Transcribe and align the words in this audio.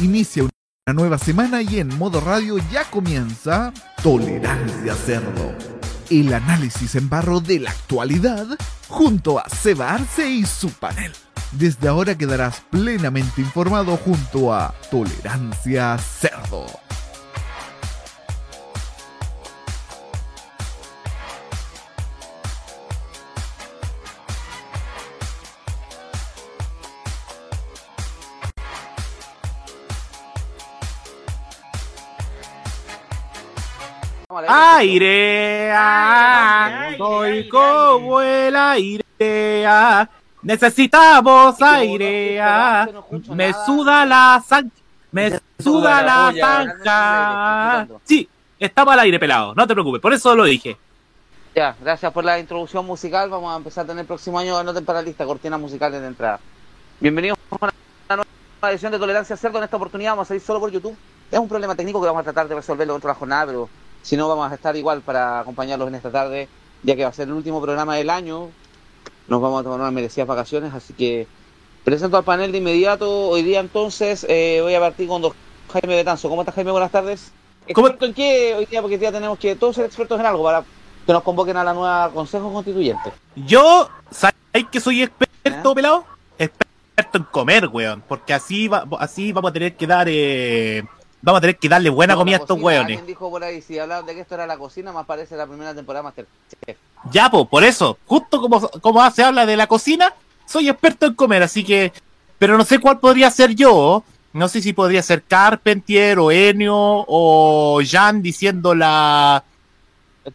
Inicia 0.00 0.42
una 0.44 0.94
nueva 0.94 1.18
semana 1.18 1.62
y 1.62 1.80
en 1.80 1.96
modo 1.96 2.20
radio 2.20 2.58
ya 2.70 2.84
comienza 2.84 3.72
Tolerancia 4.02 4.94
Cerdo. 4.94 5.54
El 6.10 6.32
análisis 6.34 6.94
en 6.94 7.08
barro 7.08 7.40
de 7.40 7.60
la 7.60 7.70
actualidad 7.70 8.46
junto 8.88 9.38
a 9.38 9.48
Seba 9.48 9.94
Arce 9.94 10.28
y 10.28 10.44
su 10.44 10.70
panel. 10.70 11.12
Desde 11.52 11.88
ahora 11.88 12.16
quedarás 12.16 12.60
plenamente 12.70 13.40
informado 13.40 13.96
junto 13.96 14.52
a 14.52 14.74
Tolerancia 14.90 15.96
Cerdo. 15.98 16.85
Aire, 34.48 35.72
ah, 35.72 36.90
soy 36.96 37.48
como 37.48 38.20
el 38.20 38.54
aire, 38.54 39.04
necesitamos 40.42 41.60
aire, 41.60 42.40
me 43.30 43.52
suda 43.52 44.06
la 44.06 44.42
sangre, 44.46 44.70
me 45.10 45.40
suda 45.58 46.02
la 46.02 46.32
sangre. 46.38 47.98
Sí, 48.04 48.28
estaba 48.58 48.92
al 48.94 49.00
aire 49.00 49.18
pelado, 49.18 49.54
no 49.54 49.66
te 49.66 49.74
preocupes, 49.74 50.00
por 50.00 50.12
eso 50.12 50.34
lo 50.34 50.44
dije. 50.44 50.76
Ya, 51.54 51.74
gracias 51.80 52.12
por 52.12 52.22
la 52.22 52.38
introducción 52.38 52.84
musical. 52.84 53.30
Vamos 53.30 53.50
a 53.52 53.56
empezar 53.56 53.84
a 53.84 53.86
tener 53.88 54.02
el 54.02 54.06
próximo 54.06 54.38
año 54.38 54.62
no 54.62 54.74
para 54.82 55.00
la 55.00 55.06
lista, 55.06 55.24
cortinas 55.24 55.58
musicales 55.58 56.02
de 56.02 56.06
entrada. 56.06 56.38
Bienvenidos 57.00 57.38
a 57.50 57.56
una 57.56 57.72
nueva 58.10 58.72
edición 58.72 58.92
de 58.92 58.98
Tolerancia 58.98 59.38
Cerdo. 59.38 59.56
En 59.58 59.64
esta 59.64 59.78
oportunidad 59.78 60.12
vamos 60.12 60.26
a 60.26 60.28
salir 60.28 60.42
solo 60.42 60.60
por 60.60 60.70
YouTube. 60.70 60.94
Es 61.30 61.38
un 61.38 61.48
problema 61.48 61.74
técnico 61.74 61.98
que 62.00 62.06
vamos 62.06 62.20
a 62.20 62.24
tratar 62.24 62.46
de 62.46 62.56
resolverlo 62.56 62.92
dentro 62.92 63.08
de 63.08 63.14
la 63.14 63.18
jornada, 63.18 63.46
pero 63.46 63.70
si 64.06 64.16
no, 64.16 64.28
vamos 64.28 64.52
a 64.52 64.54
estar 64.54 64.76
igual 64.76 65.00
para 65.00 65.40
acompañarlos 65.40 65.88
en 65.88 65.96
esta 65.96 66.12
tarde, 66.12 66.48
ya 66.84 66.94
que 66.94 67.02
va 67.02 67.08
a 67.08 67.12
ser 67.12 67.26
el 67.26 67.34
último 67.34 67.60
programa 67.60 67.96
del 67.96 68.08
año. 68.08 68.50
Nos 69.26 69.42
vamos 69.42 69.60
a 69.60 69.64
tomar 69.64 69.80
unas 69.80 69.92
merecidas 69.92 70.28
vacaciones, 70.28 70.72
así 70.72 70.94
que 70.94 71.26
presento 71.82 72.16
al 72.16 72.22
panel 72.22 72.52
de 72.52 72.58
inmediato. 72.58 73.26
Hoy 73.26 73.42
día, 73.42 73.58
entonces, 73.58 74.24
eh, 74.28 74.60
voy 74.62 74.76
a 74.76 74.78
partir 74.78 75.08
con 75.08 75.22
dos 75.22 75.32
Jaime 75.72 75.96
Betanzo. 75.96 76.28
¿Cómo 76.28 76.42
estás, 76.42 76.54
Jaime? 76.54 76.70
Buenas 76.70 76.92
tardes. 76.92 77.32
¿Cómo? 77.74 77.88
¿Experto 77.88 78.06
en 78.06 78.14
qué 78.14 78.54
hoy 78.56 78.66
día? 78.66 78.80
Porque 78.80 78.96
ya 78.96 79.10
tenemos 79.10 79.40
que 79.40 79.56
todos 79.56 79.74
ser 79.74 79.86
expertos 79.86 80.20
en 80.20 80.26
algo 80.26 80.44
para 80.44 80.62
que 81.04 81.12
nos 81.12 81.24
convoquen 81.24 81.56
a 81.56 81.64
la 81.64 81.74
nueva 81.74 82.08
Consejo 82.14 82.52
Constituyente. 82.52 83.12
Yo, 83.34 83.88
¿sabéis 84.12 84.68
que 84.70 84.78
soy 84.78 85.02
experto, 85.02 85.74
pelado? 85.74 86.04
Experto 86.38 87.18
en 87.18 87.24
comer, 87.24 87.66
weón, 87.66 88.04
porque 88.06 88.34
así, 88.34 88.68
va, 88.68 88.86
así 89.00 89.32
vamos 89.32 89.50
a 89.50 89.52
tener 89.52 89.74
que 89.74 89.86
dar... 89.88 90.06
Eh, 90.08 90.84
Vamos 91.22 91.38
a 91.38 91.40
tener 91.40 91.56
que 91.56 91.68
darle 91.68 91.90
buena 91.90 92.14
No, 92.14 92.20
comida 92.20 92.36
a 92.36 92.40
estos 92.40 92.56
cocina, 92.56 92.66
hueones. 92.66 92.98
Alguien 92.98 93.06
dijo 93.06 93.30
por 93.30 93.42
ahí, 93.42 93.62
si 93.62 93.78
hablaban 93.78 94.06
de 94.06 94.14
que 94.14 94.20
esto 94.20 94.34
era 94.34 94.46
la 94.46 94.56
cocina, 94.56 94.92
más 94.92 95.06
parece 95.06 95.36
la 95.36 95.46
primera 95.46 95.74
temporada 95.74 96.02
Masterchef. 96.04 96.76
Ya, 97.10 97.30
pues, 97.30 97.46
por 97.48 97.64
eso, 97.64 97.98
justo 98.06 98.40
como, 98.40 98.68
como 98.68 99.10
se 99.10 99.22
habla 99.24 99.46
de 99.46 99.56
la 99.56 99.66
cocina, 99.66 100.12
soy 100.46 100.68
experto 100.68 101.06
en 101.06 101.14
comer, 101.14 101.42
así 101.42 101.64
que. 101.64 101.92
Pero 102.38 102.58
no 102.58 102.64
sé 102.64 102.78
cuál 102.78 102.98
podría 102.98 103.30
ser 103.30 103.54
yo. 103.54 104.04
No 104.34 104.48
sé 104.48 104.60
si 104.60 104.74
podría 104.74 105.02
ser 105.02 105.22
Carpentier 105.22 106.18
o 106.18 106.30
Enio 106.30 106.74
o 106.76 107.80
Jan 107.82 108.20
diciendo 108.20 108.74
la, 108.74 109.42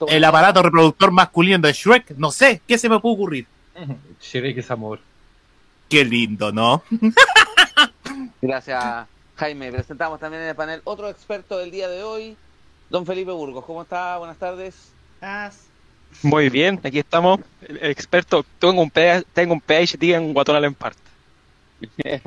el 0.08 0.24
aparato 0.24 0.64
reproductor 0.64 1.12
masculino 1.12 1.60
de 1.60 1.72
Shrek. 1.72 2.16
No 2.18 2.32
sé, 2.32 2.62
¿qué 2.68 2.80
se 2.80 2.90
me 2.90 3.00
puede 3.00 3.14
ocurrir? 3.16 3.48
Shrek 4.22 4.58
es 4.58 4.72
amor. 4.72 5.00
Qué 5.88 6.04
lindo, 6.04 6.52
¿no? 6.52 6.82
Gracias, 8.42 9.06
Jaime. 9.42 9.72
Presentamos 9.72 10.20
también 10.20 10.44
en 10.44 10.50
el 10.50 10.56
panel 10.56 10.82
otro 10.84 11.10
experto 11.10 11.58
del 11.58 11.72
día 11.72 11.90
de 11.90 12.04
hoy, 12.04 12.38
don 12.92 13.08
Felipe 13.08 13.32
Burgos. 13.32 13.66
¿Cómo 13.66 13.82
está? 13.82 14.20
Buenas 14.20 14.38
tardes. 14.38 14.92
Muy 16.22 16.50
bien, 16.50 16.80
aquí 16.84 17.00
estamos. 17.00 17.40
El 17.68 17.90
experto, 17.90 18.46
tengo 18.60 18.84
un, 18.84 18.92
PhD 18.92 19.24
tengo 19.34 19.56
un 19.56 19.62
PhD 19.62 20.14
en 20.14 20.32
Guatemala 20.36 20.68
en 20.68 20.76
parte. 20.76 21.00
Usted, 21.98 22.22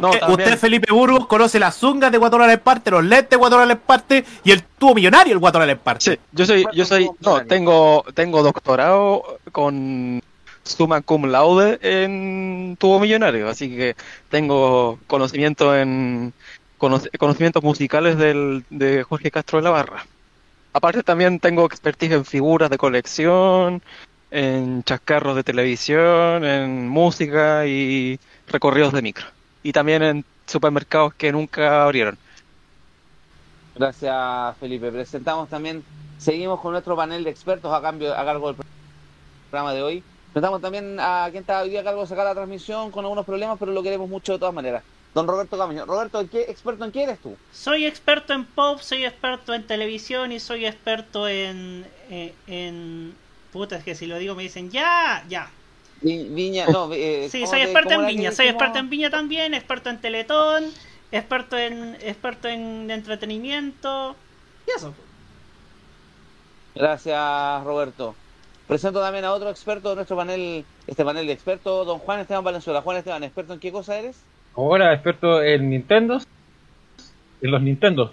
No, 0.00 0.10
también. 0.12 0.30
usted, 0.30 0.58
Felipe 0.58 0.90
Burgos, 0.90 1.26
conoce 1.26 1.58
las 1.58 1.76
zungas 1.76 2.10
de 2.10 2.16
Guatemala 2.16 2.54
en 2.54 2.60
parte, 2.60 2.90
los 2.90 3.04
lentes 3.04 3.28
de 3.28 3.36
Guatemala 3.36 3.74
en 3.74 3.78
parte 3.78 4.24
y 4.44 4.52
el 4.52 4.62
tubo 4.62 4.94
millonario 4.94 5.34
el 5.34 5.38
Guatemala 5.38 5.72
en 5.72 5.78
parte. 5.78 6.12
Sí, 6.12 6.18
yo 6.32 6.46
soy, 6.46 6.64
yo 6.72 6.86
soy, 6.86 7.10
no, 7.20 7.44
tengo, 7.44 8.06
tengo 8.14 8.42
doctorado 8.42 9.38
con 9.52 10.22
summa 10.68 11.00
cum 11.00 11.26
laude 11.26 11.78
en 11.82 12.76
tubo 12.78 13.00
millonario, 13.00 13.48
así 13.48 13.68
que 13.68 13.96
tengo 14.28 14.98
conocimiento 15.06 15.76
en 15.76 16.32
conoc- 16.78 17.10
conocimientos 17.18 17.62
musicales 17.62 18.16
del, 18.18 18.64
de 18.70 19.02
Jorge 19.02 19.30
Castro 19.30 19.58
de 19.58 19.64
la 19.64 19.70
Barra. 19.70 20.06
Aparte 20.72 21.02
también 21.02 21.40
tengo 21.40 21.64
expertise 21.64 22.12
en 22.12 22.24
figuras 22.24 22.70
de 22.70 22.78
colección, 22.78 23.82
en 24.30 24.84
chascarros 24.84 25.34
de 25.34 25.42
televisión, 25.42 26.44
en 26.44 26.88
música 26.88 27.66
y 27.66 28.20
recorridos 28.46 28.92
de 28.92 29.02
micro. 29.02 29.26
Y 29.62 29.72
también 29.72 30.02
en 30.02 30.24
supermercados 30.46 31.14
que 31.14 31.32
nunca 31.32 31.84
abrieron. 31.84 32.16
Gracias, 33.74 34.56
Felipe. 34.58 34.90
Presentamos 34.92 35.48
también, 35.48 35.82
seguimos 36.18 36.60
con 36.60 36.72
nuestro 36.72 36.96
panel 36.96 37.24
de 37.24 37.30
expertos 37.30 37.72
a 37.72 37.80
cambio 37.80 38.12
a 38.12 38.24
cargo 38.24 38.48
del 38.48 38.56
programa 39.50 39.72
de 39.72 39.82
hoy. 39.82 40.02
Presentamos 40.32 40.60
también 40.60 40.98
a 41.00 41.28
quien 41.30 41.42
está 41.42 41.62
hoy 41.62 41.70
día 41.70 41.80
a 41.80 41.84
cargo 41.84 42.02
de 42.02 42.06
sacar 42.06 42.24
la 42.24 42.34
transmisión 42.34 42.90
con 42.90 43.04
algunos 43.04 43.24
problemas, 43.24 43.56
pero 43.58 43.72
lo 43.72 43.82
queremos 43.82 44.08
mucho 44.08 44.32
de 44.34 44.38
todas 44.38 44.54
maneras. 44.54 44.82
Don 45.14 45.26
Roberto 45.26 45.56
Camaño. 45.56 45.86
Roberto, 45.86 46.24
¿qué 46.30 46.42
experto 46.42 46.84
en 46.84 46.92
qué 46.92 47.04
eres 47.04 47.18
tú? 47.18 47.34
Soy 47.52 47.86
experto 47.86 48.34
en 48.34 48.44
pop, 48.44 48.78
soy 48.80 49.04
experto 49.04 49.54
en 49.54 49.66
televisión 49.66 50.30
y 50.32 50.38
soy 50.38 50.66
experto 50.66 51.26
en. 51.28 51.86
en, 52.10 52.32
en- 52.46 53.14
puta, 53.52 53.76
es 53.76 53.84
que 53.84 53.94
si 53.94 54.06
lo 54.06 54.18
digo 54.18 54.34
me 54.34 54.42
dicen 54.42 54.70
ya, 54.70 55.24
ya. 55.28 55.50
Vi- 56.02 56.28
Viña, 56.28 56.66
no, 56.66 56.92
eh, 56.92 57.28
Sí, 57.32 57.40
¿cómo 57.40 57.52
soy 57.52 57.60
experto 57.62 57.94
en 57.94 58.06
Viña, 58.06 58.30
soy 58.30 58.46
experto 58.48 58.78
en 58.78 58.90
Viña 58.90 59.10
también, 59.10 59.54
experto 59.54 59.88
en 59.88 59.98
Teletón, 60.00 60.64
experto 61.10 61.56
en 61.58 61.96
experto 62.02 62.46
en 62.48 62.90
entretenimiento 62.90 64.14
y 64.66 64.70
eso. 64.76 64.94
Gracias, 66.74 67.64
Roberto. 67.64 68.14
Presento 68.68 69.00
también 69.00 69.24
a 69.24 69.32
otro 69.32 69.48
experto 69.48 69.88
de 69.88 69.96
nuestro 69.96 70.14
panel, 70.14 70.62
este 70.86 71.02
panel 71.02 71.26
de 71.26 71.32
expertos, 71.32 71.86
don 71.86 71.98
Juan 71.98 72.20
Esteban 72.20 72.44
Valenzuela. 72.44 72.82
Juan 72.82 72.98
Esteban, 72.98 73.24
¿experto 73.24 73.54
en 73.54 73.60
qué 73.60 73.72
cosa 73.72 73.98
eres? 73.98 74.22
Ahora 74.54 74.92
experto 74.92 75.42
en 75.42 75.70
Nintendo. 75.70 76.20
En 77.40 77.50
los 77.50 77.62
Nintendo. 77.62 78.12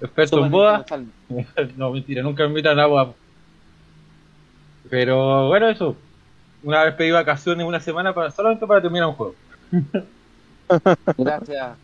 Experto 0.00 0.36
Super 0.36 0.46
en 0.46 0.52
boda. 0.52 0.84
No, 1.76 1.90
mentira, 1.90 2.22
nunca 2.22 2.44
me 2.44 2.50
invitan 2.50 2.78
a 2.78 2.86
boda. 2.86 3.12
Pero 4.88 5.48
bueno, 5.48 5.68
eso. 5.68 5.96
Una 6.62 6.84
vez 6.84 6.94
pedí 6.94 7.10
vacaciones 7.10 7.66
una 7.66 7.80
semana 7.80 8.14
para, 8.14 8.30
solamente 8.30 8.66
para 8.66 8.80
terminar 8.80 9.08
un 9.08 9.14
juego. 9.14 9.34
Gracias, 11.18 11.76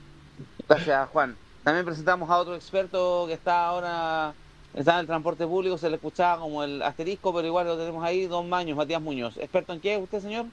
gracias 0.68 1.08
Juan. 1.10 1.36
También 1.64 1.84
presentamos 1.84 2.30
a 2.30 2.38
otro 2.38 2.54
experto 2.54 3.26
que 3.26 3.34
está 3.34 3.66
ahora 3.66 4.32
está 4.74 4.94
en 4.94 5.00
el 5.00 5.06
transporte 5.06 5.46
público, 5.46 5.78
se 5.78 5.88
le 5.90 5.96
escuchaba 5.96 6.40
como 6.40 6.62
el 6.64 6.82
asterisco, 6.82 7.34
pero 7.34 7.46
igual 7.46 7.66
lo 7.66 7.76
tenemos 7.78 8.04
ahí, 8.04 8.26
don 8.26 8.48
Maños, 8.48 8.76
Matías 8.76 9.02
Muñoz. 9.02 9.36
¿Experto 9.36 9.72
en 9.72 9.80
qué 9.80 9.96
usted, 9.98 10.20
señor? 10.20 10.46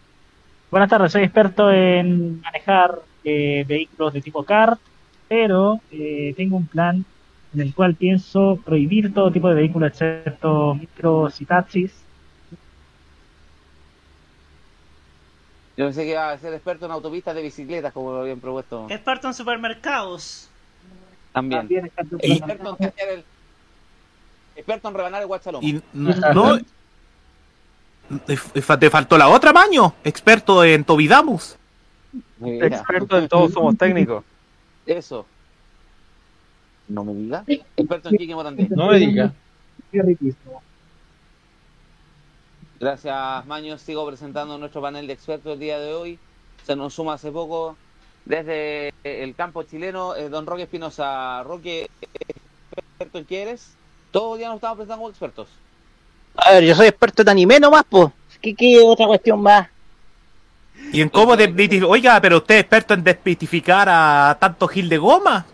Buenas 0.70 0.90
tardes, 0.90 1.12
soy 1.12 1.24
experto 1.24 1.72
en 1.72 2.42
manejar 2.42 3.00
eh, 3.24 3.64
vehículos 3.68 4.14
de 4.14 4.22
tipo 4.22 4.44
kart, 4.44 4.80
pero 5.28 5.80
eh, 5.92 6.34
tengo 6.36 6.58
un 6.58 6.68
plan 6.68 7.06
en 7.54 7.62
el 7.62 7.74
cual 7.74 7.96
pienso 7.96 8.60
prohibir 8.66 9.14
todo 9.14 9.32
tipo 9.32 9.48
de 9.48 9.56
vehículos 9.56 9.90
excepto 9.92 10.76
micros 10.76 11.40
y 11.40 11.46
taxis. 11.46 11.94
Yo 15.78 15.86
pensé 15.86 16.04
que 16.04 16.12
iba 16.12 16.32
a 16.32 16.38
ser 16.38 16.54
experto 16.54 16.86
en 16.88 16.92
autopistas 16.92 17.36
de 17.36 17.44
bicicletas, 17.44 17.94
como 17.94 18.12
lo 18.12 18.22
habían 18.22 18.40
propuesto 18.40 18.88
Experto 18.90 19.28
en 19.28 19.34
supermercados. 19.36 20.50
también. 21.32 21.62
También 21.62 21.86
experto 21.86 22.18
en 22.20 22.32
Y- 22.32 22.34
Experto 22.38 22.70
en 22.70 22.76
cachear 22.76 23.10
el... 23.10 23.24
Experto 24.58 24.88
en 24.88 24.94
rebanar 24.96 25.22
el 25.22 25.28
guachalón. 25.28 25.64
Y 25.64 25.80
no. 25.94 26.60
Te 28.26 28.90
faltó 28.90 29.18
la 29.18 29.30
otra, 29.30 29.54
Maño. 29.54 29.94
Experto 30.04 30.64
en 30.64 30.84
Tobidamus. 30.84 31.58
Mira, 32.40 32.66
Expertos 32.68 33.22
en 33.22 33.30
todos 33.30 33.54
somos 33.54 33.78
técnicos. 33.78 34.24
Eso. 34.86 35.28
No 36.88 37.04
me 37.04 37.14
diga. 37.14 37.44
Experto 37.48 38.10
en 38.10 38.18
Quique 38.18 38.34
Morandé. 38.34 38.68
No 38.70 38.88
me 38.88 38.98
diga. 38.98 39.32
Qué 39.92 40.02
riquísimo. 40.02 40.64
Gracias, 42.80 43.46
Maño. 43.46 43.78
Sigo 43.78 44.08
presentando 44.08 44.58
nuestro 44.58 44.82
panel 44.82 45.06
de 45.06 45.14
expertos 45.14 45.54
el 45.54 45.60
día 45.60 45.78
de 45.78 45.94
hoy. 45.94 46.20
Se 46.66 46.76
nos 46.76 46.96
suma 46.96 47.14
hace 47.14 47.32
poco 47.32 47.78
desde 48.26 48.92
el 49.04 49.36
campo 49.36 49.64
chileno, 49.64 50.16
eh, 50.16 50.30
don 50.30 50.48
Roque 50.48 50.64
Espinosa. 50.64 51.44
Roque, 51.44 51.90
¿experto 52.76 53.20
en 53.20 53.26
qué 53.26 53.44
eres? 53.44 53.77
Todos 54.18 54.30
los 54.32 54.38
días 54.40 54.50
nos 54.50 54.56
estamos 54.58 54.78
presentando 54.78 54.98
como 55.02 55.10
expertos. 55.10 55.48
A 56.36 56.52
ver, 56.54 56.64
yo 56.66 56.76
soy 56.76 56.88
experto 56.88 57.22
en 57.22 57.30
anime 57.30 57.60
nomás, 57.60 57.84
pues. 57.90 58.10
¿Qué, 58.42 58.56
¿Qué 58.56 58.80
otra 58.80 59.08
cuestión 59.08 59.42
más? 59.42 59.68
¿Y 60.92 61.02
en 61.02 61.10
cómo 61.10 61.36
desmitificar? 61.36 61.90
Oiga, 61.90 62.22
pero 62.22 62.38
usted 62.38 62.56
es 62.56 62.62
experto 62.62 62.94
en 62.94 63.04
desmitificar 63.04 63.88
a 63.90 64.38
tanto 64.40 64.68
Gil 64.68 64.90
de 64.90 64.98
Goma. 64.98 65.46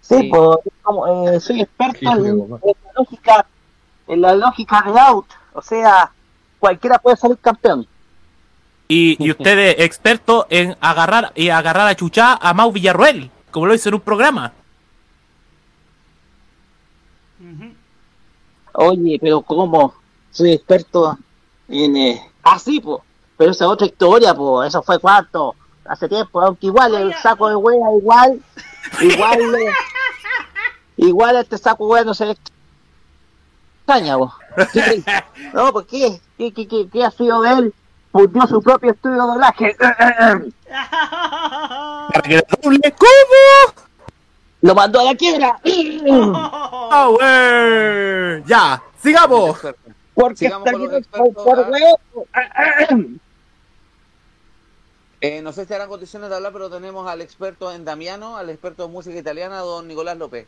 Sí, 0.00 0.16
Sí. 0.18 0.30
pues, 0.30 0.58
como, 0.82 1.28
eh, 1.28 1.40
soy 1.40 1.60
experto 1.62 1.98
en 2.12 2.50
la 2.50 2.58
lógica, 2.96 3.46
en 4.08 4.20
la 4.20 4.34
lógica 4.34 4.82
de 4.82 5.00
out. 5.00 5.26
O 5.54 5.62
sea, 5.62 6.10
cualquiera 6.58 6.98
puede 6.98 7.16
salir 7.16 7.38
campeón. 7.38 7.86
Y, 8.88 9.16
y 9.24 9.30
usted 9.30 9.58
es 9.58 9.76
experto 9.78 10.46
en 10.50 10.76
agarrar 10.80 11.32
y 11.34 11.48
agarrar 11.48 11.88
a 11.88 11.94
chuchá 11.94 12.34
a 12.34 12.52
Mau 12.52 12.72
Villarruel, 12.72 13.30
como 13.50 13.66
lo 13.66 13.74
hizo 13.74 13.88
en 13.88 13.94
un 13.94 14.00
programa. 14.00 14.52
Oye, 18.74 19.18
pero 19.20 19.42
¿cómo? 19.42 19.94
Soy 20.30 20.52
experto 20.52 21.18
en... 21.68 21.96
Eh... 21.96 22.22
Ah, 22.42 22.58
sí, 22.58 22.80
pues. 22.80 23.00
Pero 23.36 23.50
esa 23.50 23.64
es 23.64 23.70
otra 23.70 23.86
historia, 23.86 24.34
pues. 24.34 24.68
Eso 24.68 24.82
fue 24.82 24.98
cuánto. 24.98 25.54
Hace 25.84 26.08
tiempo, 26.08 26.40
aunque 26.40 26.66
igual 26.68 26.94
el 26.94 27.14
saco 27.14 27.48
de 27.48 27.56
wea, 27.56 27.76
igual... 27.98 28.40
Igual... 29.00 29.40
eh, 29.56 29.72
igual 30.96 31.36
este 31.36 31.58
saco 31.58 31.86
de 31.86 31.92
wea 31.92 32.04
no 32.04 32.14
se 32.14 32.26
le 32.26 32.36
extraña, 33.80 34.16
po. 34.16 34.32
¿Qué- 34.72 35.02
No, 35.52 35.72
¿por 35.72 35.86
qué? 35.86 36.20
¿Qué, 36.38 36.52
qué, 36.52 36.66
qué, 36.68 36.88
qué 36.90 37.04
ha 37.04 37.10
sido 37.10 37.42
de 37.42 37.50
él? 37.52 37.74
Fundió 38.12 38.46
su 38.46 38.62
propio 38.62 38.92
estudio 38.92 39.16
de 39.16 39.22
doblaje. 39.22 39.76
Para 42.12 42.22
que 42.22 42.36
lo 42.36 42.42
doble, 42.62 42.94
¿cómo? 42.98 43.82
Lo 44.62 44.74
mandó 44.74 45.00
a 45.00 45.04
la 45.04 45.14
quiebra. 45.14 45.60
Ah, 46.94 47.08
wey. 47.08 48.42
Ya, 48.46 48.82
sigamos. 49.02 49.58
Porque 50.14 50.36
Sigamos 50.36 50.66
está 50.66 50.78
lleno 50.78 50.96
expertos, 50.96 51.44
por 51.44 51.58
ah. 52.34 52.96
Eh, 55.22 55.40
no 55.40 55.52
sé 55.52 55.64
si 55.64 55.72
harán 55.72 55.88
condiciones 55.88 56.28
de 56.28 56.36
hablar, 56.36 56.52
pero 56.52 56.68
tenemos 56.68 57.08
al 57.08 57.20
experto 57.22 57.72
en 57.72 57.84
Damiano, 57.84 58.36
al 58.36 58.50
experto 58.50 58.84
en 58.84 58.92
música 58.92 59.16
italiana, 59.16 59.58
don 59.60 59.86
Nicolás 59.88 60.18
López. 60.18 60.46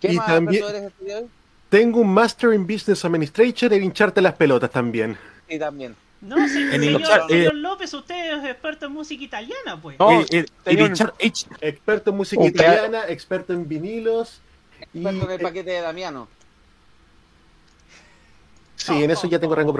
¿Qué 0.00 0.12
Y 0.12 0.16
más 0.16 0.26
también- 0.26 0.64
eres 0.64 0.82
este 0.84 1.04
día 1.04 1.18
hoy? 1.18 1.26
Tengo 1.68 2.00
un 2.00 2.12
Master 2.12 2.54
in 2.54 2.66
Business 2.66 3.04
Administration 3.04 3.72
en 3.72 3.84
hincharte 3.84 4.20
las 4.20 4.34
pelotas 4.34 4.70
también. 4.70 5.16
Sí, 5.48 5.58
también. 5.58 5.94
No, 6.24 6.36
se- 6.48 6.74
En 6.74 6.80
señor, 6.80 7.00
hinchar- 7.02 7.28
señor 7.28 7.54
López, 7.54 7.92
usted 7.92 8.38
es 8.38 8.44
experto 8.50 8.86
en 8.86 8.92
música 8.92 9.22
italiana, 9.24 9.80
pues. 9.80 9.98
No, 9.98 10.20
Eh, 10.22 10.26
eh, 10.30 10.46
y 10.66 10.76
Richard 10.76 11.12
H. 11.22 11.46
Experto 11.60 12.10
en 12.10 12.16
música 12.16 12.40
Un 12.42 12.48
italiana, 12.48 13.02
experto 13.08 13.52
en 13.52 13.68
vinilos. 13.68 14.40
Y, 14.92 14.98
Experto 14.98 15.24
en 15.26 15.30
el 15.32 15.40
eh, 15.40 15.42
paquete 15.42 15.70
de 15.70 15.80
Damiano. 15.82 16.28
sí, 18.76 19.02
en 19.04 19.10
eso 19.10 19.26
ya 19.28 19.38
tengo 19.38 19.54
rango 19.54 19.78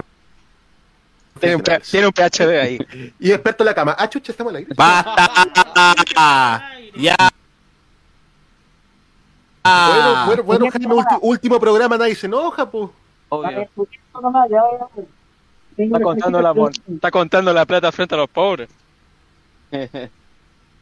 Tiene 1.40 1.56
un, 1.56 1.62
tiene 1.62 2.06
un 2.06 2.12
PhD 2.12 2.60
ahí. 2.60 2.78
Y 3.18 3.32
experto 3.32 3.62
en 3.64 3.66
la 3.66 3.74
cama. 3.74 3.96
Ah, 3.98 4.08
chucha, 4.08 4.32
estamos 4.32 4.50
al 4.52 4.56
aire. 4.56 4.70
¡Basta! 4.76 6.70
¡Ya! 6.96 7.16
Bueno, 9.64 10.26
bueno, 10.26 10.42
bueno. 10.44 10.66
Jaime, 10.70 10.94
último 11.22 11.58
programa, 11.58 11.96
nadie 11.96 12.14
se 12.14 12.26
enoja, 12.26 12.70
pues. 12.70 12.90
Obvio. 13.30 13.68
Está 15.76 16.00
contando, 16.00 16.40
la, 16.40 16.54
está 16.94 17.10
contando 17.10 17.52
la 17.52 17.64
plata 17.64 17.90
frente 17.92 18.14
a 18.14 18.18
los 18.18 18.30
pobres. 18.30 18.68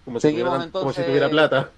Como 0.04 0.18
si, 0.18 0.28
Seguimos, 0.28 0.52
tuviera, 0.54 0.72
como 0.72 0.92
si 0.92 1.00
entonces. 1.00 1.06
tuviera 1.06 1.28
plata. 1.28 1.70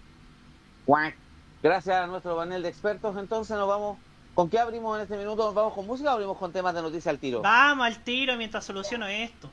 Gracias 1.62 1.96
a 1.96 2.06
nuestro 2.06 2.36
panel 2.36 2.62
de 2.62 2.68
expertos, 2.70 3.16
entonces 3.18 3.56
nos 3.56 3.68
vamos. 3.68 3.98
¿Con 4.34 4.48
qué 4.50 4.58
abrimos 4.58 4.96
en 4.96 5.02
este 5.02 5.16
minuto? 5.16 5.44
¿Nos 5.44 5.54
vamos 5.54 5.74
con 5.74 5.86
música 5.86 6.10
o 6.10 6.14
abrimos 6.14 6.38
con 6.38 6.50
temas 6.50 6.74
de 6.74 6.82
noticias 6.82 7.06
al 7.06 7.18
tiro? 7.18 7.42
Vamos 7.42 7.86
al 7.86 8.02
tiro 8.02 8.36
mientras 8.36 8.64
soluciono 8.64 9.06
esto. 9.06 9.50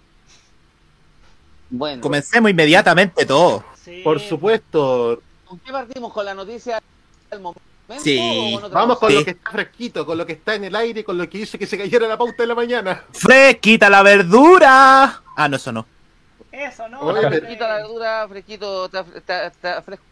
Bueno, 1.69 2.01
Comencemos 2.01 2.49
inmediatamente 2.49 3.25
todo. 3.25 3.63
Sí. 3.75 4.01
Por 4.03 4.19
supuesto. 4.19 5.21
¿con 5.45 5.59
qué 5.59 5.71
partimos? 5.71 6.11
¿Con 6.11 6.25
la 6.25 6.33
noticia 6.33 6.81
del 7.29 7.41
momento? 7.41 7.61
Sí. 7.99 8.57
Vamos 8.71 8.99
con 8.99 9.13
lo 9.13 9.23
que 9.25 9.31
está 9.31 9.51
fresquito, 9.51 10.05
con 10.05 10.17
lo 10.17 10.25
que 10.25 10.33
está 10.33 10.55
en 10.55 10.63
el 10.65 10.75
aire, 10.75 11.03
con 11.03 11.17
lo 11.17 11.29
que 11.29 11.39
hizo 11.39 11.57
que 11.57 11.65
se 11.65 11.77
cayera 11.77 12.07
la 12.07 12.17
pauta 12.17 12.35
de 12.43 12.47
la 12.47 12.55
mañana. 12.55 13.03
¡Fresquita 13.11 13.89
la 13.89 14.03
verdura! 14.03 15.21
Ah, 15.35 15.47
no, 15.49 15.55
eso 15.57 15.71
no. 15.71 15.85
Eso, 16.51 16.87
¿no? 16.89 16.99
Oye, 17.01 17.27
Fresquita 17.27 17.67
la 17.67 17.75
verdura, 17.77 18.27
fresquito, 18.27 18.85
está, 18.85 19.05
está- 19.15 19.45
está 19.47 19.81
fresco. 19.81 20.05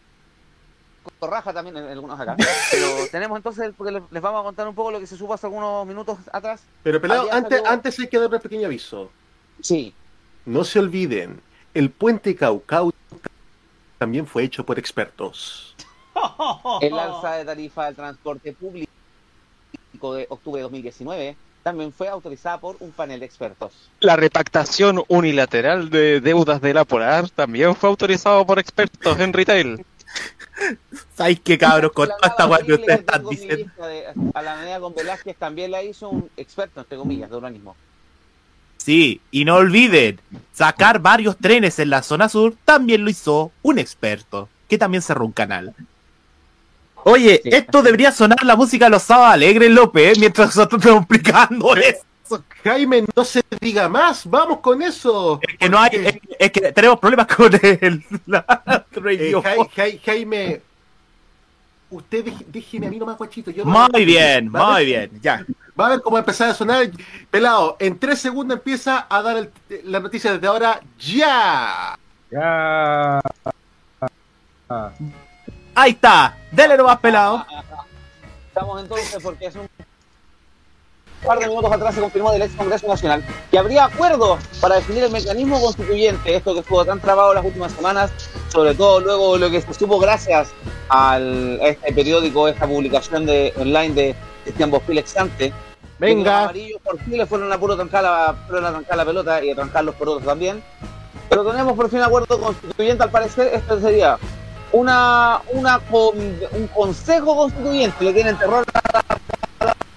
Raja 1.22 1.52
también 1.52 1.76
en 1.76 1.84
algunos 1.88 2.18
acá. 2.18 2.36
Pero 2.70 2.86
tenemos 3.10 3.36
entonces, 3.36 3.72
porque 3.76 3.92
les 4.10 4.22
vamos 4.22 4.40
a 4.40 4.44
contar 4.44 4.66
un 4.68 4.74
poco 4.74 4.90
lo 4.90 5.00
que 5.00 5.06
se 5.06 5.16
supo 5.16 5.34
hace 5.34 5.46
algunos 5.46 5.86
minutos 5.86 6.18
atrás. 6.32 6.62
Pero 6.82 7.00
pelado, 7.00 7.28
antes, 7.32 7.58
salió- 7.58 7.70
antes 7.70 7.98
hay 7.98 8.08
que 8.08 8.18
dar 8.18 8.32
un 8.32 8.40
pequeño 8.40 8.66
aviso. 8.66 9.10
Sí. 9.60 9.94
No 10.46 10.64
se 10.64 10.78
olviden, 10.78 11.40
el 11.74 11.90
puente 11.90 12.34
Caucau 12.34 12.92
también 13.98 14.26
fue 14.26 14.44
hecho 14.44 14.64
por 14.64 14.78
expertos. 14.78 15.74
El 16.80 16.98
alza 16.98 17.32
de 17.36 17.44
tarifa 17.44 17.86
del 17.86 17.94
transporte 17.96 18.52
público 18.52 18.88
de 20.14 20.26
octubre 20.28 20.58
de 20.58 20.62
2019 20.62 21.36
también 21.62 21.92
fue 21.92 22.08
autorizada 22.08 22.58
por 22.58 22.76
un 22.80 22.90
panel 22.90 23.20
de 23.20 23.26
expertos. 23.26 23.72
La 24.00 24.16
repactación 24.16 25.02
unilateral 25.08 25.90
de 25.90 26.20
deudas 26.20 26.60
de 26.62 26.72
la 26.72 26.84
Polar 26.84 27.28
también 27.28 27.76
fue 27.76 27.90
autorizado 27.90 28.46
por 28.46 28.58
expertos 28.58 29.20
en 29.20 29.32
retail. 29.32 29.84
¿Sabes 31.14 31.40
qué, 31.40 31.58
cabros? 31.58 31.92
Con 31.92 32.08
que 32.08 32.64
ley 32.64 32.72
ustedes 32.80 33.00
están 33.00 33.26
diciendo. 33.28 33.86
de- 33.86 34.06
a 34.34 34.42
la 34.42 34.56
medida 34.56 34.80
con 34.80 34.94
Velázquez 34.94 35.36
también 35.36 35.70
la 35.70 35.82
hizo 35.82 36.08
un 36.08 36.30
experto, 36.36 36.80
entre 36.80 36.96
comillas, 36.98 37.30
de 37.30 37.36
urbanismo. 37.36 37.76
Sí, 38.78 39.20
y 39.30 39.44
no 39.44 39.56
olviden, 39.56 40.18
sacar 40.52 41.00
varios 41.00 41.36
trenes 41.36 41.78
en 41.78 41.90
la 41.90 42.02
zona 42.02 42.28
sur 42.30 42.54
también 42.64 43.04
lo 43.04 43.10
hizo 43.10 43.52
un 43.62 43.78
experto, 43.78 44.48
que 44.68 44.78
también 44.78 45.02
cerró 45.02 45.26
un 45.26 45.32
canal. 45.32 45.74
Oye, 47.04 47.40
Sí. 47.42 47.50
esto 47.52 47.82
debería 47.82 48.12
sonar 48.12 48.42
la 48.44 48.56
música 48.56 48.86
de 48.86 48.90
los 48.90 49.02
sábados 49.02 49.34
alegres, 49.34 49.70
López, 49.70 50.18
mientras 50.18 50.48
nosotros 50.54 50.80
estamos 50.80 51.02
explicando 51.02 51.74
eso. 51.76 52.44
Jaime, 52.62 53.04
no 53.16 53.24
se 53.24 53.42
diga 53.60 53.88
más, 53.88 54.24
vamos 54.28 54.58
con 54.60 54.80
eso. 54.82 55.40
Es 55.42 55.58
que 55.58 55.68
no 55.68 55.78
hay, 55.78 55.90
es, 55.94 56.18
es 56.38 56.50
que 56.52 56.72
tenemos 56.72 56.98
problemas 57.00 57.26
con 57.26 57.50
el 57.60 58.04
la 58.26 58.44
Eh, 59.04 59.98
Jaime, 60.04 60.60
usted 61.90 62.24
déjeme 62.46 62.86
a 62.86 62.90
mí 62.90 62.98
nomás, 62.98 63.18
guachito. 63.18 63.50
Yo 63.50 63.64
no- 63.64 63.88
Muy 63.92 64.04
bien, 64.04 64.48
muy 64.50 64.60
ver- 64.74 64.84
bien, 65.10 65.20
ya. 65.22 65.44
Va 65.78 65.86
a 65.86 65.90
ver 65.90 66.00
cómo 66.02 66.14
va 66.14 66.18
a 66.20 66.22
empezar 66.22 66.50
a 66.50 66.54
sonar. 66.54 66.88
Pelado, 67.30 67.76
en 67.80 67.98
tres 67.98 68.20
segundos 68.20 68.58
empieza 68.58 69.06
a 69.10 69.22
dar 69.22 69.36
el- 69.38 69.50
la 69.84 69.98
noticia 69.98 70.32
desde 70.34 70.46
ahora. 70.46 70.80
¡Ya! 70.98 71.98
Ya. 72.30 73.20
Ahí 75.80 75.92
está, 75.92 76.36
dele 76.52 76.76
nomás 76.76 76.98
pelado. 76.98 77.46
Estamos 78.48 78.82
entonces 78.82 79.18
porque 79.22 79.46
hace 79.46 79.60
un 79.60 79.68
par 81.24 81.38
de 81.38 81.48
minutos 81.48 81.72
atrás 81.72 81.94
se 81.94 82.02
confirmó 82.02 82.32
del 82.32 82.42
ex 82.42 82.54
Congreso 82.54 82.86
Nacional 82.86 83.24
que 83.50 83.58
habría 83.58 83.86
acuerdo 83.86 84.36
para 84.60 84.74
definir 84.74 85.04
el 85.04 85.10
mecanismo 85.10 85.58
constituyente, 85.58 86.36
esto 86.36 86.52
que 86.52 86.60
estuvo 86.60 86.84
tan 86.84 87.00
trabado 87.00 87.32
las 87.32 87.42
últimas 87.42 87.72
semanas, 87.72 88.10
sobre 88.48 88.74
todo 88.74 89.00
luego 89.00 89.38
lo 89.38 89.48
que 89.50 89.62
se 89.62 89.72
supo 89.72 89.98
gracias 89.98 90.50
al, 90.90 91.58
a 91.62 91.68
este 91.68 91.94
periódico, 91.94 92.46
esta 92.46 92.66
publicación 92.66 93.24
de 93.24 93.54
online 93.56 93.94
de 93.94 94.14
Cristian 94.44 94.70
Bosquil 94.70 94.98
Exante. 94.98 95.48
que 95.48 95.48
Los 95.48 95.98
Venga. 95.98 96.42
amarillos 96.42 96.82
por 96.82 97.02
Chile 97.06 97.24
fueron 97.24 97.50
a 97.50 97.56
puro 97.56 97.76
trancar 97.76 98.02
la, 98.02 98.36
fueron 98.46 98.66
a 98.66 98.70
trancar 98.72 98.98
la 98.98 99.06
pelota 99.06 99.42
y 99.42 99.50
a 99.50 99.54
trancarlos 99.54 99.94
por 99.94 100.10
otros 100.10 100.26
también. 100.26 100.62
Pero 101.30 101.42
tenemos 101.42 101.72
por 101.72 101.88
fin 101.88 102.02
acuerdo 102.02 102.38
constituyente, 102.38 103.02
al 103.02 103.10
parecer, 103.10 103.54
esto 103.54 103.80
sería 103.80 104.18
una, 104.72 105.40
una 105.52 105.78
con- 105.80 106.16
un 106.52 106.66
consejo 106.74 107.36
constituyente, 107.36 108.04
le 108.04 108.12
tienen 108.12 108.36
terror 108.38 108.64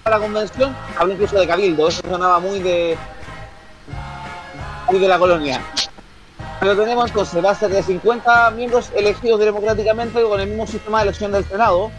a 0.04 0.10
la, 0.10 0.18
convención, 0.18 0.74
habla 0.98 1.14
incluso 1.14 1.38
de 1.38 1.46
cabildo, 1.46 1.88
eso 1.88 2.02
sonaba 2.08 2.38
muy 2.40 2.60
de 2.60 2.96
muy 4.90 5.00
de 5.00 5.08
la 5.08 5.18
colonia. 5.18 5.60
Pero 6.60 6.76
tenemos 6.76 7.08
entonces, 7.10 7.44
va 7.44 7.50
a 7.50 7.54
ser 7.54 7.70
de 7.70 7.82
50 7.82 8.50
miembros 8.52 8.90
elegidos 8.94 9.40
democráticamente 9.40 10.22
con 10.22 10.40
el 10.40 10.48
mismo 10.48 10.66
sistema 10.66 10.98
de 10.98 11.04
elección 11.04 11.32
del 11.32 11.44
Senado 11.44 11.90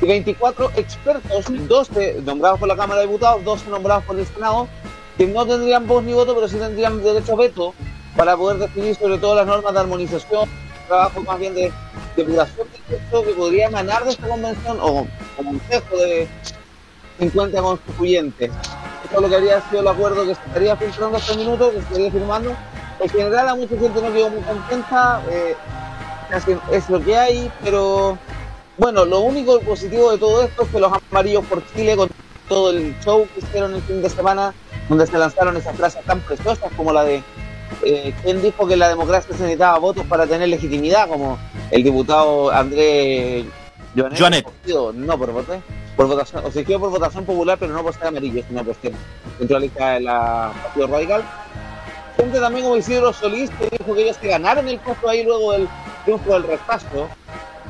y 0.00 0.06
24 0.06 0.70
expertos, 0.76 1.46
12 1.48 2.22
nombrados 2.24 2.58
por 2.58 2.68
la 2.68 2.76
Cámara 2.76 3.00
de 3.00 3.06
Diputados, 3.06 3.44
12 3.44 3.70
nombrados 3.70 4.04
por 4.04 4.18
el 4.18 4.26
Senado, 4.26 4.68
que 5.18 5.26
no 5.26 5.46
tendrían 5.46 5.86
voz 5.86 6.02
ni 6.04 6.12
voto, 6.12 6.34
pero 6.34 6.48
sí 6.48 6.56
tendrían 6.56 7.02
derecho 7.02 7.32
a 7.34 7.36
veto 7.36 7.74
para 8.16 8.36
poder 8.36 8.58
definir 8.58 8.94
sobre 8.96 9.18
todo 9.18 9.34
las 9.34 9.46
normas 9.46 9.72
de 9.72 9.80
armonización, 9.80 10.48
trabajo 10.88 11.20
más 11.22 11.38
bien 11.38 11.54
de 11.54 11.72
depuración 12.16 12.68
de 12.72 12.96
texto 12.96 13.24
que 13.24 13.32
podría 13.32 13.66
emanar 13.66 14.04
de 14.04 14.10
esta 14.10 14.28
convención 14.28 14.78
o 14.80 15.06
consejo 15.36 15.96
de 15.96 16.28
50 17.18 17.62
constituyentes. 17.62 18.50
Esto 19.04 19.16
es 19.16 19.22
lo 19.22 19.28
que 19.28 19.36
habría 19.36 19.60
sido 19.68 19.80
el 19.80 19.88
acuerdo 19.88 20.24
que 20.24 20.32
estaría 20.32 20.76
filtrando 20.76 21.16
hasta 21.16 21.32
el 21.32 21.38
minuto, 21.38 21.70
que 21.70 21.78
estaría 21.78 22.10
firmando. 22.10 22.56
En 23.00 23.08
general 23.08 23.48
a 23.48 23.54
mucha 23.54 23.76
gente 23.76 24.00
no 24.00 24.12
quedó 24.12 24.30
muy 24.30 24.42
contenta, 24.42 25.22
eh, 25.30 25.56
es 26.72 26.88
lo 26.88 27.00
que 27.00 27.16
hay, 27.16 27.52
pero 27.62 28.18
bueno, 28.76 29.04
lo 29.04 29.20
único 29.20 29.60
positivo 29.60 30.10
de 30.10 30.18
todo 30.18 30.42
esto 30.42 30.62
es 30.62 30.68
que 30.68 30.80
los 30.80 30.92
amarillos 31.10 31.44
por 31.44 31.64
Chile, 31.74 31.96
con 31.96 32.08
todo 32.48 32.70
el 32.70 32.98
show 33.00 33.26
que 33.32 33.40
hicieron 33.40 33.74
el 33.74 33.82
fin 33.82 34.02
de 34.02 34.10
semana, 34.10 34.54
donde 34.88 35.06
se 35.06 35.16
lanzaron 35.18 35.56
esas 35.56 35.76
frases 35.76 36.04
tan 36.04 36.20
preciosas 36.20 36.72
como 36.76 36.92
la 36.92 37.04
de 37.04 37.22
eh, 37.84 38.14
quién 38.22 38.42
dijo 38.42 38.66
que 38.66 38.76
la 38.76 38.88
democracia 38.88 39.34
se 39.34 39.42
necesitaba 39.42 39.78
votos 39.78 40.04
para 40.06 40.26
tener 40.26 40.48
legitimidad, 40.48 41.08
como 41.08 41.38
el 41.70 41.82
diputado 41.82 42.50
Andrés 42.50 43.44
Joanet. 44.18 44.46
No, 44.94 45.18
por, 45.18 45.32
voto- 45.32 45.62
por 45.96 46.06
votación, 46.08 46.44
o 46.44 46.50
quedó 46.50 46.80
por 46.80 46.90
votación 46.90 47.24
popular, 47.24 47.56
pero 47.58 47.72
no 47.72 47.82
por 47.82 47.94
ser 47.94 48.06
amarillo, 48.08 48.42
sino 48.48 48.64
por 48.64 48.74
ser 48.76 48.92
dentro 49.38 49.46
de 49.46 49.52
la 49.54 49.60
lista 49.60 49.90
de 49.92 50.00
la 50.00 50.52
Partido 50.62 50.86
Radical. 50.88 51.24
Gente 52.16 52.40
también 52.40 52.64
como 52.64 52.76
Isidro 52.76 53.12
Solís, 53.12 53.50
que 53.50 53.68
dijo 53.76 53.94
que 53.94 54.02
ellos 54.02 54.16
se 54.20 54.28
ganaron 54.28 54.68
el 54.68 54.78
puesto 54.78 55.08
ahí 55.08 55.24
luego 55.24 55.52
del 55.52 55.68
triunfo 56.04 56.32
del 56.32 56.44
rechazo. 56.44 57.08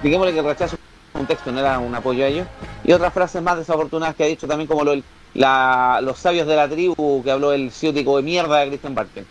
Digámosle 0.03 0.33
que 0.35 0.41
el 0.41 0.45
rechazo 0.45 0.77
es 0.77 1.21
un 1.21 1.27
texto, 1.27 1.51
no 1.51 1.61
era 1.61 1.79
un 1.79 1.95
apoyo 1.95 2.25
a 2.25 2.29
ellos. 2.29 2.47
Y 2.85 2.93
otras 2.93 3.13
frases 3.13 3.41
más 3.43 3.57
desafortunadas 3.57 4.15
que 4.15 4.25
ha 4.25 4.27
dicho 4.27 4.47
también 4.47 4.69
como 4.69 4.85
lo 4.85 4.95
la- 5.35 6.01
los 6.03 6.19
sabios 6.19 6.47
de 6.47 6.55
la 6.57 6.69
tribu 6.69 7.23
que 7.25 7.31
habló 7.31 7.53
el 7.53 7.71
ciútico 7.73 8.17
de 8.19 8.23
mierda 8.23 8.59
de 8.61 8.69
Christian 8.69 8.95
Barken. 8.95 9.27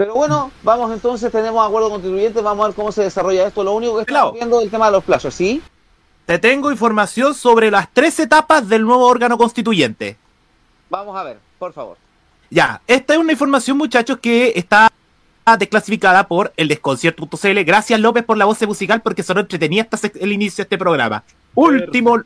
Pero 0.00 0.14
bueno, 0.14 0.50
vamos 0.62 0.90
entonces, 0.94 1.30
tenemos 1.30 1.62
acuerdo 1.62 1.90
constituyente, 1.90 2.40
vamos 2.40 2.64
a 2.64 2.68
ver 2.68 2.74
cómo 2.74 2.90
se 2.90 3.02
desarrolla 3.02 3.46
esto. 3.46 3.62
Lo 3.62 3.74
único 3.74 3.96
que 3.96 4.00
estamos 4.00 4.32
viendo 4.32 4.58
es 4.58 4.64
el 4.64 4.70
tema 4.70 4.86
de 4.86 4.92
los 4.92 5.04
plazos, 5.04 5.34
¿sí? 5.34 5.60
Te 6.24 6.38
tengo 6.38 6.72
información 6.72 7.34
sobre 7.34 7.70
las 7.70 7.86
tres 7.92 8.18
etapas 8.18 8.66
del 8.66 8.80
nuevo 8.86 9.06
órgano 9.06 9.36
constituyente. 9.36 10.16
Vamos 10.88 11.14
a 11.14 11.22
ver, 11.22 11.38
por 11.58 11.74
favor. 11.74 11.98
Ya, 12.48 12.80
esta 12.86 13.12
es 13.12 13.20
una 13.20 13.32
información, 13.32 13.76
muchachos, 13.76 14.18
que 14.22 14.54
está 14.56 14.90
desclasificada 15.58 16.26
por 16.26 16.50
el 16.56 16.68
desconcierto.cl. 16.68 17.62
Gracias, 17.64 18.00
López, 18.00 18.24
por 18.24 18.38
la 18.38 18.46
voz 18.46 18.66
musical, 18.66 19.02
porque 19.02 19.22
solo 19.22 19.42
entretenía 19.42 19.86
hasta 19.90 20.10
el 20.18 20.32
inicio 20.32 20.62
de 20.62 20.62
este 20.62 20.78
programa. 20.78 21.24
Último. 21.54 22.22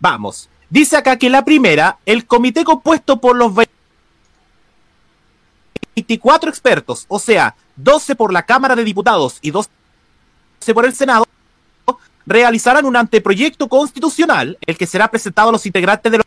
Vamos. 0.00 0.48
Dice 0.70 0.96
acá 0.96 1.18
que 1.18 1.28
la 1.28 1.44
primera, 1.44 1.98
el 2.06 2.26
comité 2.26 2.64
compuesto 2.64 3.20
por 3.20 3.36
los 3.36 3.54
24 5.96 6.50
expertos, 6.50 7.06
o 7.08 7.18
sea, 7.18 7.56
12 7.76 8.16
por 8.16 8.30
la 8.32 8.44
Cámara 8.44 8.76
de 8.76 8.84
Diputados 8.84 9.38
y 9.40 9.50
12 9.50 9.68
por 10.74 10.84
el 10.84 10.94
Senado, 10.94 11.24
realizarán 12.26 12.84
un 12.84 12.96
anteproyecto 12.96 13.66
constitucional, 13.66 14.58
el 14.66 14.76
que 14.76 14.86
será 14.86 15.08
presentado 15.08 15.48
a 15.48 15.52
los 15.52 15.64
integrantes 15.64 16.12
del 16.12 16.22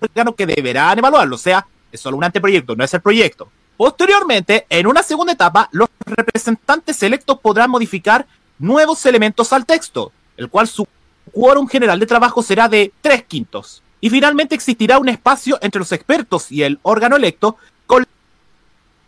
órgano 0.00 0.34
que 0.34 0.46
deberán 0.46 0.98
evaluarlo. 0.98 1.34
O 1.34 1.38
sea, 1.38 1.66
es 1.90 2.00
solo 2.00 2.16
un 2.16 2.24
anteproyecto, 2.24 2.74
no 2.74 2.84
es 2.84 2.94
el 2.94 3.02
proyecto. 3.02 3.50
Posteriormente, 3.76 4.66
en 4.70 4.86
una 4.86 5.02
segunda 5.02 5.34
etapa, 5.34 5.68
los 5.72 5.88
representantes 6.06 7.02
electos 7.02 7.38
podrán 7.40 7.70
modificar 7.70 8.26
nuevos 8.58 9.04
elementos 9.04 9.52
al 9.52 9.66
texto, 9.66 10.12
el 10.38 10.48
cual 10.48 10.68
su 10.68 10.86
quórum 11.32 11.66
general 11.66 12.00
de 12.00 12.06
trabajo 12.06 12.42
será 12.42 12.68
de 12.68 12.92
tres 13.02 13.24
quintos. 13.24 13.82
Y 14.00 14.08
finalmente 14.08 14.54
existirá 14.54 14.98
un 14.98 15.08
espacio 15.08 15.58
entre 15.60 15.80
los 15.80 15.92
expertos 15.92 16.50
y 16.50 16.62
el 16.62 16.78
órgano 16.82 17.16
electo 17.16 17.56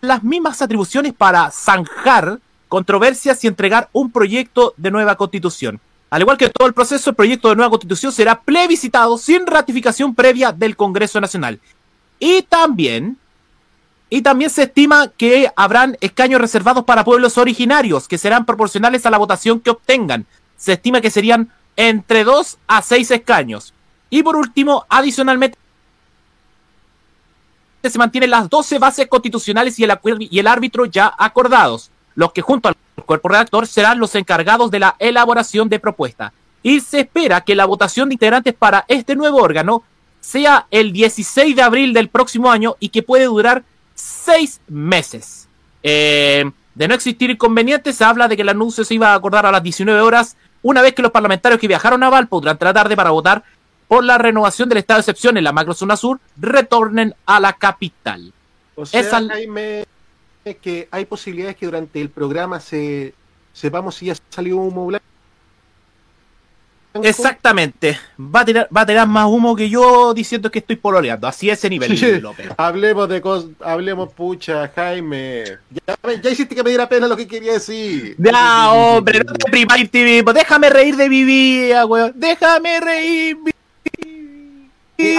las 0.09 0.23
mismas 0.23 0.63
atribuciones 0.63 1.13
para 1.13 1.51
zanjar 1.51 2.39
controversias 2.69 3.43
y 3.45 3.47
entregar 3.47 3.89
un 3.93 4.11
proyecto 4.11 4.75
de 4.77 4.91
nueva 4.91 5.17
constitución. 5.17 5.81
Al 6.11 6.23
igual 6.23 6.39
que 6.39 6.49
todo 6.49 6.69
el 6.69 6.75
proceso, 6.75 7.11
el 7.11 7.17
proyecto 7.17 7.49
de 7.49 7.57
nueva 7.57 7.71
constitución 7.71 8.13
será 8.13 8.41
plebiscitado 8.41 9.19
sin 9.19 9.47
ratificación 9.47 10.15
previa 10.15 10.53
del 10.53 10.77
Congreso 10.77 11.21
Nacional. 11.21 11.61
Y 12.19 12.43
también, 12.43 13.19
y 14.11 14.23
también 14.23 14.51
se 14.51 14.65
estima 14.65 15.09
que 15.09 15.51
habrán 15.57 15.97
escaños 16.01 16.41
reservados 16.41 16.85
para 16.85 17.05
pueblos 17.05 17.37
originarios, 17.37 18.07
que 18.07 18.19
serán 18.19 18.45
proporcionales 18.45 19.07
a 19.07 19.11
la 19.11 19.19
votación 19.19 19.61
que 19.61 19.71
obtengan. 19.71 20.27
Se 20.57 20.75
estima 20.75 21.01
que 21.01 21.11
serían 21.11 21.51
entre 21.77 22.25
2 22.25 22.59
a 22.67 22.83
6 22.83 23.11
escaños. 23.11 23.75
Y 24.11 24.23
por 24.23 24.37
último, 24.37 24.87
adicionalmente, 24.89 25.59
se 27.91 27.99
mantienen 27.99 28.31
las 28.31 28.49
12 28.49 28.79
bases 28.79 29.07
constitucionales 29.09 29.79
y 29.79 29.85
el, 29.85 30.47
árbitro 30.47 30.87
ya 30.87 31.13
acordados, 31.19 31.91
los 32.15 32.33
que 32.33 32.43
junto 32.43 32.69
al 32.69 32.77
cuerpo 33.05 33.29
redactor 33.29 33.67
serán 33.67 33.99
los 33.99 34.15
encargados 34.15 34.71
de 34.71 34.81
la 34.81 34.97
elaboración 34.99 35.69
de 35.69 35.79
propuesta. 35.79 36.33
Y 36.63 36.81
se 36.81 37.01
espera 37.01 37.43
que 37.43 37.55
la 37.55 37.67
votación 37.67 38.09
de 38.09 38.15
integrantes 38.15 38.55
para 38.55 38.85
este 38.89 39.15
nuevo 39.17 39.39
órgano 39.39 39.83
sea 40.21 40.67
el 40.71 40.93
16 40.93 41.55
de 41.55 41.63
abril 41.63 41.93
del 41.93 42.09
próximo 42.09 42.51
año 42.51 42.77
y 42.81 42.89
que 42.89 43.03
puede 43.03 43.25
durar 43.25 43.63
seis 43.95 44.61
meses. 44.69 45.49
Eh, 45.83 46.51
de 46.75 46.89
no 46.89 46.95
existir 46.95 47.31
inconvenientes, 47.31 47.97
se 47.97 48.05
habla 48.05 48.27
de 48.27 48.37
que 48.37 48.43
el 48.43 48.49
anuncio 48.49 48.85
se 48.85 48.95
iba 48.95 49.13
a 49.13 49.15
acordar 49.15 49.47
a 49.47 49.53
las 49.53 49.63
19 49.63 50.01
horas, 50.01 50.37
una 50.63 50.83
vez 50.83 50.95
que 50.95 51.03
los 51.03 51.13
parlamentarios 51.13 51.61
que 51.61 51.69
viajaron 51.69 52.03
a 52.03 52.11
Valpo 52.11 52.41
durante 52.41 52.65
la 52.65 52.73
tarde 52.73 52.97
para 52.97 53.11
votar 53.11 53.45
por 53.89 54.05
la 54.05 54.19
renovación 54.19 54.69
del 54.69 54.79
estado 54.79 54.99
de 54.99 55.03
excepción 55.03 55.37
en 55.37 55.45
la 55.45 55.53
macrozona 55.53 55.97
sur 55.97 56.21
retornen 56.37 57.15
a 57.27 57.41
la 57.41 57.53
capital. 57.53 58.33
O 58.75 58.87
sea, 58.87 59.01
Esa- 59.01 59.27
Jaime, 59.29 59.85
que 60.61 60.89
hay 60.91 61.05
posibilidades 61.07 61.57
que 61.57 61.67
durante 61.67 62.01
el 62.01 62.11
programa 62.11 62.61
se 62.61 63.15
sepamos 63.53 63.95
si 63.95 64.07
ya 64.07 64.15
salió 64.31 64.57
humo 64.59 64.87
blanco. 64.87 65.05
Exactamente. 67.03 67.99
Va 68.21 68.41
a, 68.41 68.45
tirar, 68.45 68.69
va 68.75 68.83
a 68.83 68.87
tirar 68.87 69.09
más 69.09 69.27
humo 69.27 69.57
que 69.57 69.69
yo 69.69 70.15
diciendo 70.15 70.49
que 70.49 70.61
estoy 70.61 70.77
pololeando. 70.77 71.27
Así 71.27 71.51
es 71.51 71.59
ese 71.59 71.69
nivel, 71.69 71.99
Sí. 71.99 72.21
López. 72.21 72.51
Hablemos 72.57 73.09
de 73.09 73.21
cosas, 73.21 73.51
hablemos 73.65 74.13
pucha, 74.13 74.71
Jaime. 74.77 75.45
Ya, 76.23 76.31
hiciste 76.31 76.55
que 76.55 76.63
me 76.63 76.71
diera 76.71 76.89
pena 76.89 77.09
lo 77.09 77.17
que 77.17 77.27
quería 77.27 77.55
decir. 77.55 78.15
Ya, 78.17 78.71
hombre, 78.73 79.21
no 79.25 79.33
te 79.33 79.51
primáis. 79.51 79.91
Déjame 79.91 80.71
reír 80.71 80.95
de 80.97 81.09
mi 81.09 81.25
vida, 81.25 81.85
weón. 81.85 82.13
Déjame 82.15 82.79
reír 82.81 83.37
mi, 83.39 83.51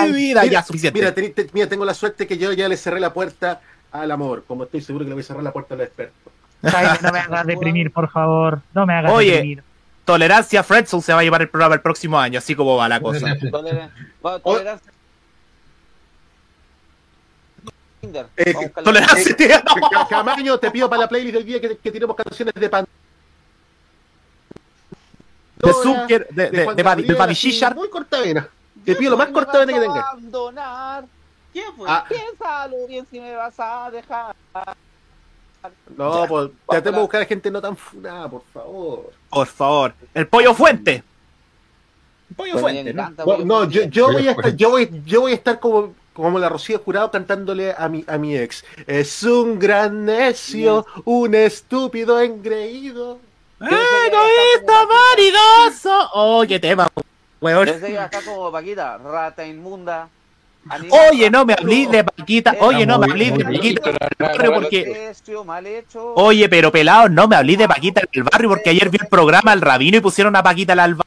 mi 0.03 0.11
vida. 0.13 0.45
Ya, 0.45 0.63
suficiente. 0.63 0.99
Mira, 0.99 1.13
te- 1.13 1.49
mira, 1.53 1.67
tengo 1.67 1.85
la 1.85 1.93
suerte 1.93 2.27
que 2.27 2.37
yo 2.37 2.51
ya 2.53 2.67
le 2.67 2.77
cerré 2.77 2.99
la 2.99 3.13
puerta 3.13 3.61
al 3.91 4.11
amor, 4.11 4.43
como 4.47 4.63
estoy 4.65 4.81
seguro 4.81 5.05
que 5.05 5.09
le 5.09 5.15
voy 5.15 5.21
a 5.23 5.25
cerrar 5.25 5.43
la 5.43 5.51
puerta 5.53 5.73
al 5.75 5.81
experto. 5.81 6.31
Jaime, 6.63 6.97
no 7.01 7.11
me 7.11 7.19
hagas 7.19 7.45
deprimir, 7.45 7.91
por 7.91 8.09
favor. 8.09 8.61
No 8.73 8.85
me 8.85 8.93
hagas 8.95 9.11
Oye, 9.11 9.31
deprimir. 9.33 9.63
Tolerancia 10.03 10.63
Fredson 10.63 11.01
se 11.01 11.13
va 11.13 11.19
a 11.19 11.23
llevar 11.23 11.41
el 11.41 11.49
programa 11.49 11.75
el 11.75 11.81
próximo 11.81 12.19
año, 12.19 12.37
así 12.39 12.55
como 12.55 12.75
va 12.77 12.87
la 12.89 12.99
cosa. 12.99 13.35
Tolerancia. 13.51 14.91
Eh, 18.37 18.53
la- 18.53 18.83
Tolerancia, 18.83 19.35
Eh. 19.39 19.47
Ca- 19.91 20.07
Camaño, 20.07 20.59
te 20.59 20.69
pido 20.69 20.87
para 20.87 21.01
la 21.03 21.09
playlist 21.09 21.35
del 21.37 21.45
día 21.45 21.59
que, 21.59 21.77
que 21.77 21.91
tiremos 21.91 22.15
canciones 22.15 22.53
de 22.53 22.69
pan. 22.69 22.85
De 25.57 25.73
Zucker, 25.73 26.27
de, 26.29 26.49
de, 26.51 26.65
de, 26.75 27.15
de 27.27 27.33
Shishar. 27.33 27.73
Muy 27.73 27.89
corta 27.89 28.19
vena. 28.21 28.47
Te 28.85 28.95
pido 28.95 29.11
lo 29.11 29.17
más 29.17 29.29
corta 29.29 29.65
que 29.65 29.73
tengas. 29.73 30.05
abandonar. 30.05 31.05
¿Qué 31.53 31.63
pues? 31.75 31.89
Ah, 31.91 32.05
Piénsalo 32.07 32.87
bien 32.87 33.05
si 33.09 33.19
me 33.19 33.33
vas 33.35 33.53
a 33.57 33.89
dejar. 33.91 34.35
no, 35.97 36.25
pues 36.27 36.49
tratemos 36.69 36.97
de 36.97 37.01
buscar 37.01 37.21
a 37.21 37.25
gente 37.25 37.49
no 37.49 37.61
tan 37.61 37.75
funada, 37.77 38.29
por 38.29 38.43
favor. 38.53 39.11
Por 39.29 39.47
favor. 39.47 39.93
El 40.13 40.27
pollo 40.27 40.53
fuente. 40.53 41.03
El 42.29 42.35
pollo 42.35 42.57
fuente, 42.59 42.93
¿no? 42.93 43.01
encanta, 43.01 43.23
No, 43.23 43.33
güey. 43.33 43.45
no, 43.45 43.63
yo, 43.69 43.83
yo 43.83 44.11
voy 44.11 44.27
a 44.27 44.31
estar, 44.31 44.55
yo 44.55 44.69
voy, 44.69 45.01
yo 45.05 45.21
voy 45.21 45.31
a 45.31 45.35
estar 45.35 45.59
como, 45.59 45.93
como 46.13 46.37
la 46.39 46.49
Rocío 46.49 46.79
Jurado 46.79 47.09
cantándole 47.11 47.73
a 47.77 47.87
mi, 47.87 48.03
a 48.07 48.17
mi 48.17 48.35
ex. 48.37 48.65
Es 48.85 49.23
un 49.23 49.57
gran 49.57 50.05
necio, 50.05 50.85
un 51.05 51.33
estúpido 51.35 52.19
engreído. 52.19 53.19
¡Egoísta, 53.61 54.85
vanidoso! 54.85 56.09
Oh, 56.13 56.43
qué 56.47 56.59
tema, 56.59 56.89
weón. 57.45 57.67
Yo 57.67 57.73
como 58.25 58.51
Paquita, 58.51 58.97
rata 58.97 59.45
inmunda. 59.45 60.09
Oye, 61.11 61.29
no 61.29 61.45
me 61.45 61.53
hablé 61.53 61.85
de 61.87 62.03
Paquita. 62.03 62.55
Oye, 62.59 62.85
no 62.87 62.97
me 62.97 63.05
hablé 63.11 63.31
de 63.31 63.43
Paquita 63.45 63.89
en 63.91 63.97
el 64.01 64.17
barrio 64.17 64.53
porque. 64.55 65.13
Oye, 66.15 66.49
pero 66.49 66.71
pelado, 66.71 67.07
no 67.07 67.27
me 67.27 67.35
hablé 67.35 67.55
de 67.55 67.67
Paquita 67.67 68.01
en 68.01 68.07
el 68.11 68.23
barrio 68.23 68.49
porque 68.49 68.71
ayer 68.71 68.89
vi 68.89 68.97
el 68.99 69.07
programa 69.07 69.53
El 69.53 69.61
Rabino 69.61 69.97
y 69.97 70.01
pusieron 70.01 70.35
a 70.35 70.41
Paquita 70.41 70.73
al 70.73 70.97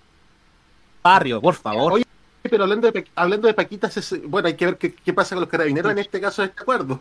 barrio, 1.03 1.41
por 1.41 1.55
favor. 1.55 1.95
Oye, 1.95 2.05
pero 2.49 2.63
hablando 2.65 2.91
de, 2.93 3.05
hablando 3.17 3.49
de 3.49 3.55
Paquitas, 3.55 3.97
es- 3.97 4.23
bueno, 4.31 4.47
hay 4.49 4.55
que 4.55 4.65
ver 4.67 4.77
qué, 4.79 4.95
qué 4.95 5.13
pasa 5.13 5.35
con 5.35 5.41
los 5.41 5.51
carabineros 5.51 5.91
en 5.91 5.99
este 5.99 6.21
caso 6.21 6.43
de 6.43 6.49
este 6.49 6.63
acuerdo. 6.63 7.01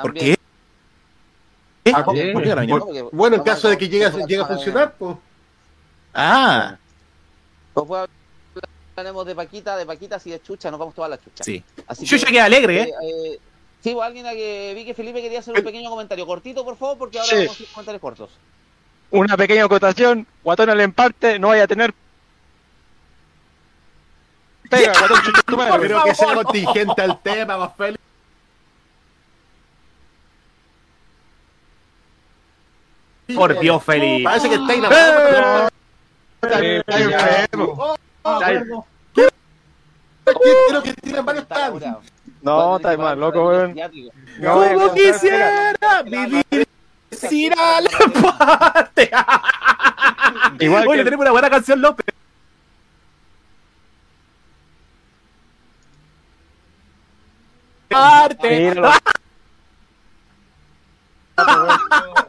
¿Por 0.00 0.14
qué? 0.14 0.32
¿Eh? 0.32 1.92
Ah, 1.94 2.02
Bueno, 3.12 3.36
en 3.36 3.42
caso 3.42 3.68
de 3.68 3.76
que 3.76 3.88
llegue, 3.90 4.10
llegue 4.26 4.40
a 4.42 4.46
funcionar, 4.46 4.94
pues. 4.98 5.16
Ah, 6.14 6.76
Después 7.74 8.08
hablaremos 8.96 9.26
de 9.26 9.34
Paquita, 9.34 9.76
de 9.76 9.86
Paquitas 9.86 10.26
y 10.26 10.30
de 10.30 10.40
Chucha, 10.42 10.70
nos 10.70 10.78
vamos 10.78 10.94
todas 10.94 11.10
las 11.10 11.20
chuchas. 11.22 11.44
sí. 11.44 11.62
Así 11.86 12.06
Chucha 12.06 12.26
que, 12.26 12.32
queda 12.32 12.44
alegre, 12.44 12.82
¿eh? 12.82 12.88
eh, 13.02 13.32
eh, 13.34 13.38
sí, 13.82 13.92
pues, 13.92 14.06
alguien 14.06 14.26
a 14.26 14.32
que 14.32 14.72
vi 14.74 14.84
que 14.84 14.94
Felipe 14.94 15.20
quería 15.20 15.40
hacer 15.40 15.54
un 15.56 15.64
pequeño 15.64 15.90
comentario 15.90 16.26
cortito, 16.26 16.64
por 16.64 16.76
favor, 16.76 16.98
porque 16.98 17.18
ahora 17.18 17.28
Sí. 17.30 17.36
vamos 17.36 17.50
a 17.50 17.52
hacer 17.54 17.66
comentarios 17.72 18.00
cortos. 18.00 18.30
Una 19.10 19.36
pequeña 19.36 19.64
acotación, 19.64 20.26
Guatón 20.42 20.70
al 20.70 20.80
emparte, 20.80 21.38
no 21.38 21.48
vaya 21.48 21.64
a 21.64 21.68
tener 21.68 21.92
pega, 24.70 24.92
Guatón 24.98 25.22
chucha 25.22 25.42
tu 25.42 25.56
madre. 25.56 25.78
Pero 25.80 26.04
que 26.04 26.14
sea 26.14 26.34
contingente 26.34 27.02
al 27.02 27.20
tema, 27.22 27.56
más 27.58 27.76
feliz. 27.76 27.98
Por 33.34 33.58
Dios, 33.58 33.82
Felipe. 33.82 34.22
Parece 34.24 34.48
que 34.50 34.54
está 34.56 34.74
enamorado. 34.74 35.68
Está 38.24 38.52
enfermo. 38.52 38.86
Quiero 39.12 40.82
que 40.82 40.94
tiren 40.94 41.24
varios 41.24 41.44
curado. 41.44 42.02
No, 42.40 42.76
está 42.76 42.96
mal, 42.96 43.18
loco, 43.20 43.46
weón. 43.48 43.76
Como 44.42 44.94
quisiera 44.94 46.02
vivir 46.04 46.66
decir 47.10 47.52
al 47.58 47.86
empate. 47.86 49.10
Igual 50.60 50.88
Oye, 50.88 50.98
que- 50.98 51.04
tenemos 51.04 51.24
una 51.24 51.30
buena 51.32 51.50
canción, 51.50 51.80
López. 51.80 52.06
Parte. 57.88 58.74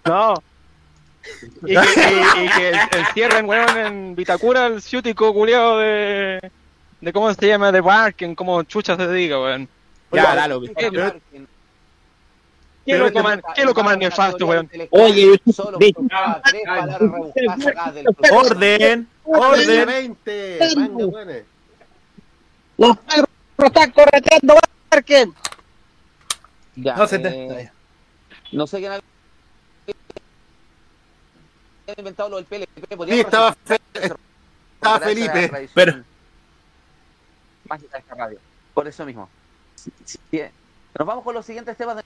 No. 0.05 0.33
Y 1.63 1.67
que, 1.67 1.73
y- 1.73 2.45
y 2.45 2.49
que 2.49 2.69
el, 2.69 2.75
el 2.75 3.05
cierren, 3.13 3.45
weón, 3.47 3.77
en 3.77 4.15
Vitacura, 4.15 4.67
el 4.67 4.81
ciútico 4.81 5.33
culiado 5.33 5.79
de, 5.79 6.51
de. 7.01 7.13
¿Cómo 7.13 7.33
se 7.33 7.47
llama? 7.47 7.71
De 7.71 7.81
Barken, 7.81 8.35
como 8.35 8.63
chucha 8.63 8.95
se 8.95 9.11
diga, 9.11 9.39
weón. 9.41 9.67
Ya, 10.11 10.35
dalo. 10.35 10.61
¿Qué 12.85 12.97
lo 12.99 13.11
coman, 13.11 13.41
qué 13.55 13.65
lo 13.65 13.73
coman 13.73 13.97
nefasto, 13.97 14.45
weón? 14.45 14.69
Oye, 14.91 15.41
Solo 15.51 15.79
tres 15.79 15.93
palabras 16.65 16.99
rebuscadas 16.99 17.95
del 17.95 18.05
Orden. 18.31 19.07
Orden. 19.23 19.85
20, 19.87 20.59
manga, 20.75 21.05
buena. 21.05 21.33
los 22.77 22.97
perros 22.97 23.27
están 23.57 23.91
correteando, 23.91 24.55
Barken. 24.91 25.33
Ya, 26.75 26.95
No 26.95 27.07
se 27.07 27.15
eh, 27.15 27.19
te- 27.19 27.71
no 28.55 28.67
sé 28.67 28.79
quién 28.79 28.91
había 31.91 32.01
inventado 32.01 32.29
lo 32.29 32.35
del 32.37 32.45
PLP. 32.45 33.05
Sí, 33.07 33.19
estaba, 33.19 33.55
fe- 33.65 33.79
estaba 34.75 34.99
Felipe. 34.99 35.69
Pero- 35.73 36.03
Mágica 37.67 37.97
de 37.97 37.99
esta 37.99 38.15
radio. 38.15 38.39
Por 38.73 38.87
eso 38.87 39.05
mismo. 39.05 39.29
Sí. 40.05 40.19
Nos 40.97 41.07
vamos 41.07 41.23
con 41.23 41.33
los 41.33 41.45
siguientes 41.45 41.75
temas 41.77 41.97
de 41.97 42.03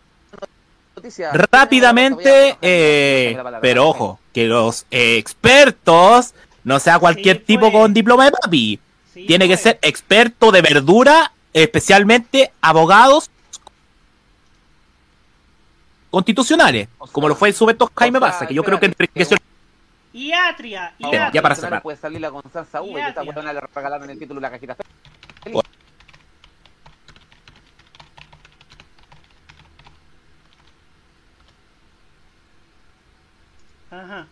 noticias. 0.95 1.33
Rápidamente, 1.51 2.57
eh, 2.61 3.37
pero 3.61 3.87
ojo, 3.87 4.19
que 4.33 4.45
los 4.45 4.85
expertos 4.91 6.33
no 6.63 6.79
sea 6.79 6.99
cualquier 6.99 7.37
Sí, 7.37 7.43
tipo 7.43 7.71
con 7.71 7.93
diploma 7.93 8.25
de 8.25 8.31
papi. 8.31 8.79
Sí, 9.13 9.25
Tiene 9.25 9.47
que 9.47 9.57
ser 9.57 9.79
experto 9.81 10.51
de 10.51 10.61
verdura, 10.61 11.31
especialmente 11.53 12.51
abogados 12.61 13.29
constitucionales, 16.09 16.87
como 17.11 17.27
lo 17.27 17.35
fue 17.35 17.49
en 17.49 17.55
su 17.55 17.63
momento 17.65 17.91
Jaime 17.95 18.17
O 18.17 18.21
sea, 18.21 18.29
Baza, 18.29 18.47
que 18.47 18.53
yo 18.53 18.63
creo 18.63 18.79
que 18.79 18.87
enriqueció 18.87 19.37
Y 20.11 20.31
Atria, 20.31 20.93
y 20.97 21.03
No, 21.03 21.11
Ya, 21.13 21.27
Atria. 21.27 21.41
para 21.41 21.55
cerrar. 21.55 21.81
Puede 21.81 21.97
salir 21.97 22.19
la 22.21 22.31
Constanza 22.31 22.81
V 22.81 22.99
y 22.99 23.03
esta 23.03 23.23
Ya, 23.23 23.31
buena 23.31 23.53
le 23.53 23.61
regalaron 23.61 24.09
el 24.09 24.17
título 24.17 24.39
de 24.39 24.41
la 24.41 24.51
cajita 24.51 24.75
feliz. 25.43 25.61
Ajá. 33.91 34.27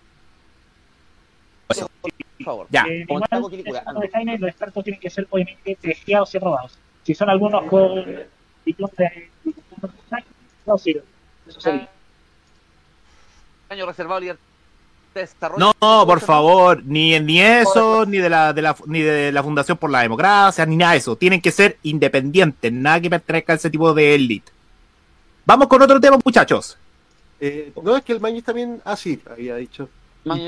Por 1.68 2.46
favor. 2.46 2.68
Ya. 2.70 2.84
Eh, 2.88 3.06
igual, 3.08 3.24
el 3.24 3.64
caso 3.74 4.00
de 4.00 4.10
Jaime, 4.10 4.38
los 4.38 4.50
expertos 4.50 4.84
tienen 4.84 5.02
que 5.02 5.10
ser 5.10 5.28
obviamente 5.30 5.76
testeados 5.82 6.34
y 6.34 6.38
aprobados. 6.38 6.78
Si 7.04 7.14
son 7.16 7.30
algunos 7.30 7.64
con 7.66 8.06
diploma 8.66 8.94
de 8.98 9.30
no 10.66 10.78
sirve. 10.78 11.04
Eso 11.48 11.60
sería. 11.60 11.90
Año 13.70 13.86
reservado 13.86 14.20
libertad 14.20 14.42
de 14.44 14.47
desarrollo. 15.22 15.74
No, 15.82 16.06
por 16.06 16.20
favor, 16.22 16.84
ni, 16.86 17.20
ni 17.20 17.42
eso, 17.42 18.06
ni 18.06 18.18
de, 18.18 18.30
la, 18.30 18.54
de 18.54 18.62
la, 18.62 18.76
ni 18.86 19.02
de 19.02 19.32
la 19.32 19.44
Fundación 19.44 19.78
por 19.78 19.90
la 19.90 20.02
Democracia, 20.02 20.66
ni 20.66 20.76
nada 20.78 20.94
de 20.94 20.98
eso. 21.00 21.16
Tienen 21.16 21.42
que 21.42 21.52
ser 21.52 21.78
independientes, 21.84 22.72
nada 22.72 23.00
que 23.02 23.10
pertenezca 23.10 23.54
a 23.54 23.56
ese 23.56 23.70
tipo 23.70 23.94
de 23.94 24.16
élite. 24.16 24.52
Vamos 25.46 25.68
con 25.68 25.82
otro 25.82 26.00
tema, 26.00 26.18
muchachos. 26.24 26.78
Eh, 27.40 27.72
no, 27.84 27.96
es 27.96 28.04
que 28.04 28.14
el 28.14 28.20
Mañez 28.20 28.44
también. 28.44 28.82
Ah, 28.84 28.96
sí, 28.96 29.22
había 29.30 29.56
dicho. 29.56 29.88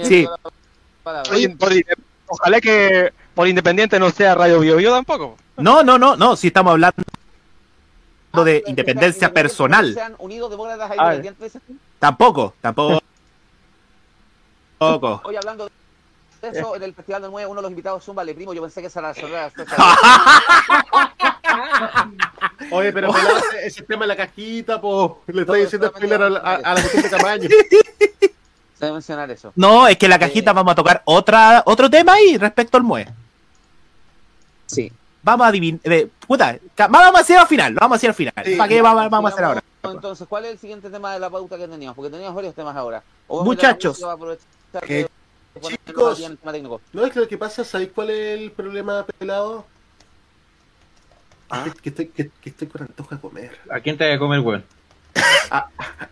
Sí. 0.03 0.27
Oye, 1.31 1.49
por- 1.49 1.71
ojalá 2.27 2.59
que 2.59 3.13
por 3.33 3.47
independiente 3.47 3.99
no 3.99 4.09
sea 4.09 4.35
Radio 4.35 4.59
Bio 4.59 4.75
Bio 4.75 4.91
tampoco. 4.91 5.37
No, 5.57 5.83
no, 5.83 5.97
no, 5.97 6.15
no, 6.15 6.35
si 6.35 6.47
estamos 6.47 6.71
hablando 6.71 7.03
Ah, 8.31 8.43
de 8.43 8.59
pero 8.59 8.69
independencia 8.69 9.33
personal. 9.33 9.93
Sean 9.93 10.13
unidos 10.19 10.51
demócratas 10.51 10.91
Ah, 10.97 11.15
independientes. 11.15 11.61
Tampoco, 11.97 12.53
tampoco. 12.61 13.01
Hoy 15.25 15.35
hablando 15.35 15.69
de 16.41 16.47
eso, 16.49 16.75
en 16.75 16.83
el 16.83 16.93
Festival 16.93 17.21
del 17.21 17.31
Muelle, 17.31 17.47
uno 17.47 17.57
de 17.57 17.63
los 17.63 17.71
invitados 17.71 18.03
Zumba 18.03 18.23
le 18.23 18.33
primo, 18.33 18.53
yo 18.53 18.61
pensé 18.61 18.79
que 18.81 18.87
esa 18.87 18.99
era 18.99 19.13
la. 19.13 19.51
Oye, 22.71 22.91
pero 22.93 23.09
ese, 23.15 23.43
ese 23.67 23.83
tema 23.83 24.03
de 24.03 24.07
la 24.09 24.15
cajita, 24.15 24.79
po. 24.79 25.21
Le 25.27 25.41
estoy 25.41 25.61
diciendo 25.61 25.89
spoiler 25.89 26.21
a, 26.23 26.29
la- 26.29 26.39
a, 26.39 26.55
a 26.55 26.73
la 26.75 26.81
cuestión 26.81 27.03
de 27.03 27.09
tamaño. 27.09 27.49
Se 28.79 28.85
debe 28.85 28.93
mencionar 28.93 29.29
eso. 29.29 29.51
No, 29.57 29.87
es 29.87 29.97
que 29.97 30.05
en 30.05 30.11
la 30.11 30.19
cajita 30.19 30.53
vamos 30.53 30.71
a 30.71 30.75
tocar 30.75 31.01
otra, 31.03 31.63
otro 31.65 31.89
tema 31.89 32.13
ahí 32.13 32.37
respecto 32.37 32.77
al 32.77 32.83
MUE. 32.83 33.07
Sí. 34.67 34.89
Vamos 35.21 35.43
a 35.45 35.49
adivinar. 35.49 35.81
puta, 36.25 36.57
ca- 36.75 36.87
vamos 36.87 37.19
a 37.19 37.21
hacer 37.23 37.37
al 37.37 37.47
final, 37.47 37.73
lo 37.73 37.79
vamos 37.81 37.95
a 37.95 37.97
hacer 37.97 38.11
al 38.11 38.15
final. 38.15 38.33
Sí, 38.45 38.55
¿Para 38.55 38.69
qué 38.69 38.81
vamos, 38.81 39.09
vamos 39.09 39.31
a 39.31 39.33
hacer 39.33 39.43
ahora? 39.45 39.63
Entonces, 39.83 40.25
¿cuál 40.29 40.45
es 40.45 40.51
el 40.51 40.59
siguiente 40.59 40.89
tema 40.89 41.11
de 41.13 41.19
la 41.19 41.29
pauta 41.29 41.57
que 41.57 41.67
teníamos? 41.67 41.93
Porque 41.97 42.09
teníamos 42.09 42.35
varios 42.35 42.55
temas 42.55 42.73
ahora. 42.75 43.03
Muchachos. 43.27 44.01
Que- 44.85 45.07
ponernos 45.59 45.85
chicos. 45.85 46.81
No, 46.93 47.05
es 47.05 47.11
que 47.13 47.19
lo 47.19 47.27
que 47.27 47.37
pasa, 47.37 47.63
¿sabéis 47.63 47.91
cuál 47.93 48.09
es 48.11 48.39
el 48.39 48.51
problema, 48.51 49.05
pelado? 49.17 49.65
Ah. 51.49 51.65
Que, 51.81 51.89
estoy, 51.89 52.07
que, 52.09 52.29
que 52.41 52.49
estoy 52.49 52.67
con 52.67 52.83
antojo 52.83 53.15
de 53.15 53.21
comer. 53.21 53.57
¿A 53.71 53.79
quién 53.79 53.97
te 53.97 54.07
va 54.07 54.13
a 54.15 54.19
comer, 54.19 54.39
weón? 54.41 54.63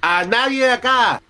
¡A 0.01 0.25
nadie 0.25 0.65
de 0.65 0.71
acá! 0.71 1.21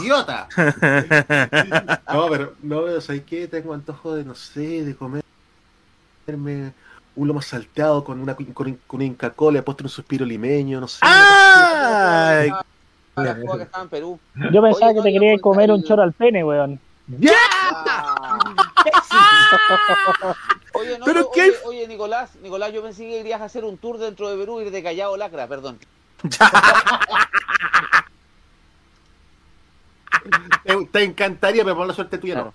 ¡Idiota! 0.00 0.48
No, 2.12 2.28
pero, 2.30 2.54
no, 2.62 2.82
pero 2.84 3.00
¿sabéis 3.02 3.24
qué? 3.24 3.46
Tengo 3.46 3.74
antojo 3.74 4.14
de, 4.14 4.24
no 4.24 4.34
sé, 4.34 4.84
de 4.84 4.96
comerme 4.96 5.22
un 7.14 7.28
lomo 7.28 7.42
salteado 7.42 8.02
con 8.04 8.20
una 8.20 8.34
con, 8.34 8.46
con 8.46 8.76
una 8.90 9.04
Inca 9.04 9.30
Cola, 9.30 9.58
he 9.58 9.62
puesto 9.62 9.84
un 9.84 9.90
suspiro 9.90 10.24
limeño, 10.24 10.80
no 10.80 10.88
sé. 10.88 10.98
¡Ay! 11.02 12.50
Para 13.16 13.28
la 13.32 13.34
juega 13.40 13.56
que 13.56 13.62
estaba 13.62 13.82
en 13.84 13.88
Perú. 13.88 14.20
Yo 14.52 14.60
pensaba 14.62 14.86
Oye, 14.92 14.94
que 14.94 15.02
te 15.02 15.08
no, 15.08 15.12
quería 15.20 15.36
yo 15.36 15.40
comer 15.40 15.70
un 15.72 15.82
choro 15.82 16.02
al 16.02 16.12
pene, 16.12 16.44
weón. 16.44 16.78
Ah. 17.30 18.38
Oye, 20.74 20.98
no, 20.98 21.04
¿Pero 21.06 21.20
oye, 21.20 21.30
qué? 21.34 21.52
oye, 21.64 21.88
Nicolás, 21.88 22.34
Nicolás, 22.42 22.70
yo 22.74 22.82
pensé 22.82 23.04
que 23.04 23.20
irías 23.20 23.40
a 23.40 23.44
hacer 23.46 23.64
un 23.64 23.78
tour 23.78 23.96
dentro 23.96 24.28
de 24.28 24.36
Perú 24.36 24.60
y 24.60 24.64
ir 24.66 24.70
de 24.70 24.82
Callao 24.82 25.16
Lacra, 25.16 25.46
perdón. 25.46 25.78
Te, 30.64 30.84
te 30.86 31.02
encantaría, 31.04 31.62
pero 31.64 31.76
por 31.76 31.86
la 31.86 31.94
suerte 31.94 32.18
tuya 32.18 32.34
Claro. 32.34 32.48
no. 32.48 32.54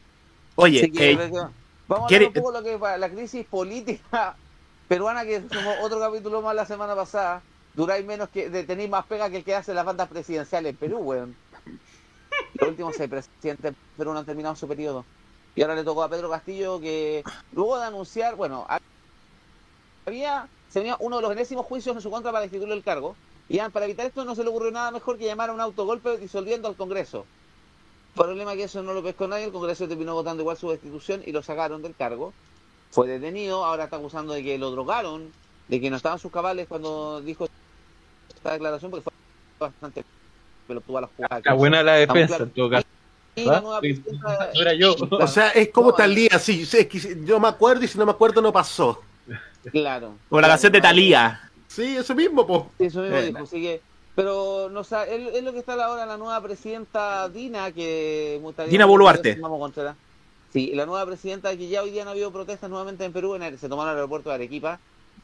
Oye, 0.64 0.92
eh, 0.94 1.16
vamos 1.88 2.06
a 2.06 2.08
¿quiere- 2.08 2.26
hablar 2.28 2.38
un 2.38 2.44
poco 2.44 2.52
de 2.52 2.60
lo 2.60 2.64
que 2.66 2.78
para 2.78 2.98
la 2.98 3.10
crisis 3.10 3.46
política 3.48 4.36
peruana 4.88 5.24
que 5.24 5.42
somos 5.52 5.76
otro 5.82 6.00
capítulo 6.00 6.42
más 6.42 6.54
la 6.56 6.66
semana 6.66 6.94
pasada. 6.96 7.42
Duráis 7.74 8.06
menos 8.06 8.30
que, 8.30 8.50
tenéis 8.50 8.90
más 8.90 9.06
pega 9.06 9.30
que 9.30 9.38
el 9.38 9.44
que 9.44 9.56
hacen 9.56 9.76
las 9.76 9.86
bandas 9.86 10.10
presidenciales 10.10 10.72
en 10.72 10.78
Perú, 10.78 10.98
weón. 11.00 11.36
Los 12.56 12.70
últimos 12.70 12.96
seis 12.96 13.10
presidentes 13.10 13.72
de 13.72 13.78
Perú 13.98 14.14
no 14.14 14.20
han 14.20 14.26
terminado 14.26 14.56
su 14.56 14.68
periodo. 14.68 15.06
Y 15.56 15.62
ahora 15.62 15.76
le 15.76 15.84
tocó 15.84 16.04
a 16.04 16.10
Pedro 16.10 16.30
Castillo 16.30 16.80
que 16.80 17.24
luego 17.54 17.78
de 17.78 17.86
anunciar, 17.86 18.36
bueno, 18.36 18.66
había, 20.06 20.48
se 20.70 20.80
venía 20.80 20.98
uno 21.00 21.18
de 21.18 21.22
los 21.22 21.32
enésimos 21.32 21.66
juicios 21.66 21.96
en 21.96 22.02
su 22.02 22.12
contra 22.12 22.32
para 22.32 22.42
destituirlo 22.42 22.76
del 22.76 22.84
cargo. 22.84 23.16
Y 23.48 23.60
para 23.60 23.86
evitar 23.86 24.06
esto 24.06 24.24
no 24.24 24.36
se 24.36 24.44
le 24.44 24.50
ocurrió 24.50 24.72
nada 24.72 24.92
mejor 24.92 25.18
que 25.18 25.26
llamar 25.26 25.50
a 25.50 25.54
un 25.54 25.62
autogolpe 25.62 26.18
disolviendo 26.18 26.68
al 26.68 26.76
Congreso. 26.76 27.26
Problema 28.16 28.56
que 28.56 28.64
eso 28.64 28.84
no 28.84 28.94
lo 28.94 29.04
pescó 29.04 29.28
nadie, 29.28 29.46
el 29.46 29.52
Congreso 29.52 29.88
terminó 29.88 30.14
votando 30.14 30.42
igual 30.42 30.58
su 30.58 30.70
destitución 30.70 31.22
y 31.26 31.32
lo 31.32 31.42
sacaron 31.42 31.82
del 31.82 31.96
cargo. 31.96 32.34
Fue 32.92 33.08
detenido, 33.08 33.64
ahora 33.66 33.86
está 33.86 33.98
acusando 33.98 34.34
de 34.34 34.44
que 34.44 34.58
lo 34.58 34.72
drogaron, 34.72 35.32
de 35.68 35.80
que 35.82 35.90
no 35.90 35.96
estaban 35.98 36.20
sus 36.20 36.32
cabales 36.32 36.68
cuando 36.68 37.22
dijo 37.22 37.48
esta 38.36 38.54
declaración, 38.54 38.92
porque 38.92 39.04
fue 39.04 39.14
bastante 39.68 40.04
pelotuda 40.68 41.02
la 41.02 41.10
jugada. 41.16 41.38
Está 41.38 41.54
buena 41.54 41.84
la 41.84 41.94
defensa, 41.94 42.28
claro. 42.38 42.44
en 42.46 42.50
todo 42.52 42.70
caso. 42.70 42.88
La 43.36 43.62
No 43.62 44.62
era 44.62 44.74
yo. 44.74 44.96
O 45.10 45.28
sea, 45.28 45.50
es 45.50 45.70
como 45.70 45.94
Talía, 45.94 46.38
sí, 46.40 46.66
sí, 46.66 46.80
es 46.80 46.88
que 46.88 47.24
yo 47.26 47.40
me 47.40 47.48
acuerdo 47.48 47.84
y 47.84 47.88
si 47.88 47.98
no 47.98 48.06
me 48.06 48.12
acuerdo 48.12 48.42
no 48.42 48.52
pasó. 48.52 49.02
Claro. 49.72 50.16
como 50.28 50.42
la 50.42 50.48
canción 50.50 50.72
de 50.74 50.82
Talía. 50.82 51.50
Sí, 51.68 51.96
eso 51.96 52.14
mismo, 52.16 52.46
po. 52.46 52.72
Eso 52.80 53.02
mismo 53.02 53.16
Eh. 53.18 53.26
dijo, 53.28 53.38
así 53.40 53.62
que... 53.62 53.82
Pero 54.14 54.68
no 54.70 54.84
sa- 54.84 55.06
es, 55.06 55.36
es 55.36 55.42
lo 55.44 55.54
que 55.54 55.60
está 55.60 55.74
ahora 55.86 56.06
la 56.06 56.18
nueva 56.18 56.42
presidenta 56.42 57.30
Dina, 57.30 57.72
que... 57.72 58.42
Dina 58.68 58.86
Boluarte. 58.86 59.36
Vamos 59.36 59.60
contra- 59.60 59.96
Sí, 60.52 60.72
la 60.76 60.86
nueva 60.86 61.06
presidenta 61.06 61.56
que 61.56 61.70
ya 61.70 61.82
hoy 61.82 61.92
día 61.92 62.04
no 62.04 62.10
ha 62.10 62.14
habido 62.14 62.30
protestas 62.34 62.70
nuevamente 62.70 63.06
en 63.06 63.14
Perú, 63.14 63.36
en 63.36 63.44
el- 63.44 63.58
se 63.58 63.70
tomaron 63.70 63.92
el 63.92 63.98
aeropuerto 64.00 64.28
de 64.30 64.36
Arequipa 64.36 64.80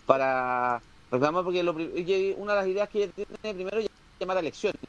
para 0.07 0.81
reclamar, 1.11 1.43
porque 1.43 1.61
lo 1.61 1.73
una 1.73 2.53
de 2.53 2.59
las 2.59 2.67
ideas 2.67 2.89
que 2.89 3.09
tiene 3.09 3.53
primero 3.53 3.77
es 3.77 3.87
llamar 4.19 4.37
a 4.37 4.39
elecciones, 4.39 4.79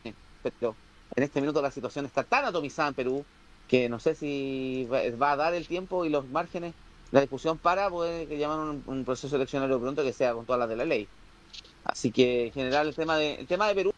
pero 0.42 0.74
en 1.14 1.22
este 1.22 1.42
minuto 1.42 1.60
la 1.60 1.70
situación 1.70 2.06
está 2.06 2.24
tan 2.24 2.46
atomizada 2.46 2.88
en 2.88 2.94
Perú 2.94 3.24
que 3.68 3.90
no 3.90 4.00
sé 4.00 4.14
si 4.14 4.88
va, 4.90 5.32
a 5.32 5.36
dar 5.36 5.52
el 5.52 5.68
tiempo 5.68 6.06
y 6.06 6.08
los 6.08 6.26
márgenes, 6.28 6.72
la 7.10 7.20
discusión 7.20 7.58
para 7.58 7.90
poder 7.90 8.26
llamar 8.28 8.60
un, 8.60 8.82
un 8.86 9.04
proceso 9.04 9.36
eleccionario 9.36 9.78
pronto 9.78 10.02
que 10.02 10.14
sea 10.14 10.32
con 10.32 10.46
todas 10.46 10.60
las 10.60 10.68
de 10.70 10.76
la 10.76 10.86
ley. 10.86 11.06
Así 11.84 12.10
que 12.10 12.46
en 12.46 12.52
general 12.52 12.88
el 12.88 12.94
tema 12.94 13.16
de 13.16 13.34
el 13.34 13.46
tema 13.46 13.68
de 13.68 13.74
Perú 13.74 13.92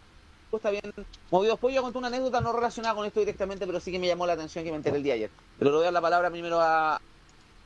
está 0.52 0.70
bien 0.70 0.82
movido. 1.30 1.52
Después 1.52 1.74
yo 1.74 1.82
conté 1.82 1.98
una 1.98 2.08
anécdota 2.08 2.40
no 2.40 2.52
relacionada 2.52 2.94
con 2.94 3.06
esto 3.06 3.20
directamente, 3.20 3.66
pero 3.66 3.78
sí 3.78 3.92
que 3.92 3.98
me 3.98 4.06
llamó 4.06 4.26
la 4.26 4.32
atención 4.32 4.64
que 4.64 4.70
me 4.70 4.76
enteré 4.76 4.96
el 4.96 5.02
día 5.02 5.14
ayer. 5.14 5.30
Pero 5.58 5.76
le 5.78 5.84
dar 5.84 5.92
la 5.92 6.00
palabra 6.00 6.30
primero 6.30 6.60
a, 6.60 7.00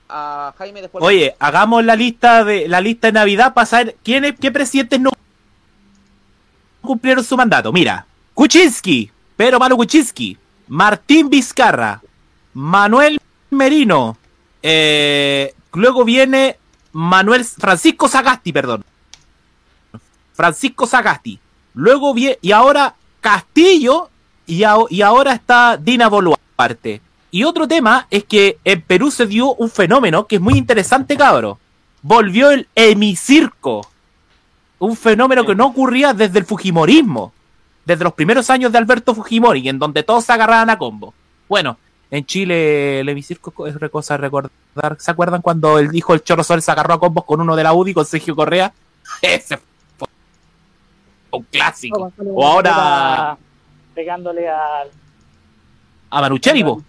a 0.09 0.55
Jaime, 0.59 0.83
después... 0.83 1.03
Oye, 1.05 1.35
hagamos 1.39 1.85
la 1.85 1.97
lista 1.97 2.45
de 2.45 2.69
la 2.69 2.81
lista 2.81 3.09
de 3.09 3.13
Navidad 3.13 3.55
para 3.55 3.67
saber 3.67 3.97
quiénes, 4.03 4.35
qué 4.39 4.51
presidentes 4.51 5.01
no 5.01 5.11
cumplieron 6.81 7.25
su 7.25 7.37
mandato. 7.37 7.73
Mira, 7.73 8.07
Kuczynski, 8.35 9.11
Pedro 9.37 9.59
Manu 9.59 9.77
Kuczynski, 9.77 10.37
Martín 10.69 11.31
Vizcarra, 11.31 12.03
Manuel 12.55 13.21
Merino, 13.51 14.17
eh, 14.63 15.55
luego 15.73 16.05
viene 16.05 16.59
Manuel 16.93 17.45
Francisco 17.45 18.09
Sagasti, 18.09 18.53
perdón. 18.53 18.85
Francisco 20.35 20.87
Sagasti. 20.87 21.39
Luego 21.75 22.13
viene, 22.15 22.39
y 22.43 22.53
ahora 22.53 22.95
Castillo, 23.21 24.11
y, 24.47 24.63
a- 24.65 24.77
y 24.91 25.01
ahora 25.03 25.33
está 25.33 25.77
Dina 25.77 26.09
Boluarte. 26.09 27.01
Y 27.35 27.43
otro 27.43 27.67
tema 27.67 28.07
es 28.13 28.23
que 28.23 28.59
en 28.65 28.81
Perú 28.83 29.11
se 29.11 29.27
dio 29.27 29.55
un 29.55 29.69
fenómeno 29.69 30.25
que 30.29 30.37
es 30.37 30.41
muy 30.41 30.55
interesante, 30.55 31.17
cabro. 31.17 31.59
Volvió 32.01 32.53
el 32.53 32.69
hemicirco. 32.77 33.85
Un 34.79 34.97
fenómeno 34.97 35.45
que 35.45 35.57
no 35.57 35.67
ocurría 35.67 36.15
desde 36.15 36.39
el 36.39 36.45
Fujimorismo. 36.45 37.33
Desde 37.85 38.05
los 38.05 38.13
primeros 38.13 38.51
años 38.51 38.71
de 38.71 38.79
Alberto 38.79 39.17
Fujimori, 39.17 39.69
en 39.69 39.81
donde 39.81 40.05
todos 40.05 40.25
se 40.25 40.33
agarraban 40.33 40.71
a 40.71 40.79
combo. 40.79 41.13
Bueno, 41.49 41.77
en 42.09 42.25
Chile 42.25 43.01
el 43.01 43.09
hemicirco 43.09 43.67
es 43.67 43.75
re- 43.81 43.91
cosa 43.91 44.15
de 44.15 44.19
recordar. 44.19 44.53
¿Se 45.01 45.11
acuerdan 45.11 45.43
cuando 45.43 45.81
el 45.81 45.93
hijo 45.93 46.13
del 46.13 46.23
Chorro 46.23 46.45
Sol 46.45 46.63
se 46.63 46.71
agarró 46.71 46.95
a 46.95 47.01
combos 47.01 47.25
con 47.25 47.41
uno 47.41 47.57
de 47.57 47.65
la 47.65 47.73
UDI, 47.73 47.95
con 47.95 48.07
Sergio 48.07 48.37
Correa? 48.37 48.73
Ese 49.23 49.59
fue 49.99 50.07
un 51.33 51.43
clásico. 51.51 52.13
O 52.33 52.47
ahora 52.47 53.37
Pegándole 53.93 54.49
al. 54.49 54.89
a 56.11 56.21
Manucheri, 56.21 56.63
po. 56.63 56.81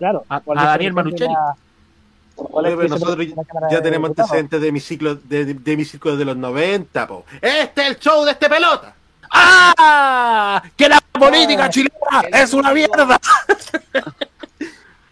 Claro, 0.00 0.24
A- 0.28 0.40
¿cuál 0.40 0.58
a 0.58 0.60
es 0.62 0.64
la 0.64 0.70
Daniel 0.72 0.94
de 0.94 1.02
diferencia 1.02 2.88
nosotros 2.88 3.18
de 3.18 3.34
ya 3.70 3.76
de 3.76 3.82
tenemos 3.82 4.08
antecedentes 4.10 4.60
de 4.60 4.72
mi 4.72 4.80
ciclo 4.80 5.14
de, 5.14 5.44
de 5.54 5.76
mi 5.76 5.84
ciclo 5.84 6.16
de 6.16 6.24
los 6.24 6.36
90, 6.36 7.06
po. 7.06 7.24
Este 7.40 7.82
es 7.82 7.88
el 7.90 7.98
show 7.98 8.24
de 8.24 8.30
este 8.32 8.48
pelota. 8.48 8.94
¡Ah! 9.30 10.62
¡Que 10.74 10.88
la 10.88 11.00
política 11.12 11.68
chilena 11.68 12.22
es 12.32 12.52
una 12.54 12.72
mierda! 12.72 13.20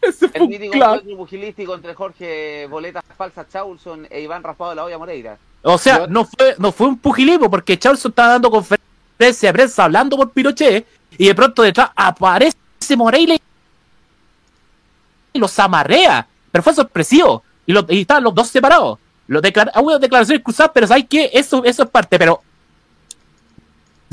Ese 0.01 0.29
fue 0.29 0.41
El 0.41 0.49
mítico 0.49 0.75
encuentro 0.75 1.17
pugilístico 1.17 1.75
entre 1.75 1.95
Jorge 1.95 2.67
Boletas 2.69 3.05
Falsa 3.17 3.47
Chaulson 3.47 4.07
e 4.09 4.21
Iván 4.23 4.43
Raspado 4.43 4.71
de 4.71 4.77
la 4.77 4.85
Olla 4.85 4.97
Moreira. 4.99 5.37
O 5.63 5.77
sea, 5.77 6.07
no 6.07 6.25
fue, 6.25 6.55
no 6.59 6.73
fue 6.73 6.87
un 6.89 6.99
pugilismo 6.99 7.51
porque 7.51 7.79
Charlson 7.79 8.11
estaba 8.13 8.31
dando 8.31 8.51
conferencia 8.51 9.49
de 9.49 9.53
prensa 9.53 9.85
hablando 9.85 10.17
por 10.17 10.31
Pinochet 10.31 10.87
y 11.19 11.27
de 11.27 11.35
pronto 11.35 11.63
detrás 11.63 11.91
aparece 11.95 12.57
Moreira 12.97 13.35
y 13.35 13.43
los 15.39 15.59
amarrea. 15.59 16.27
Pero 16.51 16.63
fue 16.63 16.75
sorpresivo. 16.75 17.43
Y, 17.67 17.73
lo- 17.73 17.87
y 17.89 18.01
estaban 18.03 18.25
los 18.25 18.35
dos 18.35 18.49
separados. 18.49 18.99
Los 19.27 19.43
declar 19.43 19.71
hubo 19.77 19.99
declaraciones 19.99 20.43
cruzadas, 20.43 20.73
pero 20.75 20.87
¿sabes 20.87 21.05
qué? 21.09 21.31
Eso, 21.35 21.63
eso 21.65 21.83
es 21.83 21.91
parte. 21.91 22.19
Pero, 22.19 22.43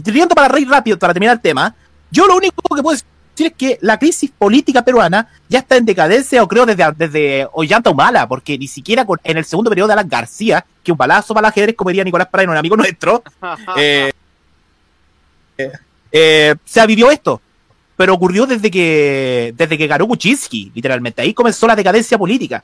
teniendo 0.03 0.35
para 0.35 0.47
reír 0.49 0.67
rápido, 0.69 0.99
para 0.99 1.13
terminar 1.13 1.35
el 1.38 1.41
tema, 1.41 1.73
yo 2.11 2.27
lo 2.27 2.35
único 2.35 2.55
que 2.75 2.81
puedo 2.83 2.91
decir 2.95 3.05
es 3.47 3.53
que 3.53 3.77
la 3.81 3.97
crisis 3.97 4.31
política 4.38 4.83
peruana 4.83 5.27
ya 5.49 5.59
está 5.59 5.77
en 5.77 5.85
decadencia, 5.85 6.43
o 6.43 6.47
creo 6.47 6.65
desde, 6.65 6.85
desde 6.97 7.47
Ollanta 7.53 7.89
Humala, 7.89 8.27
porque 8.27 8.57
ni 8.57 8.67
siquiera 8.67 9.05
con- 9.05 9.19
en 9.23 9.38
el 9.38 9.45
segundo 9.45 9.69
periodo 9.69 9.88
de 9.88 9.93
Alan 9.93 10.09
García, 10.09 10.65
que 10.83 10.91
un 10.91 10.97
balazo 10.97 11.33
para 11.33 11.47
el 11.47 11.51
ajedrez, 11.51 11.75
como 11.75 11.89
diría 11.89 12.03
Nicolás 12.03 12.27
Parano, 12.27 12.51
un 12.51 12.57
amigo 12.57 12.75
nuestro, 12.77 13.23
eh, 13.77 14.11
eh, 15.57 15.71
eh, 16.11 16.55
se 16.65 16.88
vivió 16.88 17.09
esto. 17.11 17.41
Pero 17.97 18.13
ocurrió 18.13 18.45
desde 18.45 18.69
que 18.69 19.53
desde 19.55 19.77
que 19.77 19.88
ganó 19.88 20.08
Kuczynski, 20.08 20.71
literalmente. 20.75 21.21
Ahí 21.21 21.34
comenzó 21.34 21.65
la 21.67 21.75
decadencia 21.75 22.17
política. 22.17 22.63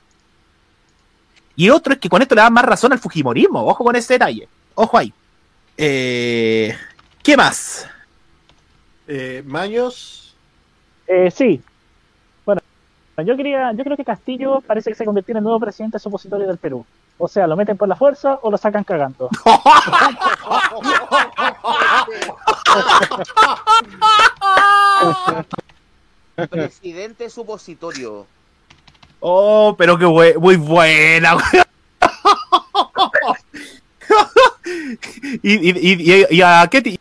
Y 1.56 1.70
otro 1.70 1.94
es 1.94 2.00
que 2.00 2.10
con 2.10 2.22
esto 2.22 2.36
le 2.36 2.42
dan 2.42 2.54
más 2.54 2.66
razón 2.66 2.92
al 2.92 3.00
Fujimorismo. 3.00 3.66
Ojo 3.66 3.84
con 3.84 3.96
ese 3.96 4.14
detalle. 4.14 4.48
Ojo 4.76 4.98
ahí. 4.98 5.14
Eh, 5.78 6.76
¿Qué 7.24 7.38
más? 7.38 7.88
Eh, 9.08 9.44
Maños. 9.46 10.36
Eh, 11.08 11.32
sí. 11.32 11.62
Bueno, 12.46 12.62
yo 13.26 13.36
quería, 13.38 13.72
yo 13.74 13.84
creo 13.84 13.98
que 13.98 14.06
Castillo 14.06 14.62
parece 14.62 14.90
que 14.90 14.96
se 14.96 15.06
convirtió 15.06 15.34
en 15.34 15.38
el 15.38 15.44
nuevo 15.44 15.60
presidente 15.60 16.00
supositorio 16.00 16.48
del 16.48 16.58
Perú. 16.58 16.86
O 17.18 17.28
sea, 17.28 17.46
lo 17.48 17.56
meten 17.56 17.78
por 17.78 17.88
la 17.88 17.96
fuerza 17.96 18.40
o 18.42 18.50
lo 18.50 18.58
sacan 18.58 18.84
cagando. 18.84 19.30
Presidente 26.50 27.30
supositorio. 27.30 28.26
Oh, 29.20 29.76
pero 29.78 29.98
qué 29.98 30.06
bue- 30.06 30.38
muy 30.40 30.56
buena. 30.58 31.38
y, 35.44 35.54
y, 35.54 35.70
y, 35.70 36.14
y- 36.14 36.26
y 36.38 36.42
a 36.42 36.68
qué 36.70 37.00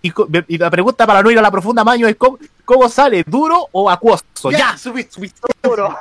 y, 0.00 0.58
la 0.58 0.70
pregunta 0.70 1.06
para 1.06 1.22
no 1.22 1.30
ir 1.30 1.38
a 1.38 1.42
la 1.42 1.50
profunda 1.50 1.82
maño 1.84 2.06
es 2.06 2.16
cómo, 2.16 2.38
cómo 2.64 2.88
sale, 2.88 3.24
duro 3.26 3.68
o 3.72 3.90
acuoso. 3.90 4.24
Ya, 4.50 4.76
subiste, 4.78 5.12
subiste 5.12 5.40
duro. 5.62 5.94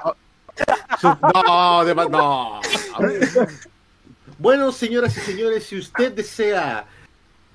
No, 1.34 1.84
de 1.86 1.96
no. 1.96 2.62
Bueno, 4.38 4.72
señoras 4.72 5.18
y 5.18 5.20
señores, 5.22 5.66
si 5.66 5.78
usted 5.78 6.14
desea 6.14 6.86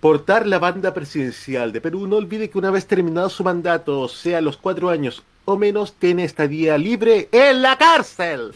portar 0.03 0.49
la 0.49 0.59
banda 0.59 0.93
presidencial 0.93 1.71
de 1.73 1.81
Perú, 1.81 2.09
no 2.09 2.17
olvide 2.17 2.51
que 2.51 2.59
una 2.59 2.73
vez 2.73 2.89
terminado 2.89 3.31
su 3.31 3.45
mandato, 3.45 4.09
sea 4.09 4.41
los 4.41 4.57
cuatro 4.57 4.91
años 4.91 5.23
o 5.45 5.57
menos, 5.57 5.93
tiene 5.95 6.25
estadía 6.25 6.77
libre 6.77 7.29
en 7.31 7.63
la 7.63 7.79
cárcel. 7.79 8.53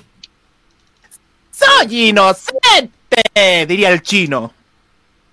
¡Soy 1.52 2.08
inocente! 2.08 3.64
Diría 3.68 3.90
el 3.92 4.02
chino. 4.02 4.52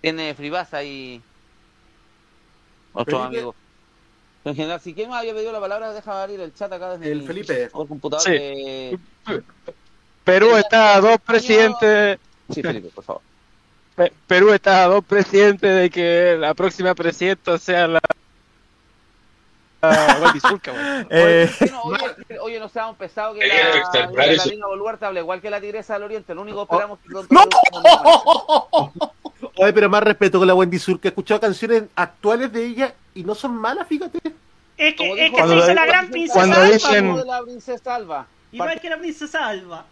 Tiene 0.01 0.35
Fribasa 0.35 0.83
y. 0.83 1.19
Otro 2.93 3.17
Felipe. 3.23 3.37
amigo. 3.39 3.55
En 4.45 4.55
general, 4.55 4.79
si 4.81 4.93
quién 4.93 5.09
me 5.09 5.15
había 5.15 5.33
pedido 5.33 5.51
la 5.51 5.59
palabra, 5.59 5.93
deja 5.93 6.21
abrir 6.21 6.39
el 6.41 6.53
chat 6.53 6.71
acá 6.71 6.95
desde 6.97 7.11
El 7.11 7.21
mi- 7.21 7.25
Felipe. 7.27 7.69
o 7.73 7.81
el 7.81 7.87
computador. 7.87 8.23
Sí. 8.23 8.31
que- 8.31 8.99
Perú 10.23 10.55
está 10.57 10.95
a 10.95 11.01
dos 11.01 11.17
presidentes. 11.25 12.19
Sí, 12.53 12.61
Felipe, 12.61 12.89
por 12.93 13.03
favor. 13.03 13.21
Pe- 13.95 14.13
Perú 14.27 14.51
está 14.53 14.83
a 14.83 14.87
dos 14.87 15.03
presidentes 15.05 15.75
de 15.75 15.89
que 15.89 16.35
la 16.39 16.53
próxima 16.53 16.95
presidenta 16.95 17.57
sea 17.59 17.87
la. 17.87 17.99
la 19.81 20.33
weón. 20.71 21.07
Eh, 21.09 21.49
oye, 21.83 22.39
oye, 22.39 22.59
no 22.59 22.69
seamos 22.69 22.95
pesados 22.97 23.35
que 23.35 23.41
Quería 23.41 23.69
la, 23.69 23.77
extrapolar 23.77 24.27
la 24.57 24.65
Boluarte 24.67 25.05
habla 25.05 25.19
igual 25.19 25.41
que 25.41 25.49
la 25.49 25.59
tigresa 25.61 25.93
del 25.93 26.03
oriente. 26.03 26.33
Lo 26.33 26.41
único 26.41 26.65
que 26.65 26.73
esperamos 26.73 26.99
es 26.99 27.27
que 27.27 27.33
¡No! 27.33 27.43
Oye, 29.57 29.73
pero 29.73 29.89
más 29.89 30.01
respeto 30.03 30.39
con 30.39 30.47
la 30.47 30.55
Wendy 30.55 30.79
Sur, 30.79 30.99
que 30.99 31.09
he 31.09 31.11
escuchado 31.11 31.39
canciones 31.41 31.83
actuales 31.95 32.51
de 32.51 32.65
ella 32.65 32.93
y 33.13 33.23
no 33.23 33.35
son 33.35 33.55
malas, 33.55 33.87
fíjate. 33.87 34.19
Es 34.77 34.95
que, 34.95 35.11
es 35.11 35.15
que 35.17 35.25
se 35.25 35.31
Cuando 35.31 35.57
hizo 35.57 35.73
la 35.73 35.85
gran 35.85 36.09
princesa 36.09 36.33
cuando 36.39 36.55
Alba, 36.55 36.67
dicen- 36.73 37.15
de 37.17 37.25
la 37.25 37.41
princesa 37.43 37.95
Alba. 37.95 38.25
Igual 38.51 38.79
que 38.81 38.89
la 38.89 38.97
princesa 38.97 39.47
Alba. 39.47 39.85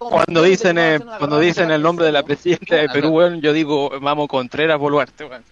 Cuando 0.00 0.42
dicen, 0.42 0.78
eh, 0.78 0.98
cuando 1.18 1.38
dicen 1.38 1.70
el 1.70 1.82
nombre 1.82 2.06
de 2.06 2.12
la 2.12 2.22
presidenta 2.22 2.76
de 2.76 2.88
Perú, 2.88 3.10
weón, 3.10 3.42
yo 3.42 3.52
digo, 3.52 3.90
vamos 4.00 4.28
Contreras 4.28 4.78
Boluarte, 4.78 5.26
weón. 5.26 5.44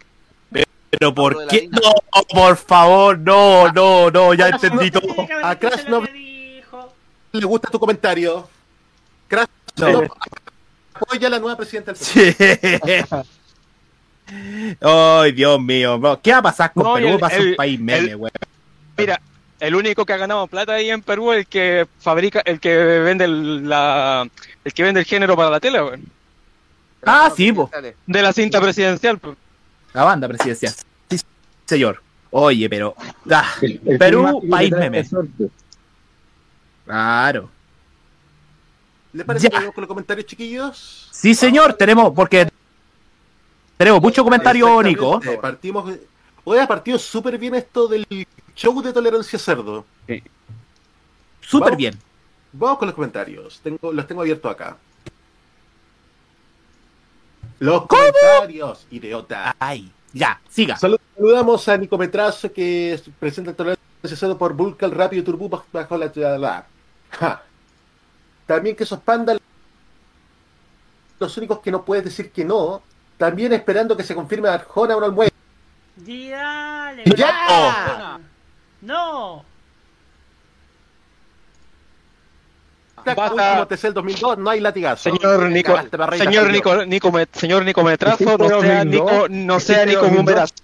Pero 0.91 1.15
¿por 1.15 1.47
qué? 1.49 1.69
No, 1.71 1.93
por 2.31 2.57
favor, 2.57 3.19
no, 3.19 3.71
no, 3.73 4.11
no, 4.11 4.33
ya 4.33 4.49
entendí 4.49 4.91
todo. 4.91 5.03
A 5.43 5.55
Crash 5.55 5.85
no-. 5.87 6.03
¿Le 7.33 7.45
gusta 7.45 7.69
tu 7.71 7.79
comentario? 7.79 8.49
Crash, 9.29 9.49
No. 9.77 10.05
apoya 10.95 11.27
a 11.27 11.31
la 11.31 11.39
nueva 11.39 11.57
presidenta 11.59 11.93
del 11.93 12.01
Perú. 12.01 13.05
Sí. 14.27 14.75
Ay, 14.81 15.33
Dios 15.33 15.61
mío, 15.61 15.99
bro. 15.99 16.19
¿qué 16.23 16.33
va 16.33 16.39
a 16.39 16.43
pasar 16.43 16.73
con 16.73 16.95
Perú? 16.95 17.19
Va 17.23 17.27
a 17.27 17.31
ser 17.31 17.49
un 17.49 17.57
país 17.57 17.79
meme, 17.79 18.15
weón. 18.15 18.33
Mira, 18.97 19.21
el 19.61 19.75
único 19.75 20.05
que 20.07 20.13
ha 20.13 20.17
ganado 20.17 20.47
plata 20.47 20.75
ahí 20.75 20.91
en 20.91 21.03
Perú 21.03 21.33
es 21.33 21.39
el 21.41 21.47
que 21.47 21.87
fabrica, 22.01 22.41
el 22.45 22.61
que 22.61 22.77
vende 22.77 23.25
el, 23.25 23.69
la, 23.69 24.29
el 24.65 24.73
que 24.73 24.83
vende 24.83 25.01
el 25.01 25.07
género 25.07 25.37
para 25.37 25.51
la 25.51 25.61
tele, 25.61 25.83
weón. 25.83 26.05
Ah, 27.05 27.31
sí, 27.35 27.53
po. 27.53 27.71
De 28.07 28.23
la 28.23 28.33
cinta 28.33 28.61
presidencial, 28.61 29.19
pues. 29.19 29.37
La 29.93 30.05
banda 30.05 30.27
presidencial. 30.29 30.73
Sí, 31.11 31.19
señor. 31.65 32.03
Oye, 32.31 32.69
pero. 32.69 32.95
ah, 33.31 33.55
El- 33.63 33.81
el 33.87 33.99
Perú, 33.99 34.43
país 34.51 34.71
meme. 34.73 35.07
Claro. 36.85 37.51
¿Le 39.13 39.25
parece 39.25 39.45
Ya. 39.45 39.51
que 39.51 39.57
vamos 39.57 39.75
con 39.75 39.83
los 39.83 39.89
comentarios, 39.89 40.27
chiquillos? 40.27 41.09
Sí, 41.13 41.35
señor, 41.35 41.75
tenemos, 41.75 42.13
porque 42.15 42.49
tenemos 43.77 44.01
mucho 44.03 44.23
comentario, 44.25 44.83
Nico. 44.83 45.17
Exactamente, 45.17 45.41
Partimos, 45.43 45.95
hoy 46.45 46.59
ha 46.59 46.67
partido 46.67 46.99
súper 46.99 47.39
bien 47.39 47.55
esto 47.55 47.89
del 47.89 48.07
show 48.59 48.83
de 48.83 48.93
tolerancia 48.93 49.39
cerdo. 49.39 49.85
Súper 51.41 51.67
Vamos. 51.71 51.77
bien. 51.79 51.99
Vamos 52.53 52.79
con 52.79 52.87
los 52.89 52.95
comentarios. 52.95 53.61
Tengo, 53.63 53.93
los 53.93 54.07
tengo 54.07 54.21
abiertos 54.23 54.51
acá. 54.51 54.77
Los 57.61 57.87
comentarios, 57.87 58.87
idiota. 58.91 59.55
Ay, 59.59 59.91
Ya, 60.13 60.41
siga. 60.49 60.77
Salud- 60.79 60.99
Saludamos 61.15 61.69
a 61.69 61.77
Nico 61.77 61.99
Metrazo 61.99 62.51
que 62.53 62.95
es- 62.95 63.03
presenta 63.21 63.51
el 63.51 63.57
torneo 63.57 63.77
asesado 64.03 64.39
por 64.39 64.55
Vulcan 64.55 64.91
Rápido 64.91 65.23
Turbo 65.23 65.49
bajo- 65.49 65.67
bajo 65.73 65.97
la, 65.99 66.11
la- 66.39 66.67
Ja. 67.11 67.43
También 68.47 68.75
que 68.75 68.85
esos 68.85 68.99
pandas 69.01 69.39
los 71.21 71.37
únicos 71.37 71.59
que 71.61 71.71
no 71.71 71.85
puedes 71.85 72.05
decir 72.05 72.31
que 72.33 72.45
no. 72.45 72.81
También 73.19 73.53
esperando 73.53 73.97
que 73.97 74.03
se 74.05 74.15
confirme 74.15 74.49
Arjona 74.49 74.97
o 74.97 75.01
no 75.01 75.11
mueve. 75.13 75.33
Dale, 75.97 77.03
¡Ya! 77.17 78.19
No. 78.81 79.45
Basta. 83.05 83.63
Último 83.63 83.67
TC 83.67 83.93
2002, 83.95 84.39
no 84.39 84.51
hay 84.51 84.61
latigazo. 84.61 85.03
Señor 85.05 85.51
Nico, 85.51 85.75
Cagaste, 85.75 86.19
señor. 86.19 86.51
Nico, 86.51 86.85
Nico, 86.85 87.13
señor 87.33 87.65
Nico 87.65 87.83
Metrazo, 87.83 88.25
no 88.37 88.49
sea 88.49 88.85
2002. 88.85 88.87
Nico, 88.87 89.29
no 89.29 89.61
sea 89.61 89.87
Nico 89.87 90.01
2002. 90.03 90.25
Mumerazo. 90.25 90.55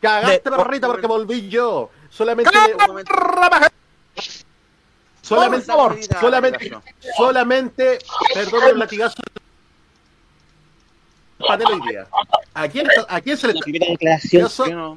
Cagaste, 0.00 0.50
barrita, 0.50 0.86
porque 0.86 1.06
volví 1.06 1.48
yo. 1.48 1.90
Solamente. 2.10 2.50
Solamente, 5.22 5.66
Por 5.66 5.76
favor. 5.76 5.98
solamente, 6.20 6.70
solamente, 7.16 7.98
perdón 8.32 8.62
el 8.70 8.78
latigazo. 8.78 9.16
Panel 11.38 11.66
hoy 11.66 11.80
día. 11.88 12.06
¿A 12.54 12.68
quién, 12.68 12.86
a 13.08 13.20
quién 13.20 13.36
se 13.36 13.48
le 13.48 13.54
La 13.54 13.60
primera 13.60 13.86
declaración 13.88 14.96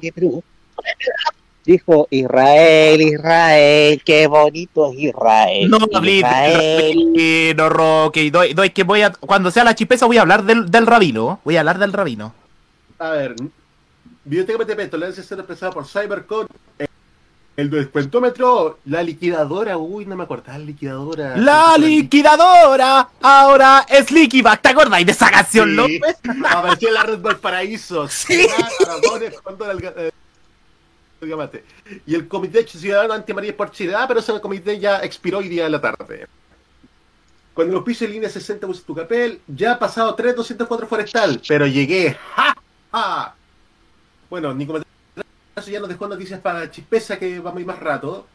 Dijo 1.64 2.08
Israel, 2.10 3.00
Israel, 3.02 4.02
qué 4.04 4.26
bonito 4.26 4.90
es 4.92 4.98
Israel. 4.98 5.68
No 5.70 5.76
Israel. 6.04 7.12
de 7.12 7.54
no 7.56 7.68
Roque, 7.68 8.30
doy, 8.30 8.54
doy 8.54 8.70
que 8.70 8.82
voy 8.82 9.02
a 9.02 9.12
cuando 9.12 9.50
sea 9.50 9.64
la 9.64 9.74
chipesa 9.74 10.06
voy 10.06 10.16
a 10.16 10.22
hablar 10.22 10.44
del, 10.44 10.70
del 10.70 10.86
rabino, 10.86 11.40
voy 11.44 11.56
a 11.56 11.60
hablar 11.60 11.78
del 11.78 11.92
rabino. 11.92 12.32
A 12.98 13.10
ver, 13.10 13.34
Biblioteca 14.24 14.58
PTP, 14.58 14.90
tolerancia 14.90 15.22
cero 15.26 15.42
expresada 15.42 15.72
por 15.72 15.86
Cybercon. 15.86 16.46
El 17.56 17.68
descuentómetro, 17.68 18.78
la 18.86 19.02
liquidadora, 19.02 19.76
uy, 19.76 20.06
no 20.06 20.16
me 20.16 20.22
acordaba, 20.24 20.56
la 20.56 20.64
liquidadora. 20.64 21.36
La 21.36 21.76
liquidadora 21.76 23.08
ahora 23.20 23.84
es 23.86 24.10
Liquiback, 24.10 24.62
¿te 24.62 24.68
acordáis 24.70 25.04
de 25.04 25.12
esa 25.12 25.30
canción, 25.30 25.68
Sí. 25.68 25.74
López? 25.74 26.16
Apareció 26.48 26.88
en 26.88 26.94
la 26.94 27.02
red 27.02 27.18
Valparaíso. 27.18 28.08
Sí. 28.08 28.46
Aragones, 28.86 29.34
el 31.20 31.32
el. 31.32 31.64
Y 32.06 32.14
el 32.14 32.28
Comité 32.28 32.66
Ciudadano 32.66 33.14
Anti 33.14 33.32
María 33.32 33.56
por 33.56 33.70
Chile, 33.70 33.94
ah, 33.96 34.06
pero 34.08 34.20
ese 34.20 34.40
comité 34.40 34.78
ya 34.78 34.98
expiró 34.98 35.38
hoy 35.38 35.48
día 35.48 35.64
de 35.64 35.70
la 35.70 35.80
tarde. 35.80 36.26
Cuando 37.54 37.74
los 37.74 37.84
pisos 37.84 38.02
en 38.02 38.12
línea 38.12 38.28
60 38.28 38.66
puse 38.66 38.82
tu 38.82 38.94
papel, 38.94 39.40
ya 39.46 39.72
ha 39.72 39.78
pasado 39.78 40.14
3, 40.14 40.36
204 40.36 40.86
forestal, 40.86 41.42
pero 41.46 41.66
llegué. 41.66 42.16
¡Ja! 42.34 42.56
¡Ja! 42.92 43.34
Bueno, 44.30 44.54
Nico 44.54 44.80
ya 45.66 45.80
nos 45.80 45.88
dejó 45.88 46.08
noticias 46.08 46.40
para 46.40 46.70
Chispesa 46.70 47.18
que 47.18 47.38
vamos 47.38 47.58
a 47.58 47.60
ir 47.60 47.66
más 47.66 47.78
rato. 47.78 48.26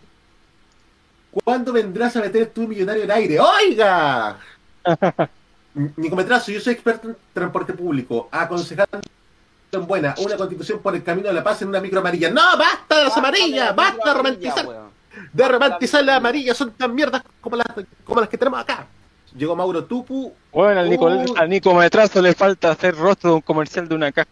¿Cuándo 1.32 1.74
vendrás 1.74 2.16
a 2.16 2.22
meter 2.22 2.48
tu 2.48 2.68
millonario 2.68 3.04
en 3.04 3.12
aire? 3.12 3.40
¡Oiga! 3.40 4.38
Nico 5.98 6.16
Metrazo, 6.16 6.52
yo 6.52 6.62
soy 6.62 6.74
experto 6.74 7.10
en 7.10 7.18
transporte 7.34 7.74
público, 7.74 8.30
aconsejando 8.32 9.02
en 9.78 9.88
buena 9.88 10.16
una 10.18 10.38
constitución 10.38 10.80
por 10.80 10.96
el 10.96 11.04
camino 11.04 11.28
de 11.28 11.34
la 11.34 11.44
paz 11.44 11.62
en 11.62 11.70
una 11.70 11.80
micro 11.80 12.00
amarilla. 12.00 12.30
¡No, 12.30 12.58
basta 12.58 12.98
de 12.98 13.04
las 13.06 13.18
amarillas! 13.18 13.76
¡Basta 13.76 14.10
de 14.10 14.14
romantizar! 14.14 14.68
De 15.32 15.48
romantizar 15.48 16.04
las 16.04 16.18
amarillas, 16.18 16.58
son 16.58 16.72
tan 16.72 16.94
mierdas 16.94 17.24
como 17.42 17.56
las, 17.56 17.68
como 18.04 18.20
las 18.20 18.30
que 18.30 18.38
tenemos 18.38 18.60
acá. 18.60 18.86
Llegó 19.38 19.56
Mauro 19.56 19.84
Tupu. 19.84 20.34
Bueno, 20.52 20.80
al 20.80 20.90
Nico, 20.90 21.06
Uh. 21.06 21.34
al 21.38 21.50
Nico 21.50 21.74
Metrazo 21.74 22.22
le 22.22 22.34
falta 22.34 22.72
hacer 22.72 22.96
rostro 22.96 23.32
de 23.32 23.36
un 23.38 23.42
comercial 23.42 23.88
de 23.88 23.96
una 23.96 24.12
caja 24.12 24.30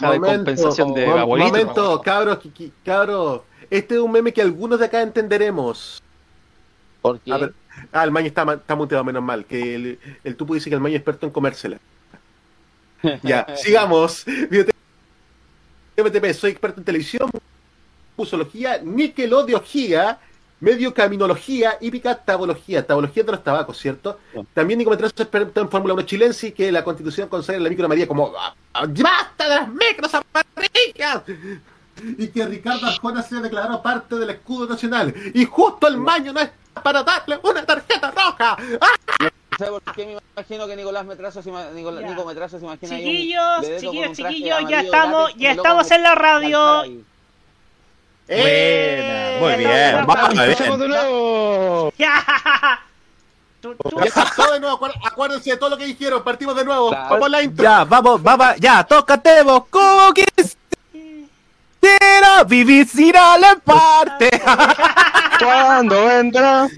de 0.00 0.20
compensación 0.20 0.94
de 0.94 1.06
abuelito. 1.06 1.50
Momento, 1.50 2.00
cabros, 2.02 2.38
cabros. 2.84 3.42
Este 3.70 3.94
es 3.94 4.00
un 4.00 4.10
meme 4.10 4.32
que 4.32 4.42
algunos 4.42 4.78
de 4.78 4.86
acá 4.86 5.02
entenderemos. 5.02 6.02
¿Por 7.00 7.20
qué? 7.20 7.32
Ver, 7.32 7.54
ah, 7.92 8.04
el 8.04 8.10
maño 8.10 8.26
está, 8.26 8.42
está 8.54 8.74
muteado, 8.74 9.04
menos 9.04 9.22
mal. 9.22 9.44
Que 9.44 9.74
el, 9.74 9.98
el 10.24 10.36
Tupu 10.36 10.54
dice 10.54 10.68
que 10.68 10.74
el 10.74 10.80
maño 10.80 10.94
es 10.94 11.00
experto 11.00 11.26
en 11.26 11.32
comérsela. 11.32 11.78
Ya, 13.22 13.46
sigamos. 13.56 14.24
MTP, 15.96 16.32
soy 16.32 16.50
experto 16.52 16.80
en 16.80 16.84
televisión, 16.84 17.28
musología, 18.16 18.80
niquelodiología, 18.82 20.18
mediocaminología 20.60 21.76
y 21.80 21.90
picatabología, 21.90 22.86
tabología 22.86 23.22
de 23.24 23.32
los 23.32 23.42
tabacos, 23.44 23.78
¿cierto? 23.78 24.18
También 24.54 24.78
Nico 24.78 24.90
Metrazo 24.90 25.14
es 25.16 25.20
experto 25.22 25.60
en 25.60 25.68
Fórmula 25.68 25.94
1 25.94 26.02
chilense 26.02 26.48
y 26.48 26.52
que 26.52 26.70
la 26.72 26.84
constitución 26.84 27.28
consagra 27.28 27.60
la 27.60 27.68
micro 27.68 27.88
María 27.88 28.06
como 28.08 28.32
"Ah, 28.38 28.54
ah, 28.74 28.86
¡Basta 28.86 29.48
de 29.48 29.54
las 29.56 29.68
micros 29.68 30.12
amarillas! 30.14 31.22
Y 32.16 32.28
que 32.28 32.46
Ricardo 32.46 32.86
Arjona 32.86 33.22
sea 33.22 33.40
declarado 33.40 33.82
parte 33.82 34.16
del 34.16 34.30
escudo 34.30 34.68
nacional. 34.68 35.12
Y 35.34 35.44
justo 35.44 35.88
el 35.88 35.96
maño 35.96 36.32
no 36.32 36.40
es 36.40 36.50
para 36.82 37.02
darle 37.02 37.38
una 37.42 37.64
tarjeta 37.64 38.10
roja. 38.10 38.56
¡Ah! 38.80 39.28
¿Sabes 39.58 39.80
por 39.82 39.94
qué 39.94 40.06
me 40.06 40.18
imagino 40.36 40.66
que 40.68 40.76
Nicolás 40.76 41.04
Metrazo 41.04 41.42
se 41.42 41.50
ima- 41.50 41.70
Nicolás- 41.72 42.02
Ya. 42.02 42.10
Nico 42.10 42.24
Metrazo 42.24 42.58
se 42.58 42.64
imagina 42.64 42.92
un 42.94 42.98
Chiquillos, 43.00 43.60
chiquillos, 43.80 44.16
chiquillos, 44.16 44.60
ya 44.70 44.80
estamos, 44.82 45.22
látex, 45.30 45.40
ya 45.40 45.50
estamos 45.52 45.90
en 45.90 46.02
la 46.04 46.14
radio. 46.14 46.84
¡Eh! 48.28 49.38
Muy 49.40 49.54
bien, 49.56 50.06
vamos 50.06 50.16
a 50.38 50.42
ver. 50.42 50.50
¡Empezamos 50.50 50.78
de 50.80 50.88
nuevo! 50.88 51.92
Ya. 51.98 52.24
Tú- 53.60 53.74
tú- 53.74 53.98
Ya, 54.04 54.52
de 54.52 54.60
nuevo, 54.60 54.78
acuér- 54.78 54.94
acuérdense 55.04 55.50
de 55.50 55.56
todo 55.56 55.70
lo 55.70 55.76
que 55.76 55.86
dijeron, 55.86 56.22
partimos 56.22 56.54
de 56.54 56.64
nuevo. 56.64 56.90
Claro. 56.90 57.08
Vamos 57.10 57.26
a 57.26 57.28
la 57.30 57.42
intro. 57.42 57.64
Ya, 57.64 57.84
vamos, 57.84 58.22
vamos, 58.22 58.46
ya, 58.60 58.84
tócate 58.84 59.42
vos, 59.42 59.64
como 59.68 60.12
quisiera 61.80 62.44
vivir 62.44 62.86
sin 62.86 63.16
alemparte. 63.16 64.30
¿Cuándo 65.38 66.06
vendrá? 66.06 66.68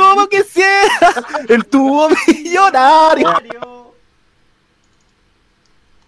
como 0.00 0.28
quisiera 0.28 1.12
el 1.48 1.66
tubo 1.66 2.08
millonario. 2.26 3.94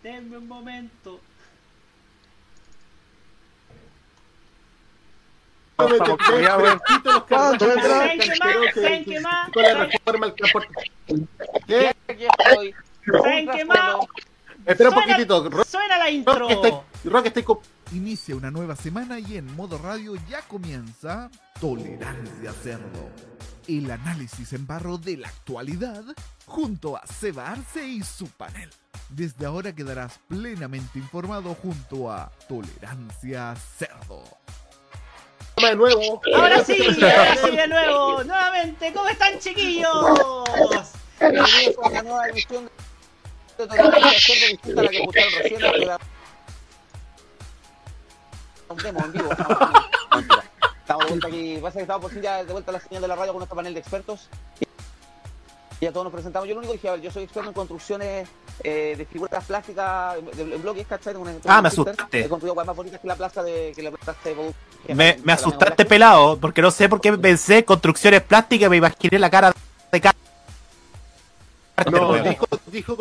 Denme 0.02 0.38
un 0.38 0.48
momento. 0.48 1.20
Vamos, 5.76 5.98
ya, 6.40 6.56
bueno. 6.56 6.80
los 7.04 7.24
¿Cuánto 7.24 7.26
carros. 7.26 7.58
vendrá? 7.58 7.98
¿Saben 7.98 9.04
qué 9.04 9.04
qué? 9.04 9.22
Con 9.52 9.62
la 9.62 9.74
reforma 9.74 10.26
al 10.26 10.34
transporte. 10.34 10.90
¿Qué? 11.66 11.94
Aquí 12.08 12.26
estoy. 12.26 12.74
¿Saben 13.04 13.50
qué 13.50 13.64
más? 13.64 13.96
Espera 14.66 14.90
un 14.90 14.94
poquitito. 14.94 15.51
Rock, 15.51 15.66
Suena 15.66 15.98
la 15.98 16.05
Rock, 16.05 16.12
intro. 16.12 16.85
Rock 17.05 17.27
está 17.27 17.40
Inicia 17.92 18.35
una 18.37 18.51
nueva 18.51 18.75
semana 18.75 19.18
y 19.18 19.37
en 19.37 19.55
modo 19.55 19.77
radio 19.77 20.14
ya 20.29 20.40
comienza 20.42 21.31
Tolerancia 21.61 22.53
Cerdo. 22.62 23.11
El 23.68 23.90
análisis 23.90 24.55
en 24.55 24.66
barro 24.66 24.96
de 24.96 25.18
la 25.18 25.29
actualidad 25.29 26.03
junto 26.46 26.96
a 26.96 27.07
Seba 27.07 27.51
Arce 27.51 27.87
y 27.87 28.03
su 28.03 28.29
panel. 28.29 28.70
Desde 29.11 29.44
ahora 29.44 29.75
quedarás 29.75 30.20
plenamente 30.27 30.98
informado 30.98 31.55
junto 31.55 32.11
a 32.11 32.31
Tolerancia 32.48 33.55
Cerdo. 33.77 34.25
de 35.59 35.77
nuevo. 35.77 36.22
Ahora 36.35 36.64
sí, 36.64 36.79
ahora 37.03 37.37
sí 37.37 37.57
de 37.57 37.68
nuevo, 37.68 38.25
nuevamente, 38.25 38.92
¿cómo 38.94 39.09
están 39.09 39.38
chiquillos? 39.38 39.90
Bienvenidos 41.20 41.77
a 41.85 41.88
una 41.88 42.03
nueva 42.03 42.29
emisión 42.29 42.64
de 42.64 42.70
Tolerancia 43.68 44.11
Cerdo, 44.18 44.46
distinta 44.48 44.81
a 44.81 44.85
la 44.85 44.90
que 44.90 44.96
escucharon 44.98 45.33
recién. 45.42 45.59
que 45.61 45.83
era 45.83 45.98
Un 48.68 48.77
demo 48.79 49.05
en 49.05 49.12
vivo. 49.12 49.31
Estamos 50.83 51.05
de 51.05 51.11
vuelta 51.11 51.29
aquí. 51.29 51.59
Pasa 51.62 51.75
que 51.75 51.83
estamos 51.83 52.03
por 52.03 52.11
fin 52.12 52.22
ya 52.22 52.44
de 52.44 52.53
vuelta 52.53 52.70
a 52.70 52.75
la 52.75 52.81
señal 52.81 53.03
de 53.03 53.09
la 53.09 53.16
radio 53.16 53.33
con 53.33 53.38
nuestro 53.40 53.57
panel 53.57 53.75
de 53.75 53.81
expertos. 53.81 54.29
Y 55.81 55.85
ya 55.85 55.92
todos 55.92 56.05
nos 56.05 56.12
presentamos. 56.12 56.48
Yo 56.48 56.55
lo 56.55 56.61
único 56.61 56.72
que 56.72 56.79
dije, 56.79 56.88
a 56.88 56.92
ver, 56.92 57.01
yo 57.01 57.11
soy 57.11 57.25
experto 57.25 57.48
en 57.48 57.55
construcciones 57.55 58.29
eh, 58.64 58.94
de 58.96 59.05
figuras 59.07 59.44
plásticas, 59.44 60.16
de, 60.37 60.44
de 60.44 60.57
bloques, 60.59 60.87
¿cachai? 60.87 61.12
Tengo 61.12 61.22
una- 61.22 61.33
tengo 61.33 61.44
Ah, 61.48 61.61
me 61.62 61.70
Twitter. 61.70 61.90
asustaste. 61.92 62.20
He 62.20 62.29
construido 62.29 62.55
cosas 62.55 62.66
más 62.68 62.77
bonitas 62.77 63.01
que 63.01 63.07
la 63.09 63.16
plaza 63.16 63.42
de, 63.42 63.72
que 63.75 63.83
la 63.83 63.90
plaza 63.90 64.14
de 64.25 64.35
que 64.87 64.94
Me, 64.94 65.12
la- 65.12 65.18
me 65.18 65.27
la 65.27 65.35
asustaste 65.35 65.85
pelado, 65.85 66.38
porque 66.38 66.62
no 66.62 66.70
sé 66.70 66.88
por 66.88 67.01
qué 67.01 67.12
pensé 67.14 67.64
construcciones 67.64 68.22
plásticas 68.22 68.66
y 68.66 68.70
me 68.70 68.77
imaginé 68.79 69.18
la 69.18 69.31
cara 69.31 69.53
de 69.92 70.01
cara. 70.01 70.16
No, 71.90 72.14
dijo, 72.22 72.46
dijo 72.66 72.96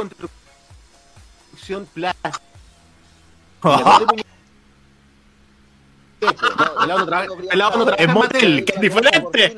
construcción 1.61 1.85
plástica. 1.93 2.39
Pelado 6.19 6.99
no 6.99 7.05
trabaja- 7.05 8.03
en 8.03 8.11
motel, 8.13 8.15
materia. 8.15 8.65
que 8.65 8.73
es 8.73 8.81
diferente. 8.81 9.55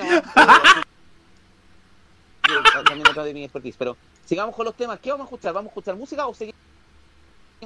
También 2.85 3.07
otra 3.09 3.23
de 3.23 3.33
mi 3.33 3.43
expertise, 3.45 3.75
pero 3.77 3.97
sigamos 4.25 4.55
con 4.55 4.65
los 4.65 4.75
temas. 4.75 4.99
¿Qué 4.99 5.11
vamos 5.11 5.25
a 5.25 5.27
escuchar? 5.27 5.53
¿Vamos 5.53 5.69
a 5.69 5.71
escuchar 5.71 5.95
música 5.95 6.27
o 6.27 6.33
seguimos 6.33 6.55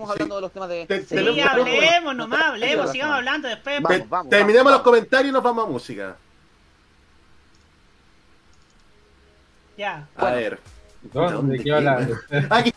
hablando 0.08 0.36
de 0.36 0.42
los 0.42 0.52
temas 0.52 0.70
de... 0.70 1.06
Sí, 1.08 1.42
hablemos 1.42 2.16
nomás, 2.16 2.42
hablemos, 2.44 2.92
sigamos 2.92 3.16
hablando 3.16 3.48
después. 3.48 3.82
Terminemos 4.30 4.72
los 4.72 4.82
comentarios 4.82 5.30
y 5.30 5.34
nos 5.34 5.44
vamos 5.44 5.66
a 5.66 5.70
música. 5.70 6.16
Ya. 9.78 10.08
A 10.16 10.32
ver. 10.32 10.60
¿Dónde 11.14 11.64
quedó 11.64 11.80
la.? 11.82 12.08
Aquí 12.50 12.74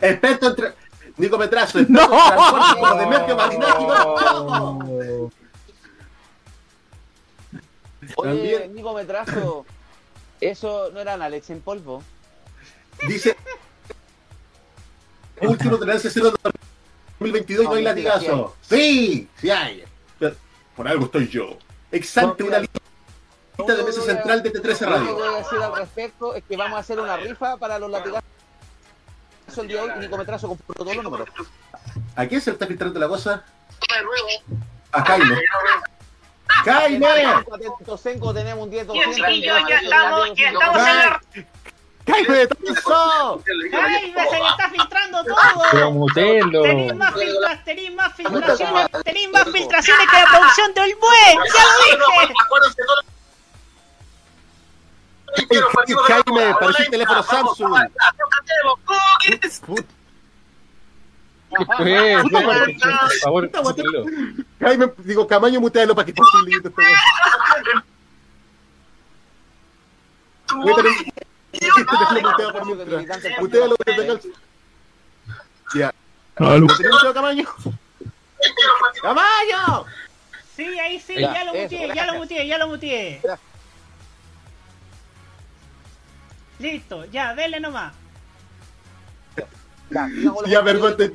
Experto 0.00 0.48
en... 0.48 0.56
tra- 0.56 0.74
Nico 1.16 1.36
Metrazo, 1.38 1.78
¡No! 1.88 2.00
experto 2.02 3.32
en 3.42 3.58
no. 3.60 4.78
Oye, 8.16 8.28
También. 8.30 8.74
Nico 8.74 8.94
Metrazo, 8.94 9.66
eso 10.40 10.90
no 10.92 11.00
eran 11.00 11.20
Alex 11.22 11.50
en 11.50 11.60
polvo. 11.60 12.02
Dice... 13.06 13.36
Último 15.42 15.78
cero 16.10 16.32
de 16.32 16.50
2022 17.18 17.64
y 17.64 17.66
no 17.66 17.74
hay 17.74 17.82
No, 17.84 17.88
mentira, 17.90 18.14
latigazo. 18.16 18.56
Sí, 18.60 19.28
sí 19.40 19.50
hay. 19.50 19.84
Pero 20.18 20.34
Por 20.76 20.86
algo 20.86 21.06
estoy 21.06 21.28
yo. 21.28 21.56
Exante 21.90 22.42
No, 22.42 22.48
una 22.50 22.58
lista 22.58 23.74
de 23.76 23.82
mesa 23.82 24.02
central 24.02 24.42
de 24.42 24.52
T13 24.52 24.62
Lo 24.62 24.78
que 24.78 24.84
Radio. 24.86 25.14
voy 25.14 25.28
a 25.34 25.38
decir 25.38 25.58
al 25.62 25.76
respecto 25.76 26.34
es 26.34 26.44
que 26.44 26.56
vamos 26.56 26.76
a 26.76 26.80
hacer 26.80 27.00
una 27.00 27.16
rifa 27.16 27.56
para 27.56 27.78
los 27.78 27.90
latigazos 27.90 28.24
el 29.58 29.68
día 29.68 29.76
de 29.78 29.82
hoy 29.82 29.92
y 29.96 29.98
Nico 30.00 30.16
Metrazo 30.18 30.48
compró 30.48 30.74
todos 30.74 30.94
los 30.94 31.04
números. 31.04 31.28
¿A 32.16 32.26
quién 32.26 32.40
se 32.40 32.50
le 32.50 32.54
está 32.54 32.66
filtrando 32.66 32.98
la 32.98 33.08
cosa? 33.08 33.44
A 34.92 35.04
Jaime. 35.04 35.38
¡Jaime! 36.64 37.06
Atento, 37.24 37.96
Senko, 37.96 38.34
tenemos 38.34 38.64
un 38.64 38.70
10 38.70 38.86
Bien, 38.88 39.12
chiquillos, 39.12 39.58
ya 39.68 39.78
estamos, 39.78 40.28
ya 40.36 40.48
estamos 40.50 40.76
en 40.78 40.84
la... 40.84 41.20
¡Jaime, 42.08 42.46
¡Tanzo! 42.46 43.42
¡Ay, 43.72 44.12
se 44.12 44.38
le 44.38 44.48
está 44.48 44.70
filtrando 44.70 45.24
todo! 45.24 45.62
Tenéis 46.62 46.94
más, 46.94 47.14
filtra- 47.14 47.64
tenéis 47.64 47.94
más 47.94 48.14
filtraciones, 48.14 48.86
tenéis 49.04 49.30
más 49.30 49.44
filtraciones 49.50 50.06
que 50.10 50.16
la 50.16 50.26
producción 50.30 50.74
de 50.74 50.80
Olmue, 50.80 51.48
ya 51.54 51.96
lo 51.96 52.06
dije. 52.24 52.34
Jaime, 56.06 56.54
pareció 56.60 56.84
un 56.84 56.90
teléfono 56.90 57.22
Samsung. 57.22 57.74
¿Qué 59.24 59.50
fue? 59.50 59.84
Por 61.50 61.66
favor, 63.22 63.50
mutelo. 63.62 64.04
Jaime, 64.60 64.92
digo, 64.98 65.26
Camaño, 65.26 65.60
mutealo 65.60 65.94
para 65.94 66.06
que 66.06 66.12
esté 66.12 66.22
lindo 66.46 66.68
este 66.68 66.82
este. 71.52 73.40
Mutealo 73.40 73.76
Ya. 75.74 75.94
¿Lo 76.36 76.66
tenés 76.66 76.92
muteado, 76.92 77.14
Camaño? 77.14 77.44
¡Camaño! 79.02 79.86
Sí, 80.56 80.78
ahí 80.78 81.00
sí, 81.00 81.14
Ya, 81.18 81.44
lo 81.44 81.54
muteé, 81.54 81.94
ya 81.94 82.06
lo 82.06 82.14
muteé, 82.14 82.46
ya 82.46 82.58
lo 82.58 82.68
muteé. 82.68 83.22
Listo, 86.60 87.04
ya, 87.06 87.34
dele 87.34 87.58
nomás. 87.58 87.92
Ya, 90.46 90.62
perdón. 90.62 90.96
te- 90.96 91.12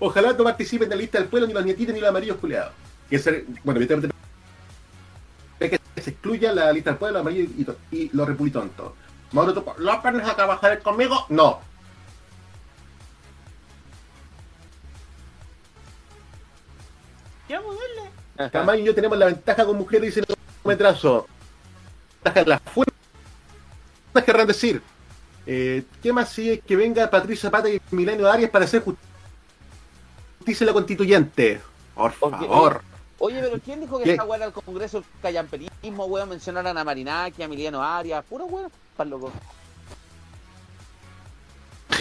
Ojalá 0.00 0.32
no 0.32 0.44
participen 0.44 0.88
de 0.88 0.96
la 0.96 1.00
lista 1.00 1.18
del 1.18 1.28
pueblo 1.28 1.46
ni 1.46 1.52
los 1.54 1.64
nietitos 1.64 1.94
ni 1.94 2.00
los 2.00 2.08
amarillos 2.08 2.38
culeados. 2.38 2.72
Que 3.08 3.18
se, 3.18 3.44
bueno, 3.64 3.80
que 3.80 3.86
se 6.02 6.10
excluya 6.10 6.52
la 6.52 6.72
lista 6.72 6.90
del 6.90 6.98
pueblo, 6.98 7.18
los 7.18 7.26
amarillos 7.26 7.50
y, 7.90 7.96
y 7.96 8.10
los 8.12 8.26
repulitontos. 8.26 8.92
Mauro 9.32 9.52
Topo, 9.54 9.74
¿los 9.78 9.96
pones 9.96 10.26
a 10.26 10.34
trabajar 10.34 10.80
conmigo? 10.80 11.26
No. 11.28 11.60
Ya, 17.48 17.60
pues 17.60 17.78
dale. 18.52 18.80
Y 18.80 18.84
yo 18.84 18.94
tenemos 18.94 19.18
la 19.18 19.26
ventaja 19.26 19.64
con 19.64 19.76
mujeres, 19.76 20.14
dice 20.14 20.20
el 20.20 20.36
metrazo. 20.64 21.26
Ventaja 21.26 21.28
de 21.28 21.39
las 22.46 22.60
fuerzas 22.62 22.94
querrán 24.24 24.46
decir. 24.46 24.82
Eh, 25.46 25.84
¿Qué 26.02 26.12
más 26.12 26.28
sigue 26.28 26.60
que 26.60 26.76
venga 26.76 27.08
Patricia 27.08 27.48
Zapata 27.50 27.68
y 27.68 27.80
Milenio 27.90 28.30
Arias 28.30 28.50
para 28.50 28.64
hacer 28.66 28.82
justicia 28.82 30.64
en 30.64 30.66
la 30.66 30.72
constituyente? 30.72 31.60
Por 31.94 32.12
favor. 32.12 32.82
Oye, 33.18 33.40
pero 33.40 33.60
¿quién 33.62 33.80
dijo 33.80 33.98
que 33.98 34.04
¿Qué? 34.04 34.10
esta 34.12 34.24
weá 34.24 34.36
era 34.36 34.46
el 34.46 34.52
Congreso 34.52 34.98
el 34.98 35.04
callamperismo, 35.20 36.06
weón? 36.06 36.28
Mencionaron 36.28 36.76
a 36.76 36.84
Marinaki, 36.84 37.42
a 37.42 37.44
Emiliano 37.44 37.82
Arias, 37.82 38.24
puro 38.24 38.46
weón, 38.46 38.70
para 38.96 39.10
loco. 39.10 39.30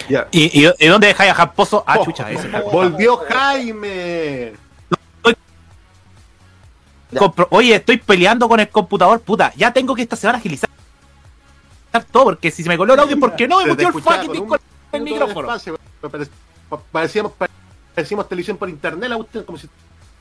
Ya. 0.07 0.27
¿Y, 0.31 0.61
y, 0.61 0.71
y 0.79 0.87
dónde 0.87 1.07
dejáis 1.07 1.31
a 1.31 1.35
Jamposo? 1.35 1.83
Ah, 1.85 1.99
chucha, 2.03 2.31
ese. 2.31 2.47
Volvió 2.71 3.17
Jaime. 3.17 4.53
Compro- 7.11 7.47
Oye, 7.51 7.75
estoy 7.75 7.97
peleando 7.97 8.47
con 8.47 8.59
el 8.59 8.69
computador, 8.69 9.19
puta. 9.21 9.51
Ya 9.55 9.71
tengo 9.73 9.95
que 9.95 10.03
esta 10.03 10.15
semana 10.15 10.37
agilizar 10.37 10.69
todo, 12.11 12.25
porque 12.25 12.51
si 12.51 12.61
se 12.63 12.69
me 12.69 12.77
coló 12.77 12.93
el 12.93 12.99
audio, 12.99 13.19
¿por 13.19 13.35
qué 13.35 13.47
no 13.47 13.57
me 13.59 13.65
mutió 13.67 13.87
el 13.87 13.93
fucking 13.93 14.27
con 14.27 14.31
disco 14.33 14.55
el 14.91 15.01
minuto 15.01 15.25
de 15.25 15.27
micrófono? 15.33 15.47
Parecíamos, 16.91 17.31
parecíamos 17.95 18.29
televisión 18.29 18.57
por 18.57 18.69
internet, 18.69 19.09
la 19.09 19.17
usted 19.17 19.43
como 19.43 19.57
si 19.57 19.67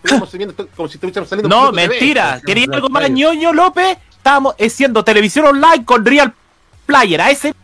estuviéramos 0.02 0.32
viendo- 0.56 0.68
como 0.74 0.88
si 0.88 0.94
estuviéramos 0.94 1.28
saliendo 1.28 1.48
No, 1.48 1.70
mentira. 1.72 2.40
Quería 2.44 2.66
algo 2.72 2.88
más 2.88 3.10
ñoño, 3.10 3.52
López. 3.52 3.98
Estábamos 4.16 4.54
haciendo 4.58 5.04
televisión 5.04 5.44
online 5.46 5.84
con 5.84 6.04
Real 6.04 6.32
Player, 6.86 7.20
a 7.20 7.30
ese 7.30 7.54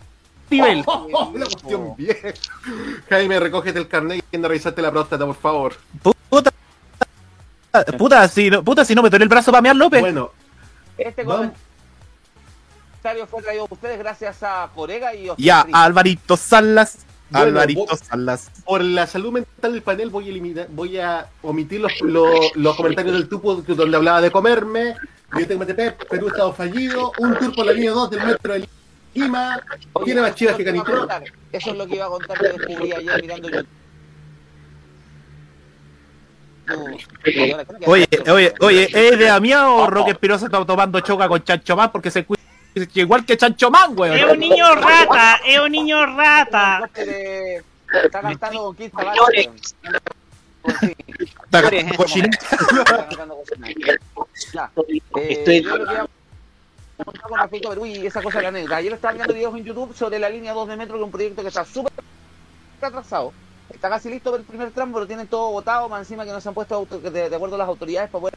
nivel. 0.50 0.82
Oh, 0.86 1.08
oh, 1.12 1.24
una 1.30 1.46
cuestión 1.46 1.96
bien. 1.96 2.16
Jaime, 3.08 3.40
recógete 3.40 3.78
el 3.78 3.88
carnet 3.88 4.22
y 4.30 4.36
anda 4.36 4.46
a 4.46 4.50
revisarte 4.50 4.82
la 4.82 4.90
próstata, 4.92 5.24
por 5.26 5.34
favor. 5.36 5.74
Puta, 6.28 6.52
puta, 7.98 8.28
si 8.28 8.50
no, 8.50 8.62
puta, 8.62 8.84
si 8.84 8.94
no 8.94 9.02
me 9.02 9.10
duele 9.10 9.24
el 9.24 9.28
brazo 9.28 9.50
para 9.50 9.62
mear, 9.62 9.76
López. 9.76 10.00
Bueno, 10.00 10.30
Este 10.96 11.24
comentario 11.24 11.54
fue 13.28 13.42
traído 13.42 13.66
por 13.66 13.76
ustedes 13.76 13.98
gracias 13.98 14.42
a 14.42 14.70
Corega 14.74 15.14
y 15.14 15.30
Oscar 15.30 15.44
Ya, 15.44 15.62
Fritz. 15.62 15.74
Alvarito 15.76 16.36
Salas. 16.36 16.98
Bueno, 17.30 17.46
Alvarito 17.48 17.86
vos- 17.86 18.00
Salas. 18.00 18.50
por 18.64 18.82
la 18.84 19.06
salud 19.06 19.32
mental 19.32 19.72
del 19.72 19.82
panel 19.82 20.10
voy 20.10 20.26
a 20.26 20.30
eliminar, 20.30 20.68
voy 20.70 20.98
a 20.98 21.26
omitir 21.42 21.80
los, 21.80 21.92
los, 22.02 22.30
los 22.54 22.76
comentarios 22.76 23.14
del 23.14 23.28
tupo 23.28 23.56
donde 23.56 23.96
hablaba 23.96 24.20
de 24.20 24.30
comerme, 24.30 24.94
yo 25.38 25.46
tengo 25.48 25.64
MTP, 25.64 26.04
Perú 26.08 26.28
estado 26.28 26.52
fallido, 26.52 27.12
un 27.18 27.36
tour 27.38 27.54
por 27.54 27.66
la 27.66 27.72
línea 27.72 27.90
2 27.90 28.10
del 28.10 28.24
metro 28.24 28.52
de 28.52 28.68
Lima, 29.14 29.60
tiene 30.04 30.20
más 30.20 30.34
chivas 30.34 30.54
que 30.56 30.62
a 30.62 30.66
Canitro. 30.66 31.08
Eso 31.52 31.70
es 31.70 31.76
lo 31.76 31.86
que 31.86 31.96
iba 31.96 32.06
a 32.06 32.08
contar 32.08 32.38
que 32.38 32.48
descubrí 32.48 32.92
ayer 32.92 33.22
mirando 33.22 33.48
YouTube. 33.48 33.66
Oye, 37.86 38.06
oye, 38.30 38.54
oye, 38.60 38.88
¿es 38.92 39.18
de 39.18 39.28
Amiá 39.28 39.68
o 39.70 39.86
Roque 39.88 40.12
Espinosa 40.12 40.46
está 40.46 40.64
tomando 40.64 41.00
choca 41.00 41.28
con 41.28 41.42
Chancho 41.44 41.76
Man? 41.76 41.90
Porque 41.92 42.10
se 42.10 42.24
cuida 42.24 42.40
igual 42.94 43.24
que 43.24 43.36
Chancho 43.36 43.70
Man, 43.70 43.92
Es 43.92 43.98
weón. 43.98 44.30
un 44.30 44.38
niño 44.38 44.74
rata, 44.74 45.40
es 45.46 45.60
un 45.60 45.70
niño 45.72 46.06
rata. 46.06 46.88
Está 46.94 48.20
cantando. 48.22 48.74
Está 48.78 49.04
cantando 49.04 49.24
con. 51.96 52.04
Eh, 55.16 55.26
Estoy- 55.30 55.62
con 56.96 57.38
respecto 57.38 57.68
a 57.68 57.70
Perú 57.70 57.86
y 57.86 58.06
esa 58.06 58.22
cosa 58.22 58.38
de 58.38 58.42
la 58.44 58.48
anécdota. 58.48 58.76
Ayer 58.76 58.92
estaba 58.92 59.14
viendo 59.14 59.34
videos 59.34 59.54
en 59.56 59.64
YouTube 59.64 59.94
sobre 59.94 60.18
la 60.18 60.28
línea 60.30 60.52
2 60.52 60.68
de 60.68 60.76
metro, 60.76 60.94
que 60.94 61.00
es 61.00 61.04
un 61.04 61.10
proyecto 61.10 61.42
que 61.42 61.48
está 61.48 61.64
súper 61.64 61.92
atrasado. 62.80 63.32
Está 63.70 63.88
casi 63.88 64.08
listo 64.10 64.34
el 64.36 64.44
primer 64.44 64.70
tramo, 64.72 64.94
pero 64.94 65.06
tienen 65.06 65.26
todo 65.26 65.50
votado, 65.50 65.88
más 65.88 66.00
encima 66.00 66.24
que 66.24 66.30
no 66.32 66.40
se 66.40 66.48
han 66.48 66.54
puesto 66.54 66.74
auto- 66.74 66.98
de, 67.00 67.28
de 67.30 67.36
acuerdo 67.36 67.56
a 67.56 67.58
las 67.58 67.68
autoridades 67.68 68.10
para 68.10 68.20
poder 68.20 68.34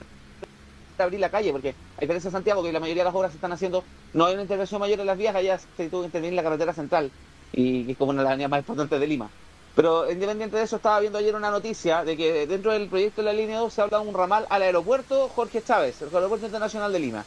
abrir 0.97 1.19
la 1.19 1.29
calle, 1.29 1.51
porque 1.51 1.69
a 1.69 2.01
diferencia 2.01 2.29
de 2.29 2.35
Santiago, 2.35 2.63
que 2.63 2.71
la 2.71 2.79
mayoría 2.79 3.03
de 3.03 3.09
las 3.09 3.15
obras 3.15 3.31
se 3.31 3.37
están 3.37 3.51
haciendo, 3.51 3.83
no 4.13 4.25
hay 4.25 4.33
una 4.33 4.41
intervención 4.43 4.79
mayor 4.79 4.99
en 4.99 5.05
las 5.05 5.17
vías, 5.17 5.35
allá 5.35 5.59
se 5.59 5.89
tuvo 5.89 6.01
que 6.01 6.05
intervenir 6.07 6.35
la 6.35 6.43
carretera 6.43 6.73
central, 6.73 7.11
y 7.51 7.85
que 7.85 7.91
es 7.91 7.97
como 7.97 8.11
una 8.11 8.23
de 8.23 8.29
las 8.29 8.33
líneas 8.37 8.49
más 8.49 8.59
importantes 8.59 8.99
de 8.99 9.07
Lima. 9.07 9.29
Pero 9.75 10.09
independiente 10.11 10.57
de 10.57 10.63
eso, 10.63 10.77
estaba 10.77 10.99
viendo 10.99 11.19
ayer 11.19 11.35
una 11.35 11.51
noticia 11.51 12.03
de 12.03 12.17
que 12.17 12.47
dentro 12.47 12.71
del 12.71 12.89
proyecto 12.89 13.21
de 13.21 13.25
la 13.25 13.33
línea 13.33 13.59
2 13.59 13.71
se 13.71 13.81
habla 13.83 13.99
de 13.99 14.07
un 14.07 14.13
ramal 14.15 14.47
al 14.49 14.63
aeropuerto 14.63 15.29
Jorge 15.29 15.61
Chávez, 15.61 16.01
el 16.01 16.15
aeropuerto 16.15 16.47
internacional 16.47 16.91
de 16.91 16.99
Lima. 16.99 17.23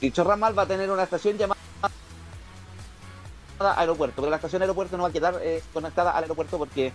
Dicho 0.00 0.24
ramal 0.24 0.58
va 0.58 0.62
a 0.62 0.66
tener 0.66 0.90
una 0.90 1.02
estación 1.02 1.36
llamada 1.36 1.58
aeropuerto, 3.76 4.16
pero 4.16 4.30
la 4.30 4.36
estación 4.36 4.62
aeropuerto 4.62 4.96
no 4.96 5.02
va 5.02 5.10
a 5.10 5.12
quedar 5.12 5.38
eh, 5.42 5.62
conectada 5.74 6.12
al 6.12 6.24
aeropuerto 6.24 6.56
porque 6.56 6.90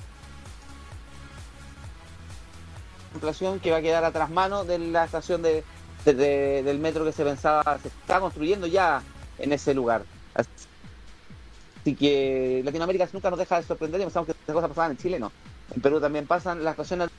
que 3.62 3.72
va 3.72 3.78
a 3.78 3.82
quedar 3.82 4.03
atrás 4.03 4.30
mano 4.30 4.64
de 4.64 4.78
la 4.80 5.05
estación 5.05 5.41
de, 5.41 5.64
de- 6.05 6.14
de- 6.14 6.64
del 6.64 6.80
metro 6.80 7.03
que 7.05 7.12
se 7.12 7.24
pensaba, 7.24 7.78
se 7.82 7.88
está 7.89 8.20
construyendo 8.20 8.68
ya 8.68 9.01
en 9.38 9.51
ese 9.53 9.74
lugar. 9.74 10.03
Así 10.36 11.95
que 11.95 12.62
Latinoamérica 12.64 13.07
nunca 13.14 13.30
nos 13.30 13.39
deja 13.39 13.57
de 13.57 13.64
sorprender 13.68 14.01
y 14.01 14.03
pensamos 14.03 14.26
que 14.28 14.32
estas 14.34 14.53
cosas 14.53 14.70
pasaban 14.70 14.91
en 14.91 14.97
Chile, 14.97 15.20
no. 15.20 15.32
En 15.74 15.82
Perú 15.82 15.99
también 15.99 16.28
pasan 16.28 16.64
las 16.64 16.74
estaciones 16.74 17.10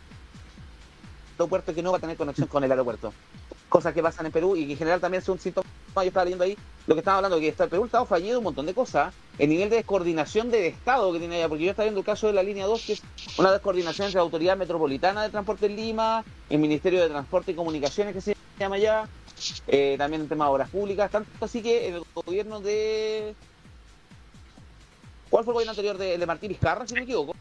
aeropuerto 1.39 1.75
que 1.75 1.83
no 1.83 1.91
va 1.93 1.97
a 1.99 2.01
tener 2.01 2.17
conexión 2.17 2.49
con 2.49 2.63
el 2.65 2.71
aeropuerto. 2.71 3.13
Cosas 3.71 3.95
que 3.95 4.03
pasan 4.03 4.27
en 4.27 4.33
Perú 4.33 4.55
y 4.55 4.67
que 4.67 4.73
en 4.73 4.79
general 4.79 5.01
también 5.01 5.23
son 5.23 5.39
síntomas. 5.39 5.71
Yo 5.95 6.03
estaba 6.03 6.25
leyendo 6.25 6.45
ahí 6.45 6.59
lo 6.87 6.95
que 6.95 6.99
estaba 6.99 7.17
hablando, 7.17 7.41
que 7.41 7.49
está, 7.49 7.65
el 7.65 7.71
Perú 7.71 7.87
estado 7.87 8.05
fallido 8.05 8.39
un 8.39 8.45
montón 8.45 8.67
de 8.67 8.75
cosas. 8.75 9.15
El 9.39 9.49
nivel 9.49 9.71
de 9.71 9.77
descoordinación 9.77 10.51
de 10.51 10.67
Estado 10.67 11.11
que 11.13 11.19
tiene 11.19 11.37
allá, 11.37 11.49
porque 11.49 11.65
yo 11.65 11.71
estaba 11.71 11.85
viendo 11.85 12.01
el 12.01 12.07
caso 12.07 12.27
de 12.27 12.35
la 12.35 12.43
línea 12.43 12.67
2, 12.67 12.85
que 12.85 12.93
es 12.93 13.03
una 13.39 13.51
descoordinación 13.51 14.07
entre 14.07 14.19
la 14.19 14.23
Autoridad 14.23 14.57
Metropolitana 14.59 15.23
de 15.23 15.31
Transporte 15.31 15.65
en 15.67 15.77
Lima, 15.77 16.23
el 16.51 16.59
Ministerio 16.59 17.01
de 17.01 17.09
Transporte 17.09 17.53
y 17.53 17.55
Comunicaciones 17.55 18.13
que 18.13 18.21
se 18.21 18.37
llama 18.59 18.77
allá, 18.77 19.09
eh, 19.69 19.95
también 19.97 20.23
en 20.23 20.29
temas 20.29 20.49
de 20.49 20.53
obras 20.53 20.69
públicas, 20.69 21.11
tanto 21.11 21.31
así 21.43 21.63
que 21.63 21.89
el 21.89 22.03
gobierno 22.13 22.61
de 22.61 23.35
¿Cuál 25.31 25.45
fue 25.45 25.53
el 25.53 25.55
gobierno 25.55 25.71
anterior 25.71 25.97
de, 25.97 26.19
de 26.19 26.27
Martín 26.27 26.49
Vizcarra, 26.49 26.87
si 26.87 26.95
no 26.95 27.01
me 27.01 27.05
equivoco? 27.05 27.35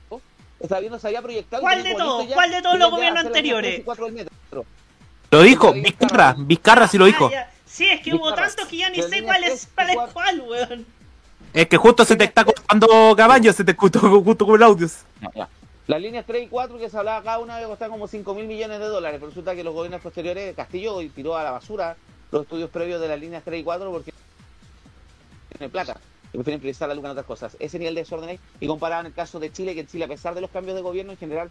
Estaba 0.60 0.80
viendo, 0.80 1.00
se 1.00 1.08
había 1.08 1.22
proyectado. 1.22 1.62
¿Cuál 1.62 1.84
de 1.84 1.96
todos? 1.96 2.28
¿Cuál 2.34 2.52
de 2.52 2.62
todos 2.62 2.78
los 2.78 2.92
gobiernos 2.92 3.26
anteriores? 3.26 3.84
Lo 5.32 5.42
dijo, 5.42 5.74
Vizcarra, 5.74 6.36
Vizcarra 6.38 6.88
sí 6.88 6.98
lo 6.98 7.06
dijo. 7.06 7.30
Ah. 7.36 7.48
Sí, 7.66 7.88
es 7.88 8.02
que 8.02 8.14
hubo 8.14 8.26
Vizcarra. 8.26 8.48
tantos 8.48 8.68
que 8.68 8.78
ya 8.78 8.90
ni 8.90 9.02
sé 9.02 9.24
cuál 9.24 9.44
es 9.44 9.70
cuál, 9.74 9.90
es 9.90 9.98
cuál 10.14 10.42
weón. 10.42 10.86
Es 11.54 11.68
que 11.68 11.78
justo 11.78 12.06
se 12.06 12.16
te 12.16 12.26
está 12.26 12.44
cortando 12.44 13.16
caballo, 13.16 13.54
se 13.54 13.64
te 13.64 13.72
escuchó 13.72 14.00
justo 14.24 14.46
con 14.46 14.56
el 14.56 14.64
audio. 14.64 14.88
No, 15.22 15.32
ya. 15.36 15.48
Las 15.88 16.02
líneas 16.02 16.24
3 16.28 16.44
y 16.44 16.48
4 16.48 16.78
que 16.78 16.88
se 16.90 16.98
hablaba 16.98 17.24
cada 17.24 17.40
una 17.40 17.60
costaban 17.64 17.92
como 17.92 18.08
5 18.08 18.36
mil 18.36 18.46
millones 18.46 18.80
de 18.80 18.86
dólares, 18.86 19.18
pero 19.20 19.30
resulta 19.30 19.56
que 19.56 19.64
los 19.64 19.74
gobiernos 19.74 20.02
posteriores, 20.02 20.56
Castillo 20.56 21.00
tiró 21.16 21.36
a 21.36 21.44
la 21.44 21.50
basura 21.50 21.96
los 22.32 22.44
estudios 22.44 22.70
previos 22.70 23.02
de 23.02 23.08
las 23.08 23.20
líneas 23.20 23.42
3 23.44 23.62
y 23.62 23.64
4 23.64 23.92
porque 23.92 24.14
tiene 25.58 25.70
plata. 25.72 25.98
Y 26.32 26.38
prefieren 26.38 26.60
priorizar 26.60 26.88
la 26.88 26.94
luz 26.94 27.04
en 27.06 27.10
otras 27.10 27.26
cosas. 27.26 27.58
Ese 27.60 27.80
nivel 27.80 27.96
de 27.96 28.02
desorden 28.02 28.30
ahí, 28.30 28.40
y 28.60 28.68
comparaban 28.68 29.08
el 29.08 29.14
caso 29.14 29.40
de 29.40 29.52
Chile, 29.52 29.74
que 29.74 29.82
en 29.82 29.88
Chile, 29.88 30.06
a 30.06 30.08
pesar 30.08 30.36
de 30.36 30.42
los 30.42 30.52
cambios 30.52 30.76
de 30.76 30.84
gobierno 30.84 31.12
en 31.12 31.18
general, 31.18 31.50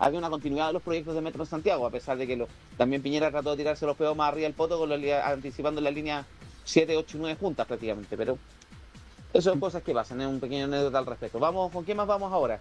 había 0.00 0.18
una 0.18 0.30
continuidad 0.30 0.68
de 0.68 0.72
los 0.72 0.82
proyectos 0.82 1.14
de 1.14 1.20
Metro 1.20 1.42
en 1.44 1.48
Santiago, 1.48 1.86
a 1.86 1.90
pesar 1.90 2.16
de 2.18 2.26
que 2.26 2.36
lo- 2.36 2.48
también 2.76 3.02
Piñera 3.02 3.30
trató 3.30 3.50
de 3.52 3.58
tirarse 3.58 3.86
los 3.86 3.96
pedos 3.96 4.16
más 4.16 4.28
arriba 4.28 4.44
del 4.44 4.54
poto, 4.54 4.78
con 4.78 4.88
los 4.88 4.98
anticipando 5.24 5.80
la 5.80 5.90
línea 5.90 6.24
7, 6.64 6.96
8 6.96 7.16
y 7.16 7.20
9 7.20 7.36
juntas 7.38 7.66
prácticamente, 7.66 8.16
pero 8.16 8.38
eso 9.32 9.50
son 9.50 9.60
cosas 9.60 9.82
que 9.82 9.92
pasan, 9.92 10.20
es 10.22 10.26
un 10.26 10.40
pequeño 10.40 10.64
anécdota 10.64 10.98
al 10.98 11.06
respecto. 11.06 11.38
Vamos, 11.38 11.70
¿con 11.70 11.84
qué 11.84 11.94
más 11.94 12.06
vamos 12.06 12.32
ahora? 12.32 12.58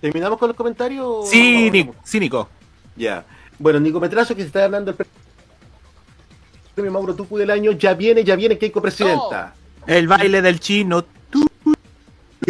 ¿Terminamos 0.00 0.38
con 0.38 0.48
los 0.48 0.56
comentarios? 0.56 1.28
Cínico, 1.28 1.94
cínico. 2.04 2.48
Ya. 2.94 3.24
Bueno, 3.58 3.80
Nico 3.80 3.98
Metrazo, 3.98 4.36
que 4.36 4.42
se 4.42 4.46
está 4.48 4.60
ganando 4.60 4.90
el 4.92 4.96
pre- 4.96 5.06
premio 6.74 6.92
Mauro 6.92 7.14
Tucu 7.14 7.38
del 7.38 7.50
año, 7.50 7.72
ya 7.72 7.94
viene, 7.94 8.22
ya 8.22 8.36
viene 8.36 8.56
Keiko 8.58 8.80
Presidenta. 8.82 9.54
El 9.86 10.06
baile 10.06 10.40
del 10.42 10.60
chino. 10.60 11.04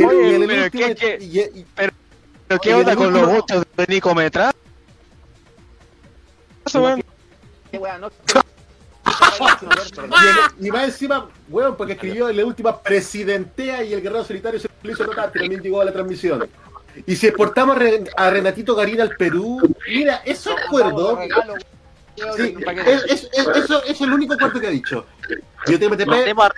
Oye, 0.07 1.65
pero. 1.75 1.93
Y- 2.49 2.55
y- 2.55 2.59
¿Pero 2.59 2.61
qué 2.61 2.75
onda 2.75 2.97
con 2.97 3.13
los 3.13 3.27
votos 3.29 3.65
de 3.77 3.87
Nico 3.89 4.15
Metra? 4.15 4.51
Eso, 6.67 6.83
weón. 6.83 7.05
¿Qué 7.71 7.79
weá? 7.79 7.99
No- 7.99 8.11
y, 10.61 10.67
y 10.67 10.71
más 10.71 10.85
encima, 10.85 11.29
weón, 11.49 11.77
porque 11.77 11.95
escribió 11.95 12.29
en 12.29 12.37
la 12.37 12.45
última 12.45 12.81
presidentea 12.83 13.83
y 13.83 13.95
el 13.95 14.03
guerrero 14.03 14.25
solitario 14.25 14.61
se 14.61 14.69
lo 14.83 14.93
hizo 14.93 15.07
notar, 15.07 15.33
que 15.33 15.41
también 15.41 15.63
llegó 15.63 15.81
a 15.81 15.85
la 15.85 15.93
transmisión. 15.93 16.49
Y 17.07 17.17
si 17.17 17.27
exportamos 17.29 17.77
a 17.77 17.79
Re- 17.79 18.05
a 18.17 18.31
Renatito 18.31 18.75
Garín 18.75 19.01
al 19.01 19.17
Perú, 19.17 19.61
mira. 19.89 20.21
Sí, 22.37 22.57
es, 22.87 23.05
es- 23.05 23.29
es- 23.33 23.47
eso 23.57 23.83
es 23.85 24.01
el 24.01 24.13
único 24.13 24.35
acuerdo 24.35 24.61
que 24.61 24.67
ha 24.67 24.71
dicho. 24.71 25.07
Yo 25.67 25.79
te 25.79 25.89
Mandemos 25.89 26.47
a 26.47 26.53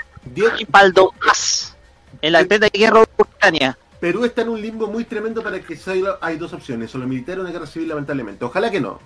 Rivaldo 0.56 1.12
más 1.26 1.76
en 2.22 2.32
la 2.32 2.44
de 2.44 2.70
guerra 2.72 3.02
ucrania. 3.18 3.76
Perú 4.00 4.24
está 4.24 4.42
en 4.42 4.48
un 4.48 4.60
limbo 4.60 4.86
muy 4.86 5.04
tremendo 5.04 5.42
para 5.42 5.60
que 5.60 5.76
se 5.76 5.90
haya- 5.92 6.16
hay 6.20 6.36
dos 6.38 6.52
opciones, 6.52 6.94
o 6.94 6.98
lo 6.98 7.06
militar 7.06 7.38
o 7.38 7.42
una 7.42 7.50
guerra 7.50 7.66
civil, 7.66 7.88
lamentablemente. 7.88 8.44
Ojalá 8.44 8.70
que 8.70 8.80
no. 8.80 8.98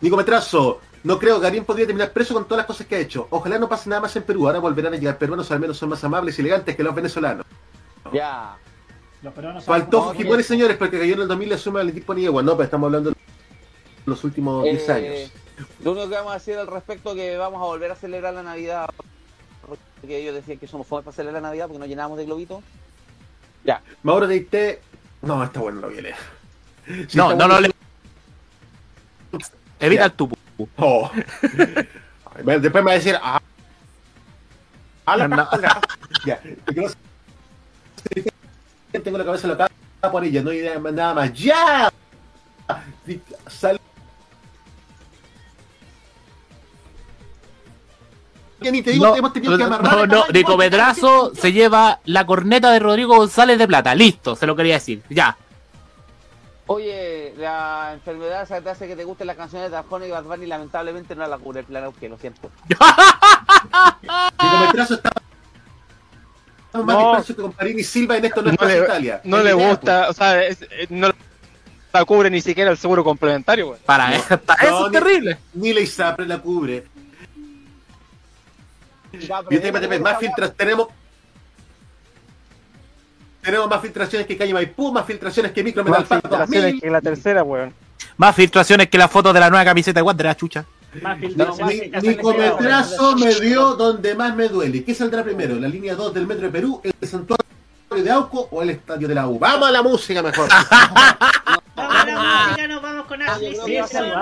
Nico 0.00 0.16
Metrazo, 0.16 0.80
no 1.04 1.18
creo, 1.18 1.40
Garín 1.40 1.64
podría 1.64 1.86
terminar 1.86 2.12
preso 2.12 2.34
con 2.34 2.44
todas 2.44 2.58
las 2.58 2.66
cosas 2.66 2.86
que 2.86 2.96
ha 2.96 2.98
hecho. 2.98 3.26
Ojalá 3.30 3.58
no 3.58 3.68
pase 3.68 3.88
nada 3.88 4.02
más 4.02 4.14
en 4.16 4.22
Perú, 4.24 4.46
ahora 4.46 4.58
volverán 4.58 4.92
a 4.94 4.96
llegar 4.96 5.16
peruanos, 5.18 5.50
al 5.50 5.60
menos 5.60 5.78
son 5.78 5.88
más 5.88 6.02
amables 6.04 6.36
y 6.38 6.42
elegantes 6.42 6.76
que 6.76 6.82
los 6.82 6.94
venezolanos. 6.94 7.46
Ya. 8.12 8.56
Los 9.22 9.32
peruanos 9.32 9.64
son 9.64 9.72
Faltó 9.74 10.02
Fujimori, 10.12 10.42
señores, 10.42 10.76
porque 10.76 10.98
cayó 10.98 11.14
en 11.14 11.20
el 11.22 11.28
2000 11.28 11.48
le 11.48 11.58
suma 11.58 11.80
al 11.80 11.88
equipo 11.88 12.12
Niegua. 12.14 12.42
No, 12.42 12.52
pero 12.52 12.64
estamos 12.64 12.88
hablando 12.88 13.10
de 13.10 13.16
los 14.06 14.24
últimos 14.24 14.64
10 14.64 14.88
Eh, 14.88 14.92
años. 14.92 15.32
Lo 15.84 15.92
único 15.92 16.08
que 16.08 16.14
vamos 16.16 16.32
a 16.32 16.34
decir 16.34 16.56
al 16.58 16.66
respecto 16.66 17.10
es 17.10 17.16
que 17.16 17.36
vamos 17.36 17.60
a 17.62 17.64
volver 17.64 17.92
a 17.92 17.96
celebrar 17.96 18.34
la 18.34 18.42
Navidad. 18.42 18.88
Porque 20.02 20.18
ellos 20.18 20.34
decían 20.34 20.58
que 20.58 20.66
somos 20.66 20.86
jóvenes 20.86 21.04
para 21.06 21.14
celebrar 21.16 21.40
la 21.42 21.48
Navidad 21.48 21.66
porque 21.68 21.78
nos 21.78 21.88
llenamos 21.88 22.18
de 22.18 22.26
globitos. 22.26 22.62
Mauro 24.02 24.26
de 24.26 24.36
IT. 24.36 24.54
No, 25.22 25.42
está 25.44 25.60
bueno, 25.60 25.80
lo 25.80 25.90
leer. 25.90 26.16
Sí, 27.08 27.16
No, 27.16 27.30
no 27.30 27.46
bueno. 27.46 27.60
le. 27.60 27.70
Evita 29.78 30.00
Ya. 30.02 30.06
el 30.06 30.12
tupu. 30.12 30.34
Oh. 30.76 31.08
Después 32.44 32.72
me 32.74 32.82
va 32.82 32.90
a 32.90 32.94
decir. 32.94 33.16
Ah, 33.22 33.40
a 35.06 35.16
la 35.16 35.28
No. 35.28 35.48
Ya. 36.26 36.40
no 38.92 39.00
Tengo 39.00 39.18
la 39.18 39.24
cabeza 39.24 39.46
loca 39.48 39.70
por 40.10 40.24
ella, 40.24 40.42
no 40.42 40.50
hay 40.50 40.62
nada 40.92 41.14
más. 41.14 41.32
¡Ya! 41.34 41.92
Sal. 43.46 43.80
Ya 48.62 48.70
ni 48.70 48.82
te 48.82 48.92
digo 48.92 49.06
No, 49.06 49.12
que 49.12 49.18
hemos 49.18 49.32
tenido 49.32 49.52
que 49.56 49.64
no, 49.64 49.74
amarrar. 49.74 50.08
no, 50.08 50.24
no, 50.26 50.56
Medrazo 50.56 51.32
se 51.34 51.52
lleva 51.52 52.00
la 52.04 52.24
corneta 52.26 52.70
de 52.70 52.78
Rodrigo 52.78 53.16
González 53.16 53.58
de 53.58 53.66
Plata. 53.66 53.94
Listo, 53.94 54.36
se 54.36 54.46
lo 54.46 54.54
quería 54.56 54.74
decir. 54.74 55.02
Ya. 55.10 55.36
Oye, 56.66 57.34
la 57.38 57.90
enfermedad 57.94 58.42
esa 58.44 58.56
que 58.56 58.62
te 58.62 58.70
hace 58.70 58.86
que 58.88 58.96
te 58.96 59.04
gusten 59.04 59.26
las 59.26 59.36
canciones 59.36 59.70
de 59.70 59.76
Arjona 59.76 60.06
y 60.06 60.10
Bad 60.10 60.22
Bunny 60.24 60.46
lamentablemente 60.46 61.14
no 61.14 61.26
la 61.26 61.36
cubre 61.36 61.60
el 61.60 61.66
plan 61.66 61.92
que 61.98 62.08
lo 62.08 62.16
siento. 62.18 62.50
Nico 62.68 64.56
Medrazo 64.66 64.94
está 64.94 65.10
más 66.72 66.86
No. 66.86 66.98
disperso 67.08 67.36
que 67.36 67.42
con 67.42 67.52
Parini 67.52 67.82
Silva 67.82 68.16
en 68.16 68.24
esto 68.24 68.40
no 68.42 68.50
es 68.50 68.60
No 68.60 68.66
le, 68.66 68.78
Italia. 68.78 69.20
no 69.24 69.36
le 69.38 69.54
idea, 69.54 69.68
gusta, 69.68 70.08
o 70.08 70.12
sea, 70.14 70.42
es- 70.44 70.62
eh, 70.62 70.86
no 70.88 71.10
la 71.92 72.04
cubre 72.06 72.30
ni 72.30 72.40
siquiera 72.40 72.70
el 72.70 72.78
seguro 72.78 73.04
complementario, 73.04 73.66
weón. 73.68 73.78
Para, 73.84 74.08
para 74.46 74.62
eso 74.62 74.70
No, 74.80 74.86
es 74.86 74.92
ni- 74.92 74.98
terrible. 74.98 75.34
pues. 75.36 75.62
Ni 75.62 75.72
la 75.74 75.80
ISAPRE 75.80 76.26
la 76.26 76.38
cubre. 76.38 76.86
Ya, 79.12 79.42
pero 79.42 79.50
Y 79.50 79.66
este, 79.66 79.98
más 80.00 80.18
filtras 80.18 80.54
tenemos. 80.54 80.88
Tenemos 83.42 83.68
más 83.68 83.82
filtraciones 83.82 84.26
que 84.26 84.36
Calle 84.36 84.54
Maipú, 84.54 84.92
más 84.92 85.04
filtraciones 85.04 85.52
que 85.52 85.64
Micro 85.64 85.82
Metal 85.82 86.00
Más 86.00 86.08
filtraciones 86.08 86.62
2000. 86.62 86.80
que 86.80 86.90
la 86.90 87.00
tercera, 87.00 87.42
weón. 87.42 87.74
Más 88.16 88.36
filtraciones 88.36 88.88
que 88.88 88.98
la 88.98 89.08
foto 89.08 89.32
de 89.32 89.40
la 89.40 89.50
nueva 89.50 89.64
camiseta 89.64 89.98
de 89.98 90.02
Wander, 90.02 90.26
la 90.26 90.36
chucha. 90.36 90.64
Más 91.02 91.18
No, 91.18 91.26
filtraciones 91.28 91.94
hacen 91.94 92.10
Nicometrazo 92.10 93.16
me 93.16 93.34
dio 93.34 93.74
donde 93.74 94.14
más 94.14 94.36
me 94.36 94.48
duele. 94.48 94.84
¿Qué 94.84 94.94
saldrá 94.94 95.24
primero? 95.24 95.56
¿La 95.56 95.66
línea 95.68 95.94
2 95.94 96.14
del 96.14 96.26
Metro 96.26 96.44
de 96.46 96.52
Perú, 96.52 96.80
el 96.84 97.08
santuario 97.08 97.44
de 97.90 98.10
Auco 98.10 98.48
o 98.50 98.62
el 98.62 98.70
estadio 98.70 99.08
de 99.08 99.14
la 99.14 99.26
U? 99.26 99.38
¡Vamos 99.38 99.68
a 99.68 99.72
la 99.72 99.82
música 99.82 100.22
mejor! 100.22 100.48
Vamos 101.74 101.96
a 101.96 102.06
la 102.06 102.46
música, 102.46 102.68
nos 102.68 102.82
vamos 102.82 103.06
con 103.06 103.20
Yo 103.20 103.26
Ashley 103.26 103.56
Simpson. 103.56 104.12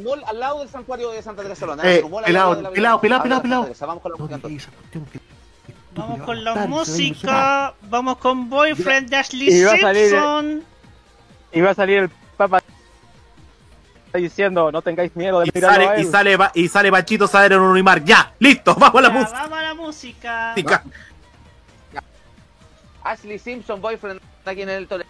Mall 0.00 0.22
al 0.26 0.40
lado 0.40 0.60
del 0.60 0.68
santuario 0.68 1.10
de 1.10 1.22
Santa 1.22 1.42
Teresa 1.42 1.66
de 1.66 1.72
Solana. 1.72 1.90
Eh, 1.92 2.04
pelado, 2.24 2.70
pelado, 2.72 3.00
pelado, 3.00 3.42
pelado. 3.42 3.68
Vamos 3.80 4.02
con 4.02 4.10
la 4.10 4.16
música. 4.16 4.70
Vamos 5.94 6.20
con 6.22 6.44
la 6.44 6.66
música. 6.66 7.74
Vamos 7.82 8.16
con 8.18 8.50
Boyfriend 8.50 9.08
de 9.10 9.16
Ashley 9.16 9.50
salir- 9.80 10.10
Simpson. 10.10 10.64
Y 11.52 11.60
va 11.60 11.70
a 11.70 11.74
salir 11.74 11.98
el 11.98 12.08
Papa 12.36 12.60
diciendo, 14.12 14.70
no 14.72 14.82
tengáis 14.82 15.14
miedo 15.16 15.40
de 15.40 15.46
Y 15.48 15.50
mirarlo 15.54 15.82
a 15.82 15.86
sale, 15.86 16.00
él. 16.00 16.06
y 16.06 16.10
sale, 16.10 16.38
y 16.54 16.68
sale 16.68 16.90
Bachito 16.90 17.26
Sader 17.28 17.52
en 17.52 17.60
Unimar. 17.60 18.04
Ya, 18.04 18.32
listo, 18.40 18.74
vamos 18.74 18.98
a 18.98 19.02
la 19.02 19.08
Ya, 19.08 19.14
música. 19.14 19.38
vamos 19.42 19.58
a 19.58 19.62
la 19.62 19.74
música. 19.74 20.54
Ashley 23.04 23.38
Simpson, 23.38 23.80
boyfriend, 23.80 24.20
aquí 24.44 24.62
en 24.62 24.70
el 24.70 24.88
Tole- 24.88 25.04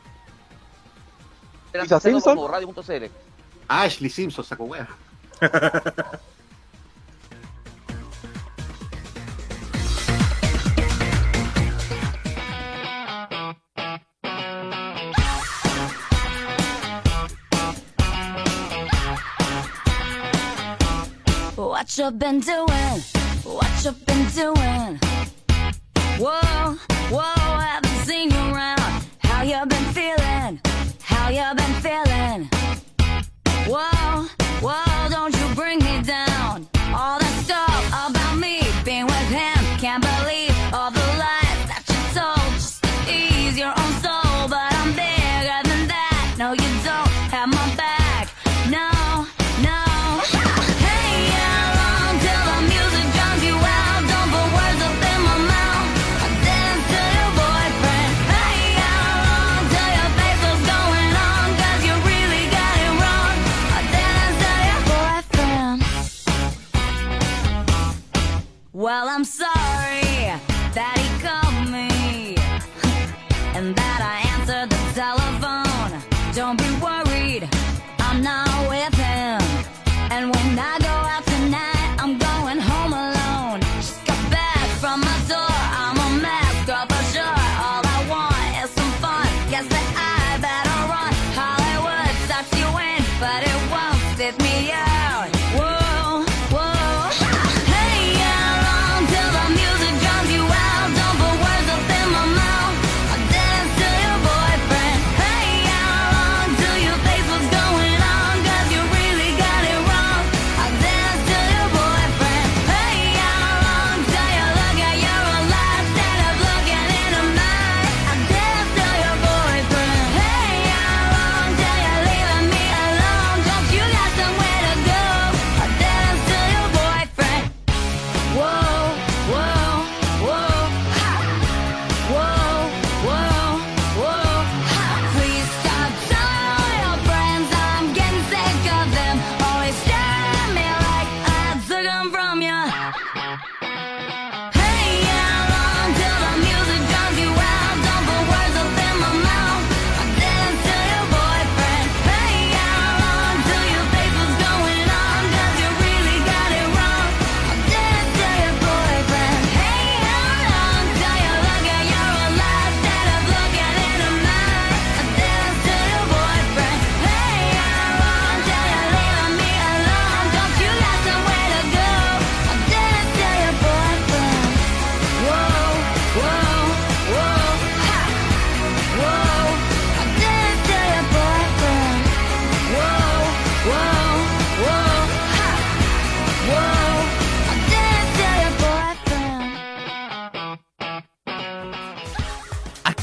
¿Lisa 1.72 2.00
Simpson? 2.00 2.34
como 2.36 2.48
radio.cl. 2.48 3.04
Ashley 3.70 4.08
Simpson 4.08 4.44
sacó 4.44 4.66
wea. 4.66 4.86
What 21.56 21.98
you 21.98 22.10
been 22.10 22.40
doing? 22.40 23.00
What 23.44 23.84
you 23.84 23.92
been 23.92 24.26
doing? 24.30 24.98
Whoa, 26.18 26.76
whoa, 27.10 27.20
I 27.20 27.80
haven't 27.80 28.04
seen 28.06 28.30
you 28.30 28.36
around. 28.36 29.04
How 29.18 29.42
you 29.42 29.66
been 29.66 29.84
feeling? 29.92 30.60
How 31.02 31.28
you 31.30 31.54
been 31.54 31.74
feeling? 31.80 32.63
Whoa, 33.66 34.26
whoa, 34.60 35.08
don't 35.08 35.34
you 35.34 35.54
bring 35.54 35.78
me 35.78 36.02
down. 36.02 36.68
All 36.92 37.18
that 37.18 37.42
stuff 37.44 37.86
about 37.88 38.36
me 38.36 38.60
being 38.84 39.06
with 39.06 39.28
him. 39.30 39.56
Can't 39.78 40.02
believe 40.02 40.33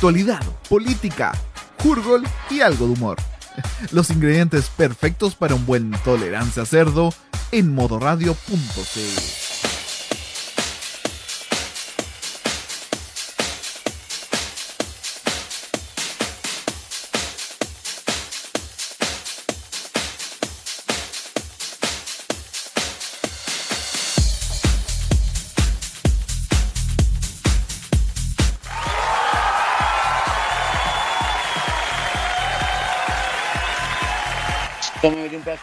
Actualidad, 0.02 0.41
política, 0.68 1.32
jurgol 1.78 2.24
y 2.49 2.62
algo 2.62 2.88
de 2.88 2.93
humor. 2.93 3.18
Los 3.91 4.10
ingredientes 4.10 4.68
perfectos 4.70 5.36
para 5.36 5.54
un 5.54 5.68
buen 5.68 5.91
tolerancia 6.04 6.66
cerdo 6.66 7.14
en 7.52 7.76
modoradio.cl. 7.76 9.41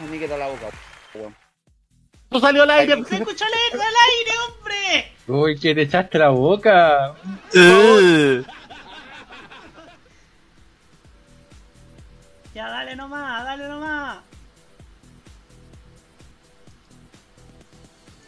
me 0.04 0.24
a 0.24 0.38
la 0.38 0.48
boca. 0.48 0.68
weón. 1.14 1.34
¡No 2.30 2.40
salió 2.40 2.62
al 2.62 2.70
aire! 2.70 3.04
¡Se 3.04 3.16
escuchó 3.16 3.44
leer 3.44 3.72
al 3.72 3.80
aire, 3.80 4.30
hombre! 4.46 5.12
Uy, 5.26 5.58
que 5.58 5.74
te 5.74 5.82
echaste 5.82 6.18
la 6.18 6.28
boca. 6.28 7.14
Eh. 7.54 8.44
Ya, 12.54 12.68
dale 12.68 12.96
nomás, 12.96 13.44
dale 13.44 13.68
nomás. 13.68 14.18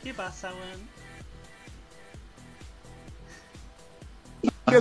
¿Qué 0.02 0.14
pasa, 0.14 0.50
weón? 0.50 0.88
¿qué, 4.66 4.80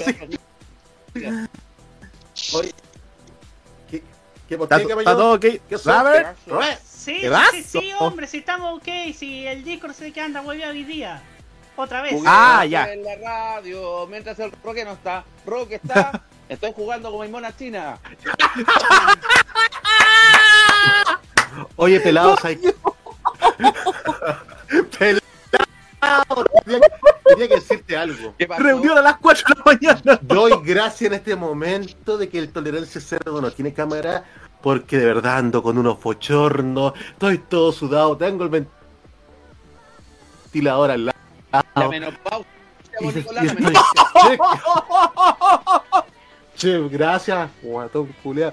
qué, 4.49 4.57
por 4.57 4.65
¿Está, 4.65 4.77
qué, 4.77 4.91
está 4.91 5.15
todo 5.15 5.33
ok? 5.35 5.45
¿Qué 5.69 5.77
son? 5.77 6.05
Robert, 6.05 6.37
Robert, 6.47 6.81
Sí, 6.83 7.19
¿Qué 7.21 7.29
sí, 7.29 7.63
sí, 7.63 7.79
sí, 7.79 7.91
hombre, 7.99 8.27
si 8.27 8.39
estamos 8.39 8.77
ok, 8.77 8.87
si 9.15 9.47
el 9.47 9.63
Discord 9.63 9.93
se 9.93 10.11
que 10.11 10.19
anda 10.19 10.41
hueveado 10.41 10.73
hoy 10.73 10.83
día. 10.83 11.21
Otra 11.77 12.01
vez. 12.01 12.21
Ah, 12.25 12.65
ya. 12.65 12.91
En 12.91 13.05
la 13.05 13.15
radio, 13.15 14.05
mientras 14.07 14.37
el 14.39 14.51
Roque 14.63 14.83
no 14.83 14.91
está. 14.91 15.23
Roque 15.45 15.75
está. 15.75 16.23
Estoy 16.49 16.73
jugando 16.75 17.09
como 17.09 17.23
mi 17.23 17.29
mona 17.29 17.55
china. 17.55 17.97
Oye, 21.77 22.01
pelado, 22.01 22.35
¿sabes 22.41 22.59
qué? 22.59 22.75
pelado, 24.97 25.21
tenía, 26.65 26.79
tenía 27.25 27.47
que 27.47 27.55
decirte 27.55 27.97
algo. 27.97 28.33
Reunión 28.57 28.97
a 28.97 29.01
las 29.01 29.17
4 29.17 29.43
de 29.47 29.55
la 29.55 29.63
mañana. 29.65 30.19
Doy 30.21 30.53
gracias 30.63 31.09
en 31.11 31.13
este 31.15 31.35
momento 31.35 32.17
de 32.17 32.29
que 32.29 32.39
el 32.39 32.49
tolerancia 32.51 32.99
cerdo 33.01 33.41
no 33.41 33.51
tiene 33.51 33.73
cámara, 33.73 34.23
porque 34.61 34.97
de 34.97 35.05
verdad 35.05 35.37
ando 35.37 35.61
con 35.63 35.77
unos 35.77 36.01
bochornos, 36.01 36.93
estoy 37.11 37.37
todo 37.39 37.71
sudado, 37.71 38.17
tengo 38.17 38.43
el 38.43 38.65
ventilador 40.45 40.91
al 40.91 41.05
lado. 41.07 41.17
La 41.75 41.87
menopausia, 41.89 42.45
Y- 42.99 43.03
por 43.03 43.13
y 43.13 43.15
Nicolás, 43.17 43.43
la 43.45 43.51
estoy- 43.51 43.63
menopausia. 43.65 44.39
Che, 46.55 46.87
gracias, 46.89 47.49
guatón 47.61 48.13
culiao. 48.21 48.51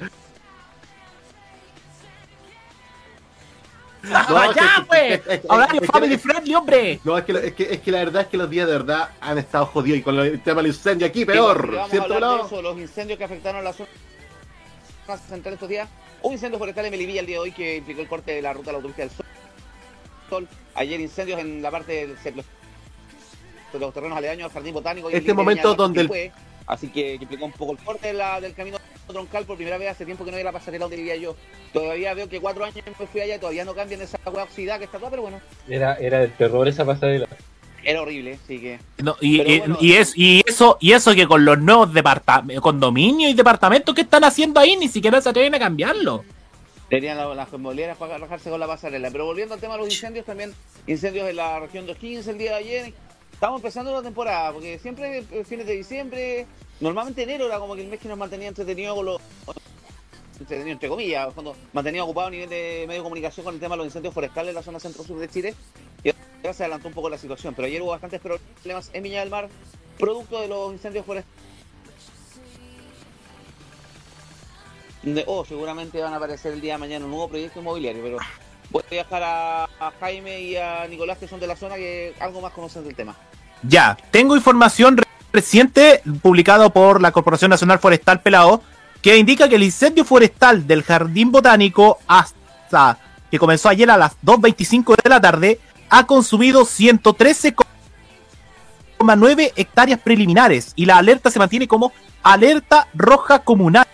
No, 4.28 4.42
es 4.44 4.48
que- 4.50 4.54
¡Ya, 4.60 4.84
pues! 4.86 5.12
es- 5.12 5.26
es- 5.26 5.40
Horario 5.48 5.80
que- 5.80 5.86
family 5.86 6.16
friendly, 6.18 6.54
hombre. 6.54 7.00
No, 7.04 7.18
es 7.18 7.24
que, 7.24 7.32
es, 7.32 7.52
que, 7.54 7.72
es 7.74 7.80
que 7.80 7.90
la 7.92 7.98
verdad 7.98 8.22
es 8.22 8.28
que 8.28 8.36
los 8.36 8.48
días 8.50 8.66
de 8.66 8.72
verdad 8.72 9.10
han 9.20 9.38
estado 9.38 9.66
jodidos 9.66 9.98
y 9.98 10.02
con 10.02 10.18
el 10.18 10.40
tema 10.42 10.62
del 10.62 10.68
incendio 10.72 11.06
aquí 11.06 11.24
peor. 11.24 11.66
vamos 11.72 11.86
a 11.86 11.90
¿Cierto, 11.90 12.14
hablar 12.14 12.20
de 12.30 12.36
pelado? 12.36 12.46
eso, 12.46 12.62
los 12.62 12.78
incendios 12.78 13.18
que 13.18 13.24
afectaron 13.24 13.64
la 13.64 13.72
zona 13.72 13.88
central 15.28 15.54
estos 15.54 15.68
días. 15.68 15.88
Un 16.22 16.32
incendio 16.32 16.58
forestal 16.58 16.84
en 16.86 16.90
Melivilla 16.90 17.20
el 17.20 17.26
día 17.26 17.36
de 17.36 17.40
hoy 17.40 17.52
que 17.52 17.76
implicó 17.76 18.00
el 18.00 18.08
corte 18.08 18.32
de 18.32 18.42
la 18.42 18.52
ruta 18.52 18.66
de 18.66 18.72
la 18.72 18.76
autopista 18.78 19.02
del 19.02 19.10
Sol. 19.10 19.26
Sol. 20.28 20.48
Ayer 20.74 21.00
incendios 21.00 21.38
en 21.40 21.62
la 21.62 21.70
parte 21.70 21.92
del 22.06 22.16
de 23.72 23.78
los 23.80 23.92
terrenos 23.92 24.16
aledaños 24.16 24.46
al 24.46 24.52
jardín 24.52 24.74
botánico. 24.74 25.10
y 25.10 25.12
el 25.14 25.18
Este 25.18 25.34
momento 25.34 25.74
donde 25.74 25.96
que 25.98 26.00
el- 26.02 26.08
fue. 26.08 26.32
Así 26.66 26.88
que 26.88 27.14
implicó 27.14 27.44
un 27.44 27.52
poco 27.52 27.72
el 27.72 27.78
corte 27.78 28.08
de 28.08 28.14
la- 28.14 28.40
del 28.40 28.54
camino 28.54 28.78
troncal 29.06 29.44
por 29.44 29.56
primera 29.56 29.78
vez 29.78 29.90
hace 29.90 30.04
tiempo 30.04 30.24
que 30.24 30.30
no 30.30 30.36
había 30.36 30.44
la 30.44 30.52
pasarela 30.52 30.84
donde 30.84 30.96
vivía 30.96 31.16
yo. 31.16 31.36
Todavía 31.72 32.14
veo 32.14 32.28
que 32.28 32.40
cuatro 32.40 32.64
años 32.64 32.76
me 32.98 33.06
fui 33.06 33.20
allá 33.20 33.36
y 33.36 33.38
todavía 33.38 33.64
no 33.64 33.74
cambian 33.74 34.00
esa 34.02 34.18
hueá 34.26 34.44
oxidada 34.44 34.78
que 34.78 34.84
está 34.86 34.98
toda, 34.98 35.10
pero 35.10 35.22
bueno, 35.22 35.40
Era, 35.68 35.94
era 35.96 36.20
del 36.20 36.32
terror 36.32 36.66
esa 36.68 36.84
pasarela. 36.84 37.28
era 37.84 38.02
horrible, 38.02 38.38
así 38.42 38.58
que. 38.58 38.78
No, 38.98 39.16
y, 39.20 39.40
y- 39.40 39.58
bueno, 39.60 39.78
y 39.80 39.92
es, 39.94 40.12
y 40.16 40.42
eso 40.46 40.76
y 40.80 40.92
eso 40.92 41.14
que 41.14 41.26
con 41.26 41.44
los 41.44 41.58
nuevos 41.58 41.92
departamentos, 41.94 42.62
condominios 42.62 43.30
y 43.30 43.34
departamentos 43.34 43.94
que 43.94 44.00
están 44.02 44.24
haciendo 44.24 44.58
ahí 44.60 44.76
ni 44.76 44.88
siquiera 44.88 45.20
se 45.20 45.28
atreven 45.28 45.54
a 45.54 45.58
cambiarlo. 45.58 46.24
Tenían 46.88 47.16
la- 47.16 47.34
las 47.34 47.52
inmobiliarias 47.52 47.96
para 47.98 48.16
rajarse 48.18 48.48
con 48.50 48.60
la 48.60 48.66
pasarela. 48.66 49.10
Pero 49.10 49.24
volviendo 49.26 49.54
al 49.54 49.60
tema 49.60 49.74
de 49.74 49.80
los 49.80 49.88
incendios, 49.92 50.24
también 50.26 50.54
incendios 50.86 51.28
en 51.28 51.36
la 51.36 51.58
región 51.60 51.84
de 51.86 51.92
O'Higgins 51.92 52.26
el 52.28 52.38
día 52.38 52.52
de 52.52 52.56
ayer. 52.58 52.92
Estamos 53.32 53.58
empezando 53.60 53.92
la 53.92 54.02
temporada, 54.02 54.52
porque 54.52 54.78
siempre 54.78 55.18
eh, 55.18 55.44
fines 55.44 55.66
de 55.66 55.74
diciembre, 55.76 56.46
normalmente 56.80 57.22
enero 57.22 57.46
era 57.46 57.58
como 57.58 57.74
que 57.74 57.82
el 57.82 57.88
mes 57.88 58.00
que 58.00 58.08
nos 58.08 58.18
mantenía 58.18 58.48
entretenido 58.48 58.94
con 58.94 59.06
los 59.06 59.20
entretenido 60.38 60.72
entre 60.72 60.88
comillas, 60.88 61.32
cuando 61.32 61.56
mantenía 61.72 62.04
ocupado 62.04 62.28
a 62.28 62.30
nivel 62.30 62.48
de 62.48 62.84
medio 62.86 63.00
de 63.00 63.04
comunicación 63.04 63.44
con 63.44 63.54
el 63.54 63.60
tema 63.60 63.74
de 63.74 63.78
los 63.78 63.86
incendios 63.86 64.12
forestales 64.12 64.50
en 64.50 64.54
la 64.54 64.62
zona 64.62 64.78
centro-sur 64.78 65.18
de 65.18 65.28
Chile. 65.28 65.54
Y 66.04 66.10
ahora 66.10 66.52
se 66.52 66.62
adelantó 66.64 66.88
un 66.88 66.94
poco 66.94 67.08
la 67.08 67.16
situación, 67.16 67.54
pero 67.54 67.66
ayer 67.66 67.80
hubo 67.80 67.90
bastantes 67.90 68.20
problemas 68.20 68.90
en 68.92 69.02
Viña 69.02 69.20
del 69.20 69.30
Mar, 69.30 69.48
producto 69.98 70.40
de 70.40 70.48
los 70.48 70.72
incendios 70.72 71.06
forestales 71.06 71.46
oh, 75.26 75.44
seguramente 75.44 76.00
van 76.00 76.12
a 76.12 76.16
aparecer 76.16 76.52
el 76.52 76.60
día 76.60 76.74
de 76.74 76.78
mañana 76.78 77.04
un 77.04 77.10
nuevo 77.10 77.28
proyecto 77.28 77.60
inmobiliario, 77.60 78.02
pero 78.02 78.18
voy 78.70 78.82
a 78.90 78.94
dejar 78.94 79.22
a, 79.24 79.68
Jaime 80.00 80.40
y 80.40 80.56
a 80.56 80.86
Nicolás, 80.88 81.18
que 81.18 81.28
son 81.28 81.40
de 81.40 81.46
la 81.46 81.56
zona, 81.56 81.76
que 81.76 82.14
algo 82.20 82.40
más 82.40 82.52
conocen 82.52 82.84
del 82.84 82.94
tema. 82.94 83.14
Ya, 83.62 83.96
tengo 84.10 84.36
información 84.36 84.96
reciente 85.36 86.02
publicado 86.22 86.70
por 86.70 87.02
la 87.02 87.12
Corporación 87.12 87.50
Nacional 87.50 87.78
Forestal 87.78 88.22
Pelao 88.22 88.62
que 89.02 89.18
indica 89.18 89.46
que 89.48 89.56
el 89.56 89.62
incendio 89.62 90.02
forestal 90.04 90.66
del 90.66 90.82
Jardín 90.82 91.30
Botánico 91.30 91.98
hasta 92.08 92.98
que 93.30 93.38
comenzó 93.38 93.68
ayer 93.68 93.90
a 93.90 93.98
las 93.98 94.12
2.25 94.24 94.96
de 95.02 95.10
la 95.10 95.20
tarde 95.20 95.60
ha 95.90 96.06
consumido 96.06 96.62
113,9 96.62 99.52
hectáreas 99.54 100.00
preliminares 100.00 100.72
y 100.74 100.86
la 100.86 100.96
alerta 100.96 101.30
se 101.30 101.38
mantiene 101.38 101.68
como 101.68 101.92
alerta 102.22 102.88
roja 102.94 103.40
comunal 103.40 103.86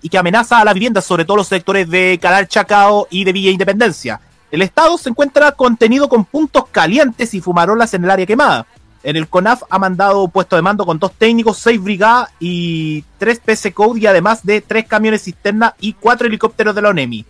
y 0.00 0.08
que 0.08 0.16
amenaza 0.16 0.60
a 0.60 0.64
la 0.64 0.72
vivienda, 0.72 1.02
sobre 1.02 1.26
todo 1.26 1.36
los 1.36 1.48
sectores 1.48 1.90
de 1.90 2.18
Canal 2.22 2.48
Chacao 2.48 3.06
y 3.10 3.24
de 3.24 3.32
Villa 3.32 3.50
Independencia. 3.50 4.18
El 4.50 4.62
estado 4.62 4.96
se 4.96 5.10
encuentra 5.10 5.52
contenido 5.52 6.08
con 6.08 6.24
puntos 6.24 6.64
calientes 6.70 7.34
y 7.34 7.40
fumarolas 7.40 7.92
en 7.94 8.04
el 8.04 8.10
área 8.10 8.26
quemada. 8.26 8.66
En 9.02 9.16
el 9.16 9.28
CONAF 9.28 9.62
ha 9.68 9.78
mandado 9.78 10.28
puesto 10.28 10.54
de 10.56 10.62
mando 10.62 10.86
con 10.86 10.98
dos 10.98 11.12
técnicos, 11.12 11.58
seis 11.58 11.82
brigadas 11.82 12.30
y 12.38 13.04
tres 13.18 13.40
PC 13.40 13.72
Code 13.72 14.00
y 14.00 14.06
además 14.06 14.44
de 14.44 14.60
tres 14.60 14.86
camiones 14.86 15.22
cisterna 15.22 15.74
y 15.80 15.94
cuatro 15.94 16.28
helicópteros 16.28 16.74
de 16.74 16.82
la 16.82 16.90
ONEMI. 16.90 17.24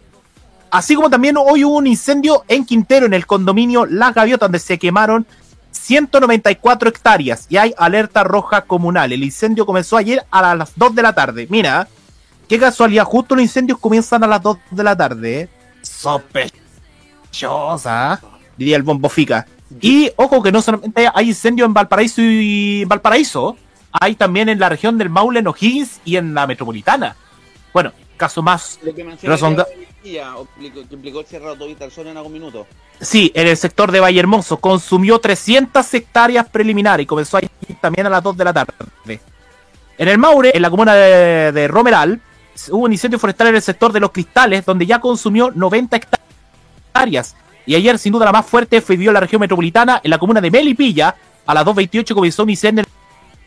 Así 0.70 0.94
como 0.94 1.10
también 1.10 1.36
hoy 1.36 1.64
hubo 1.64 1.76
un 1.76 1.86
incendio 1.86 2.44
en 2.48 2.64
Quintero, 2.64 3.06
en 3.06 3.14
el 3.14 3.26
condominio 3.26 3.86
Las 3.86 4.14
Gaviotas, 4.14 4.46
donde 4.46 4.58
se 4.58 4.78
quemaron 4.78 5.26
194 5.70 6.88
hectáreas 6.88 7.46
y 7.48 7.56
hay 7.56 7.74
alerta 7.76 8.24
roja 8.24 8.62
comunal. 8.62 9.12
El 9.12 9.24
incendio 9.24 9.66
comenzó 9.66 9.96
ayer 9.96 10.24
a 10.30 10.54
las 10.54 10.72
2 10.76 10.94
de 10.94 11.02
la 11.02 11.14
tarde. 11.14 11.46
Mira, 11.50 11.88
qué 12.48 12.58
casualidad, 12.58 13.04
justo 13.04 13.34
los 13.34 13.42
incendios 13.42 13.78
comienzan 13.78 14.24
a 14.24 14.26
las 14.26 14.42
2 14.42 14.58
de 14.70 14.84
la 14.84 14.96
tarde. 14.96 15.40
¿eh? 15.40 15.48
Sospechosa, 15.82 16.52
diría 18.56 18.76
el 18.76 18.82
bombo 18.82 19.08
Fica. 19.08 19.46
Y 19.80 20.10
ojo 20.16 20.42
que 20.42 20.52
no 20.52 20.60
solamente 20.62 21.08
hay 21.12 21.28
incendios 21.28 21.66
en 21.66 21.74
Valparaíso 21.74 22.20
y 22.22 22.84
Valparaíso, 22.84 23.56
hay 23.92 24.14
también 24.14 24.48
en 24.48 24.58
la 24.58 24.68
región 24.68 24.98
del 24.98 25.10
Maule, 25.10 25.40
en 25.40 25.48
O'Higgins 25.48 26.00
y 26.04 26.16
en 26.16 26.34
la 26.34 26.46
metropolitana. 26.46 27.16
Bueno, 27.72 27.92
caso 28.16 28.42
más 28.42 28.78
que 28.82 28.92
Villa, 30.04 30.34
implicó- 30.90 31.24
el 31.84 31.90
sol 31.92 32.06
en 32.08 32.16
algún 32.16 32.32
minuto. 32.32 32.66
Sí, 33.00 33.30
en 33.34 33.46
el 33.48 33.56
sector 33.56 33.90
de 33.92 34.00
Valle 34.00 34.18
Hermoso 34.20 34.56
consumió 34.58 35.18
300 35.18 35.94
hectáreas 35.94 36.48
preliminares 36.48 37.04
y 37.04 37.06
comenzó 37.06 37.36
ahí 37.36 37.48
también 37.80 38.06
a 38.06 38.10
las 38.10 38.22
2 38.22 38.36
de 38.36 38.44
la 38.44 38.52
tarde. 38.52 38.72
En 39.98 40.08
el 40.08 40.18
Maure, 40.18 40.50
en 40.54 40.62
la 40.62 40.70
comuna 40.70 40.94
de, 40.94 41.52
de 41.52 41.68
Romeral, 41.68 42.20
hubo 42.70 42.84
un 42.84 42.92
incendio 42.92 43.18
forestal 43.18 43.48
en 43.48 43.56
el 43.56 43.62
sector 43.62 43.92
de 43.92 44.00
Los 44.00 44.10
Cristales, 44.10 44.64
donde 44.64 44.86
ya 44.86 45.00
consumió 45.00 45.50
90 45.54 45.96
hectáreas. 45.96 47.36
Y 47.66 47.74
ayer, 47.74 47.98
sin 47.98 48.12
duda, 48.12 48.24
la 48.26 48.32
más 48.32 48.46
fuerte 48.46 48.80
fue 48.80 48.94
en 48.96 49.12
la 49.12 49.20
región 49.20 49.40
metropolitana, 49.40 50.00
en 50.02 50.10
la 50.10 50.18
comuna 50.18 50.40
de 50.40 50.50
Melipilla, 50.50 51.14
a 51.46 51.54
las 51.54 51.64
2.28 51.64 52.14
comenzó 52.14 52.42
un 52.42 52.50
incendio 52.50 52.84
en 52.84 52.88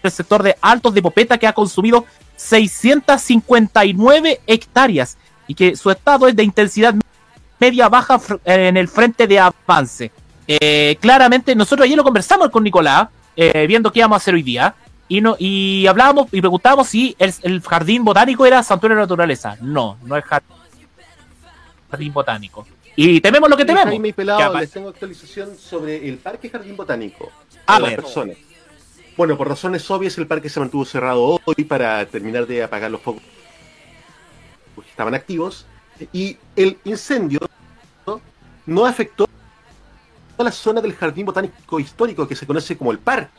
el 0.03 0.11
sector 0.11 0.43
de 0.43 0.55
Altos 0.61 0.93
de 0.93 1.01
Popeta, 1.01 1.37
que 1.37 1.47
ha 1.47 1.53
consumido 1.53 2.05
659 2.35 4.41
hectáreas 4.47 5.17
y 5.47 5.53
que 5.55 5.75
su 5.75 5.89
estado 5.91 6.27
es 6.27 6.35
de 6.35 6.43
intensidad 6.43 6.95
media 7.59 7.89
baja 7.89 8.19
fr- 8.19 8.39
en 8.45 8.77
el 8.77 8.87
frente 8.87 9.27
de 9.27 9.39
avance. 9.39 10.11
Eh, 10.47 10.97
claramente, 10.99 11.55
nosotros 11.55 11.85
ayer 11.85 11.97
lo 11.97 12.03
conversamos 12.03 12.49
con 12.49 12.63
Nicolás, 12.63 13.07
eh, 13.35 13.65
viendo 13.67 13.91
qué 13.91 13.99
íbamos 13.99 14.15
a 14.15 14.17
hacer 14.17 14.33
hoy 14.35 14.43
día, 14.43 14.75
y, 15.07 15.21
no, 15.21 15.35
y 15.39 15.85
hablábamos 15.87 16.27
y 16.31 16.41
preguntábamos 16.41 16.87
si 16.87 17.15
el, 17.19 17.33
el 17.43 17.61
jardín 17.61 18.03
botánico 18.03 18.45
era 18.45 18.63
santuario 18.63 18.95
de 18.97 19.03
naturaleza. 19.03 19.55
No, 19.61 19.97
no 20.03 20.17
es 20.17 20.23
jar- 20.25 20.41
jardín 21.91 22.11
botánico. 22.13 22.65
Y 22.95 23.19
tememos 23.21 23.49
lo 23.49 23.57
que 23.57 23.65
tememos. 23.65 23.89
Jaime 23.89 24.09
y 24.09 24.13
Pelado, 24.13 24.57
les 24.57 24.71
tengo 24.71 24.89
actualización 24.89 25.57
sobre 25.57 26.07
el 26.07 26.17
Parque 26.17 26.49
Jardín 26.49 26.77
Botánico. 26.77 27.31
A 27.65 27.79
ver. 27.79 27.97
personas. 27.97 28.37
Bueno, 29.17 29.37
por 29.37 29.47
razones 29.47 29.89
obvias, 29.89 30.17
el 30.17 30.27
parque 30.27 30.49
se 30.49 30.59
mantuvo 30.59 30.83
cerrado 30.83 31.39
hoy 31.45 31.63
para 31.63 32.05
terminar 32.05 32.45
de 32.45 32.63
apagar 32.63 32.91
los 32.91 33.01
focos 33.01 33.23
que 34.75 34.89
estaban 34.89 35.15
activos. 35.15 35.65
Y 36.11 36.37
el 36.57 36.77
incendio 36.83 37.39
¿no? 38.65 38.85
afectó 38.85 39.29
a 40.37 40.43
la 40.43 40.51
zona 40.51 40.81
del 40.81 40.93
Jardín 40.93 41.25
Botánico 41.25 41.79
Histórico, 41.79 42.27
que 42.27 42.35
se 42.35 42.45
conoce 42.45 42.77
como 42.77 42.91
el 42.91 42.99
Parque. 42.99 43.31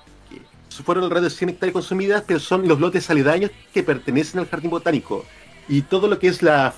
Fueron 0.83 1.05
alrededor 1.05 1.31
de 1.31 1.37
100 1.37 1.51
hectáreas 1.51 1.73
consumidas, 1.73 2.25
pero 2.27 2.41
son 2.41 2.67
los 2.67 2.81
lotes 2.81 3.09
aledaños 3.11 3.51
que 3.73 3.83
pertenecen 3.83 4.41
al 4.41 4.49
Jardín 4.49 4.71
Botánico. 4.71 5.25
Y 5.69 5.83
todo 5.83 6.09
lo 6.09 6.19
que 6.19 6.29
es 6.29 6.43
la 6.43 6.75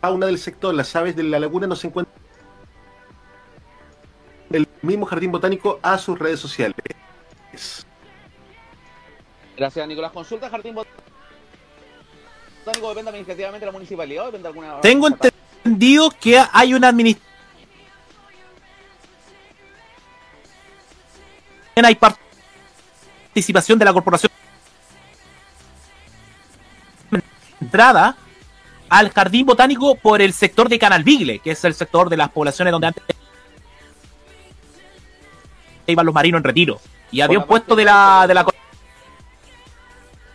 fauna 0.00 0.26
del 0.26 0.38
sector, 0.38 0.74
las 0.74 0.94
aves 0.96 1.16
de 1.16 1.22
la 1.22 1.38
laguna, 1.38 1.66
no 1.66 1.76
se 1.76 1.88
encuentran 1.88 2.17
mismo 4.82 5.06
Jardín 5.06 5.32
Botánico 5.32 5.78
a 5.82 5.98
sus 5.98 6.18
redes 6.18 6.40
sociales. 6.40 6.76
Gracias, 9.56 9.88
Nicolás. 9.88 10.12
Consulta 10.12 10.48
Jardín 10.48 10.74
Botánico. 10.74 11.02
¿Depende 12.88 13.08
administrativamente 13.10 13.60
de 13.60 13.66
la 13.66 13.72
municipalidad 13.72 14.24
o 14.24 14.26
depende 14.26 14.42
de 14.42 14.48
alguna.? 14.48 14.80
Tengo 14.80 15.08
entendido 15.08 16.10
que 16.10 16.42
hay 16.52 16.74
una 16.74 16.88
administración. 16.88 17.28
Hay 21.76 21.94
participación 21.94 23.78
de 23.78 23.84
la 23.84 23.92
corporación 23.92 24.32
entrada 27.60 28.16
al 28.88 29.10
jardín 29.10 29.46
botánico 29.46 29.94
por 29.94 30.22
el 30.22 30.32
sector 30.32 30.68
de 30.68 30.78
Canal 30.78 31.04
Vigle, 31.04 31.38
que 31.38 31.52
es 31.52 31.64
el 31.64 31.74
sector 31.74 32.08
de 32.08 32.16
las 32.16 32.30
poblaciones 32.30 32.72
donde 32.72 32.88
antes 32.88 33.04
iban 35.92 36.06
los 36.06 36.14
marinos 36.14 36.38
en 36.38 36.44
retiro. 36.44 36.80
Y 37.10 37.20
había 37.20 37.38
un 37.38 37.46
puesto 37.46 37.74
de 37.74 37.84
la 37.84 38.26
de 38.26 38.34
la 38.34 38.46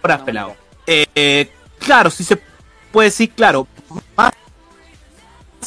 Horas 0.01 0.22
pelado. 0.22 0.56
Eh, 0.86 1.06
eh, 1.16 1.49
claro, 1.80 2.10
si 2.10 2.24
se 2.24 2.41
puede 2.91 3.08
decir, 3.08 3.32
claro, 3.32 3.68
más 4.18 4.34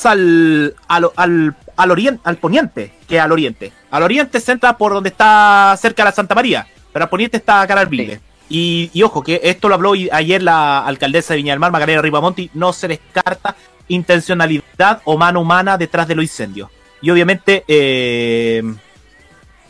al, 0.05 0.75
al, 0.89 1.11
al, 1.17 1.57
al, 1.77 1.91
orien- 1.91 2.21
al 2.23 2.37
poniente 2.37 2.93
que 3.09 3.19
al 3.19 3.33
oriente. 3.33 3.73
Al 3.91 4.03
oriente 4.03 4.41
se 4.41 4.53
entra 4.53 4.77
por 4.77 4.93
donde 4.93 5.09
está 5.09 5.75
cerca 5.81 6.03
de 6.03 6.11
la 6.11 6.15
Santa 6.15 6.35
María, 6.35 6.67
pero 6.93 7.05
al 7.05 7.09
poniente 7.09 7.39
está 7.39 7.67
Canal 7.67 7.87
Vigle. 7.87 8.21
Y, 8.51 8.91
y 8.93 9.03
ojo, 9.03 9.23
que 9.23 9.41
esto 9.43 9.69
lo 9.69 9.75
habló 9.75 9.95
ayer 10.13 10.43
la 10.43 10.85
alcaldesa 10.85 11.33
de 11.33 11.39
Viña 11.39 11.53
del 11.53 11.61
Mar, 11.61 11.73
Macarena 11.73 12.03
Ripamonti, 12.03 12.51
no 12.53 12.73
se 12.73 12.89
descarta 12.89 13.57
intencionalidad 13.89 15.01
o 15.05 15.17
mano 15.17 15.41
humana 15.41 15.79
detrás 15.79 16.07
de 16.09 16.15
los 16.15 16.25
incendios. 16.25 16.69
Y 17.01 17.11
obviamente, 17.11 17.65
eh, 17.67 18.63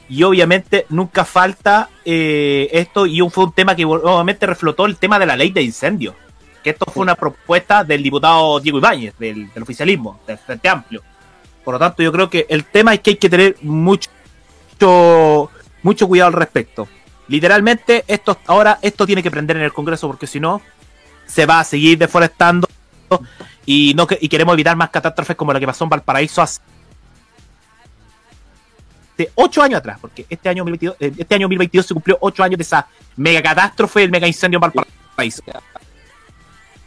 y 0.08 0.22
obviamente 0.22 0.86
nunca 0.88 1.24
falta 1.24 1.88
eh, 2.04 2.68
esto, 2.72 3.06
y 3.06 3.20
un- 3.20 3.30
fue 3.30 3.44
un 3.44 3.52
tema 3.52 3.74
que 3.74 3.84
obviamente 3.84 4.46
reflotó 4.46 4.86
el 4.86 4.96
tema 4.96 5.18
de 5.18 5.26
la 5.26 5.36
ley 5.36 5.50
de 5.50 5.62
incendios. 5.62 6.14
Que 6.62 6.70
esto 6.70 6.86
fue 6.92 7.02
una 7.02 7.14
propuesta 7.14 7.84
del 7.84 8.02
diputado 8.02 8.58
Diego 8.60 8.78
Ibáñez, 8.78 9.14
del, 9.18 9.52
del 9.52 9.62
oficialismo, 9.62 10.20
del 10.26 10.38
Frente 10.38 10.68
Amplio. 10.68 11.02
Por 11.64 11.74
lo 11.74 11.78
tanto, 11.78 12.02
yo 12.02 12.10
creo 12.12 12.28
que 12.30 12.46
el 12.48 12.64
tema 12.64 12.94
es 12.94 13.00
que 13.00 13.10
hay 13.10 13.16
que 13.16 13.28
tener 13.30 13.56
mucho, 13.62 14.10
mucho 15.82 16.08
cuidado 16.08 16.28
al 16.28 16.32
respecto. 16.34 16.88
Literalmente, 17.28 18.04
esto 18.06 18.38
ahora 18.46 18.78
esto 18.82 19.06
tiene 19.06 19.22
que 19.22 19.30
prender 19.30 19.56
en 19.56 19.64
el 19.64 19.72
Congreso 19.72 20.06
porque 20.06 20.26
si 20.26 20.38
no, 20.38 20.60
se 21.26 21.44
va 21.46 21.60
a 21.60 21.64
seguir 21.64 21.98
deforestando 21.98 22.68
y 23.66 23.94
no 23.94 24.06
y 24.20 24.28
queremos 24.28 24.54
evitar 24.54 24.76
más 24.76 24.90
catástrofes 24.90 25.36
como 25.36 25.52
la 25.52 25.58
que 25.60 25.66
pasó 25.66 25.84
en 25.84 25.90
Valparaíso 25.90 26.40
hace 26.42 26.60
de 29.16 29.30
ocho 29.34 29.62
años 29.62 29.78
atrás, 29.78 29.98
porque 30.00 30.26
este 30.28 30.48
año 30.48 30.62
2022, 30.64 30.96
eh, 31.00 31.12
este 31.18 31.34
año 31.34 31.44
2022 31.46 31.86
se 31.86 31.94
cumplió 31.94 32.18
ocho 32.20 32.42
años 32.42 32.58
de 32.58 32.62
esa 32.62 32.86
mega 33.16 33.42
catástrofe, 33.42 34.02
el 34.04 34.10
mega 34.10 34.26
incendio 34.26 34.58
en 34.58 34.60
Valparaíso. 34.60 35.42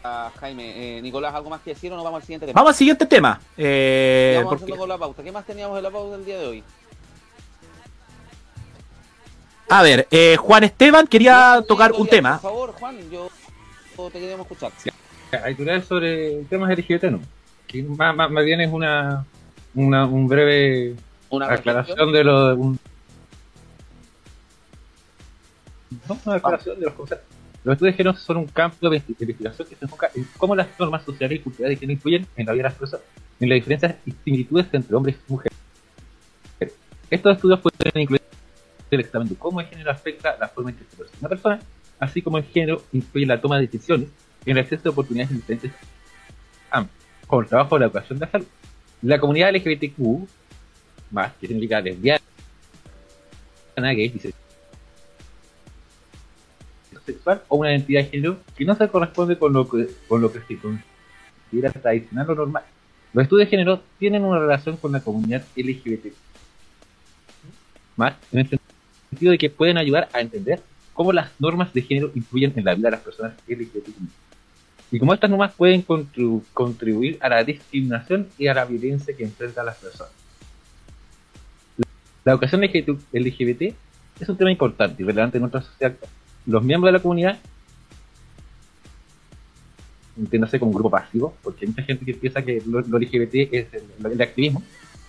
Ah, 0.04 0.32
Jaime, 0.40 0.98
eh, 0.98 1.02
Nicolás, 1.02 1.34
¿algo 1.36 1.50
más 1.50 1.62
que 1.62 1.72
decir 1.72 1.92
o 1.92 1.96
nos 1.96 2.04
vamos 2.06 2.20
al 2.22 2.26
siguiente 2.26 2.46
tema? 2.46 2.60
Vamos 2.62 2.70
al 2.72 2.76
siguiente 2.78 3.06
tema. 3.06 3.40
eh, 3.58 4.36
Vamos 4.44 4.60
porque- 4.60 4.78
con 4.78 4.88
la 4.90 4.98
pauta. 4.98 5.24
¿Qué 5.24 5.32
más 5.32 5.46
teníamos 5.46 5.78
en 5.78 5.84
la 5.84 5.92
pauta 5.92 6.16
del 6.18 6.26
día 6.26 6.38
de 6.40 6.48
hoy? 6.48 6.64
a 9.72 9.84
ver, 9.84 10.08
eh, 10.10 10.36
Juan 10.38 10.64
Esteban 10.64 11.06
quería 11.06 11.64
tocar 11.68 11.92
un 11.92 12.08
tema. 12.08 12.40
Por 12.40 12.52
favor, 12.52 12.72
Juan, 12.80 12.98
yo 13.12 13.30
te 14.12 14.20
queremos 14.20 14.48
escuchar. 14.50 14.72
Hay 15.44 15.54
tutoriales 15.54 15.86
sobre 15.86 16.44
temas 16.46 16.72
LGBT, 16.72 17.04
¿no? 17.12 17.20
Y 17.72 17.84
más, 17.84 18.16
más, 18.16 18.32
más 18.32 18.44
bien 18.46 18.62
es 18.62 18.72
una, 18.72 19.26
una 19.76 20.06
un 20.08 20.28
breve 20.28 20.96
Una 21.30 21.48
aclaración 21.48 22.12
de 22.12 22.24
lo 22.24 22.48
de 22.48 22.54
un... 22.56 22.80
No, 26.08 26.20
una 26.26 26.36
aclaración 26.36 26.80
de 26.80 26.86
los 26.86 26.94
conceptos. 26.94 27.28
Los 27.64 27.74
estudios 27.74 27.94
de 27.94 27.98
género 27.98 28.18
son 28.18 28.38
un 28.38 28.48
campo 28.48 28.90
de 28.90 29.04
investigación 29.20 29.68
que 29.68 29.76
se 29.76 29.86
enfoca 29.86 30.10
en 30.16 30.28
cómo 30.38 30.56
las 30.56 30.68
normas 30.80 31.04
sociales 31.04 31.40
y 31.40 31.42
culturales 31.42 31.78
de 31.78 31.80
género 31.80 31.98
influyen 31.98 32.28
en 32.38 32.46
la 32.46 32.54
vida 32.54 32.64
de 32.64 32.70
las 32.70 32.78
personas, 32.78 33.06
en 33.40 33.50
las 33.50 33.56
diferencias 33.56 33.96
y 34.06 34.12
similitudes 34.24 34.68
entre 34.72 34.96
hombres 34.96 35.18
y 35.28 35.32
mujeres. 35.32 35.58
Estos 37.10 37.36
estudios 37.36 37.60
pueden 37.60 38.02
incluir 38.02 38.22
el 38.92 39.00
examen 39.00 39.28
de 39.28 39.36
cómo 39.36 39.60
el 39.62 39.68
género 39.68 39.92
afecta 39.92 40.38
la 40.40 40.48
forma 40.48 40.70
en 40.70 40.78
que 40.78 40.84
se 40.84 40.96
percibe 40.96 41.20
una 41.20 41.30
persona, 41.30 41.60
así 42.00 42.22
como 42.22 42.38
el 42.38 42.46
género 42.46 42.84
influye 42.92 43.24
en 43.24 43.30
la 43.30 43.42
toma 43.42 43.58
de 43.58 43.68
decisiones 43.68 44.10
en 44.46 44.58
el 44.58 44.64
acceso 44.64 44.84
de 44.84 44.90
oportunidades 44.90 45.32
en 45.32 45.38
diferentes 45.38 45.72
ámbitos, 46.72 47.06
como 47.28 47.42
el 47.42 47.48
trabajo 47.48 47.76
o 47.76 47.80
la 47.80 47.86
educación 47.86 48.20
de 48.20 48.26
la 48.26 48.32
salud. 48.32 48.48
La 49.02 49.20
comunidad 49.20 49.54
LGBTQ, 49.54 50.28
más 51.12 51.34
que 51.36 51.48
significa 51.48 51.82
lesbiana, 51.82 52.20
gay, 53.76 54.14
sexual 57.06 57.42
o 57.48 57.58
una 57.58 57.72
identidad 57.72 58.02
de 58.04 58.10
género 58.10 58.38
que 58.56 58.66
no 58.66 58.76
se 58.76 58.88
corresponde 58.88 59.38
con 59.38 59.54
lo 59.54 59.68
que, 59.68 59.88
con 60.08 60.22
lo 60.22 60.32
que 60.32 60.42
se 60.42 60.58
considera 60.58 61.72
tradicional 61.72 62.30
o 62.30 62.36
normal. 62.36 62.64
Los 63.14 63.24
estudios 63.24 63.48
de 63.48 63.50
género 63.50 63.82
tienen 63.98 64.24
una 64.24 64.40
relación 64.40 64.78
con 64.78 64.92
la 64.92 65.00
comunidad 65.02 65.44
LGBT. 65.56 66.14
Más 67.96 68.14
en 68.32 68.40
el 68.40 68.60
sentido 69.10 69.32
de 69.32 69.38
que 69.38 69.50
pueden 69.50 69.78
ayudar 69.78 70.10
a 70.14 70.22
entender 70.22 70.62
cómo 70.94 71.12
las 71.12 71.32
normas 71.40 71.74
de 71.74 71.82
género 71.82 72.12
influyen 72.14 72.54
en 72.56 72.66
la 72.66 72.76
vida 72.76 72.88
de 72.90 72.92
las 72.92 73.02
personas 73.02 73.34
LGBT. 73.48 73.90
Y 74.92 75.00
cómo 75.00 75.14
estas 75.14 75.30
normas 75.30 75.54
pueden 75.54 75.86
contribu- 75.86 76.44
contribuir 76.54 77.18
a 77.22 77.30
la 77.30 77.44
discriminación 77.44 78.28
y 78.38 78.48
a 78.48 78.54
la 78.54 78.66
violencia 78.66 79.16
que 79.16 79.24
enfrentan 79.24 79.66
las 79.66 79.78
personas. 79.78 80.12
La 82.26 82.34
educación 82.34 82.62
LGBT 82.62 83.62
es 84.20 84.30
un 84.30 84.38
tema 84.38 84.52
importante 84.52 85.02
y 85.02 85.06
relevante 85.06 85.38
en 85.38 85.42
nuestra 85.42 85.62
sociedad. 85.62 85.96
Los 86.46 86.64
miembros 86.64 86.90
de 86.90 86.98
la 86.98 87.02
comunidad, 87.02 87.38
entiéndase 90.18 90.60
como 90.60 90.72
un 90.72 90.76
grupo 90.76 90.90
pasivo, 90.90 91.34
porque 91.42 91.66
hay 91.66 91.70
mucha 91.70 91.84
gente 91.84 92.06
que 92.06 92.14
piensa 92.14 92.42
que 92.42 92.62
lo, 92.66 92.82
lo 92.82 93.00
LGBT 93.00 93.36
es 93.54 93.68
el, 93.74 94.12
el 94.12 94.22
activismo, 94.22 94.64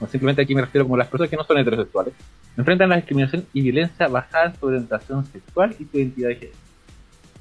simplemente 0.08 0.42
aquí 0.42 0.54
me 0.54 0.62
refiero 0.62 0.84
como 0.84 0.96
las 0.96 1.08
personas 1.08 1.30
que 1.30 1.36
no 1.36 1.44
son 1.44 1.58
heterosexuales, 1.58 2.14
enfrentan 2.56 2.88
la 2.88 2.96
discriminación 2.96 3.44
y 3.52 3.60
violencia 3.62 4.08
basada 4.08 4.46
en 4.46 4.58
su 4.58 4.66
orientación 4.66 5.26
sexual 5.26 5.74
y 5.78 5.84
su 5.84 5.98
identidad 5.98 6.28
de 6.28 6.36
género. 6.36 6.58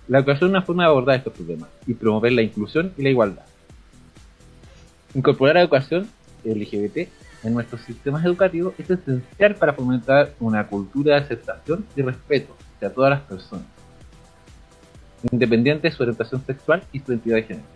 La 0.07 0.17
educación 0.20 0.49
es 0.49 0.51
una 0.51 0.61
forma 0.63 0.84
de 0.84 0.89
abordar 0.89 1.17
estos 1.17 1.34
problemas 1.34 1.70
y 1.86 1.93
promover 1.93 2.32
la 2.32 2.41
inclusión 2.41 2.91
y 2.97 3.03
la 3.03 3.09
igualdad. 3.09 3.45
Incorporar 5.13 5.55
la 5.55 5.61
educación 5.61 6.09
LGBT 6.43 7.07
en 7.43 7.53
nuestros 7.53 7.81
sistemas 7.81 8.23
educativos 8.25 8.73
es 8.77 8.89
esencial 8.89 9.55
para 9.55 9.73
fomentar 9.73 10.33
una 10.39 10.67
cultura 10.67 11.15
de 11.15 11.21
aceptación 11.21 11.85
y 11.95 12.01
respeto 12.01 12.55
hacia 12.75 12.93
todas 12.93 13.11
las 13.11 13.21
personas, 13.21 13.65
independiente 15.31 15.89
de 15.89 15.95
su 15.95 16.03
orientación 16.03 16.43
sexual 16.45 16.83
y 16.91 16.99
su 16.99 17.11
identidad 17.11 17.35
de 17.37 17.43
género. 17.43 17.67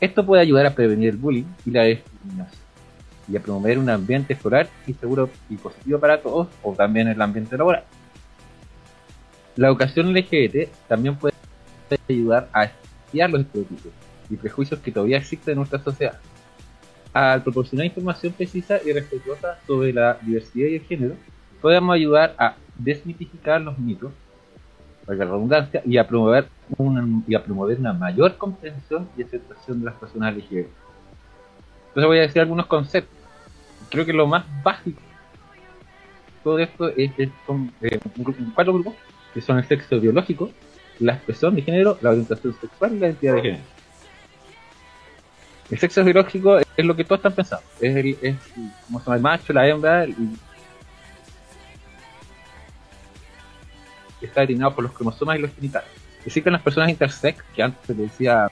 Esto 0.00 0.24
puede 0.24 0.42
ayudar 0.42 0.66
a 0.66 0.74
prevenir 0.74 1.10
el 1.10 1.16
bullying 1.16 1.44
y 1.66 1.70
la 1.70 1.84
discriminación 1.84 2.68
y 3.30 3.36
a 3.36 3.40
promover 3.40 3.78
un 3.78 3.90
ambiente 3.90 4.32
escolar 4.32 4.68
y 4.86 4.94
seguro 4.94 5.28
y 5.50 5.56
positivo 5.56 5.98
para 5.98 6.20
todos 6.20 6.48
o 6.62 6.72
también 6.72 7.08
el 7.08 7.20
ambiente 7.20 7.56
laboral. 7.56 7.84
La 9.56 9.68
educación 9.68 10.14
LGBT 10.14 10.68
también 10.86 11.16
puede 11.16 11.34
ayudar 12.08 12.48
a 12.52 12.64
estudiar 12.64 13.30
los 13.30 13.40
estereotipos 13.40 13.92
y 14.30 14.36
prejuicios 14.36 14.80
que 14.80 14.92
todavía 14.92 15.18
existen 15.18 15.52
en 15.52 15.58
nuestra 15.58 15.80
sociedad. 15.80 16.18
Al 17.12 17.42
proporcionar 17.42 17.86
información 17.86 18.32
precisa 18.32 18.78
y 18.84 18.92
respetuosa 18.92 19.58
sobre 19.66 19.92
la 19.92 20.18
diversidad 20.22 20.68
y 20.68 20.74
el 20.76 20.82
género, 20.82 21.14
podemos 21.60 21.94
ayudar 21.94 22.34
a 22.38 22.56
desmitificar 22.78 23.60
los 23.60 23.78
mitos, 23.78 24.12
la 25.06 25.14
redundancia, 25.14 25.82
y 25.84 25.96
a 25.96 26.06
promover 26.06 26.46
una, 26.76 27.06
y 27.26 27.34
a 27.34 27.42
promover 27.42 27.78
una 27.78 27.92
mayor 27.94 28.36
comprensión 28.36 29.08
y 29.16 29.22
aceptación 29.22 29.80
de 29.80 29.86
las 29.86 29.94
personas 29.94 30.34
LGBT. 30.36 30.68
Entonces 31.88 32.06
voy 32.06 32.18
a 32.18 32.22
decir 32.22 32.42
algunos 32.42 32.66
conceptos. 32.66 33.16
Creo 33.90 34.04
que 34.04 34.12
lo 34.12 34.26
más 34.26 34.44
básico 34.62 35.00
de 35.00 36.42
todo 36.44 36.58
esto 36.58 36.88
es, 36.90 37.10
es- 37.18 37.30
son 37.46 37.72
eh, 37.80 37.98
cuatro 38.54 38.74
grupos, 38.74 38.94
que 39.34 39.40
son 39.40 39.58
el 39.58 39.64
sexo 39.64 39.98
biológico, 39.98 40.50
la 41.00 41.14
expresión 41.14 41.54
de 41.54 41.62
género, 41.62 41.98
la 42.02 42.10
orientación 42.10 42.54
sexual 42.60 42.94
y 42.94 42.98
la 42.98 43.06
identidad 43.06 43.34
de 43.34 43.42
género. 43.42 43.64
El 45.70 45.78
sexo 45.78 46.02
biológico 46.02 46.58
es 46.58 46.84
lo 46.84 46.96
que 46.96 47.04
todos 47.04 47.18
están 47.18 47.32
pensando. 47.32 47.64
Es 47.80 47.94
el, 47.94 48.18
es, 48.22 48.36
como 48.86 49.00
se 49.00 49.10
llama, 49.10 49.18
macho, 49.18 49.52
la 49.52 49.68
hembra, 49.68 50.06
está 54.20 54.40
determinado 54.40 54.74
por 54.74 54.84
los 54.84 54.92
cromosomas 54.92 55.38
y 55.38 55.42
los 55.42 55.52
genitales. 55.54 55.88
Existen 56.24 56.52
las 56.52 56.62
personas 56.62 56.88
intersex, 56.88 57.42
que 57.54 57.62
antes 57.62 57.86
se 57.86 57.94
decía 57.94 58.48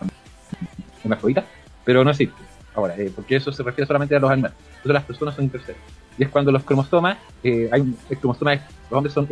hermafrodita, 1.02 1.44
pero 1.84 2.04
no 2.04 2.10
existe 2.10 2.34
ahora, 2.74 2.94
eh, 2.98 3.10
porque 3.14 3.36
eso 3.36 3.50
se 3.50 3.62
refiere 3.62 3.86
solamente 3.86 4.14
a 4.14 4.20
los 4.20 4.30
animales. 4.30 4.56
Entonces 4.68 4.92
las 4.92 5.04
personas 5.04 5.34
son 5.34 5.44
intersex. 5.44 5.78
Y 6.18 6.24
es 6.24 6.28
cuando 6.28 6.52
los 6.52 6.62
cromosomas, 6.64 7.16
eh, 7.42 7.68
hay 7.72 7.80
un 7.80 7.98
cromosoma, 8.20 8.54
los 8.54 8.92
hombres 8.92 9.14
son 9.14 9.26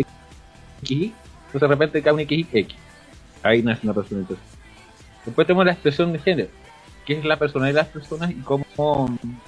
XY, 0.82 1.12
entonces 1.46 1.60
de 1.60 1.66
repente 1.66 2.02
cada 2.02 2.14
un 2.14 2.22
XX. 2.22 2.74
Ahí 3.42 3.62
nace 3.62 3.80
una 3.84 3.94
persona 3.94 4.22
intersex. 4.22 4.48
Después 5.26 5.46
tenemos 5.46 5.66
la 5.66 5.72
expresión 5.72 6.12
de 6.12 6.18
género, 6.18 6.48
que 7.04 7.18
es 7.18 7.24
la 7.24 7.38
personalidad 7.38 7.80
de 7.80 7.84
las 7.84 7.92
personas 7.92 8.30
y 8.30 8.34
cómo, 8.36 8.64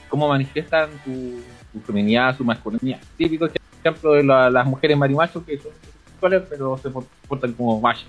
cómo 0.08 0.28
manifiestan 0.28 0.90
su, 1.04 1.42
feminidad, 1.86 2.36
su 2.36 2.44
masculinidad. 2.44 3.00
Típico 3.16 3.48
ejemplo 3.82 4.12
de 4.12 4.22
la- 4.24 4.50
las 4.50 4.66
mujeres 4.66 4.96
marimachos 4.96 5.42
que 5.44 5.58
son 5.58 5.72
sexuales 6.10 6.42
pero 6.48 6.76
se 6.78 6.90
portan 7.28 7.52
como 7.52 7.80
machos. 7.80 8.06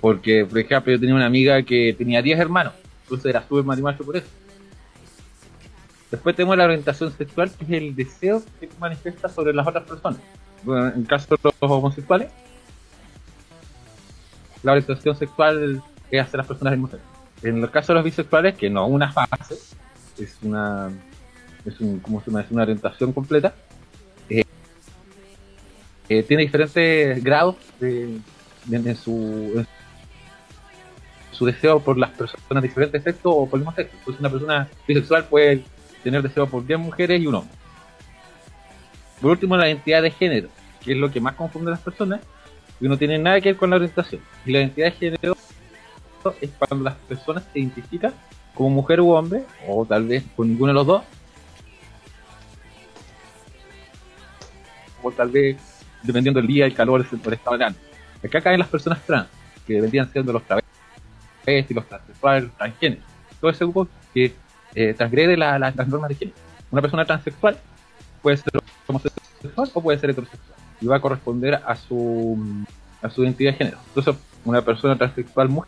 Porque, 0.00 0.44
por 0.44 0.58
ejemplo, 0.58 0.92
yo 0.92 1.00
tenía 1.00 1.14
una 1.14 1.26
amiga 1.26 1.62
que 1.62 1.94
tenía 1.96 2.20
10 2.22 2.38
hermanos, 2.38 2.74
entonces 3.04 3.26
era 3.26 3.46
súper 3.46 3.64
marimacho 3.64 4.04
por 4.04 4.16
eso. 4.16 4.26
Después 6.10 6.36
tenemos 6.36 6.56
la 6.56 6.64
orientación 6.64 7.10
sexual, 7.16 7.50
que 7.50 7.64
es 7.64 7.70
el 7.70 7.96
deseo 7.96 8.42
que 8.60 8.68
manifiesta 8.78 9.28
sobre 9.28 9.52
las 9.52 9.66
otras 9.66 9.84
personas. 9.84 10.20
Bueno, 10.62 10.88
en 10.88 11.00
el 11.00 11.06
caso 11.06 11.26
de 11.34 11.38
los 11.42 11.54
homosexuales, 11.70 12.30
la 14.62 14.72
orientación 14.72 15.16
sexual 15.16 15.82
es 16.10 16.20
hacia 16.22 16.36
las 16.36 16.46
personas 16.46 16.78
mujeres. 16.78 17.04
En 17.44 17.62
el 17.62 17.70
caso 17.70 17.92
de 17.92 17.96
los 17.96 18.04
bisexuales, 18.04 18.54
que 18.56 18.70
no 18.70 18.86
una 18.86 19.12
fase, 19.12 19.54
es 20.18 20.36
una 20.42 20.90
es 21.64 21.80
un, 21.80 21.98
¿cómo 22.00 22.20
se 22.20 22.26
llama? 22.30 22.42
Es 22.42 22.50
una 22.50 22.62
orientación 22.62 23.12
completa, 23.12 23.54
eh, 24.28 24.44
eh, 26.08 26.22
tiene 26.22 26.42
diferentes 26.42 27.22
grados 27.24 27.56
de, 27.80 28.18
de- 28.66 28.94
su, 28.94 29.52
en 29.56 29.66
su 31.32 31.46
deseo 31.46 31.80
por 31.80 31.96
las 31.98 32.10
personas 32.10 32.62
de 32.62 32.68
diferentes 32.68 33.02
sexos 33.02 33.22
o 33.34 33.46
por 33.48 33.58
el 33.58 33.64
mismo 33.64 33.74
sexo. 33.74 33.96
Entonces 33.98 34.20
una 34.20 34.30
persona 34.30 34.68
bisexual 34.86 35.24
puede 35.26 35.64
tener 36.02 36.22
deseo 36.22 36.46
por 36.46 36.66
10 36.66 36.78
mujeres 36.78 37.20
y 37.20 37.26
un 37.26 37.36
hombre. 37.36 37.54
Por 39.20 39.30
último, 39.30 39.56
la 39.56 39.68
identidad 39.68 40.02
de 40.02 40.10
género, 40.10 40.48
que 40.82 40.92
es 40.92 40.98
lo 40.98 41.10
que 41.10 41.20
más 41.20 41.34
confunde 41.34 41.70
a 41.70 41.72
las 41.72 41.80
personas, 41.80 42.20
y 42.80 42.88
no 42.88 42.98
tiene 42.98 43.18
nada 43.18 43.40
que 43.40 43.50
ver 43.50 43.56
con 43.56 43.70
la 43.70 43.76
orientación. 43.76 44.20
Y 44.44 44.52
la 44.52 44.58
identidad 44.58 44.86
de 44.88 44.92
género 44.92 45.36
es 46.40 46.50
cuando 46.58 46.84
las 46.84 46.94
personas 46.94 47.44
se 47.52 47.58
identifican 47.58 48.12
como 48.54 48.70
mujer 48.70 49.00
u 49.00 49.10
hombre, 49.10 49.44
o 49.68 49.84
tal 49.84 50.06
vez 50.06 50.24
con 50.36 50.48
ninguno 50.48 50.68
de 50.68 50.74
los 50.74 50.86
dos, 50.86 51.02
o 55.02 55.10
tal 55.10 55.28
vez 55.30 55.56
dependiendo 56.02 56.40
del 56.40 56.46
día, 56.48 56.66
el 56.66 56.74
calor, 56.74 57.04
el 57.10 57.22
del 57.22 57.38
ánimo. 57.62 57.80
Acá 58.24 58.40
caen 58.40 58.58
las 58.58 58.68
personas 58.68 59.00
trans, 59.04 59.28
que 59.66 59.80
vendrían 59.80 60.10
siendo 60.10 60.32
los 60.32 60.42
travestis, 60.44 61.76
los 61.76 61.86
transexuales, 61.86 62.44
los 62.44 62.52
transgéneros. 62.56 63.04
Todo 63.40 63.50
ese 63.50 63.64
grupo 63.64 63.88
que 64.12 64.34
eh, 64.74 64.94
transgrede 64.94 65.36
la- 65.36 65.58
la- 65.58 65.70
las 65.70 65.88
normas 65.88 66.08
de 66.08 66.14
género. 66.16 66.36
Una 66.70 66.80
persona 66.82 67.04
transexual 67.04 67.56
puede 68.22 68.36
ser 68.38 68.52
homosexual 68.86 69.70
o 69.74 69.80
puede 69.82 69.98
ser 69.98 70.10
heterosexual 70.10 70.58
y 70.80 70.86
va 70.86 70.96
a 70.96 71.00
corresponder 71.00 71.54
a 71.54 71.76
su 71.76 72.64
a 73.02 73.10
su 73.10 73.22
identidad 73.22 73.52
de 73.52 73.58
género. 73.58 73.78
Entonces, 73.88 74.16
una 74.46 74.62
persona 74.62 74.96
transexual 74.96 75.48
mu- 75.50 75.62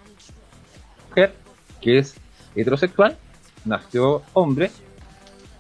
que 1.81 1.99
es 1.99 2.15
heterosexual 2.55 3.17
nació 3.65 4.23
hombre 4.35 4.71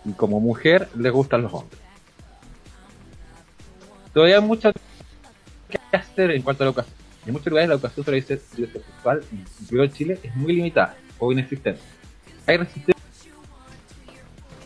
y 0.04 0.12
como 0.12 0.40
mujer 0.40 0.88
le 0.96 1.10
gustan 1.10 1.42
los 1.42 1.52
hombres. 1.52 1.80
Todavía 4.12 4.36
hay 4.36 4.42
mucho 4.42 4.70
que 5.68 5.96
hacer 5.96 6.30
en 6.30 6.42
cuanto 6.42 6.62
a 6.62 6.66
la 6.66 6.70
educación. 6.70 6.96
En 7.26 7.32
muchos 7.32 7.48
lugares 7.48 7.68
la 7.68 7.74
educación 7.74 8.04
sobre 8.04 8.20
diversidad 8.20 8.38
sexual, 8.38 9.22
incluido 9.60 9.84
en 9.84 9.92
Chile, 9.92 10.20
es 10.22 10.36
muy 10.36 10.52
limitada 10.52 10.96
o 11.18 11.32
inexistente. 11.32 11.80
Hay 12.46 12.56
resistencia 12.56 12.96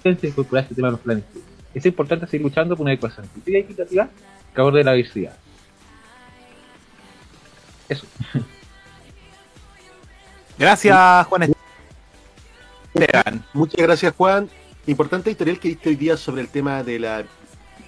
este 0.04 0.28
en 0.28 0.82
los 0.82 1.00
planes. 1.00 1.24
de. 1.34 1.40
Es 1.74 1.86
importante 1.86 2.26
seguir 2.26 2.42
luchando 2.42 2.76
por 2.76 2.84
una 2.84 2.92
educación 2.92 3.28
y 3.46 3.56
equitativa 3.56 4.08
que 4.54 4.60
aborde 4.60 4.84
la 4.84 4.92
diversidad. 4.92 5.36
Eso. 7.88 8.06
Gracias, 10.60 11.26
Juan 11.26 11.54
Esteban. 12.94 13.44
Muchas 13.54 13.80
gracias, 13.80 14.14
Juan. 14.14 14.50
Importante 14.86 15.30
editorial 15.30 15.58
que 15.58 15.68
diste 15.68 15.88
hoy 15.88 15.96
día 15.96 16.16
sobre 16.18 16.42
el 16.42 16.48
tema 16.48 16.82
de 16.82 16.98
la 16.98 17.24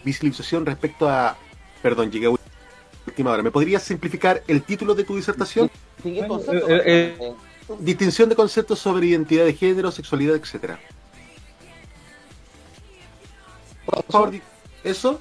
visibilización 0.05 0.65
respecto 0.65 1.07
a. 1.09 1.37
Perdón, 1.83 2.11
llegué 2.11 2.27
a 2.27 2.31
última 3.07 3.31
hora. 3.33 3.43
¿Me 3.43 3.51
podrías 3.51 3.83
simplificar 3.83 4.43
el 4.49 4.63
título 4.63 4.95
de 4.95 5.05
tu 5.05 5.17
disertación? 5.17 5.71
¿Qué 6.03 6.27
concepto? 6.27 6.67
eh, 6.71 6.83
eh, 7.19 7.35
Distinción 7.79 8.29
de 8.31 8.37
conceptos 8.37 8.79
sobre 8.79 9.07
identidad 9.07 9.45
de 9.45 9.53
género, 9.55 9.91
sexualidad, 9.93 10.37
etcétera. 10.37 10.79
Por 13.85 14.05
favor, 14.07 14.33
¿eso? 14.83 15.21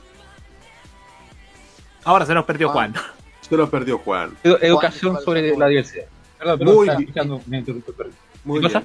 Ahora 2.03 2.25
se 2.25 2.33
nos 2.33 2.45
perdió 2.45 2.69
Juan. 2.69 2.93
Juan. 2.93 3.05
Se 3.41 3.57
lo 3.57 3.69
perdió 3.69 3.97
Juan. 3.99 4.31
edu- 4.43 4.57
educación 4.61 5.13
Juan, 5.13 5.25
sobre 5.25 5.57
la 5.57 5.67
diversidad. 5.67 6.05
Perdón, 6.41 6.59
perdón, 6.59 6.75
Muy 6.75 6.87
bien. 6.87 6.97
me 7.45 8.57
¿Qué 8.61 8.61
cosa? 8.61 8.83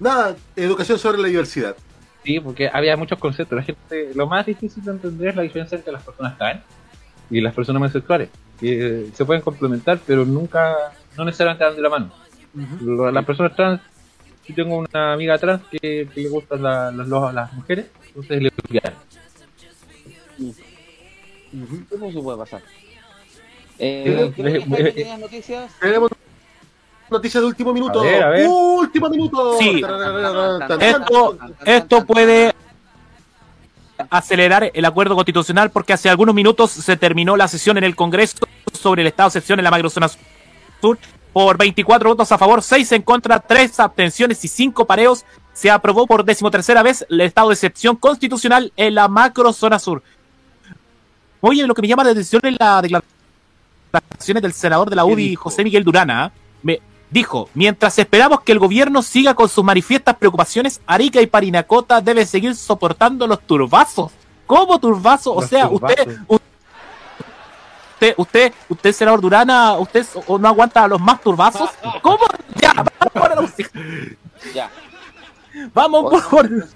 Nada, 0.00 0.36
educación 0.56 0.98
sobre 0.98 1.18
la 1.18 1.28
diversidad. 1.28 1.76
Sí, 2.24 2.40
porque 2.40 2.68
había 2.72 2.96
muchos 2.96 3.18
conceptos. 3.18 3.56
La 3.56 3.62
gente, 3.62 4.10
lo 4.14 4.26
más 4.26 4.46
difícil 4.46 4.82
de 4.82 4.90
entender 4.92 5.28
es 5.28 5.36
la 5.36 5.42
diferencia 5.42 5.76
entre 5.76 5.92
las 5.92 6.02
personas 6.02 6.36
trans 6.38 6.62
y 7.30 7.40
las 7.40 7.54
personas 7.54 7.80
homosexuales. 7.80 8.30
Que 8.58 8.86
eh, 9.04 9.10
se 9.14 9.24
pueden 9.26 9.42
complementar, 9.42 10.00
pero 10.06 10.24
nunca, 10.24 10.74
no 11.16 11.24
necesariamente 11.26 11.64
dan 11.64 11.76
de 11.76 11.82
la 11.82 11.90
mano. 11.90 12.10
Lo- 12.80 13.10
Las 13.12 13.24
personas 13.26 13.54
trans, 13.54 13.80
yo 14.48 14.54
tengo 14.54 14.76
una 14.78 15.12
amiga 15.12 15.36
trans 15.36 15.62
que, 15.70 16.08
que 16.12 16.20
le 16.22 16.28
gustan 16.30 16.62
la- 16.62 16.90
las, 16.90 17.06
los- 17.06 17.34
las 17.34 17.52
mujeres, 17.52 17.86
entonces 18.06 18.42
le 18.42 18.50
lesbiana. 18.56 18.96
Eso 21.90 22.10
sí 22.10 22.20
puede 22.22 22.38
pasar. 22.38 22.62
Eh, 23.78 24.32
que 24.34 24.42
eh, 24.42 24.60
Jaime 24.62 24.88
eh. 24.88 25.06
Tenemos 25.80 26.10
noticias 27.10 27.42
de 27.42 27.46
último 27.46 27.72
minuto. 27.72 28.00
A 28.00 28.04
ver, 28.04 28.22
a 28.22 28.28
ver. 28.30 28.48
Último 28.48 29.08
minuto. 29.08 29.58
Sí. 29.58 29.82
Esto, 30.80 31.38
esto 31.64 32.04
puede 32.06 32.54
acelerar 34.10 34.70
el 34.72 34.84
acuerdo 34.84 35.14
constitucional 35.14 35.70
porque 35.70 35.92
hace 35.92 36.08
algunos 36.08 36.34
minutos 36.34 36.70
se 36.70 36.96
terminó 36.96 37.36
la 37.36 37.48
sesión 37.48 37.78
en 37.78 37.84
el 37.84 37.96
Congreso 37.96 38.38
sobre 38.72 39.02
el 39.02 39.08
estado 39.08 39.28
de 39.28 39.30
excepción 39.30 39.58
en 39.58 39.64
la 39.64 39.70
macrozona 39.70 40.08
sur 40.80 40.98
por 41.32 41.58
24 41.58 42.10
votos 42.10 42.32
a 42.32 42.38
favor, 42.38 42.62
6 42.62 42.92
en 42.92 43.02
contra, 43.02 43.40
3 43.40 43.80
abstenciones 43.80 44.44
y 44.44 44.48
5 44.48 44.86
pareos. 44.86 45.24
Se 45.52 45.70
aprobó 45.70 46.06
por 46.06 46.24
decimotercera 46.24 46.82
vez 46.82 47.06
el 47.08 47.20
estado 47.22 47.48
de 47.48 47.54
excepción 47.54 47.96
constitucional 47.96 48.72
en 48.76 48.94
la 48.94 49.08
macrozona 49.08 49.78
sur. 49.78 50.02
Oye, 51.40 51.66
lo 51.66 51.74
que 51.74 51.82
me 51.82 51.88
llama 51.88 52.04
la 52.04 52.10
atención 52.10 52.42
es 52.44 52.56
la 52.58 53.02
declaraciones 53.92 54.42
del 54.42 54.52
senador 54.52 54.90
de 54.90 54.96
la 54.96 55.04
¿Qué 55.04 55.12
UDI? 55.12 55.34
José 55.34 55.64
Miguel 55.64 55.84
Durana. 55.84 56.32
Me 56.62 56.80
dijo, 57.16 57.48
mientras 57.54 57.98
esperamos 57.98 58.42
que 58.42 58.52
el 58.52 58.58
gobierno 58.58 59.00
siga 59.02 59.34
con 59.34 59.48
sus 59.48 59.64
manifiestas 59.64 60.16
preocupaciones, 60.16 60.80
Arica 60.86 61.20
y 61.22 61.26
Parinacota 61.26 62.02
deben 62.02 62.26
seguir 62.26 62.54
soportando 62.54 63.26
los 63.26 63.40
turbazos. 63.40 64.12
¿Cómo 64.46 64.78
turbazos? 64.78 65.32
O 65.34 65.40
Los 65.40 65.48
sea, 65.48 65.66
usted, 65.68 65.96
turbazos. 65.96 66.40
usted, 67.94 68.14
usted, 68.18 68.52
usted, 68.68 68.92
senador 68.92 69.20
Durana, 69.22 69.78
usted 69.78 70.06
o 70.26 70.36
no 70.38 70.46
aguanta 70.48 70.84
a 70.84 70.88
los 70.88 71.00
más 71.00 71.20
turbazos. 71.22 71.70
¿Cómo? 72.02 72.18
Ya, 72.60 72.72
vamos 72.74 73.28
la 73.34 73.40
música. 73.40 73.70
Ya. 74.54 74.70
Vamos, 75.72 76.10
por 76.10 76.20
favor. 76.22 76.68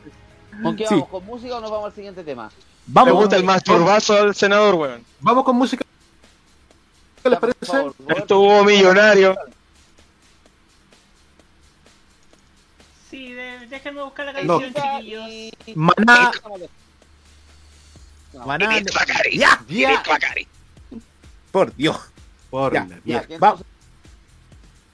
¿Con 0.62 0.74
qué 0.76 0.86
Sí. 0.86 0.94
vamos? 0.94 1.08
¿Con 1.10 1.26
música 1.26 1.56
o 1.56 1.60
nos 1.60 1.70
vamos 1.70 1.86
al 1.86 1.92
siguiente 1.92 2.24
tema? 2.24 2.44
Me 2.86 2.94
Vamos. 2.94 3.12
gusta 3.14 3.36
el 3.36 3.44
masturbazo 3.44 4.14
al 4.14 4.34
senador, 4.34 4.74
weón. 4.74 5.04
Vamos 5.20 5.44
con 5.44 5.54
música. 5.56 5.84
¿Qué 7.22 7.28
les 7.28 7.38
parece? 7.38 7.66
favor. 7.66 7.94
Estuvo 8.16 8.64
millonario. 8.64 9.36
Sí, 13.10 13.32
de- 13.32 13.66
déjenme 13.68 14.02
buscar 14.02 14.26
la 14.26 14.42
No. 14.44 14.60
canción, 14.60 14.74
chiquillos. 14.74 15.28
Y- 15.28 15.52
Maná, 15.74 16.30
No. 18.32 18.46
maná. 18.46 18.80
Ya, 19.32 19.60
Ya, 19.68 20.02
por 21.50 21.74
Dios. 21.74 21.98
Por 22.50 22.72
Ya, 22.72 22.80
la 22.84 22.88
Ya, 22.88 23.00
mierda. 23.04 23.26
¿qué 23.26 23.38
Va. 23.38 23.48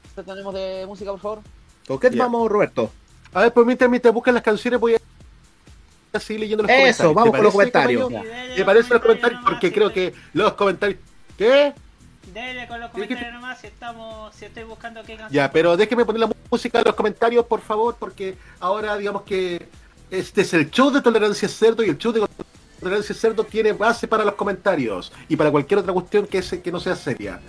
entonces 0.08 0.24
tenemos 0.34 0.54
de 0.54 0.84
música, 0.86 1.10
por 1.10 1.20
favor? 1.20 1.40
¿Con 1.86 1.98
qué 1.98 2.08
vamos, 2.10 2.50
Roberto? 2.50 2.90
A 3.34 3.40
ver, 3.42 3.52
pues 3.52 3.66
mientras, 3.66 3.90
mientras 3.90 4.12
buscan 4.14 4.34
las 4.34 4.42
canciones 4.42 4.80
voy 4.80 4.94
a 4.94 6.18
seguir 6.20 6.40
leyendo 6.40 6.62
los 6.62 6.70
Eso, 6.70 6.78
comentarios. 7.12 7.14
vamos 7.14 7.24
¿Te 7.32 7.36
con 7.36 7.44
los 7.44 7.54
parece, 7.54 7.72
comentarios. 7.72 8.56
¿Te 8.56 8.64
parece 8.64 8.92
los 8.94 9.02
comentarios? 9.02 9.40
Porque 9.44 9.72
creo 9.72 9.92
que 9.92 10.14
los 10.32 10.54
comentarios... 10.54 10.98
¿Qué? 11.36 11.74
Dele 12.32 12.66
con 12.66 12.80
los 12.80 12.90
¿Qué- 12.90 13.02
qué- 13.02 13.06
comentarios 13.08 13.34
nomás 13.40 13.60
si 13.60 13.66
estamos, 13.68 14.34
si 14.34 14.44
estoy 14.46 14.64
buscando 14.64 15.00
qué 15.02 15.16
canción. 15.16 15.30
Ya, 15.32 15.50
pero 15.50 15.76
déjeme 15.76 16.04
poner 16.04 16.20
la 16.20 16.30
música 16.50 16.78
en 16.78 16.84
los 16.84 16.94
comentarios, 16.94 17.44
por 17.46 17.60
favor, 17.60 17.96
porque 17.98 18.36
ahora 18.60 18.96
digamos 18.96 19.22
que 19.22 19.68
este 20.10 20.42
es 20.42 20.52
el 20.54 20.70
show 20.70 20.90
de 20.90 21.00
Tolerancia 21.02 21.48
Cerdo 21.48 21.82
y 21.84 21.88
el 21.88 21.98
show 21.98 22.12
de 22.12 22.26
Tolerancia 22.80 23.14
Cerdo 23.14 23.44
tiene 23.44 23.72
base 23.72 24.06
para 24.08 24.24
los 24.24 24.34
comentarios 24.34 25.12
y 25.28 25.36
para 25.36 25.50
cualquier 25.50 25.78
otra 25.80 25.92
cuestión 25.92 26.26
que, 26.26 26.42
se- 26.42 26.60
que 26.60 26.70
no 26.72 26.80
sea 26.80 26.94
seria. 26.96 27.40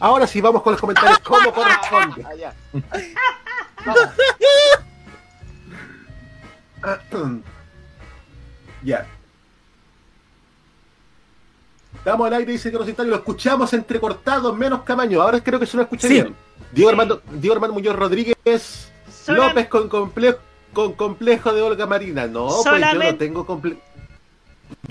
Ahora 0.00 0.26
sí, 0.26 0.40
vamos 0.40 0.62
con 0.62 0.72
los 0.72 0.80
comentarios 0.80 1.18
como 1.20 1.52
corresponde. 1.52 2.24
Ah, 6.82 6.98
ya. 8.84 9.06
Ya. 12.06 12.12
Damos 12.12 12.26
al 12.28 12.34
aire, 12.34 12.52
dice 12.52 12.70
que 12.70 12.76
y 12.78 13.06
lo 13.06 13.16
escuchamos 13.16 13.72
entrecortados, 13.72 14.56
menos 14.56 14.82
Camaño. 14.82 15.20
Ahora 15.20 15.40
creo 15.40 15.58
que 15.58 15.66
se 15.66 15.76
lo 15.76 15.82
escucha 15.82 16.06
Sí. 16.06 16.14
bien. 16.14 16.34
Diego 16.72 16.90
Armando, 16.90 17.20
Diego 17.32 17.54
Armando 17.54 17.74
Muñoz 17.74 17.96
Rodríguez 17.96 18.92
Solam- 19.24 19.48
López 19.48 19.66
con 19.68 19.88
complejo, 19.88 20.38
con 20.72 20.92
complejo 20.92 21.52
de 21.52 21.62
Olga 21.62 21.86
Marina. 21.86 22.26
No, 22.26 22.44
pues 22.46 22.56
yo 22.58 22.62
Solamente- 22.62 23.12
no 23.12 23.18
tengo 23.18 23.46
complejo. 23.46 23.80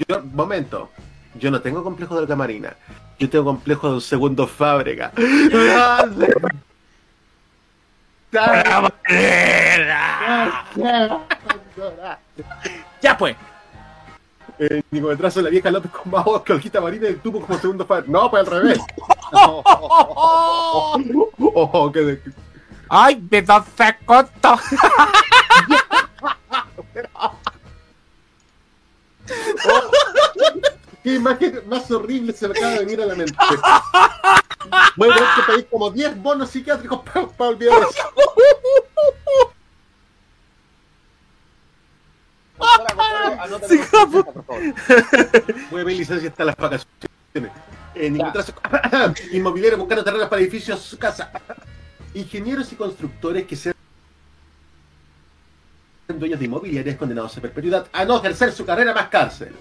Yo, 0.07 0.21
momento. 0.33 0.89
Yo 1.35 1.51
no 1.51 1.61
tengo 1.61 1.83
complejo 1.83 2.15
de 2.15 2.21
Olga 2.21 2.35
Marina. 2.35 2.75
Yo 3.19 3.29
tengo 3.29 3.45
complejo 3.45 3.87
de 3.89 3.93
un 3.95 4.01
segundo 4.01 4.45
fábrica. 4.47 5.11
Ya 13.01 13.17
pues. 13.17 13.35
Eh, 14.59 14.81
Nico 14.91 15.07
Metrazo, 15.07 15.41
la 15.41 15.49
vieja 15.49 15.69
López 15.69 15.91
con 15.91 16.11
más 16.11 16.25
ojos 16.25 16.43
que 16.43 16.53
Olguita 16.53 16.79
Marina 16.79 17.07
y 17.07 17.11
el 17.11 17.19
tubo 17.19 17.41
como 17.41 17.59
segundo 17.59 17.85
fábrica. 17.85 18.11
No, 18.11 18.29
pues 18.29 18.47
al 18.47 18.61
revés. 18.61 18.79
Que 21.93 22.01
de- 22.01 22.21
Ay, 22.89 23.21
me 23.29 23.41
da 23.41 23.65
corto. 24.05 24.59
Qué 31.03 31.15
imagen 31.15 31.61
más 31.67 31.89
horrible 31.91 32.33
se 32.33 32.47
me 32.47 32.57
acaba 32.57 32.73
de 32.73 32.79
venir 32.79 33.01
a 33.01 33.05
la 33.05 33.15
mente. 33.15 33.35
Voy 34.95 35.09
a 35.09 35.13
tener 35.13 35.29
que 35.35 35.51
pedir 35.51 35.67
como 35.67 35.91
10 35.91 36.21
bonos 36.21 36.49
psiquiátricos 36.49 37.01
para 37.37 37.49
olvidar 37.51 37.79
eso. 37.83 38.03
Doctora, 38.15 38.15
por 38.55 39.23
favor, 39.23 39.53
anótalo 43.39 43.67
Sí, 43.67 43.79
en 43.79 44.11
por 44.11 44.45
favor. 44.45 44.61
Voy 45.71 45.81
a 45.81 45.85
pedir 45.85 45.99
licencia 45.99 46.29
hasta 46.29 46.45
las 46.45 46.55
vacaciones. 46.55 46.87
Ningún 47.95 48.31
trazo- 48.33 48.53
Inmobiliario 49.31 49.77
buscando 49.77 50.03
terrenos 50.03 50.27
para 50.29 50.41
edificios 50.41 50.79
su 50.81 50.97
casa. 50.97 51.31
Ingenieros 52.13 52.71
y 52.71 52.75
constructores 52.75 53.45
que 53.45 53.55
sean 53.55 53.75
dueños 56.17 56.39
de 56.39 56.45
inmobiliarias 56.45 56.95
condenados 56.97 57.37
a 57.37 57.41
perpetuidad 57.41 57.87
a 57.91 58.05
no 58.05 58.17
ejercer 58.19 58.51
su 58.51 58.65
carrera 58.65 58.93
más 58.93 59.07
cárcel. 59.09 59.53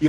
Y 0.00 0.08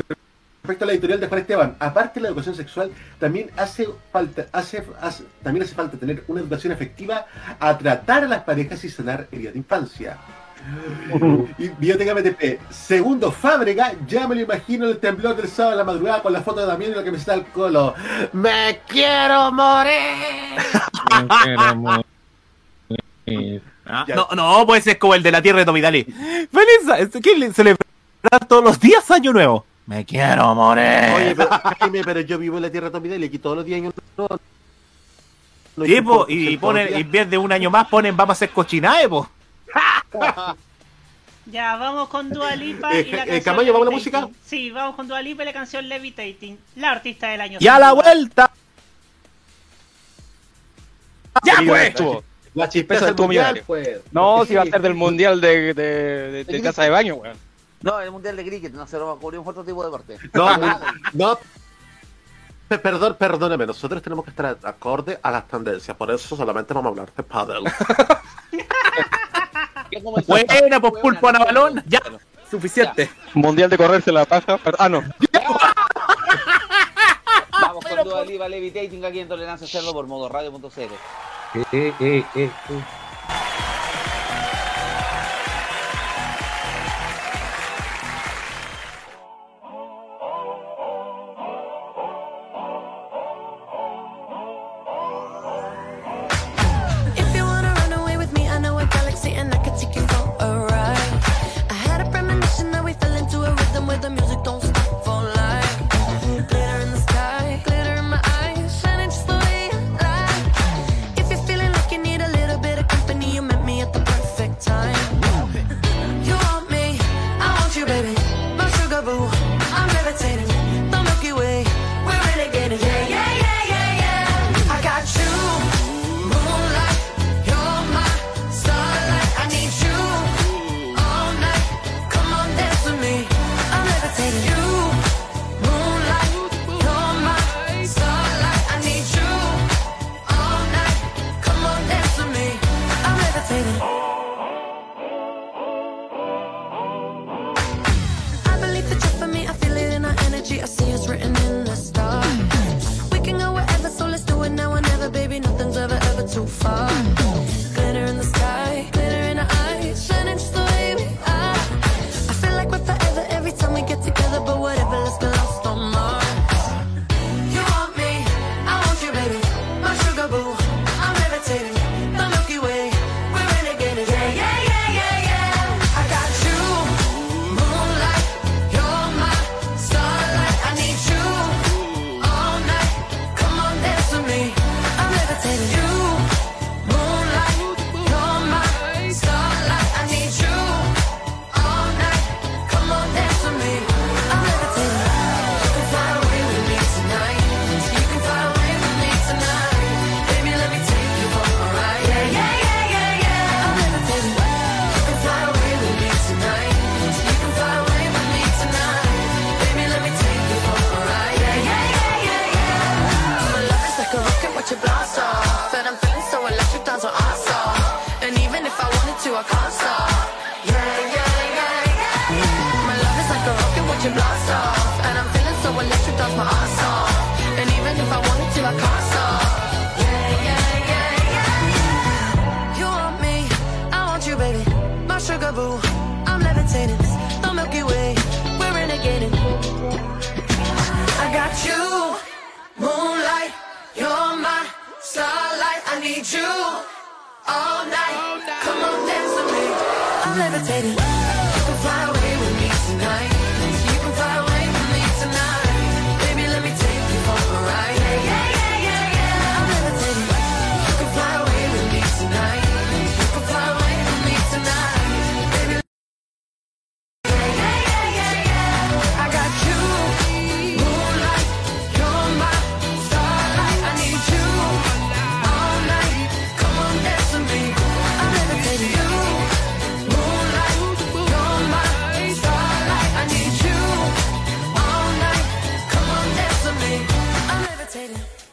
respecto 0.62 0.84
a 0.84 0.88
la 0.88 0.93
editorial 0.93 1.20
de 1.20 1.28
Juan 1.28 1.41
Esteban, 1.41 1.76
aparte 1.80 2.20
de 2.20 2.22
la 2.24 2.28
educación 2.30 2.55
sexual, 2.55 2.91
también 3.20 3.49
hace 3.57 3.89
falta, 4.12 4.45
hace, 4.51 4.84
hace- 5.01 5.24
también 5.43 5.64
hace 5.66 5.74
falta 5.76 5.97
tener 5.97 6.24
una 6.28 6.41
educación 6.41 6.72
efectiva 6.72 7.26
a 7.60 7.78
tratar 7.78 8.24
a 8.24 8.28
las 8.28 8.43
parejas 8.43 8.84
y 8.84 8.89
sanar 8.89 9.28
heridas 9.32 9.53
de 9.53 9.60
infancia. 9.60 10.18
Y 11.57 11.70
Biblioteca 11.70 12.14
BTP. 12.14 12.60
Segundo, 12.72 13.32
Fábrega. 13.32 13.93
Ya 14.07 14.28
me 14.28 14.36
lo 14.36 14.41
imagino 14.41 14.86
el 14.88 14.97
temblor 14.99 15.36
del 15.36 15.47
sábado 15.47 15.74
a 15.74 15.78
la 15.78 15.84
madrugada 15.84 16.22
con 16.22 16.34
la 16.34 16.41
foto 16.41 16.60
de 16.62 16.68
Damián 16.68 16.91
y 16.91 16.95
lo 16.95 17.03
que 17.03 17.12
me 17.12 17.18
está 17.18 17.34
al 17.34 17.45
colo. 17.47 17.93
¡Me 18.34 18.82
quiero 18.88 19.51
morir! 19.51 19.95
Ah, 23.91 24.05
Ya. 24.07 24.16
no, 24.16 24.28
no, 24.36 24.66
pues 24.68 24.86
es 24.86 24.97
como 24.97 25.16
el 25.16 25.24
de 25.24 25.32
la 25.32 25.41
tierra 25.41 25.60
de 25.60 25.66
Tomidali. 25.66 26.03
Feliz, 26.03 27.10
¿qué 27.24 27.36
le 27.38 27.51
celebrar 27.51 27.80
todos 28.47 28.64
los 28.64 28.80
días 28.80 29.10
Año 29.10 29.34
Nuevo? 29.34 29.66
Me 29.88 30.05
quiero 30.05 30.53
morir. 30.53 30.86
Oye, 31.16 31.36
pero, 31.36 31.49
Jaime, 31.80 32.01
pero 32.03 32.20
yo 32.22 32.38
vivo 32.38 32.57
en 32.57 32.64
la 32.64 32.70
tierra 32.72 32.88
de 32.88 32.91
Tomidel 32.91 33.24
y 33.24 33.28
aquí 33.28 33.39
todos 33.39 33.57
los 33.57 33.66
días 33.66 33.82
hay 33.82 33.88
un... 33.88 33.93
no- 34.18 34.39
y 36.28 36.57
ponen, 36.57 36.93
en 36.93 37.10
vez 37.12 37.30
de 37.30 37.38
un 37.38 37.51
año 37.51 37.70
más, 37.72 37.88
ponen 37.88 38.16
vamos 38.16 38.34
a 38.34 38.38
hacer 38.38 38.49
cochinae, 38.49 39.07
po. 39.10 39.28
Ya, 41.51 41.78
vamos 41.78 42.09
con 42.09 42.30
Dua 42.30 42.55
Lipa 42.55 42.91
Eh, 42.93 43.07
y 43.07 43.11
la 43.11 43.24
eh, 43.24 43.26
canción 43.26 43.41
Camayo, 43.55 43.74
¿vamos 43.74 43.88
a 43.88 43.89
la 43.89 43.95
música? 43.97 44.30
Sí, 44.45 44.70
vamos 44.70 44.95
con 44.95 45.07
Dua 45.07 45.20
Lipa 45.22 45.41
y 45.41 45.45
la 45.47 45.53
canción 45.53 45.89
Levitating, 45.89 46.59
la 46.76 46.91
artista 46.91 47.28
del 47.30 47.41
año. 47.41 47.57
Y 47.59 47.67
a 47.67 47.80
la 47.80 47.93
vuelta. 47.93 48.51
Ya, 51.43 51.55
pues. 51.65 51.95
La 52.53 52.67
chispeza 52.70 53.05
del 53.07 53.15
mundial, 53.15 53.63
pues. 53.65 54.01
No, 54.11 54.45
si 54.45 54.55
va 54.55 54.61
a 54.63 54.65
ser 54.65 54.82
del 54.82 54.93
mundial 54.93 55.39
de, 55.41 55.74
de, 55.74 55.84
de- 56.32 56.43
de 56.43 56.61
casa 56.61 56.84
de 56.84 56.89
baño, 56.91 57.15
weón. 57.15 57.38
No, 57.82 57.99
el 57.99 58.11
mundial 58.11 58.36
de 58.36 58.45
cricket, 58.45 58.74
no 58.74 58.86
se 58.86 58.97
lo 58.99 59.17
cubrimos 59.17 59.47
otro 59.47 59.63
tipo 59.63 59.82
de 59.84 59.88
deporte. 59.89 60.17
No, 60.34 60.55
no. 61.13 61.39
Pe- 62.67 62.78
Perdón, 62.80 63.15
perdóname, 63.17 63.65
nosotros 63.65 64.01
tenemos 64.03 64.24
que 64.26 64.32
estar 64.32 64.57
acorde 64.63 65.17
a 65.24 65.32
las 65.32 65.47
tendencias, 65.47 65.95
por 65.97 66.11
eso 66.11 66.36
solamente 66.36 66.74
vamos 66.74 66.89
a 66.89 66.91
hablar 66.91 67.13
de 67.15 67.24
paddle. 67.24 67.72
Buena, 70.28 70.80
pues 70.80 70.93
pulpo 71.02 71.28
a 71.28 71.32
Navalón. 71.34 71.84
Ya, 71.88 72.02
suficiente. 72.50 73.10
Mundial 73.34 73.70
de 73.70 73.78
correrse 73.78 74.12
la 74.12 74.26
paja. 74.26 74.58
Pero, 74.58 74.78
ah, 74.80 74.89
no. 74.89 75.04
Vamos 77.52 77.86
con 77.86 78.04
Dua 78.04 78.26
Lipa 78.26 78.47
Levitating 78.47 79.04
aquí 79.06 79.20
en 79.20 79.28
Tolerancia 79.28 79.68
Cerdo 79.68 79.93
por 79.93 80.08
modo 80.08 80.30
radio.cl. 80.30 80.93
Eh, 81.72 81.93
eh. 82.00 82.50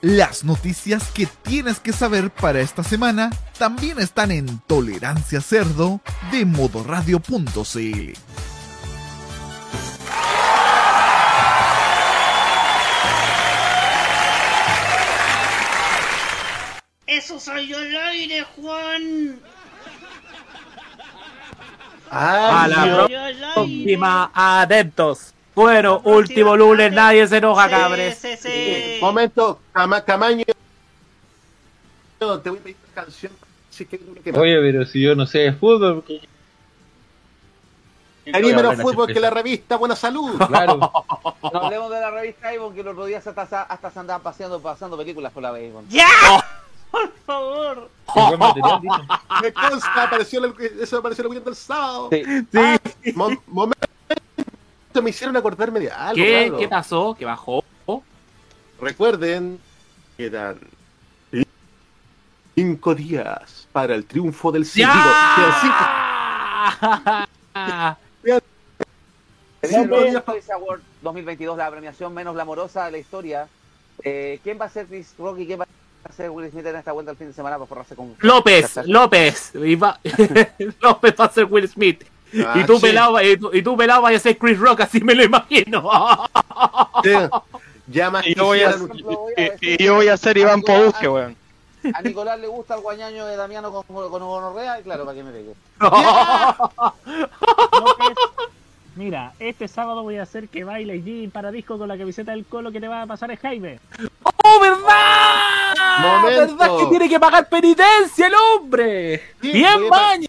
Las 0.07 0.45
noticias 0.45 1.11
que 1.11 1.27
tienes 1.27 1.81
que 1.81 1.93
saber 1.93 2.31
para 2.31 2.61
esta 2.61 2.85
semana 2.85 3.29
también 3.59 3.99
están 3.99 4.31
en 4.31 4.61
Tolerancia 4.69 5.41
Cerdo 5.41 6.01
de 6.31 6.45
modoradio.cl. 6.45 8.13
Eso 17.09 17.41
salió 17.41 17.77
al 17.77 17.97
aire, 17.97 18.47
Juan. 18.55 19.41
A 22.13 22.69
la 22.69 23.09
próxima, 23.55 24.31
adeptos. 24.33 25.35
Bueno, 25.57 26.03
último 26.05 26.55
lunes, 26.55 26.93
nadie 26.93 27.27
se 27.27 27.39
enoja, 27.39 27.65
sí, 27.65 27.71
cabres. 27.71 28.19
Sí, 28.19 28.37
sí. 28.37 28.99
Momento, 29.01 29.59
cama, 29.73 30.05
Camaño. 30.05 30.45
Te 32.19 32.25
voy 32.27 32.37
a 32.37 32.43
pedir 32.43 32.77
una 32.85 32.95
canción. 32.95 33.33
Si 33.71 33.87
que 33.87 33.99
Oye, 34.39 34.61
pero 34.61 34.85
si 34.85 35.01
yo 35.01 35.15
no 35.15 35.27
sé 35.27 35.39
de 35.39 35.53
fútbol. 35.55 36.03
Porque... 36.03 36.29
Menos 38.27 38.83
fútbol 38.83 39.07
que 39.07 39.19
la 39.19 39.31
revista 39.31 39.77
Buena 39.77 39.97
Salud. 39.97 40.37
Claro. 40.47 40.77
no 40.77 41.59
hablemos 41.59 41.91
de 41.91 42.01
la 42.01 42.11
revista 42.11 42.51
Avon, 42.51 42.75
que 42.75 42.83
los 42.83 42.93
otro 42.93 43.07
días 43.07 43.27
hasta, 43.27 43.63
hasta 43.63 43.91
se 43.91 43.99
andaban 43.99 44.23
paseando, 44.23 44.61
pasando 44.61 44.99
películas 44.99 45.33
por 45.33 45.43
la 45.43 45.49
Avon. 45.49 45.87
¡Ya! 45.89 46.07
¡Yeah! 46.07 46.45
Oh. 46.89 46.93
¡Por 46.93 47.13
favor! 47.27 47.91
Me 49.43 49.53
consta, 49.53 50.05
apareció 50.05 50.45
el, 50.45 50.55
eso 50.81 50.99
apareció 50.99 51.23
el 51.23 51.29
weekend 51.29 51.47
del 51.47 51.57
sábado. 51.57 52.09
Sí. 52.11 52.23
Ah, 52.55 52.79
sí. 53.03 53.15
Ah, 53.19 53.29
momento 53.49 53.86
me 55.03 55.11
hicieron 55.11 55.37
acordarme 55.37 55.81
de 55.81 55.91
algo. 55.91 56.15
¿Qué, 56.17 56.53
¿Qué 56.59 56.69
pasó? 56.69 57.17
¿Qué 57.19 57.25
bajó? 57.25 57.65
Recuerden 58.81 59.59
que 60.17 60.31
dan 60.31 60.59
cinco 62.55 62.95
días 62.95 63.69
para 63.73 63.95
el 63.95 64.05
triunfo 64.05 64.53
del 64.53 64.65
siglo. 64.65 64.93
¡Ya! 67.55 67.99
Digo, 68.23 68.39
cinco 69.63 70.01
días 70.03 70.23
para... 70.23 70.39
Award 70.55 70.81
2022, 71.03 71.57
la 71.57 71.71
premiación 71.71 72.13
menos 72.13 72.35
glamorosa 72.35 72.87
de 72.87 72.93
la 72.93 72.99
historia. 72.99 73.49
Eh, 74.03 74.41
¿Quién 74.43 74.59
va 74.61 74.67
a 74.67 74.71
ser 74.71 74.87
Chris 74.87 75.15
Rock 75.19 75.39
y 75.41 75.47
quién 75.47 75.61
va 75.61 75.67
a 76.05 76.13
ser 76.13 76.31
Will 76.31 76.51
Smith 76.51 76.67
en 76.67 76.77
esta 76.77 76.93
vuelta 76.93 77.13
al 77.13 77.17
fin 77.17 77.29
de 77.29 77.33
semana 77.33 77.57
para 77.57 77.67
forrarse 77.67 77.97
con 77.97 78.15
López? 78.21 78.77
López. 78.85 79.53
López 79.55 81.15
va 81.19 81.25
a 81.25 81.31
ser 81.31 81.45
Will 81.45 81.69
Smith. 81.69 82.05
Y, 82.33 82.65
tú 82.65 82.81
pelado, 82.81 83.23
y, 83.23 83.37
tú, 83.37 83.51
y 83.53 83.63
tú 83.63 83.77
pelado 83.77 84.03
vayas 84.03 84.23
a 84.23 84.25
ser 84.25 84.39
Chris 84.39 84.59
Rock, 84.59 84.81
así 84.81 85.01
me 85.01 85.15
lo 85.15 85.23
imagino. 85.25 85.89
Ya 87.89 88.11
más 88.11 88.27
y 88.27 88.35
yo, 88.35 88.47
voy 88.47 88.63
a, 88.63 88.75
y, 89.61 89.89
voy 89.89 90.09
a 90.09 90.17
ser 90.17 90.37
Iván 90.37 90.61
Pobusque, 90.61 91.09
weón. 91.09 91.37
A 91.95 92.03
Nicolás 92.03 92.41
le 92.41 92.49
gusta 92.49 92.75
el 92.75 92.81
guañaño 92.81 93.25
de 93.27 93.37
Damiano 93.37 93.71
con, 93.71 93.85
con 93.85 94.11
gonorrea, 94.11 94.81
y 94.81 94.83
claro, 94.83 95.05
para 95.05 95.17
que 95.17 95.23
me 95.23 95.31
pegue. 95.31 95.55
Mira, 98.97 99.35
este 99.39 99.69
sábado 99.69 100.03
voy 100.03 100.17
a 100.17 100.23
hacer 100.23 100.49
que 100.49 100.65
baile 100.65 101.03
Jim 101.03 101.31
para 101.31 101.53
disco 101.53 101.79
con 101.79 101.87
la 101.87 101.99
camiseta 101.99 102.33
del 102.33 102.47
colo 102.47 102.73
que 102.73 102.81
te 102.81 102.89
va 102.89 103.03
a 103.03 103.07
pasar 103.07 103.31
es 103.31 103.39
Jaime. 103.41 103.79
¡Oh, 104.23 104.61
verdad! 104.61 105.75
¡Momento! 106.01 106.57
¡Verdad 106.57 106.79
que 106.79 106.87
tiene 106.87 107.09
que 107.09 107.21
pagar 107.21 107.49
penitencia 107.49 108.27
el 108.27 108.35
hombre! 108.35 109.23
¡Bien, 109.41 109.89
Maña! 109.89 110.27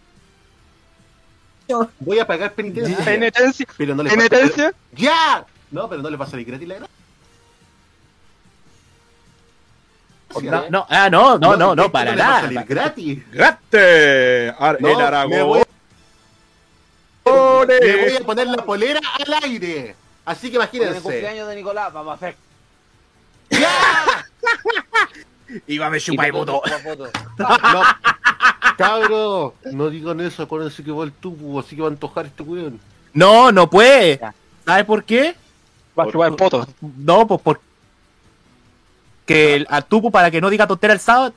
Voy 1.99 2.19
a 2.19 2.25
pagar 2.27 2.53
penitencia. 2.53 2.97
Penitencia. 3.03 3.65
Pero 3.77 3.95
no 3.95 4.03
le 4.03 4.09
va 4.09 4.13
a 4.13 4.17
Penitencia. 4.17 4.73
¡Ya! 4.93 5.45
No, 5.71 5.89
pero 5.89 6.01
no 6.01 6.09
le 6.09 6.17
va 6.17 6.25
a 6.25 6.29
salir 6.29 6.45
gratis 6.47 6.67
la 6.67 6.75
gracia. 6.75 6.93
No, 10.41 10.69
no, 10.69 10.85
ah, 10.89 11.09
no, 11.09 11.37
no, 11.39 11.55
no, 11.57 11.75
no, 11.75 11.91
para 11.91 12.11
le 12.15 12.21
va 12.21 12.37
a 12.37 12.41
nada. 12.43 12.63
gratis. 12.67 13.23
No, 13.31 14.69
el 14.69 14.81
me 14.81 14.93
Aragón. 15.03 15.47
voy, 15.47 15.63
me 17.25 17.97
voy 17.97 18.15
a 18.15 18.25
poner 18.25 18.47
la 18.47 18.57
polera 18.65 18.99
al 19.25 19.33
aire. 19.43 19.95
Así 20.25 20.51
que 20.51 20.57
En 20.57 20.61
el 20.61 20.67
imagínense. 20.67 21.01
cumpleaños 21.01 21.47
de 21.47 21.55
Nicolás 21.55 21.91
vamos 21.93 22.11
a 22.11 22.15
hacer. 22.15 22.35
Iba 25.67 25.89
me 25.89 25.99
chupa 25.99 26.27
y 26.27 26.31
voto. 26.31 26.61
No, 27.37 27.83
cabro, 28.77 29.55
no 29.71 29.89
digan 29.89 30.21
eso, 30.21 30.43
acuérdense 30.43 30.83
que 30.83 30.91
va 30.91 31.03
el 31.03 31.11
tubo, 31.11 31.59
así 31.59 31.75
que 31.75 31.81
va 31.81 31.87
a 31.87 31.91
antojar 31.91 32.25
este 32.25 32.43
weón. 32.43 32.79
No, 33.13 33.51
no 33.51 33.69
puede. 33.69 34.19
¿Sabes 34.65 34.85
por 34.85 35.03
qué? 35.03 35.35
Va 35.97 36.03
a 36.03 36.11
chupar 36.11 36.29
el 36.29 36.35
poto. 36.35 36.67
No, 36.81 37.27
pues 37.27 37.41
porque 37.41 39.55
el, 39.55 39.67
al 39.69 39.85
tupo 39.85 40.11
para 40.11 40.29
que 40.29 40.39
no 40.39 40.49
diga 40.49 40.67
tontera 40.67 40.93
el 40.93 40.99
sábado. 40.99 41.33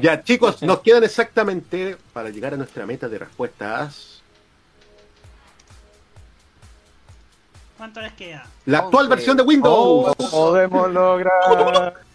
Ya, 0.00 0.22
chicos, 0.22 0.62
nos 0.62 0.80
quedan 0.80 1.02
exactamente 1.02 1.96
para 2.12 2.30
llegar 2.30 2.54
a 2.54 2.56
nuestra 2.56 2.86
meta 2.86 3.08
de 3.08 3.18
respuestas. 3.18 4.22
¿Cuánto 7.76 8.00
les 8.00 8.12
queda? 8.12 8.46
La 8.66 8.80
actual 8.80 9.08
versión 9.08 9.36
de 9.36 9.42
Windows. 9.42 10.14
Podemos 10.30 10.92
lograr. 10.92 12.09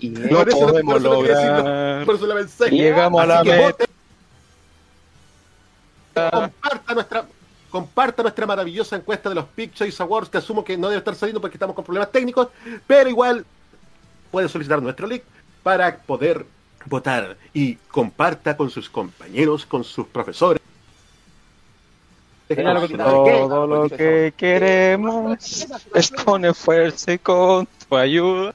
Y 0.00 0.10
Por 0.10 0.30
lo 0.32 0.40
eso- 0.42 0.58
por 0.60 0.70
podemos 0.70 1.02
lo 1.02 1.12
lograr. 1.14 2.04
Por 2.06 2.14
eso 2.14 2.26
la 2.26 2.34
pensé. 2.36 2.70
Llegamos 2.70 3.20
a 3.22 3.26
la 3.26 3.34
Así 3.40 3.44
que 3.50 3.56
meta. 3.56 3.66
voten. 3.66 3.86
Comparta 6.30 6.94
nuestra, 6.94 7.24
comparta 7.70 8.22
nuestra 8.22 8.46
maravillosa 8.46 8.96
encuesta 8.96 9.28
de 9.28 9.34
los 9.36 9.44
Pick 9.46 9.74
Choice 9.74 10.02
Awards, 10.02 10.28
que 10.28 10.38
asumo 10.38 10.64
que 10.64 10.76
no 10.76 10.88
debe 10.88 10.98
estar 10.98 11.14
saliendo 11.14 11.40
porque 11.40 11.56
estamos 11.56 11.74
con 11.74 11.84
problemas 11.84 12.10
técnicos, 12.10 12.48
pero 12.86 13.08
igual 13.08 13.44
puede 14.30 14.48
solicitar 14.48 14.82
nuestro 14.82 15.06
link 15.06 15.22
para 15.62 15.96
poder 15.98 16.44
votar 16.86 17.36
y 17.52 17.74
comparta 17.90 18.56
con 18.56 18.70
sus 18.70 18.88
compañeros, 18.88 19.66
con 19.66 19.84
sus 19.84 20.06
profesores. 20.06 20.60
Que- 22.48 22.56
Todo 22.56 23.66
lo 23.66 23.88
que 23.88 24.34
queremos 24.36 25.68
es 25.94 26.10
con 26.10 26.44
esfuerzo 26.44 27.12
y 27.12 27.18
con 27.18 27.68
tu 27.88 27.96
ayuda. 27.96 28.54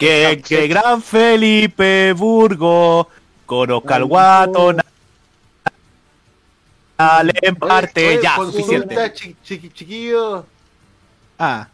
Que, 0.00 0.42
que 0.42 0.66
gran 0.66 1.02
Felipe 1.02 2.14
Burgo 2.14 3.06
conozca 3.44 3.96
al 3.96 4.06
guato. 4.06 4.74
Dale 6.96 7.32
en 7.42 7.56
parte, 7.56 8.08
oye, 8.08 8.20
ya, 8.22 8.36
suficiente. 8.36 9.12
chi- 9.12 9.36
chiqui- 9.44 9.72
chiquillo. 9.72 10.46
Ah. 11.38 11.68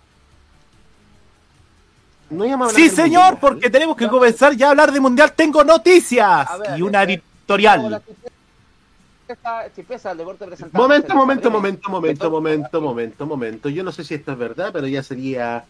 No 2.30 2.68
Sí, 2.70 2.88
señor, 2.90 3.34
mundial. 3.34 3.38
porque 3.40 3.70
tenemos 3.70 3.96
que 3.96 4.08
comenzar 4.08 4.54
ya 4.56 4.66
a 4.66 4.70
hablar 4.70 4.90
de 4.90 4.98
mundial. 5.00 5.32
Tengo 5.32 5.62
noticias 5.62 6.48
ver, 6.58 6.78
y 6.78 6.82
una 6.82 7.04
eh, 7.04 7.20
editorial. 7.46 8.02
Momento, 10.72 11.14
momento, 11.14 11.50
momento, 11.50 11.90
momento, 11.90 12.30
momento, 12.30 12.80
momento, 12.80 13.26
momento. 13.26 13.68
Yo 13.68 13.82
no 13.84 13.92
sé 13.92 14.04
si 14.04 14.14
esto 14.14 14.32
es 14.32 14.38
verdad, 14.38 14.70
pero 14.72 14.86
ya 14.88 15.02
sería, 15.02 15.64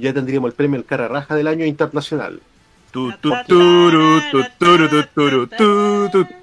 ya 0.00 0.12
tendríamos 0.12 0.48
el 0.48 0.54
premio 0.54 0.78
El 0.78 0.84
Cara 0.84 1.08
Raja 1.08 1.34
del 1.34 1.46
año 1.46 1.64
internacional. 1.64 2.40
Tu, 2.90 3.12
tu, 3.18 3.30
turu, 3.46 4.20
tu, 4.30 4.42
turu, 4.58 4.88
tu, 4.88 5.02
turu, 5.14 5.46
tu, 5.46 6.08
tu, 6.10 6.24
tu. 6.24 6.40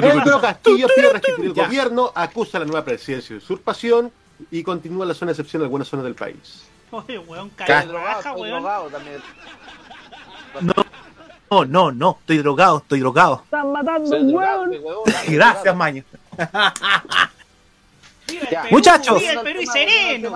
Pedro 0.00 0.40
Castillo 0.40 0.88
pide 0.94 1.12
restituir 1.12 1.46
el 1.46 1.54
gobierno, 1.54 2.12
acusa 2.14 2.58
a 2.58 2.60
la 2.60 2.66
nueva 2.66 2.84
presidencia 2.84 3.34
de 3.34 3.38
usurpación 3.38 4.12
y 4.50 4.62
continúa 4.62 5.06
la 5.06 5.14
zona 5.14 5.30
de 5.30 5.34
excepción 5.34 5.62
en 5.62 5.64
algunas 5.64 5.88
zonas 5.88 6.04
del 6.04 6.14
país. 6.14 6.64
Oye, 6.90 7.18
weón, 7.18 7.50
drogado, 7.56 8.34
weón. 8.34 8.62
drogado 8.62 8.88
también. 8.88 9.22
No, 11.50 11.64
no, 11.64 11.92
no, 11.92 12.16
estoy 12.20 12.38
drogado, 12.38 12.78
estoy 12.78 13.00
drogado. 13.00 13.42
¡Están 13.44 13.72
matando 13.72 14.16
huevón, 14.16 14.72
Gracias. 15.28 15.76
Maño. 15.76 16.04
Perú, 18.26 18.46
Muchachos. 18.70 19.20
viva 19.20 19.32
el 19.32 19.40
Perú 19.40 19.60
y 19.62 19.66
sereno. 19.66 20.32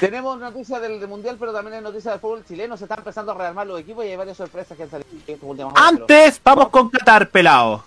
Tenemos 0.00 0.38
noticias 0.40 0.80
del, 0.80 0.98
del 0.98 1.08
mundial, 1.08 1.36
pero 1.38 1.52
también 1.52 1.74
hay 1.76 1.82
noticias 1.82 2.14
del 2.14 2.20
fútbol 2.20 2.44
chileno. 2.46 2.76
Se 2.76 2.84
están 2.84 2.98
empezando 3.00 3.32
a 3.32 3.34
rearmar 3.34 3.66
los 3.66 3.78
equipos 3.80 4.04
y 4.04 4.08
hay 4.08 4.16
varias 4.16 4.36
sorpresas 4.38 4.76
que 4.76 4.84
han 4.84 4.90
salido 4.90 5.10
en 5.12 5.34
estos 5.34 5.48
últimos 5.50 5.74
años. 5.76 5.86
Antes, 6.00 6.40
vamos 6.42 6.68
con 6.70 6.88
Qatar, 6.88 7.28
pelado. 7.28 7.84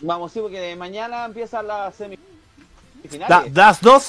Vamos, 0.00 0.32
sí, 0.32 0.40
porque 0.40 0.74
mañana 0.76 1.26
empiezan 1.26 1.66
las 1.66 1.92
La- 2.00 2.06
semifinales. 3.02 3.52
las 3.54 3.80
dos 3.82 4.08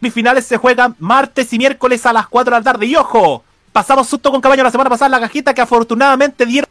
semifinales 0.00 0.46
se 0.46 0.56
juegan 0.56 0.94
martes 1.00 1.52
y 1.52 1.58
miércoles 1.58 2.06
a 2.06 2.12
las 2.12 2.28
4 2.28 2.54
de 2.54 2.60
la 2.60 2.64
tarde. 2.64 2.86
Y 2.86 2.94
ojo, 2.96 3.42
pasamos 3.72 4.06
susto 4.06 4.30
con 4.30 4.40
caballo 4.40 4.62
la 4.62 4.70
semana 4.70 4.88
pasada 4.90 5.06
en 5.06 5.12
la 5.12 5.20
cajita 5.20 5.52
que 5.52 5.60
afortunadamente 5.62 6.46
dieron 6.46 6.70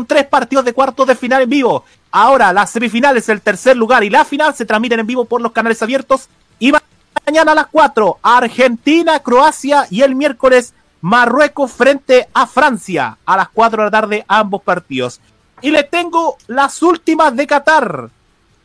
tres 0.00 0.26
partidos 0.26 0.64
de 0.64 0.72
cuartos 0.72 1.06
de 1.06 1.14
final 1.14 1.42
en 1.42 1.50
vivo. 1.50 1.84
Ahora 2.10 2.52
las 2.52 2.70
semifinales, 2.70 3.28
el 3.28 3.40
tercer 3.40 3.76
lugar 3.76 4.02
y 4.04 4.10
la 4.10 4.24
final 4.24 4.54
se 4.54 4.64
transmiten 4.64 5.00
en 5.00 5.06
vivo 5.06 5.24
por 5.26 5.40
los 5.40 5.52
canales 5.52 5.82
abiertos. 5.82 6.28
Y 6.58 6.72
ma- 6.72 6.82
mañana 7.26 7.52
a 7.52 7.54
las 7.54 7.66
4, 7.68 8.18
Argentina, 8.22 9.20
Croacia 9.20 9.86
y 9.90 10.02
el 10.02 10.14
miércoles 10.14 10.74
Marruecos 11.00 11.72
frente 11.72 12.28
a 12.32 12.46
Francia 12.46 13.18
a 13.26 13.36
las 13.36 13.48
4 13.50 13.82
de 13.82 13.86
la 13.86 13.90
tarde 13.90 14.24
ambos 14.28 14.62
partidos. 14.62 15.20
Y 15.60 15.70
les 15.70 15.88
tengo 15.90 16.36
las 16.46 16.82
últimas 16.82 17.34
de 17.36 17.46
Qatar. 17.46 18.08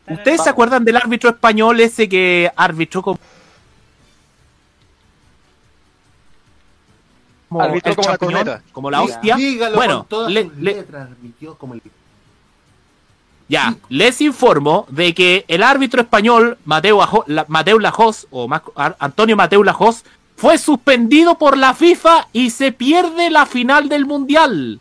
¿Ustedes 0.07 0.43
se 0.43 0.49
acuerdan 0.49 0.85
del 0.85 0.95
árbitro 0.97 1.29
español 1.29 1.79
ese 1.79 2.07
que 2.07 2.49
arbitró 2.55 3.01
como... 3.01 3.19
como 7.49 7.61
Arbitró 7.61 7.91
el 7.91 7.95
como 7.95 8.07
la 8.09 8.17
champiñón, 8.17 8.43
corneta. 8.45 8.63
como 8.71 8.91
la 8.91 9.01
Diga. 9.01 9.13
hostia? 9.15 9.35
Dígalo 9.35 9.75
bueno, 9.75 9.97
con 9.99 10.07
todas 10.07 10.31
le- 10.31 10.43
sus 10.43 10.57
le- 10.57 10.73
letras, 10.75 11.09
admitió 11.11 11.55
como 11.55 11.73
el... 11.75 11.81
ya, 13.49 13.75
les 13.89 14.19
informo 14.21 14.85
de 14.89 15.13
que 15.13 15.45
el 15.47 15.63
árbitro 15.63 16.01
español 16.01 16.57
Mateo, 16.65 17.01
Ajo- 17.01 17.23
la- 17.27 17.45
Mateo 17.47 17.79
Lajos, 17.79 18.27
o 18.29 18.47
más- 18.47 18.61
Antonio 18.99 19.37
Mateo 19.37 19.63
Lajos, 19.63 20.03
fue 20.35 20.57
suspendido 20.57 21.37
por 21.37 21.57
la 21.57 21.73
FIFA 21.73 22.27
y 22.33 22.49
se 22.49 22.71
pierde 22.71 23.29
la 23.29 23.45
final 23.45 23.87
del 23.89 24.05
Mundial. 24.05 24.79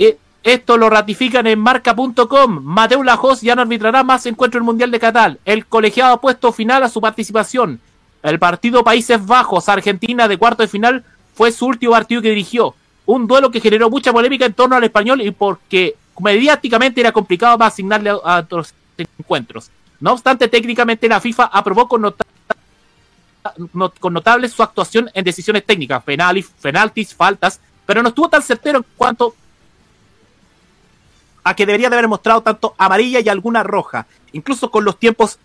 Eh, 0.00 0.18
Esto 0.42 0.76
lo 0.78 0.88
ratifican 0.90 1.46
en 1.46 1.58
marca.com. 1.58 2.60
Mateo 2.62 3.02
Lajos 3.02 3.40
ya 3.42 3.54
no 3.54 3.62
arbitrará 3.62 4.02
más 4.02 4.24
encuentro 4.26 4.58
del 4.58 4.64
Mundial 4.66 4.90
de 4.90 4.98
Qatar. 5.00 5.38
El 5.44 5.66
colegiado 5.66 6.14
ha 6.14 6.20
puesto 6.20 6.52
final 6.52 6.82
a 6.82 6.88
su 6.88 7.00
participación. 7.00 7.80
El 8.22 8.38
partido 8.38 8.82
Países 8.82 9.24
Bajos, 9.24 9.68
Argentina 9.68 10.26
de 10.26 10.36
cuarto 10.38 10.62
de 10.62 10.68
final 10.68 11.04
fue 11.38 11.52
su 11.52 11.66
último 11.66 11.92
partido 11.92 12.20
que 12.20 12.30
dirigió. 12.30 12.74
Un 13.06 13.28
duelo 13.28 13.48
que 13.52 13.60
generó 13.60 13.88
mucha 13.88 14.12
polémica 14.12 14.44
en 14.44 14.54
torno 14.54 14.74
al 14.74 14.82
español 14.82 15.20
y 15.22 15.30
porque 15.30 15.94
mediáticamente 16.18 17.00
era 17.00 17.12
complicado 17.12 17.56
para 17.56 17.68
asignarle 17.68 18.10
a, 18.10 18.38
otros 18.40 18.74
encuentros. 18.96 19.70
No 20.00 20.14
obstante, 20.14 20.48
técnicamente 20.48 21.08
la 21.08 21.20
FIFA 21.20 21.44
aprobó 21.44 21.86
con, 21.86 22.02
nota- 22.02 22.24
no- 23.72 23.92
con 24.00 24.12
notables 24.14 24.50
su 24.52 24.64
actuación 24.64 25.10
en 25.14 25.24
decisiones 25.24 25.64
técnicas, 25.64 26.02
penales, 26.02 26.50
penaltis, 26.60 27.14
faltas, 27.14 27.60
pero 27.86 28.02
no 28.02 28.08
estuvo 28.08 28.28
tan 28.28 28.42
certero 28.42 28.78
en 28.78 28.84
cuanto 28.96 29.32
a 31.44 31.54
que 31.54 31.66
debería 31.66 31.88
de 31.88 31.94
haber 31.94 32.08
mostrado 32.08 32.40
tanto 32.42 32.74
amarilla 32.78 33.20
y 33.20 33.28
alguna 33.28 33.62
roja, 33.62 34.06
incluso 34.32 34.72
con 34.72 34.84
los 34.84 34.98
tiempos 34.98 35.38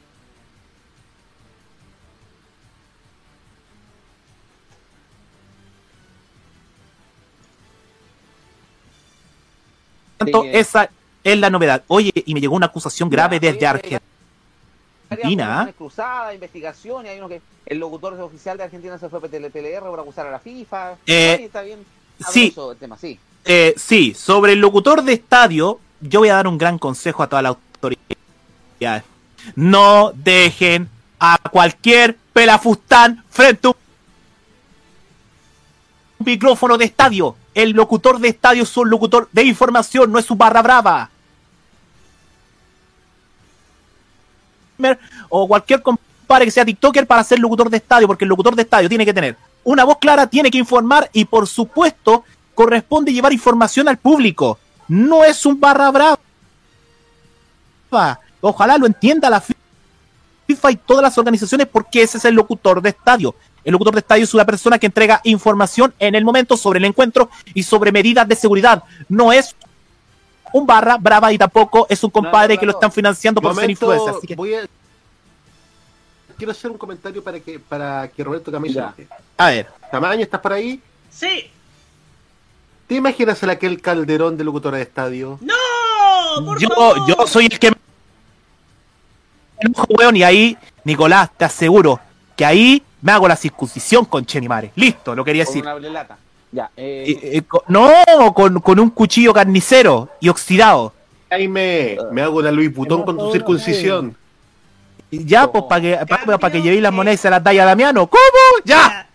tanto 10.23 10.43
esa 10.45 10.89
es 11.23 11.37
la 11.37 11.49
novedad. 11.49 11.83
Oye, 11.87 12.11
y 12.13 12.33
me 12.33 12.41
llegó 12.41 12.55
una 12.55 12.67
acusación 12.67 13.09
grave 13.09 13.39
desde 13.39 13.57
oye, 13.57 13.99
Argentina. 15.09 15.73
Cruzada, 15.77 16.33
investigación, 16.33 17.05
y 17.05 17.09
hay 17.09 17.17
uno 17.19 17.29
que 17.29 17.41
el 17.65 17.79
locutor 17.79 18.19
oficial 18.19 18.57
de 18.57 18.63
Argentina 18.63 18.97
se 18.97 19.09
fue 19.09 19.19
a 19.19 19.21
PLR 19.21 19.81
por 19.81 19.99
acusar 19.99 20.27
a 20.27 20.31
la 20.31 20.39
FIFA. 20.39 20.95
Eh, 21.05 21.39
está 21.45 21.61
bien. 21.61 21.79
sí. 22.29 22.49
sabroso 22.49 22.71
el 22.73 22.77
tema, 22.77 22.97
sí. 22.97 23.19
Eh, 23.45 23.73
sí, 23.77 24.13
sobre 24.13 24.53
el 24.53 24.59
locutor 24.59 25.03
de 25.03 25.13
estadio, 25.13 25.79
yo 26.01 26.19
voy 26.19 26.29
a 26.29 26.35
dar 26.35 26.47
un 26.47 26.57
gran 26.57 26.77
consejo 26.79 27.23
a 27.23 27.27
toda 27.27 27.41
la 27.41 27.49
autoridad. 27.49 29.03
No 29.55 30.11
dejen 30.15 30.89
a 31.19 31.37
cualquier 31.51 32.17
pelafustán 32.33 33.23
frente 33.29 33.67
a 33.67 33.71
un 33.71 33.75
micrófono 36.25 36.77
de 36.77 36.85
estadio. 36.85 37.35
El 37.53 37.71
locutor 37.71 38.19
de 38.19 38.29
estadio 38.29 38.63
es 38.63 38.77
un 38.77 38.89
locutor 38.89 39.29
de 39.31 39.43
información, 39.43 40.11
no 40.11 40.19
es 40.19 40.29
un 40.29 40.37
barra 40.37 40.61
brava. 40.61 41.09
O 45.29 45.47
cualquier 45.47 45.81
compadre 45.81 46.45
que 46.45 46.51
sea 46.51 46.65
TikToker 46.65 47.07
para 47.07 47.23
ser 47.23 47.39
locutor 47.39 47.69
de 47.69 47.77
estadio, 47.77 48.07
porque 48.07 48.25
el 48.25 48.29
locutor 48.29 48.55
de 48.55 48.63
estadio 48.63 48.89
tiene 48.89 49.05
que 49.05 49.13
tener 49.13 49.37
una 49.63 49.83
voz 49.83 49.97
clara, 49.97 50.27
tiene 50.27 50.51
que 50.51 50.57
informar 50.57 51.09
y 51.13 51.25
por 51.25 51.47
supuesto 51.47 52.23
corresponde 52.53 53.13
llevar 53.13 53.33
información 53.33 53.87
al 53.87 53.97
público. 53.97 54.59
No 54.87 55.23
es 55.23 55.45
un 55.45 55.59
barra 55.59 55.91
brava. 55.91 56.19
Ojalá 58.41 58.77
lo 58.77 58.85
entienda 58.85 59.29
la 59.29 59.41
FIFA 59.41 60.71
y 60.71 60.75
todas 60.75 61.03
las 61.03 61.17
organizaciones 61.17 61.67
porque 61.67 62.01
ese 62.01 62.17
es 62.17 62.25
el 62.25 62.35
locutor 62.35 62.81
de 62.81 62.89
estadio. 62.89 63.35
El 63.63 63.71
locutor 63.71 63.93
de 63.93 63.99
estadio 63.99 64.23
es 64.23 64.33
una 64.33 64.45
persona 64.45 64.77
que 64.77 64.87
entrega 64.87 65.21
información 65.23 65.93
en 65.99 66.15
el 66.15 66.25
momento 66.25 66.57
sobre 66.57 66.79
el 66.79 66.85
encuentro 66.85 67.29
y 67.53 67.63
sobre 67.63 67.91
medidas 67.91 68.27
de 68.27 68.35
seguridad. 68.35 68.83
No 69.07 69.31
es 69.31 69.55
un 70.51 70.67
barra 70.67 70.97
brava 70.97 71.31
y 71.31 71.37
tampoco 71.37 71.87
es 71.89 72.03
un 72.03 72.09
compadre 72.11 72.57
que 72.57 72.65
lo 72.65 72.73
están 72.73 72.91
financiando 72.91 73.41
por 73.41 73.55
ser 73.55 73.69
influencer. 73.69 74.15
Así 74.17 74.27
que, 74.27 74.35
voy 74.35 74.53
a- 74.55 74.67
Quiero 76.37 76.51
hacer 76.51 76.71
un 76.71 76.77
comentario 76.77 77.23
para 77.23 77.39
que 77.39 77.59
para 77.59 78.07
que 78.09 78.23
Roberto 78.23 78.51
enoje. 78.55 79.07
a 79.37 79.49
ver, 79.49 79.67
Tamaño, 79.91 80.23
¿estás 80.23 80.41
por 80.41 80.51
ahí? 80.53 80.81
Sí. 81.09 81.49
¿Te 82.87 82.95
imaginas 82.95 83.41
el 83.43 83.49
aquel 83.51 83.79
calderón 83.79 84.35
de 84.35 84.43
locutora 84.43 84.77
de 84.77 84.83
estadio? 84.83 85.37
¡No! 85.41 85.53
¡Por 86.43 86.59
yo, 86.59 86.67
favor! 86.69 87.07
yo 87.07 87.27
soy 87.27 87.45
el 87.45 87.59
que 87.59 87.69
me 87.71 87.77
enojo, 89.59 89.85
weón, 89.89 90.17
y 90.17 90.23
ahí, 90.23 90.57
Nicolás, 90.83 91.29
te 91.37 91.45
aseguro 91.45 91.99
que 92.35 92.45
ahí 92.45 92.83
me 93.03 93.11
hago 93.11 93.27
la 93.27 93.35
circuncisión 93.35 94.05
con 94.05 94.25
Chenimare. 94.25 94.71
Listo, 94.75 95.13
lo 95.13 95.23
quería 95.23 95.43
Con 95.45 95.53
decir. 95.53 95.63
una 95.63 95.75
blelata. 95.75 96.17
Ya, 96.51 96.71
eh, 96.77 97.05
Eh, 97.21 97.37
eh, 97.37 97.43
no, 97.67 98.33
con, 98.33 98.59
con 98.61 98.79
un 98.79 98.89
cuchillo 98.89 99.33
carnicero 99.33 100.09
y 100.19 100.29
oxidado. 100.29 100.93
Jaime, 101.29 101.97
me 102.11 102.21
hago 102.21 102.41
la 102.41 102.51
Luis 102.51 102.73
Butón 102.73 103.03
con 103.03 103.17
tu 103.17 103.31
circuncisión. 103.31 104.15
Y 105.11 105.25
Ya, 105.25 105.51
pues, 105.51 105.65
para 105.69 105.81
que, 105.81 106.05
para, 106.07 106.37
para 106.39 106.51
que 106.51 106.61
llevéis 106.61 106.81
las 106.81 106.93
monedas 106.93 107.19
y 107.19 107.21
se 107.21 107.29
las 107.29 107.43
dais 107.43 107.59
a 107.59 107.65
Damiano. 107.65 108.07
¿Cómo? 108.07 108.21
Ya. 108.65 109.07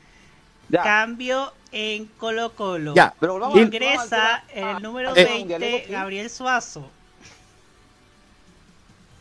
ya. 0.68 0.82
Cambio 0.82 1.52
en 1.72 2.06
Colo 2.18 2.50
Colo. 2.54 2.94
Ya. 2.94 3.14
Pero 3.18 3.44
al- 3.46 3.56
Ingresa 3.58 4.16
vamos 4.16 4.42
en 4.54 4.68
el 4.76 4.82
número 4.82 5.08
al 5.10 5.14
tema 5.14 5.28
20 5.30 5.38
mundialero, 5.54 5.86
¿sí? 5.86 5.92
Gabriel 5.92 6.30
Suazo. 6.30 6.88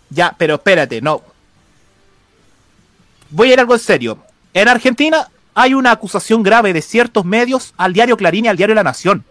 Ya, 0.09 0.33
pero 0.37 0.55
espérate, 0.55 1.01
no. 1.01 1.21
Voy 3.29 3.49
a 3.49 3.53
ir 3.53 3.59
a 3.59 3.61
algo 3.61 3.73
en 3.73 3.79
serio. 3.79 4.17
En 4.57 4.67
Argentina 4.67 5.27
hay 5.53 5.75
una 5.75 5.91
acusación 5.91 6.41
grave 6.41 6.73
de 6.73 6.81
ciertos 6.81 7.23
medios 7.23 7.75
al 7.77 7.93
diario 7.93 8.17
Clarín 8.17 8.45
y 8.45 8.47
al 8.47 8.57
diario 8.57 8.73
La 8.73 8.81
Nación. 8.81 9.23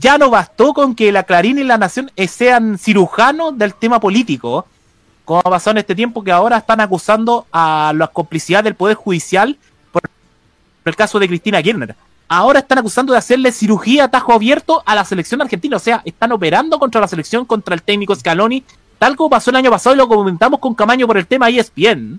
Ya 0.00 0.16
no 0.16 0.30
bastó 0.30 0.72
con 0.72 0.94
que 0.94 1.12
la 1.12 1.24
Clarín 1.24 1.58
y 1.58 1.64
La 1.64 1.76
Nación 1.76 2.10
eh, 2.16 2.26
sean 2.28 2.78
cirujanos 2.78 3.58
del 3.58 3.74
tema 3.74 4.00
político, 4.00 4.66
como 5.26 5.40
ha 5.40 5.50
pasado 5.50 5.72
en 5.72 5.78
este 5.78 5.94
tiempo 5.94 6.24
que 6.24 6.32
ahora 6.32 6.56
están 6.56 6.80
acusando 6.80 7.46
a 7.52 7.92
la 7.94 8.06
complicidad 8.06 8.64
del 8.64 8.74
Poder 8.74 8.96
Judicial 8.96 9.58
por 9.92 10.00
el 10.86 10.96
caso 10.96 11.18
de 11.18 11.28
Cristina 11.28 11.62
Kirchner. 11.62 11.94
Ahora 12.26 12.60
están 12.60 12.78
acusando 12.78 13.12
de 13.12 13.18
hacerle 13.18 13.52
cirugía 13.52 14.04
a 14.04 14.10
tajo 14.10 14.32
abierto 14.32 14.82
a 14.86 14.94
la 14.94 15.04
selección 15.04 15.42
argentina. 15.42 15.76
O 15.76 15.80
sea, 15.80 16.00
están 16.06 16.32
operando 16.32 16.78
contra 16.78 17.02
la 17.02 17.08
selección, 17.08 17.44
contra 17.44 17.74
el 17.74 17.82
técnico 17.82 18.14
Scaloni, 18.14 18.64
tal 18.98 19.14
como 19.14 19.28
pasó 19.28 19.50
el 19.50 19.56
año 19.56 19.70
pasado 19.70 19.94
y 19.94 19.98
lo 19.98 20.08
comentamos 20.08 20.58
con 20.58 20.74
Camaño 20.74 21.06
por 21.06 21.18
el 21.18 21.26
tema 21.26 21.50
ESPN. 21.50 22.18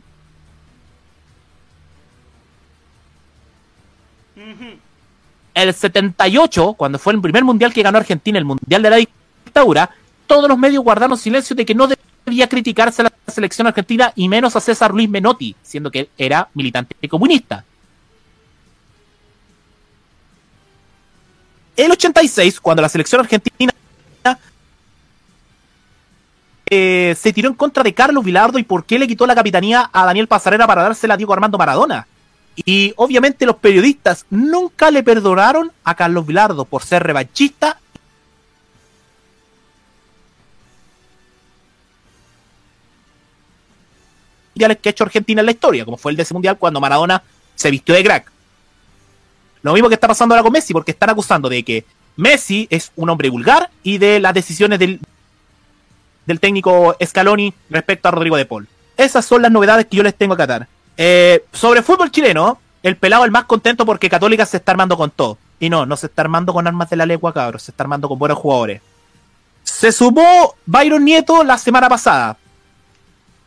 El 5.53 5.73
78, 5.73 6.73
cuando 6.73 6.99
fue 6.99 7.13
el 7.13 7.21
primer 7.21 7.43
mundial 7.43 7.73
que 7.73 7.81
ganó 7.81 7.97
Argentina, 7.97 8.37
el 8.37 8.45
mundial 8.45 8.81
de 8.81 8.89
la 8.89 8.97
dictadura, 8.97 9.89
todos 10.27 10.49
los 10.49 10.57
medios 10.57 10.83
guardaron 10.83 11.17
silencio 11.17 11.55
de 11.55 11.65
que 11.65 11.73
no 11.73 11.87
debía 11.87 12.49
criticarse 12.49 13.01
a 13.01 13.05
la 13.05 13.31
selección 13.31 13.67
argentina 13.67 14.11
y 14.15 14.27
menos 14.27 14.55
a 14.55 14.59
César 14.59 14.93
Luis 14.93 15.09
Menotti, 15.09 15.55
siendo 15.63 15.89
que 15.89 16.09
era 16.17 16.49
militante 16.53 17.07
comunista. 17.07 17.63
El 21.77 21.91
86, 21.91 22.59
cuando 22.59 22.81
la 22.81 22.89
selección 22.89 23.21
argentina 23.21 23.73
eh, 26.67 27.15
se 27.17 27.31
tiró 27.31 27.49
en 27.49 27.55
contra 27.55 27.83
de 27.83 27.93
Carlos 27.93 28.23
Vilardo 28.23 28.57
y 28.57 28.63
por 28.63 28.85
qué 28.85 28.97
le 28.97 29.07
quitó 29.07 29.27
la 29.27 29.35
capitanía 29.35 29.89
a 29.93 30.05
Daniel 30.05 30.27
Pasarela 30.27 30.65
para 30.65 30.83
dársela 30.83 31.13
a 31.13 31.17
Diego 31.17 31.33
Armando 31.33 31.57
Maradona. 31.57 32.07
Y 32.55 32.93
obviamente 32.95 33.45
los 33.45 33.57
periodistas 33.57 34.25
nunca 34.29 34.89
le 34.91 35.03
perdonaron 35.03 35.71
a 35.83 35.95
Carlos 35.95 36.25
Vilardo 36.25 36.65
por 36.65 36.83
ser 36.83 37.03
revanchista. 37.03 37.79
mundiales 44.55 44.77
que 44.77 44.89
ha 44.89 44.91
hecho 44.91 45.03
Argentina 45.03 45.41
en 45.41 45.45
la 45.45 45.51
historia, 45.51 45.83
como 45.83 45.97
fue 45.97 46.11
el 46.11 46.15
de 46.15 46.23
ese 46.23 46.33
mundial 46.33 46.57
cuando 46.57 46.79
Maradona 46.79 47.21
se 47.55 47.69
vistió 47.69 47.93
de 47.93 48.03
crack. 48.03 48.31
Lo 49.61 49.73
mismo 49.73 49.89
que 49.89 49.95
está 49.95 50.07
pasando 50.07 50.33
ahora 50.33 50.43
con 50.43 50.53
Messi, 50.53 50.73
porque 50.73 50.91
están 50.91 51.09
acusando 51.09 51.49
de 51.49 51.63
que 51.63 51.85
Messi 52.15 52.67
es 52.69 52.91
un 52.95 53.09
hombre 53.09 53.29
vulgar 53.29 53.69
y 53.83 53.97
de 53.97 54.19
las 54.19 54.33
decisiones 54.33 54.79
del, 54.79 54.99
del 56.25 56.39
técnico 56.39 56.95
Scaloni 57.03 57.53
respecto 57.69 58.07
a 58.07 58.11
Rodrigo 58.11 58.37
de 58.37 58.45
Paul. 58.45 58.67
Esas 58.95 59.25
son 59.25 59.41
las 59.41 59.51
novedades 59.51 59.87
que 59.87 59.97
yo 59.97 60.03
les 60.03 60.15
tengo 60.15 60.37
que 60.37 60.43
atar. 60.43 60.67
Eh, 60.97 61.45
sobre 61.51 61.81
fútbol 61.81 62.11
chileno, 62.11 62.59
el 62.83 62.97
pelado 62.97 63.25
el 63.25 63.31
más 63.31 63.45
contento 63.45 63.85
porque 63.85 64.09
Católica 64.09 64.45
se 64.45 64.57
está 64.57 64.71
armando 64.71 64.97
con 64.97 65.11
todo. 65.11 65.37
Y 65.59 65.69
no, 65.69 65.85
no 65.85 65.97
se 65.97 66.07
está 66.07 66.21
armando 66.21 66.53
con 66.53 66.67
armas 66.67 66.89
de 66.89 66.95
la 66.95 67.05
legua, 67.05 67.33
cabros. 67.33 67.63
Se 67.63 67.71
está 67.71 67.83
armando 67.83 68.07
con 68.07 68.19
buenos 68.19 68.37
jugadores. 68.37 68.81
Se 69.63 69.91
sumó 69.91 70.55
Byron 70.65 71.03
Nieto 71.03 71.43
la 71.43 71.57
semana 71.57 71.89
pasada. 71.89 72.37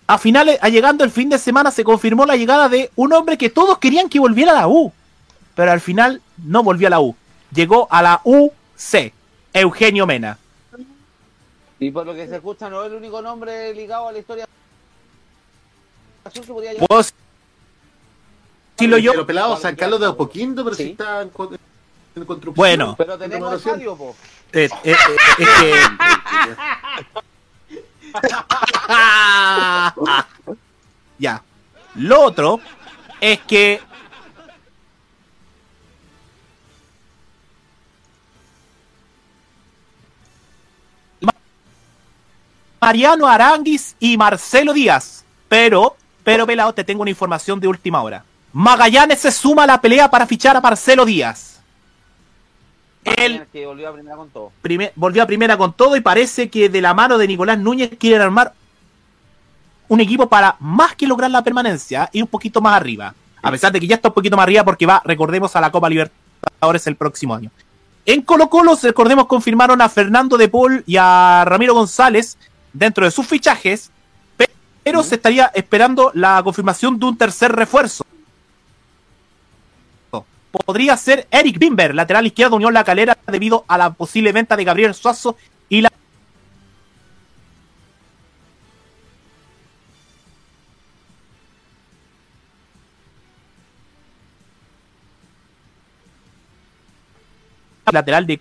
A 0.06 0.18
finales, 0.18 0.58
a 0.62 0.68
llegando 0.68 1.04
el 1.04 1.10
fin 1.10 1.28
de 1.28 1.38
semana, 1.38 1.70
se 1.70 1.84
confirmó 1.84 2.24
la 2.24 2.36
llegada 2.36 2.68
de 2.68 2.90
un 2.96 3.12
hombre 3.12 3.36
que 3.36 3.50
todos 3.50 3.78
querían 3.78 4.08
que 4.08 4.18
volviera 4.18 4.52
a 4.52 4.60
la 4.60 4.68
U. 4.68 4.92
Pero 5.54 5.70
al 5.70 5.80
final 5.80 6.22
no 6.38 6.62
volvió 6.62 6.88
a 6.88 6.90
la 6.90 7.00
U. 7.00 7.14
Llegó 7.52 7.86
a 7.90 8.02
la 8.02 8.20
UC. 8.24 9.12
Eugenio 9.52 10.06
Mena. 10.06 10.38
Y 11.80 11.90
por 11.90 12.06
lo 12.06 12.14
que 12.14 12.26
se 12.26 12.36
escucha, 12.36 12.68
no 12.68 12.82
es 12.82 12.90
el 12.90 12.96
único 12.96 13.22
nombre 13.22 13.72
ligado 13.74 14.08
a 14.08 14.12
la 14.12 14.18
historia. 14.18 14.46
Azul 16.24 16.44
que 16.44 16.52
podía 16.52 16.72
llevar. 16.72 16.88
¿Puedo 16.88 17.02
decirlo 18.78 18.98
yo? 18.98 19.12
Pero 19.12 19.26
pelado, 19.26 19.56
sacarlo 19.56 19.98
de 19.98 20.06
a 20.06 20.12
poquito, 20.12 20.62
pero 20.64 20.76
Sí. 20.76 20.84
si 20.84 20.90
está 20.90 21.22
en, 21.22 21.30
en 22.16 22.24
construcción. 22.24 22.54
Bueno. 22.54 22.94
Pero 22.96 23.18
tenemos 23.18 23.50
Renovación. 23.50 23.74
estadio, 23.80 23.96
po. 23.96 24.14
Eh, 24.52 24.68
eh, 24.84 24.94
eh, 25.38 25.38
es 25.38 25.48
que. 25.60 25.74
ya. 31.18 31.42
Lo 31.96 32.20
otro 32.22 32.60
es 33.20 33.38
que. 33.40 33.80
Ma- 41.20 41.34
Mariano 42.80 43.26
Aranguis 43.26 43.96
y 43.98 44.16
Marcelo 44.16 44.72
Díaz. 44.72 45.24
Pero, 45.48 45.96
pero, 46.24 46.46
pelado, 46.46 46.72
te 46.72 46.84
tengo 46.84 47.02
una 47.02 47.10
información 47.10 47.58
de 47.60 47.68
última 47.68 48.02
hora. 48.02 48.24
Magallanes 48.52 49.20
se 49.20 49.30
suma 49.30 49.64
a 49.64 49.66
la 49.66 49.80
pelea 49.80 50.10
para 50.10 50.26
fichar 50.26 50.56
a 50.56 50.60
Marcelo 50.60 51.04
Díaz. 51.04 51.60
Él 53.04 53.46
que 53.52 53.66
volvió 53.66 53.88
a 53.88 53.92
primera 53.92 54.16
con 54.16 54.28
todo. 54.30 54.52
primer- 54.60 54.92
volvió 54.96 55.22
a 55.22 55.26
primera 55.26 55.56
con 55.56 55.72
todo 55.72 55.96
y 55.96 56.00
parece 56.00 56.50
que 56.50 56.68
de 56.68 56.80
la 56.80 56.92
mano 56.94 57.16
de 57.16 57.26
Nicolás 57.26 57.58
Núñez 57.58 57.90
quieren 57.98 58.20
armar 58.20 58.52
un 59.88 60.00
equipo 60.00 60.28
para 60.28 60.56
más 60.60 60.94
que 60.94 61.06
lograr 61.06 61.30
la 61.30 61.42
permanencia 61.42 62.10
y 62.12 62.20
un 62.20 62.28
poquito 62.28 62.60
más 62.60 62.74
arriba. 62.74 63.14
A 63.40 63.50
pesar 63.50 63.72
de 63.72 63.80
que 63.80 63.86
ya 63.86 63.94
está 63.94 64.08
un 64.08 64.14
poquito 64.14 64.36
más 64.36 64.42
arriba 64.44 64.64
porque 64.64 64.84
va, 64.84 65.00
recordemos, 65.04 65.54
a 65.56 65.60
la 65.60 65.70
Copa 65.70 65.88
Libertadores 65.88 66.86
el 66.86 66.96
próximo 66.96 67.34
año. 67.34 67.50
En 68.04 68.22
Colo 68.22 68.50
Colo, 68.50 68.76
recordemos, 68.82 69.26
confirmaron 69.26 69.80
a 69.80 69.88
Fernando 69.88 70.36
de 70.36 70.48
Paul 70.48 70.82
y 70.86 70.96
a 70.98 71.44
Ramiro 71.46 71.74
González 71.74 72.36
dentro 72.72 73.04
de 73.04 73.10
sus 73.10 73.26
fichajes, 73.26 73.90
pe- 74.36 74.50
pero 74.82 75.02
se 75.02 75.14
estaría 75.14 75.46
esperando 75.54 76.10
la 76.14 76.42
confirmación 76.42 76.98
de 76.98 77.06
un 77.06 77.16
tercer 77.16 77.52
refuerzo. 77.52 78.04
Podría 80.50 80.96
ser 80.96 81.26
Eric 81.30 81.58
Bimber, 81.58 81.94
lateral 81.94 82.26
izquierdo 82.26 82.56
Unión 82.56 82.72
La 82.72 82.84
Calera, 82.84 83.16
debido 83.26 83.64
a 83.68 83.78
la 83.78 83.92
posible 83.92 84.32
venta 84.32 84.56
de 84.56 84.64
Gabriel 84.64 84.94
Suazo 84.94 85.36
y 85.68 85.82
la 85.82 85.90
lateral 97.92 98.26
de 98.26 98.40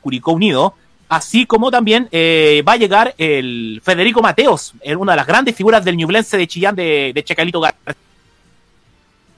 Curicó 0.00 0.32
Unido, 0.32 0.74
Así 1.08 1.46
como 1.46 1.70
también 1.70 2.08
eh, 2.10 2.64
va 2.66 2.72
a 2.72 2.76
llegar 2.76 3.14
el 3.16 3.80
Federico 3.84 4.20
Mateos, 4.22 4.74
una 4.98 5.12
de 5.12 5.16
las 5.16 5.26
grandes 5.26 5.54
figuras 5.54 5.84
del 5.84 5.96
Ñublense 5.96 6.36
de 6.36 6.48
Chillán 6.48 6.74
de, 6.74 7.12
de 7.14 7.24
Chacalito 7.24 7.60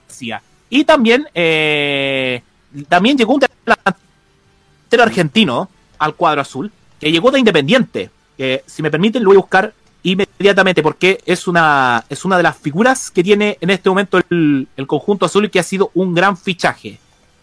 García. 0.08 0.42
Y 0.70 0.84
también, 0.84 1.28
eh, 1.34 2.42
también 2.88 3.16
llegó 3.16 3.34
un 3.34 3.40
delantero 3.40 5.02
argentino 5.02 5.68
al 5.98 6.14
cuadro 6.14 6.40
azul, 6.40 6.70
que 7.00 7.10
llegó 7.10 7.30
de 7.30 7.38
Independiente. 7.38 8.10
Que, 8.36 8.62
si 8.66 8.82
me 8.82 8.90
permiten, 8.90 9.22
lo 9.22 9.30
voy 9.30 9.36
a 9.36 9.40
buscar 9.40 9.72
inmediatamente 10.02 10.82
porque 10.82 11.20
es 11.26 11.48
una, 11.48 12.04
es 12.08 12.24
una 12.24 12.36
de 12.36 12.42
las 12.42 12.56
figuras 12.56 13.10
que 13.10 13.24
tiene 13.24 13.58
en 13.60 13.70
este 13.70 13.88
momento 13.88 14.20
el, 14.30 14.68
el 14.76 14.86
conjunto 14.86 15.26
azul 15.26 15.44
y 15.46 15.48
que 15.48 15.58
ha 15.58 15.64
sido 15.64 15.90
un 15.94 16.14
gran 16.14 16.36
fichaje. 16.36 16.98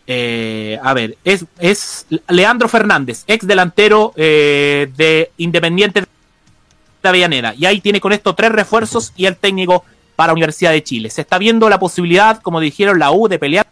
Eh, 0.08 0.80
a 0.84 0.94
ver, 0.94 1.18
es, 1.24 1.46
es 1.60 2.06
Leandro 2.30 2.70
Fernández, 2.70 3.24
ex 3.28 3.46
delantero 3.48 4.14
eh, 4.16 4.92
de 4.96 5.32
Independiente 5.38 6.02
de 6.02 7.10
Avellaneda. 7.10 7.54
Y 7.56 7.66
ahí 7.66 7.82
tiene 7.82 8.00
con 8.00 8.14
esto 8.14 8.36
tres 8.36 8.52
refuerzos 8.52 9.14
y 9.16 9.26
el 9.26 9.36
técnico 9.36 9.84
para 10.16 10.34
Universidad 10.34 10.72
de 10.72 10.84
Chile. 10.84 11.10
Se 11.10 11.22
está 11.22 11.38
viendo 11.38 11.70
la 11.70 11.80
posibilidad, 11.80 12.42
como 12.42 12.60
dijeron 12.60 13.00
la 13.00 13.12
U, 13.12 13.28
de 13.28 13.40
pelear 13.40 13.68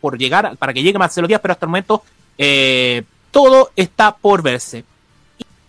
por 0.00 0.18
llegar, 0.18 0.56
para 0.56 0.72
que 0.72 0.82
llegue 0.82 0.98
Marcelo 0.98 1.26
Díaz, 1.26 1.40
pero 1.40 1.52
hasta 1.52 1.66
el 1.66 1.70
momento 1.70 2.02
eh, 2.38 3.02
todo 3.30 3.70
está 3.76 4.14
por 4.14 4.42
verse. 4.42 4.84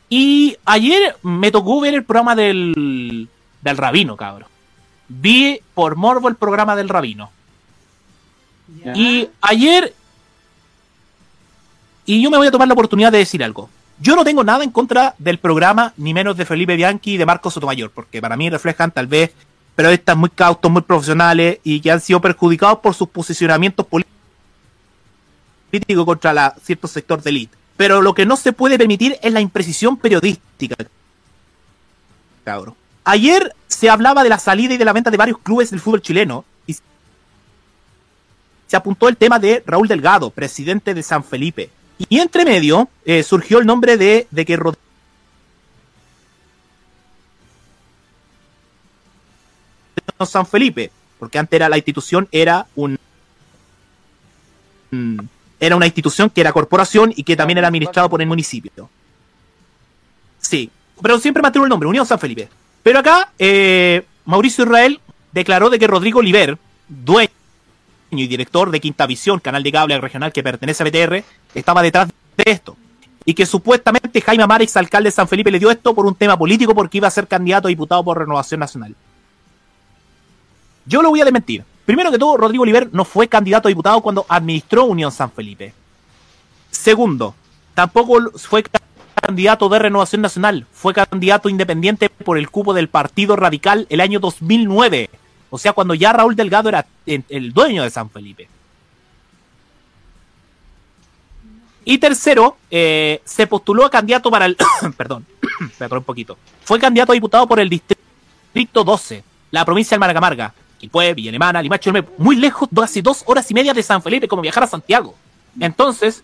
Y 0.10 0.58
ayer 0.66 1.16
me 1.24 1.52
tocó 1.52 1.82
ver 1.82 1.94
el 1.94 2.04
programa 2.04 2.36
del, 2.36 3.28
del 3.62 3.78
Rabino, 3.78 4.16
cabrón. 4.16 4.50
Vi 5.08 5.60
por 5.74 5.96
morbo 5.96 6.30
el 6.30 6.36
programa 6.36 6.76
del 6.76 6.90
Rabino. 6.90 7.32
Y 8.96 9.30
ayer. 9.42 9.94
Y 12.06 12.22
yo 12.22 12.30
me 12.30 12.38
voy 12.38 12.48
a 12.48 12.52
tomar 12.52 12.68
la 12.68 12.74
oportunidad 12.74 13.12
de 13.12 13.20
decir 13.20 13.44
algo. 13.44 13.70
Yo 14.00 14.16
no 14.16 14.24
tengo 14.24 14.44
nada 14.44 14.64
en 14.64 14.72
contra 14.72 15.16
del 15.18 15.38
programa, 15.38 15.94
ni 15.98 16.14
menos 16.14 16.36
de 16.38 16.46
Felipe 16.46 16.76
Bianchi 16.76 17.14
y 17.14 17.18
de 17.18 17.26
Marcos 17.26 17.54
Sotomayor, 17.54 17.92
porque 17.92 18.22
para 18.22 18.36
mí 18.36 18.50
reflejan 18.50 18.92
tal 18.92 19.08
vez 19.08 19.32
periodistas 19.76 20.16
muy 20.16 20.30
cautos, 20.30 20.72
muy 20.72 20.82
profesionales 20.82 21.60
y 21.64 21.82
que 21.82 21.92
han 21.92 22.02
sido 22.02 22.22
perjudicados 22.22 22.80
por 22.80 22.96
sus 22.96 23.10
posicionamientos 23.10 23.86
políticos 23.86 24.16
contra 26.06 26.34
la, 26.34 26.56
cierto 26.64 26.88
sector 26.88 27.22
de 27.22 27.30
élite. 27.30 27.58
Pero 27.78 28.02
lo 28.02 28.14
que 28.14 28.26
no 28.26 28.38
se 28.38 28.54
puede 28.54 28.78
permitir 28.78 29.18
es 29.22 29.34
la 29.34 29.42
imprecisión 29.42 29.98
periodística. 29.98 30.76
Cabrón. 32.46 32.76
Ayer 33.04 33.54
se 33.68 33.90
hablaba 33.90 34.24
de 34.24 34.30
la 34.30 34.40
salida 34.40 34.74
y 34.74 34.78
de 34.78 34.86
la 34.86 34.94
venta 34.94 35.12
de 35.12 35.18
varios 35.18 35.40
clubes 35.40 35.72
del 35.72 35.82
fútbol 35.82 36.02
chileno 36.02 36.46
y 36.66 36.78
se 38.68 38.78
apuntó 38.78 39.10
el 39.10 39.18
tema 39.18 39.40
de 39.40 39.64
Raúl 39.66 39.88
Delgado, 39.88 40.30
presidente 40.30 40.94
de 40.94 41.04
San 41.04 41.24
Felipe. 41.24 41.70
Y 42.10 42.20
entre 42.20 42.46
medio 42.46 42.90
eh, 43.06 43.24
surgió 43.24 43.60
el 43.60 43.66
nombre 43.66 43.98
de, 43.98 44.28
de 44.32 44.46
que 44.46 44.56
Rodrigo 44.56 44.85
San 50.24 50.46
Felipe, 50.46 50.92
porque 51.20 51.40
antes 51.40 51.58
era 51.58 51.68
la 51.68 51.78
institución 51.78 52.28
era 52.32 52.68
un 52.76 52.98
era 55.60 55.76
una 55.76 55.86
institución 55.86 56.30
que 56.30 56.42
era 56.42 56.54
corporación 56.54 57.12
y 57.16 57.24
que 57.24 57.36
también 57.36 57.58
era 57.58 57.68
administrado 57.68 58.10
por 58.10 58.22
el 58.22 58.28
municipio. 58.28 58.90
Sí, 60.40 60.70
pero 61.02 61.20
siempre 61.20 61.42
mantuvo 61.42 61.66
el 61.66 61.70
nombre, 61.70 61.90
Unión 61.90 62.06
San 62.06 62.20
Felipe. 62.20 62.48
Pero 62.84 63.00
acá 63.00 63.32
eh, 63.40 64.06
Mauricio 64.26 64.64
Israel 64.64 65.00
declaró 65.32 65.70
de 65.70 65.80
que 65.80 65.88
Rodrigo 65.88 66.20
Oliver, 66.20 66.58
dueño 66.88 67.30
y 68.12 68.28
director 68.28 68.72
de 68.72 68.80
Quinta 68.80 69.08
Visión, 69.08 69.40
canal 69.40 69.64
de 69.64 69.72
cable 69.72 70.00
regional 70.00 70.32
que 70.32 70.44
pertenece 70.44 70.84
a 70.84 70.86
BTR, 70.86 71.24
estaba 71.54 71.82
detrás 71.82 72.10
de 72.10 72.52
esto. 72.52 72.78
Y 73.26 73.34
que 73.34 73.46
supuestamente 73.46 74.22
Jaime 74.22 74.44
Amarix, 74.44 74.78
alcalde 74.78 75.08
de 75.08 75.12
San 75.12 75.28
Felipe, 75.28 75.50
le 75.50 75.58
dio 75.58 75.72
esto 75.72 75.96
por 75.96 76.06
un 76.06 76.14
tema 76.14 76.38
político 76.38 76.76
porque 76.76 76.98
iba 76.98 77.08
a 77.08 77.12
ser 77.12 77.28
candidato 77.28 77.68
a 77.68 77.70
diputado 77.70 78.04
por 78.04 78.20
Renovación 78.20 78.60
Nacional. 78.60 78.96
Yo 80.86 81.02
lo 81.02 81.10
voy 81.10 81.22
a 81.22 81.26
desmentir. 81.26 81.64
Primero 81.86 82.12
que 82.12 82.18
todo, 82.18 82.38
Rodrigo 82.38 82.64
Oliver 82.64 82.90
no 82.92 83.06
fue 83.06 83.28
candidato 83.28 83.68
a 83.68 83.70
diputado 83.70 84.02
cuando 84.02 84.26
administró 84.28 84.86
Unión 84.86 85.12
San 85.12 85.32
Felipe. 85.32 85.74
Segundo, 86.72 87.36
tampoco 87.74 88.32
fue 88.36 88.64
candidato 89.22 89.70
de 89.70 89.80
Renovación 89.80 90.22
Nacional, 90.22 90.66
fue 90.72 90.94
candidato 90.94 91.48
independiente 91.50 92.10
por 92.10 92.38
el 92.38 92.50
cupo 92.50 92.74
del 92.74 92.90
Partido 92.90 93.36
Radical 93.36 93.88
el 93.90 94.02
año 94.02 94.20
2009. 94.20 95.10
O 95.50 95.58
sea, 95.58 95.74
cuando 95.74 95.94
ya 95.94 96.12
Raúl 96.12 96.36
Delgado 96.36 96.70
era 96.70 96.86
el 97.06 97.54
dueño 97.54 97.84
de 97.84 97.90
San 97.90 98.10
Felipe. 98.10 98.50
Y 101.88 102.00
tercero, 102.00 102.58
eh, 102.72 103.22
se 103.24 103.46
postuló 103.46 103.86
a 103.86 103.92
candidato 103.92 104.32
para 104.32 104.48
el... 104.48 104.58
perdón, 104.98 105.26
me 105.80 105.98
un 105.98 106.04
poquito. 106.04 106.38
Fue 106.64 106.80
candidato 106.80 107.12
a 107.12 107.14
diputado 107.14 107.48
por 107.48 107.60
el 107.60 107.70
Distrito 107.70 108.84
12, 108.84 109.24
la 109.52 109.64
provincia 109.64 109.94
del 109.94 110.00
Maracamarga. 110.00 110.54
Quilpué, 110.86 111.14
Villa 111.14 111.30
Alemana, 111.30 111.62
Limache, 111.62 111.92
muy 112.18 112.36
lejos, 112.36 112.70
casi 112.74 113.02
dos 113.02 113.24
horas 113.26 113.50
y 113.50 113.54
media 113.54 113.74
de 113.74 113.82
San 113.82 114.02
Felipe, 114.02 114.28
como 114.28 114.42
viajar 114.42 114.64
a 114.64 114.68
Santiago. 114.68 115.16
Entonces, 115.60 116.24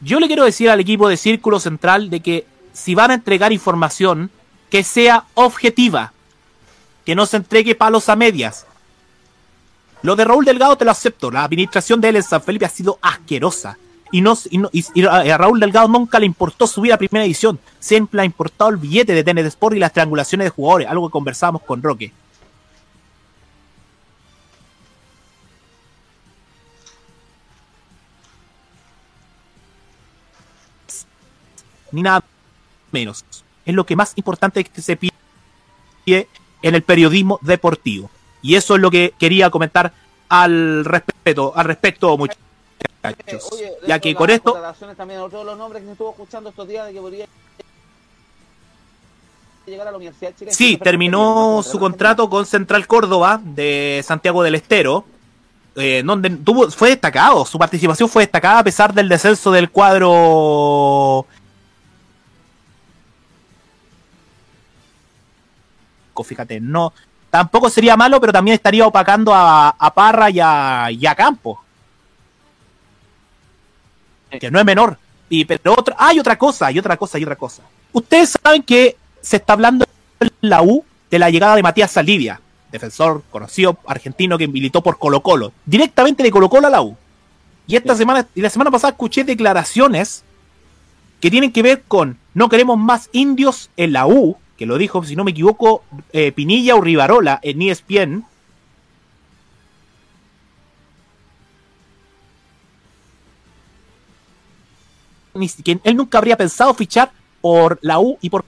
yo 0.00 0.18
le 0.18 0.26
quiero 0.26 0.44
decir 0.44 0.70
al 0.70 0.80
equipo 0.80 1.08
de 1.08 1.16
Círculo 1.16 1.60
Central 1.60 2.08
de 2.10 2.20
que 2.20 2.46
si 2.72 2.94
van 2.94 3.10
a 3.10 3.14
entregar 3.14 3.52
información, 3.52 4.30
que 4.70 4.82
sea 4.82 5.24
objetiva, 5.34 6.12
que 7.04 7.14
no 7.14 7.26
se 7.26 7.36
entregue 7.36 7.74
palos 7.74 8.08
a 8.08 8.16
medias. 8.16 8.66
Lo 10.02 10.16
de 10.16 10.24
Raúl 10.24 10.44
Delgado 10.44 10.76
te 10.76 10.84
lo 10.84 10.90
acepto, 10.90 11.30
la 11.30 11.44
administración 11.44 12.00
de 12.00 12.08
él 12.08 12.16
en 12.16 12.22
San 12.22 12.42
Felipe 12.42 12.64
ha 12.64 12.70
sido 12.70 12.98
asquerosa. 13.02 13.76
Y, 14.10 14.20
no, 14.20 14.36
y, 14.50 15.04
a 15.04 15.38
Raúl 15.38 15.60
Delgado 15.60 15.88
nunca 15.88 16.18
le 16.18 16.26
importó 16.26 16.66
subir 16.66 16.92
a 16.92 16.98
primera 16.98 17.24
edición, 17.24 17.58
siempre 17.78 18.18
le 18.18 18.22
ha 18.22 18.26
importado 18.26 18.70
el 18.70 18.76
billete 18.76 19.14
de 19.14 19.24
Tenet 19.24 19.46
Sport 19.46 19.76
y 19.76 19.78
las 19.78 19.92
triangulaciones 19.92 20.46
de 20.46 20.50
jugadores, 20.50 20.88
algo 20.88 21.08
que 21.08 21.12
conversábamos 21.12 21.62
con 21.62 21.82
Roque. 21.82 22.12
Ni 31.92 32.02
nada 32.02 32.22
menos. 32.90 33.24
Es 33.64 33.74
lo 33.74 33.86
que 33.86 33.96
más 33.96 34.12
importante 34.16 34.64
que 34.64 34.82
se 34.82 34.96
pide 34.96 35.12
en 36.62 36.74
el 36.74 36.82
periodismo 36.82 37.38
deportivo. 37.42 38.10
Y 38.42 38.56
eso 38.56 38.74
es 38.74 38.80
lo 38.80 38.90
que 38.90 39.14
quería 39.18 39.50
comentar 39.50 39.92
al 40.28 40.84
respecto, 40.84 41.52
al 41.54 41.66
respecto, 41.66 42.16
muchachos. 42.16 42.40
Oye, 43.52 43.72
ya 43.86 43.98
que 43.98 44.14
con 44.14 44.30
esto 44.30 44.56
también 44.96 45.20
otro 45.20 45.40
de 45.40 45.44
los 45.44 45.58
nombres 45.58 45.82
que 45.82 45.86
se 45.86 45.92
estuvo 45.92 46.10
escuchando 46.10 46.50
estos 46.50 46.68
días 46.68 46.86
de 46.86 46.92
que 46.92 47.00
podría 47.00 47.26
llegar 49.66 49.88
a 49.88 49.90
la 49.90 49.96
Universidad 49.96 50.30
de 50.30 50.36
Chile. 50.36 50.52
Sí, 50.52 50.76
terminó 50.76 51.62
su 51.62 51.78
contrato 51.78 52.28
con 52.30 52.46
Central 52.46 52.86
Córdoba 52.86 53.40
de 53.42 54.02
Santiago 54.04 54.42
del 54.42 54.54
Estero. 54.54 55.04
Eh, 55.74 56.02
donde 56.04 56.28
tuvo, 56.28 56.70
fue 56.70 56.90
destacado, 56.90 57.46
su 57.46 57.58
participación 57.58 58.06
fue 58.06 58.24
destacada 58.24 58.58
a 58.58 58.64
pesar 58.64 58.92
del 58.92 59.08
descenso 59.08 59.50
del 59.50 59.70
cuadro 59.70 61.24
fíjate, 66.22 66.60
no, 66.60 66.92
tampoco 67.30 67.70
sería 67.70 67.96
malo, 67.96 68.20
pero 68.20 68.32
también 68.32 68.54
estaría 68.54 68.86
opacando 68.86 69.32
a, 69.34 69.70
a 69.70 69.94
Parra 69.94 70.30
y 70.30 70.38
a, 70.40 70.88
y 70.90 71.06
a 71.06 71.14
Campos. 71.14 71.58
Que 74.38 74.50
no 74.50 74.58
es 74.58 74.64
menor. 74.64 74.98
Y, 75.28 75.44
pero 75.44 75.72
otra, 75.72 75.96
hay 75.98 76.18
otra 76.18 76.36
cosa, 76.36 76.66
hay 76.66 76.78
otra 76.78 76.96
cosa, 76.96 77.16
hay 77.16 77.24
otra 77.24 77.36
cosa. 77.36 77.62
Ustedes 77.92 78.36
saben 78.42 78.62
que 78.62 78.96
se 79.20 79.36
está 79.36 79.54
hablando 79.54 79.86
en 80.20 80.30
la 80.42 80.62
U 80.62 80.84
de 81.10 81.18
la 81.18 81.30
llegada 81.30 81.56
de 81.56 81.62
Matías 81.62 81.90
Saldivia, 81.90 82.40
defensor 82.70 83.22
conocido 83.30 83.78
argentino 83.86 84.36
que 84.36 84.48
militó 84.48 84.82
por 84.82 84.98
Colo 84.98 85.22
Colo, 85.22 85.52
directamente 85.64 86.22
de 86.22 86.30
Colo 86.30 86.50
Colo 86.50 86.66
a 86.66 86.70
la 86.70 86.82
U. 86.82 86.96
Y 87.66 87.76
esta 87.76 87.94
semana, 87.94 88.26
y 88.34 88.40
la 88.40 88.50
semana 88.50 88.70
pasada 88.70 88.92
escuché 88.92 89.24
declaraciones 89.24 90.24
que 91.20 91.30
tienen 91.30 91.52
que 91.52 91.62
ver 91.62 91.82
con 91.82 92.18
no 92.34 92.48
queremos 92.48 92.78
más 92.78 93.08
indios 93.12 93.70
en 93.76 93.92
la 93.92 94.06
U, 94.06 94.36
que 94.62 94.66
lo 94.66 94.78
dijo, 94.78 95.02
si 95.02 95.16
no 95.16 95.24
me 95.24 95.32
equivoco, 95.32 95.82
eh, 96.12 96.30
Pinilla 96.30 96.76
o 96.76 96.80
Rivarola 96.80 97.40
en 97.42 97.62
ESPN. 97.62 98.24
Siquiera, 105.48 105.80
él 105.82 105.96
nunca 105.96 106.18
habría 106.18 106.36
pensado 106.36 106.72
fichar 106.74 107.10
por 107.40 107.80
la 107.82 107.98
U 107.98 108.18
y 108.20 108.30
por 108.30 108.44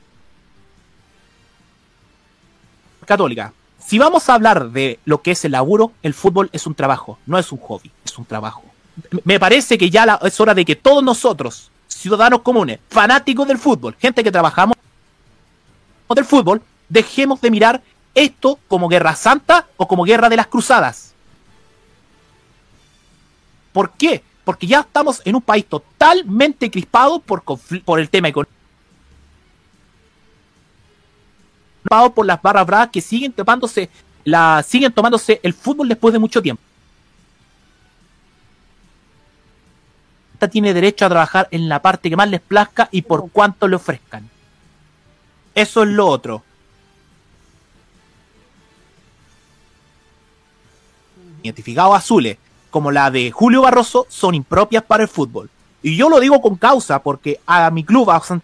Católica. 3.05 3.53
Si 3.85 3.99
vamos 3.99 4.29
a 4.29 4.35
hablar 4.35 4.71
de 4.71 5.01
lo 5.05 5.21
que 5.21 5.33
es 5.33 5.45
el 5.45 5.51
laburo, 5.51 5.91
el 6.05 6.15
fútbol 6.15 6.49
es 6.53 6.69
un 6.69 6.77
trabajo, 6.77 7.19
no 7.27 7.41
es 7.41 7.51
un 7.51 7.59
hobby, 7.59 7.91
es 8.05 8.17
un 8.17 8.25
trabajo. 8.25 8.63
Me 9.25 9.41
parece 9.41 9.77
que 9.77 9.91
ya 9.91 10.21
es 10.23 10.39
hora 10.39 10.55
de 10.55 10.65
que 10.65 10.77
todos 10.77 11.03
nosotros, 11.03 11.73
ciudadanos 11.89 12.43
comunes, 12.43 12.79
fanáticos 12.89 13.49
del 13.49 13.59
fútbol, 13.59 13.97
gente 13.99 14.23
que 14.23 14.31
trabajamos 14.31 14.77
del 16.15 16.25
fútbol, 16.25 16.63
dejemos 16.89 17.41
de 17.41 17.51
mirar 17.51 17.83
esto 18.15 18.59
como 18.69 18.89
guerra 18.89 19.17
santa 19.17 19.67
o 19.77 19.89
como 19.89 20.05
guerra 20.05 20.29
de 20.29 20.37
las 20.37 20.47
cruzadas. 20.47 21.15
¿Por 23.73 23.91
qué? 23.93 24.23
Porque 24.45 24.67
ya 24.67 24.81
estamos 24.81 25.21
en 25.25 25.35
un 25.35 25.43
país 25.43 25.67
totalmente 25.67 26.71
crispado 26.71 27.19
por, 27.19 27.43
por 27.43 28.01
el 28.01 28.09
tema 28.09 28.29
económico. 28.29 28.55
por 32.15 32.27
las 32.27 32.41
barras 32.41 32.67
bravas 32.67 32.89
que 32.89 33.01
siguen 33.01 33.33
tomándose 33.33 33.91
la 34.25 34.65
siguen 34.67 34.93
tomándose 34.93 35.39
el 35.43 35.53
fútbol 35.53 35.89
después 35.89 36.13
de 36.13 36.19
mucho 36.19 36.41
tiempo. 36.43 36.63
Esta 40.33 40.49
tiene 40.49 40.75
derecho 40.75 41.05
a 41.05 41.09
trabajar 41.09 41.49
en 41.51 41.69
la 41.69 41.81
parte 41.81 42.11
que 42.11 42.17
más 42.17 42.29
les 42.29 42.41
plazca 42.41 42.89
y 42.91 43.03
por 43.03 43.21
oh. 43.21 43.29
cuanto 43.33 43.69
le 43.69 43.77
ofrezcan. 43.77 44.29
Eso 45.55 45.83
es 45.83 45.89
lo 45.89 46.07
otro. 46.07 46.43
Identificados 51.43 51.97
azules, 51.97 52.39
como 52.71 52.91
la 52.91 53.11
de 53.11 53.31
Julio 53.31 53.63
Barroso, 53.63 54.07
son 54.09 54.35
impropias 54.35 54.83
para 54.83 55.03
el 55.03 55.09
fútbol. 55.09 55.51
Y 55.83 55.97
yo 55.97 56.09
lo 56.09 56.19
digo 56.19 56.41
con 56.41 56.57
causa, 56.57 57.03
porque 57.03 57.41
a 57.47 57.71
mi 57.71 57.85
club, 57.85 58.11
a 58.11 58.19
Santiago 58.21 58.43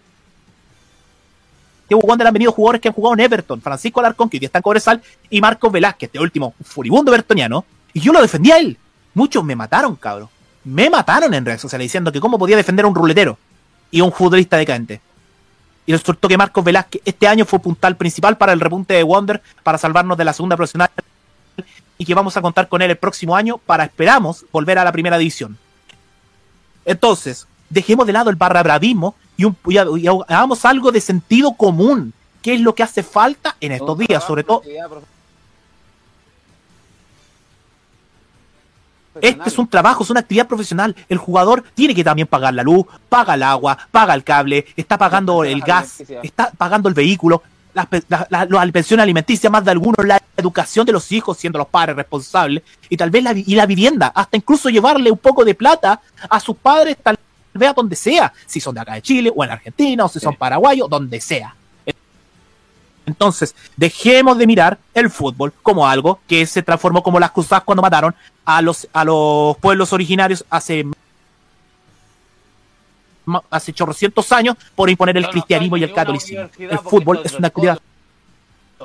Wander 1.89 2.27
han 2.27 2.33
venido 2.33 2.51
jugadores 2.51 2.79
que 2.79 2.87
han 2.87 2.93
jugado 2.93 3.15
en 3.15 3.21
Everton, 3.21 3.61
Francisco 3.61 3.99
Alarcón, 3.99 4.29
que 4.29 4.37
hoy 4.37 4.45
está 4.45 4.59
en 4.59 4.63
Cobresal, 4.63 5.01
y 5.29 5.41
Marcos 5.41 5.71
Velázquez, 5.71 6.07
este 6.07 6.19
último 6.19 6.53
furibundo 6.63 7.11
evertoniano, 7.11 7.65
y 7.93 7.99
yo 7.99 8.13
lo 8.13 8.21
defendía 8.21 8.55
a 8.55 8.59
él. 8.59 8.77
Muchos 9.13 9.43
me 9.43 9.55
mataron, 9.55 9.95
cabrón. 9.95 10.29
Me 10.63 10.89
mataron 10.89 11.33
en 11.33 11.43
redes 11.43 11.59
sociales 11.59 11.85
diciendo 11.85 12.11
que 12.11 12.21
cómo 12.21 12.37
podía 12.37 12.55
defender 12.55 12.85
a 12.85 12.87
un 12.87 12.95
ruletero 12.95 13.37
y 13.89 13.99
a 13.99 14.03
un 14.03 14.11
futbolista 14.11 14.57
decadente. 14.57 15.01
Y 15.85 15.93
resultó 15.93 16.27
que 16.27 16.37
Marcos 16.37 16.63
Velázquez 16.63 17.01
este 17.05 17.27
año 17.27 17.45
fue 17.45 17.59
puntal 17.59 17.97
principal 17.97 18.37
para 18.37 18.53
el 18.53 18.59
repunte 18.59 18.93
de 18.93 19.03
Wonder 19.03 19.41
para 19.63 19.77
salvarnos 19.77 20.17
de 20.17 20.25
la 20.25 20.33
segunda 20.33 20.55
profesional 20.55 20.89
y 21.97 22.05
que 22.05 22.15
vamos 22.15 22.35
a 22.35 22.41
contar 22.41 22.67
con 22.67 22.81
él 22.81 22.89
el 22.89 22.97
próximo 22.97 23.35
año 23.35 23.59
para, 23.59 23.83
esperamos, 23.83 24.45
volver 24.51 24.79
a 24.79 24.83
la 24.83 24.91
primera 24.91 25.19
división. 25.19 25.57
Entonces, 26.83 27.47
dejemos 27.69 28.07
de 28.07 28.13
lado 28.13 28.29
el 28.29 28.35
barra 28.35 28.63
bravismo 28.63 29.15
y, 29.37 29.45
un, 29.45 29.55
y, 29.67 29.75
y 29.77 30.07
hagamos 30.07 30.65
algo 30.65 30.91
de 30.91 30.99
sentido 30.99 31.53
común, 31.53 32.13
que 32.41 32.55
es 32.55 32.61
lo 32.61 32.73
que 32.73 32.83
hace 32.83 33.03
falta 33.03 33.55
en 33.61 33.73
estos 33.73 33.97
días, 33.99 34.23
sobre 34.23 34.43
todo. 34.43 34.63
Este 39.21 39.49
es 39.49 39.57
un 39.57 39.67
trabajo, 39.67 40.03
es 40.03 40.09
una 40.09 40.21
actividad 40.21 40.47
profesional. 40.47 40.95
El 41.07 41.17
jugador 41.17 41.63
tiene 41.75 41.95
que 41.95 42.03
también 42.03 42.27
pagar 42.27 42.53
la 42.53 42.63
luz, 42.63 42.85
paga 43.09 43.35
el 43.35 43.43
agua, 43.43 43.77
paga 43.91 44.13
el 44.13 44.23
cable, 44.23 44.65
está 44.75 44.97
pagando 44.97 45.43
el 45.43 45.61
gas, 45.61 46.03
está 46.23 46.51
pagando 46.57 46.89
el 46.89 46.95
vehículo, 46.95 47.43
la, 47.73 47.87
la, 48.09 48.27
la, 48.29 48.45
la 48.45 48.71
pensión 48.71 48.99
alimenticia, 48.99 49.49
más 49.49 49.63
de 49.63 49.71
algunos, 49.71 50.05
la 50.05 50.21
educación 50.35 50.85
de 50.85 50.91
los 50.91 51.11
hijos, 51.11 51.37
siendo 51.37 51.59
los 51.59 51.67
padres 51.67 51.95
responsables, 51.95 52.63
y 52.89 52.97
tal 52.97 53.09
vez 53.09 53.23
la, 53.23 53.33
y 53.33 53.55
la 53.55 53.65
vivienda, 53.65 54.11
hasta 54.13 54.37
incluso 54.37 54.69
llevarle 54.69 55.11
un 55.11 55.17
poco 55.17 55.45
de 55.45 55.55
plata 55.55 56.01
a 56.29 56.39
sus 56.39 56.57
padres, 56.57 56.97
tal 57.01 57.17
vez 57.53 57.69
a 57.69 57.73
donde 57.73 57.95
sea, 57.95 58.33
si 58.45 58.59
son 58.59 58.75
de 58.75 58.81
acá 58.81 58.95
de 58.95 59.01
Chile, 59.01 59.31
o 59.33 59.43
en 59.43 59.51
Argentina, 59.51 60.05
o 60.05 60.09
si 60.09 60.19
son 60.19 60.35
paraguayos, 60.35 60.89
donde 60.89 61.21
sea. 61.21 61.55
Entonces, 63.11 63.53
dejemos 63.75 64.37
de 64.37 64.47
mirar 64.47 64.77
el 64.93 65.09
fútbol 65.09 65.51
como 65.61 65.85
algo 65.85 66.21
que 66.27 66.45
se 66.45 66.63
transformó 66.63 67.03
como 67.03 67.19
las 67.19 67.31
cruzadas 67.31 67.65
cuando 67.65 67.81
mataron 67.81 68.15
a 68.45 68.61
los, 68.61 68.87
a 68.93 69.03
los 69.03 69.57
pueblos 69.57 69.91
originarios 69.91 70.45
hace 70.49 70.85
hace 73.49 73.71
chorrocientos 73.71 74.31
años 74.31 74.55
por 74.73 74.89
imponer 74.89 75.15
el 75.17 75.27
cristianismo 75.27 75.75
y 75.77 75.83
el 75.83 75.93
catolicismo. 75.93 76.49
El 76.57 76.79
fútbol 76.79 77.21
es 77.23 77.33
una 77.33 77.49
actividad 77.49 77.79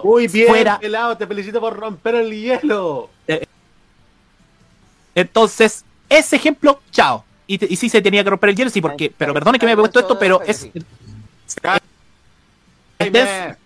muy 0.03 0.27
bien, 0.27 0.48
fuera. 0.48 0.78
pelado, 0.78 1.16
te 1.16 1.27
felicito 1.27 1.61
por 1.61 1.74
romper 1.74 2.16
el 2.16 2.31
hielo. 2.31 3.09
Eh, 3.27 3.47
entonces, 5.15 5.85
ese 6.09 6.36
ejemplo, 6.36 6.81
chao. 6.90 7.24
Y, 7.47 7.73
y 7.73 7.77
sí 7.77 7.89
se 7.89 8.03
tenía 8.03 8.23
que 8.23 8.31
romper 8.31 8.51
el 8.51 8.57
hielo, 8.57 8.70
sí, 8.70 8.81
porque, 8.82 9.11
pero 9.16 9.32
perdone 9.32 9.59
que 9.59 9.66
me 9.66 9.73
he 9.73 9.77
puesto 9.77 10.01
esto, 10.01 10.19
pero 10.19 10.43
es. 10.43 10.69
Este 12.98 13.57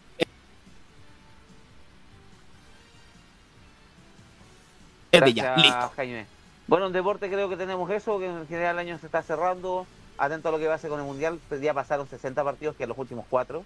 es 5.12 5.20
de 5.20 5.34
ya, 5.34 5.56
listo. 5.56 5.92
Jaime. 5.96 6.26
Bueno, 6.66 6.86
en 6.86 6.92
deporte 6.92 7.28
creo 7.28 7.48
que 7.48 7.56
tenemos 7.56 7.90
eso, 7.90 8.18
que 8.18 8.26
en 8.26 8.46
general 8.46 8.76
el 8.78 8.86
año 8.88 8.98
se 8.98 9.06
está 9.06 9.22
cerrando. 9.22 9.86
Atento 10.18 10.48
a 10.50 10.52
lo 10.52 10.58
que 10.58 10.66
va 10.66 10.74
a 10.74 10.76
hacer 10.76 10.90
con 10.90 11.00
el 11.00 11.06
Mundial, 11.06 11.40
ya 11.62 11.72
pasaron 11.72 12.06
60 12.06 12.44
partidos, 12.44 12.76
que 12.76 12.82
en 12.82 12.90
los 12.90 12.98
últimos 12.98 13.24
cuatro. 13.28 13.64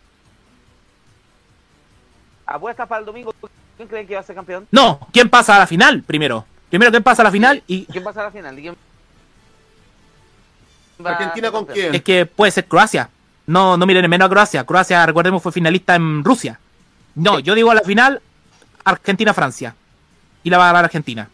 Apuestas 2.47 2.87
para 2.87 3.01
el 3.01 3.07
domingo, 3.07 3.35
¿quién 3.77 3.89
cree 3.89 4.07
que 4.07 4.15
va 4.15 4.21
a 4.21 4.25
ser 4.25 4.37
campeón? 4.37 4.69
No, 4.71 5.01
¿quién 5.13 5.29
pasa 5.29 5.57
a 5.57 5.59
la 5.59 5.67
final 5.67 6.03
primero? 6.03 6.45
Primero, 6.71 6.91
¿quién 6.91 7.03
pasa 7.03 7.23
a 7.23 7.25
la 7.25 7.31
final? 7.31 7.63
Y 7.67 7.87
¿Quién 7.87 8.05
pasa 8.05 8.21
a 8.21 8.25
la 8.25 8.31
final? 8.31 8.59
¿Y 8.59 8.63
quién 8.63 8.77
va 11.05 11.11
a 11.11 11.15
¿Argentina 11.15 11.51
con 11.51 11.67
quién? 11.67 11.95
es 11.95 12.03
que 12.03 12.27
puede 12.27 12.53
ser 12.53 12.67
Croacia. 12.67 13.11
No, 13.47 13.77
no 13.77 13.87
miren 13.87 14.05
en 14.05 14.11
menos 14.11 14.27
a 14.27 14.29
Croacia. 14.31 14.65
Croacia, 14.65 15.05
recordemos, 15.05 15.43
fue 15.43 15.53
finalista 15.53 15.95
en 15.95 16.25
Rusia. 16.25 16.59
No, 17.15 17.39
yo 17.39 17.55
digo 17.55 17.71
a 17.71 17.75
la 17.75 17.83
final 17.83 18.23
Argentina-Francia. 18.85 19.75
Y 20.43 20.51
la 20.51 20.59
va 20.59 20.65
a 20.65 20.73
ganar 20.73 20.85
Argentina. 20.87 21.29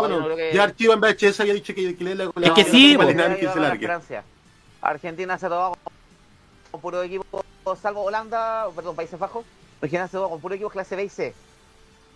Bueno, 0.00 0.24
creo 0.24 0.36
que- 0.36 0.52
ya 0.54 0.62
Archivo 0.64 0.92
en 0.94 1.00
VHS 1.00 1.40
había 1.40 1.54
dicho 1.54 1.74
que, 1.74 1.96
que 1.96 2.04
le 2.04 2.14
la, 2.14 2.24
Es 2.42 2.50
que 2.52 2.64
sí. 2.64 2.96
Argentina 4.82 5.38
se 5.38 5.46
ha 5.46 5.48
tomado 5.48 5.76
con 6.70 6.80
puro 6.80 7.02
equipo, 7.02 7.44
salvo 7.80 8.02
Holanda, 8.02 8.66
perdón, 8.74 8.96
Países 8.96 9.18
Bajos. 9.18 9.44
Argentina 9.80 10.06
se 10.06 10.12
tomado 10.12 10.30
con 10.30 10.40
puro 10.40 10.54
equipo 10.54 10.70
clase 10.70 10.96
B 10.96 11.04
y 11.04 11.08
C. 11.08 11.34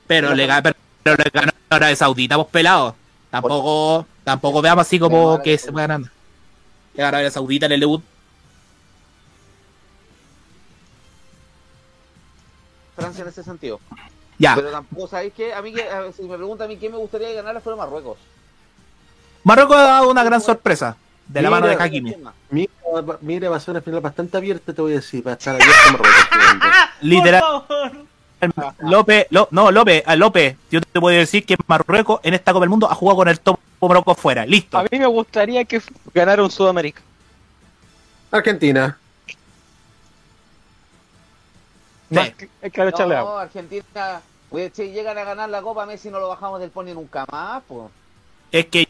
Pero 0.06 0.34
le, 0.34 0.46
ga- 0.46 0.74
pero, 1.02 1.16
le 1.16 1.30
ganó 1.32 1.52
Arabia 1.70 1.96
Saudita, 1.96 2.36
vos 2.36 2.46
pelados. 2.48 2.94
Tampoco, 3.30 4.06
tampoco 4.22 4.62
veamos 4.62 4.86
así 4.86 4.98
como 4.98 5.40
que 5.42 5.58
se 5.58 5.70
va 5.70 5.82
ganando. 5.82 6.08
Le 6.94 7.02
ganó 7.02 7.16
a 7.16 7.18
Arabia 7.18 7.30
Saudita 7.30 7.66
en 7.66 7.72
el 7.72 7.80
debut. 7.80 8.02
Francia 12.96 13.22
en 13.22 13.28
ese 13.28 13.42
sentido. 13.42 13.80
Ya. 14.38 14.54
Pero 14.56 14.70
tampoco, 14.70 15.06
¿sabéis 15.08 15.32
qué? 15.34 15.54
A 15.54 15.62
mí, 15.62 15.72
que, 15.72 15.84
si 16.16 16.22
me 16.22 16.36
pregunta 16.36 16.64
a 16.64 16.68
mí 16.68 16.76
quién 16.76 16.92
me 16.92 16.98
gustaría 16.98 17.28
que 17.28 17.34
ganara 17.34 17.60
fuera 17.60 17.76
Marruecos. 17.76 18.18
Marruecos 19.44 19.76
ha 19.76 19.82
dado 19.82 20.10
una 20.10 20.24
gran 20.24 20.40
sorpresa. 20.40 20.96
De 21.26 21.40
la 21.40 21.48
Mira, 21.48 21.60
mano 21.60 21.66
de 21.68 21.82
Hakimi. 21.82 22.16
Mira, 22.50 22.70
va- 23.00 23.18
mira, 23.22 23.48
va 23.48 23.56
a 23.56 23.60
ser 23.60 23.70
una 23.72 23.80
final 23.80 24.00
bastante 24.00 24.36
abierta, 24.36 24.74
te 24.74 24.82
voy 24.82 24.92
a 24.92 24.96
decir, 24.96 25.26
va 25.26 25.30
a 25.30 25.34
estar 25.34 25.54
abierta 25.54 25.92
Marruecos. 25.92 26.26
Literal. 27.00 27.42
López, 28.80 29.26
no, 29.50 29.70
López, 29.70 30.02
a 30.06 30.16
López, 30.16 30.56
yo 30.70 30.80
te 30.82 31.00
puedo 31.00 31.16
decir 31.16 31.46
que 31.46 31.56
Marruecos 31.66 32.20
en 32.22 32.34
esta 32.34 32.52
Copa 32.52 32.64
del 32.64 32.68
Mundo 32.70 32.90
ha 32.90 32.94
jugado 32.94 33.16
con 33.16 33.28
el 33.28 33.40
top 33.40 33.58
Marruecos 33.80 34.18
fuera. 34.18 34.44
Listo. 34.44 34.76
A 34.78 34.82
mí 34.82 34.98
me 34.98 35.06
gustaría 35.06 35.64
que 35.64 35.80
ganara 36.12 36.42
un 36.42 36.50
Sudamérica. 36.50 37.00
Argentina. 38.30 38.98
Más 42.10 42.30
que, 42.30 42.48
que 42.70 42.80
a 42.82 42.88
echarle 42.88 43.16
agua. 43.16 43.32
No, 43.32 43.38
Argentina, 43.38 44.20
oye, 44.50 44.70
si 44.74 44.90
llegan 44.90 45.16
a 45.18 45.24
ganar 45.24 45.48
la 45.48 45.62
Copa, 45.62 45.86
Messi 45.86 46.10
no 46.10 46.18
lo 46.20 46.28
bajamos 46.28 46.60
del 46.60 46.70
pony 46.70 46.92
nunca 46.94 47.24
más, 47.30 47.62
pues. 47.66 47.90
Es 48.52 48.66
que 48.66 48.88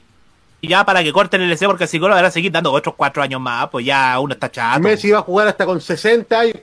ya 0.62 0.84
para 0.84 1.02
que 1.02 1.12
corten 1.12 1.40
el 1.42 1.50
LC 1.50 1.66
porque 1.66 1.84
el 1.84 1.88
psicólogo 1.90 2.16
van 2.16 2.24
a 2.24 2.30
seguir 2.30 2.50
dando 2.52 2.72
otros 2.72 2.94
cuatro 2.96 3.22
años 3.22 3.40
más, 3.40 3.68
pues 3.70 3.84
ya 3.86 4.18
uno 4.20 4.34
está 4.34 4.50
chato. 4.50 4.80
Messi 4.80 5.10
va 5.10 5.18
a 5.18 5.22
jugar 5.22 5.48
hasta 5.48 5.64
con 5.66 5.80
60 5.80 6.46
y... 6.46 6.52
Sí. 6.52 6.60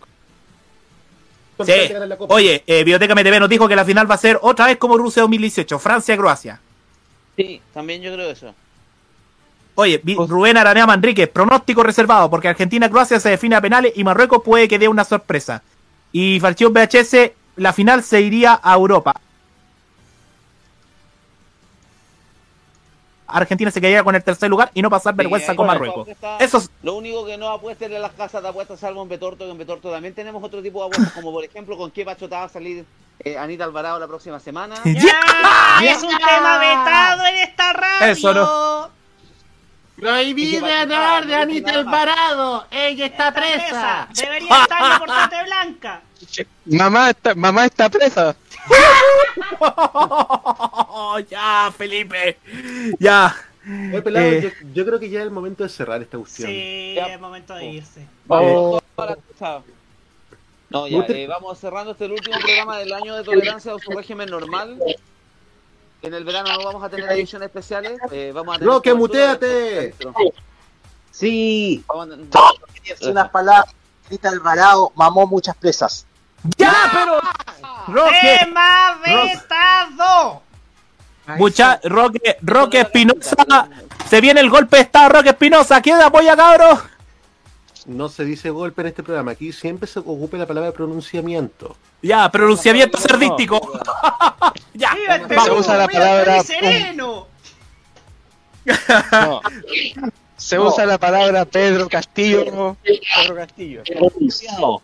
tal 1.58 1.66
de 1.68 1.88
ganar 1.90 2.08
la 2.08 2.18
Copa. 2.18 2.34
Oye, 2.34 2.64
eh, 2.66 2.78
Biblioteca 2.84 3.14
MTV 3.14 3.40
nos 3.40 3.50
dijo 3.50 3.68
que 3.68 3.76
la 3.76 3.86
final 3.86 4.10
va 4.10 4.16
a 4.16 4.18
ser 4.20 4.40
otra 4.42 4.66
vez 4.66 4.78
como 4.78 4.98
Rusia 4.98 5.22
2018, 5.22 5.78
Francia-Croacia. 5.78 6.60
Sí, 7.36 7.62
también 7.74 8.02
yo 8.02 8.12
creo 8.14 8.32
eso. 8.32 8.54
Oye, 9.76 10.02
Vi- 10.04 10.16
Rubén 10.16 10.58
Aranea 10.58 10.86
Manríquez, 10.88 11.30
pronóstico 11.30 11.84
reservado, 11.84 12.30
porque 12.30 12.48
Argentina-Croacia 12.48 13.20
se 13.20 13.30
define 13.30 13.56
a 13.56 13.62
penales 13.62 13.94
y 13.96 14.04
Marruecos 14.04 14.42
puede 14.44 14.68
que 14.68 14.80
dé 14.80 14.88
una 14.88 15.04
sorpresa. 15.04 15.62
Y 16.12 16.40
Falchión 16.40 16.74
VHS, 16.74 17.32
la 17.56 17.74
final 17.74 18.04
se 18.04 18.22
iría 18.22 18.60
a 18.62 18.74
Europa. 18.76 19.14
Argentina 23.28 23.72
se 23.72 23.80
quedaría 23.80 24.04
con 24.04 24.14
el 24.14 24.24
tercer 24.24 24.50
lugar 24.50 24.72
y 24.74 24.82
no 24.82 24.90
pasar 24.90 25.16
vergüenza 25.16 25.56
con 25.56 25.66
Marruecos. 25.66 26.02
apuesta- 26.02 26.38
Eso 26.40 26.58
es- 26.58 26.70
Lo 26.84 26.96
único 26.96 27.26
que 27.26 27.38
no 27.38 27.48
apuesten 27.50 27.94
en 27.94 28.02
las 28.02 28.12
casas 28.12 28.44
de 28.44 28.50
apuestas, 28.50 28.80
salvo 28.82 29.02
en 29.04 29.08
Betorto, 29.10 29.46
que 29.46 29.52
en 29.52 29.58
Betorto 29.58 29.90
también 29.90 30.14
tenemos 30.14 30.44
otro 30.44 30.62
tipo 30.62 30.82
de 30.82 30.88
apuestas, 30.88 31.14
como 31.14 31.32
por 31.32 31.44
ejemplo 31.46 31.78
con 31.78 31.92
qué 31.92 32.04
pachota 32.04 32.40
va 32.40 32.44
a 32.46 32.50
salir 32.50 32.86
eh, 33.24 33.38
Anita 33.38 33.64
Alvarado 33.64 34.00
la 34.00 34.08
próxima 34.08 34.38
semana. 34.42 34.76
¡Ya! 34.84 35.82
¡Es 35.82 36.04
un 36.04 36.10
tema 36.10 36.58
vetado 36.58 37.26
en 37.26 37.36
esta 37.38 37.72
radio! 37.72 38.08
Eso 38.12 38.34
no. 38.34 39.01
Prohibido 40.02 40.66
hablar 40.66 41.28
de 41.28 41.36
Anita 41.36 41.74
Alvarado. 41.76 42.66
¡Ella 42.72 43.06
está 43.06 43.32
presa! 43.32 44.08
¡Debería 44.16 44.64
estar 44.64 44.82
en 44.82 44.90
la 44.90 44.98
portate 45.00 45.44
blanca! 45.46 46.02
Mamá 46.66 47.10
está, 47.12 47.36
mamá 47.36 47.66
está 47.66 47.88
presa. 47.88 48.36
ya, 51.30 51.72
Felipe. 51.78 52.40
Ya. 53.00 53.36
Oye, 53.64 54.02
pelado, 54.02 54.26
Eh. 54.26 54.42
yo, 54.42 54.50
yo 54.74 54.86
creo 54.88 55.00
que 55.00 55.10
ya 55.12 55.20
es 55.20 55.26
el 55.26 55.32
momento 55.32 55.62
de 55.64 55.70
cerrar 55.70 56.02
esta 56.02 56.18
cuestión. 56.18 56.50
Sí, 56.50 56.94
Ya. 56.96 57.14
es 57.14 57.20
momento 57.22 57.54
de 57.54 57.66
irse. 57.66 58.08
Vamos. 58.26 58.82
Chao. 59.38 59.64
No, 60.72 60.88
ya, 60.88 61.06
eh, 61.10 61.28
vamos 61.28 61.60
cerrando 61.60 61.92
este 61.92 62.06
el 62.06 62.14
último 62.14 62.40
programa 62.40 62.80
del 62.80 62.92
año 62.94 63.16
de 63.18 63.24
tolerancia 63.24 63.74
a 63.76 63.78
su 63.78 63.92
régimen 63.92 64.30
normal. 64.30 64.80
En 66.02 66.14
el 66.14 66.24
verano 66.24 66.52
no 66.58 66.64
vamos 66.66 66.84
a 66.84 66.90
tener 66.90 67.12
ediciones 67.12 67.48
especiales. 67.48 68.00
eh, 68.12 68.32
vamos 68.34 68.56
a 68.56 68.60
tener 68.60 68.74
Roque, 68.74 68.94
muteate. 68.94 69.96
Sí, 71.12 71.84
Vamos 71.88 72.18
a- 72.34 73.10
unas 73.10 73.30
palabras. 73.30 73.74
Rita 74.10 74.30
Alvarado 74.30 74.92
mamó 74.96 75.28
muchas 75.28 75.56
presas. 75.56 76.06
¡Ya, 76.58 76.74
pero! 76.92 77.20
Roque, 77.88 78.40
¡Tema 78.40 79.00
vetado! 79.06 80.42
mucha, 81.38 81.80
Roque, 81.84 82.38
Roque 82.42 82.82
Espinosa. 82.82 83.70
Se 84.10 84.20
viene 84.20 84.42
el 84.42 84.50
golpe 84.50 84.78
de 84.78 84.84
estado, 84.84 85.10
Roque 85.10 85.30
Espinosa. 85.30 85.82
¿Quién 85.82 86.02
apoya, 86.02 86.36
cabros? 86.36 86.80
No 87.86 88.10
se 88.10 88.26
dice 88.26 88.50
golpe 88.50 88.82
en 88.82 88.88
este 88.88 89.04
programa. 89.04 89.32
Aquí 89.32 89.52
siempre 89.52 89.88
se 89.88 90.00
ocupa 90.00 90.38
la 90.38 90.46
palabra 90.46 90.72
pronunciamiento. 90.72 91.76
Ya, 92.02 92.30
pronunciamiento 92.32 92.98
cerdístico. 92.98 93.60
ya, 94.74 94.94
¡Viva 94.96 95.16
el 95.16 95.28
vamos. 95.28 95.44
Perú! 95.46 95.60
usa 95.60 95.78
la 95.78 95.88
¡Viva 95.88 96.20
el 96.20 96.26
palabra 96.26 96.44
sereno! 96.44 97.28
No. 99.12 99.42
Se 100.38 100.60
usa 100.60 100.86
la 100.86 100.98
palabra 100.98 101.46
Pedro 101.46 101.88
Castillo. 101.88 102.76
Pedro 102.84 103.36
Castillo. 103.36 103.84
Pronunciado. 103.84 104.82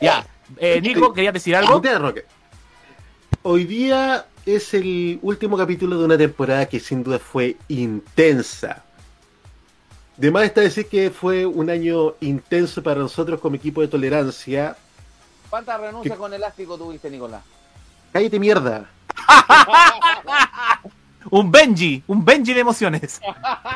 Ya. 0.00 0.26
Eh, 0.56 0.80
Nico, 0.80 1.12
¿querías 1.12 1.34
decir 1.34 1.54
algo? 1.54 1.82
Hoy 3.42 3.64
día 3.64 4.26
es 4.44 4.74
el 4.74 5.18
último 5.22 5.56
capítulo 5.56 5.98
de 5.98 6.04
una 6.04 6.18
temporada 6.18 6.66
que 6.66 6.80
sin 6.80 7.02
duda 7.02 7.18
fue 7.18 7.56
intensa. 7.68 8.84
De 10.20 10.30
más 10.30 10.44
está 10.44 10.60
decir 10.60 10.86
que 10.86 11.10
fue 11.10 11.46
un 11.46 11.70
año 11.70 12.14
intenso 12.20 12.82
para 12.82 13.00
nosotros 13.00 13.40
como 13.40 13.56
equipo 13.56 13.80
de 13.80 13.88
tolerancia. 13.88 14.76
¿Cuántas 15.48 15.80
renuncias 15.80 16.18
con 16.18 16.32
elástico 16.34 16.76
tuviste, 16.76 17.08
Nicolás? 17.10 17.42
Cállate 18.12 18.38
mierda. 18.38 18.88
Un 21.30 21.50
Benji, 21.52 22.02
un 22.06 22.24
Benji 22.24 22.54
de 22.54 22.60
emociones. 22.60 23.20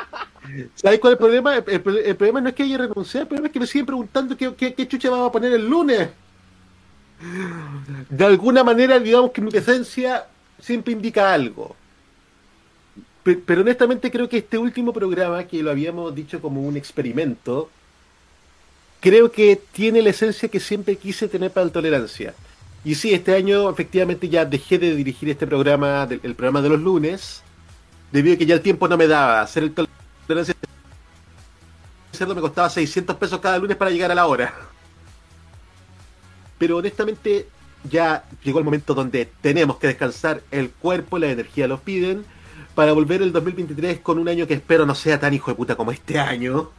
¿Sabes 0.76 0.98
cuál 0.98 1.12
es 1.12 1.14
el 1.14 1.18
problema? 1.18 1.56
El, 1.56 1.64
el- 1.68 1.98
el 1.98 2.16
problema 2.16 2.40
no 2.40 2.48
es 2.48 2.54
que 2.54 2.62
haya 2.62 2.78
renunciado, 2.78 3.22
el 3.22 3.28
problema 3.28 3.46
es 3.48 3.52
que 3.52 3.60
me 3.60 3.66
siguen 3.66 3.84
preguntando 3.86 4.34
qué, 4.36 4.54
qué- 4.54 4.72
qué 4.74 4.88
chucha 4.88 5.10
vamos 5.10 5.28
a 5.28 5.32
poner 5.32 5.52
el 5.52 5.68
lunes. 5.68 6.08
De 8.08 8.24
alguna 8.24 8.64
manera, 8.64 8.98
digamos 8.98 9.30
que 9.30 9.42
mi 9.42 9.50
presencia 9.50 10.26
siempre 10.58 10.94
indica 10.94 11.32
algo. 11.34 11.76
Pe- 13.24 13.36
Pero 13.44 13.62
honestamente 13.62 14.10
creo 14.10 14.28
que 14.28 14.38
este 14.38 14.58
último 14.58 14.92
programa, 14.92 15.44
que 15.44 15.62
lo 15.62 15.70
habíamos 15.70 16.14
dicho 16.14 16.40
como 16.40 16.60
un 16.62 16.76
experimento, 16.76 17.70
creo 19.00 19.30
que 19.32 19.60
tiene 19.72 20.02
la 20.02 20.10
esencia 20.10 20.48
que 20.48 20.60
siempre 20.60 20.96
quise 20.96 21.28
tener 21.28 21.50
para 21.52 21.66
la 21.66 21.72
tolerancia. 21.72 22.34
Y 22.84 22.94
sí, 22.96 23.14
este 23.14 23.34
año 23.34 23.70
efectivamente 23.70 24.28
ya 24.28 24.44
dejé 24.44 24.78
de 24.78 24.94
dirigir 24.94 25.30
este 25.30 25.46
programa, 25.46 26.06
el 26.10 26.34
programa 26.34 26.60
de 26.62 26.68
los 26.68 26.80
lunes, 26.80 27.42
debido 28.12 28.34
a 28.34 28.38
que 28.38 28.46
ya 28.46 28.54
el 28.54 28.60
tiempo 28.60 28.88
no 28.88 28.96
me 28.96 29.06
daba. 29.06 29.40
Hacer 29.40 29.62
el 29.62 29.72
tolerancia 29.72 30.54
me 32.20 32.40
costaba 32.40 32.70
600 32.70 33.16
pesos 33.16 33.40
cada 33.40 33.58
lunes 33.58 33.76
para 33.76 33.90
llegar 33.90 34.10
a 34.10 34.14
la 34.14 34.26
hora. 34.26 34.54
Pero 36.58 36.76
honestamente 36.76 37.48
ya 37.90 38.24
llegó 38.42 38.58
el 38.58 38.64
momento 38.64 38.94
donde 38.94 39.28
tenemos 39.40 39.78
que 39.78 39.88
descansar 39.88 40.42
el 40.50 40.70
cuerpo, 40.70 41.18
la 41.18 41.30
energía 41.30 41.68
los 41.68 41.80
piden, 41.80 42.24
para 42.74 42.92
volver 42.92 43.22
el 43.22 43.32
2023 43.32 44.00
con 44.00 44.18
un 44.18 44.28
año 44.28 44.46
que 44.46 44.54
espero 44.54 44.84
no 44.86 44.94
sea 44.94 45.18
tan 45.20 45.32
hijo 45.34 45.50
de 45.50 45.54
puta 45.56 45.76
como 45.76 45.92
este 45.92 46.18
año. 46.18 46.70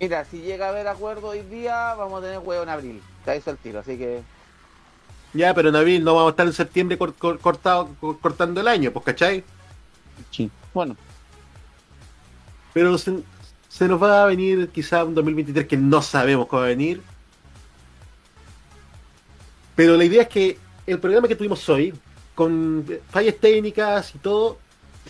Mira, 0.00 0.24
si 0.26 0.42
llega 0.42 0.66
a 0.66 0.68
haber 0.70 0.88
acuerdo 0.88 1.28
hoy 1.28 1.40
día, 1.42 1.94
vamos 1.94 2.20
a 2.20 2.26
tener 2.26 2.38
huevo 2.40 2.62
en 2.62 2.68
abril. 2.68 3.02
Te 3.24 3.36
hizo 3.36 3.50
el 3.50 3.56
tiro, 3.58 3.80
así 3.80 3.96
que. 3.96 4.22
Ya, 5.32 5.54
pero 5.54 5.70
en 5.70 5.76
abril 5.76 6.04
no 6.04 6.14
vamos 6.14 6.28
a 6.28 6.30
estar 6.30 6.46
en 6.46 6.52
septiembre 6.52 6.98
cor- 6.98 7.14
cor- 7.14 7.38
cortado, 7.38 7.88
cor- 8.00 8.18
cortando 8.20 8.60
el 8.60 8.68
año, 8.68 8.90
pues, 8.92 9.04
¿cachai? 9.06 9.44
Sí. 10.30 10.50
Bueno, 10.74 10.96
Pero 12.74 12.96
se, 12.98 13.20
se 13.68 13.88
nos 13.88 14.02
va 14.02 14.22
a 14.22 14.26
venir 14.26 14.68
quizá 14.68 15.04
un 15.04 15.14
2023 15.14 15.66
que 15.66 15.76
no 15.78 16.02
sabemos 16.02 16.46
cómo 16.46 16.60
va 16.60 16.66
a 16.66 16.70
venir. 16.70 17.02
Pero 19.74 19.96
la 19.96 20.04
idea 20.04 20.22
es 20.22 20.28
que 20.28 20.58
el 20.86 20.98
programa 20.98 21.28
que 21.28 21.36
tuvimos 21.36 21.66
hoy, 21.68 21.94
con 22.34 22.86
fallas 23.10 23.34
técnicas 23.36 24.14
y 24.14 24.18
todo, 24.18 24.58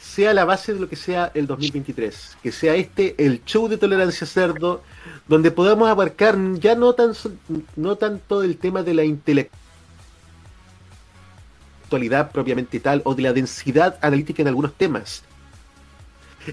sea 0.00 0.34
la 0.34 0.44
base 0.44 0.74
de 0.74 0.80
lo 0.80 0.88
que 0.88 0.96
sea 0.96 1.30
el 1.34 1.46
2023. 1.46 2.38
Que 2.42 2.52
sea 2.52 2.74
este 2.74 3.14
el 3.24 3.44
show 3.44 3.68
de 3.68 3.78
tolerancia 3.78 4.26
cerdo, 4.26 4.82
donde 5.28 5.50
podamos 5.50 5.88
abarcar 5.88 6.36
ya 6.54 6.74
no, 6.74 6.92
tan, 6.94 7.12
no 7.76 7.96
tanto 7.96 8.42
el 8.42 8.56
tema 8.56 8.82
de 8.82 8.94
la 8.94 9.04
intelectualidad 9.04 9.50
propiamente 12.32 12.80
tal, 12.80 13.02
o 13.04 13.14
de 13.14 13.22
la 13.22 13.32
densidad 13.32 13.98
analítica 14.02 14.42
en 14.42 14.48
algunos 14.48 14.74
temas, 14.74 15.22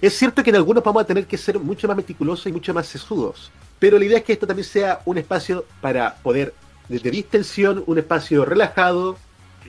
es 0.01 0.17
cierto 0.17 0.43
que 0.43 0.49
en 0.49 0.55
algunos 0.55 0.83
vamos 0.83 1.03
a 1.03 1.05
tener 1.05 1.27
que 1.27 1.37
ser 1.37 1.59
mucho 1.59 1.87
más 1.87 1.97
meticulosos 1.97 2.47
y 2.47 2.51
mucho 2.51 2.73
más 2.73 2.87
sesudos, 2.87 3.51
pero 3.79 3.99
la 3.99 4.05
idea 4.05 4.17
es 4.17 4.23
que 4.23 4.33
esto 4.33 4.47
también 4.47 4.67
sea 4.67 5.01
un 5.05 5.17
espacio 5.17 5.65
para 5.81 6.15
poder, 6.15 6.53
desde 6.89 7.11
distensión, 7.11 7.83
un 7.85 7.99
espacio 7.99 8.43
relajado 8.45 9.17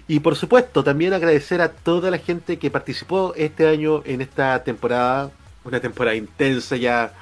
y 0.08 0.20
por 0.20 0.36
supuesto 0.36 0.84
también 0.84 1.12
agradecer 1.12 1.60
a 1.60 1.70
toda 1.70 2.10
la 2.10 2.18
gente 2.18 2.58
que 2.58 2.70
participó 2.70 3.32
este 3.36 3.66
año 3.68 4.02
en 4.04 4.20
esta 4.20 4.62
temporada, 4.64 5.30
una 5.64 5.80
temporada 5.80 6.14
intensa 6.16 6.76
ya, 6.76 7.12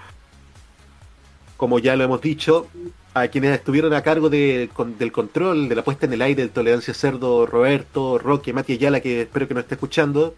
como 1.57 1.79
ya 1.79 1.95
lo 1.97 2.05
hemos 2.05 2.21
dicho, 2.21 2.67
a 3.15 3.29
quienes 3.29 3.55
estuvieron 3.55 3.93
a 3.95 4.03
cargo 4.03 4.31
de- 4.31 4.71
con- 4.73 4.99
del 4.99 5.13
control, 5.13 5.69
de 5.69 5.75
la 5.75 5.85
puesta 5.85 6.07
en 6.07 6.15
el 6.15 6.23
aire 6.23 6.43
del 6.43 6.51
Tolerancia 6.51 6.95
Cerdo, 6.95 7.47
Roberto, 7.47 8.19
Roque, 8.19 8.53
Mati 8.53 8.73
Ayala, 8.73 9.01
que 9.01 9.23
espero 9.23 9.47
que 9.47 9.55
nos 9.55 9.65
esté 9.65 9.75
escuchando, 9.75 10.35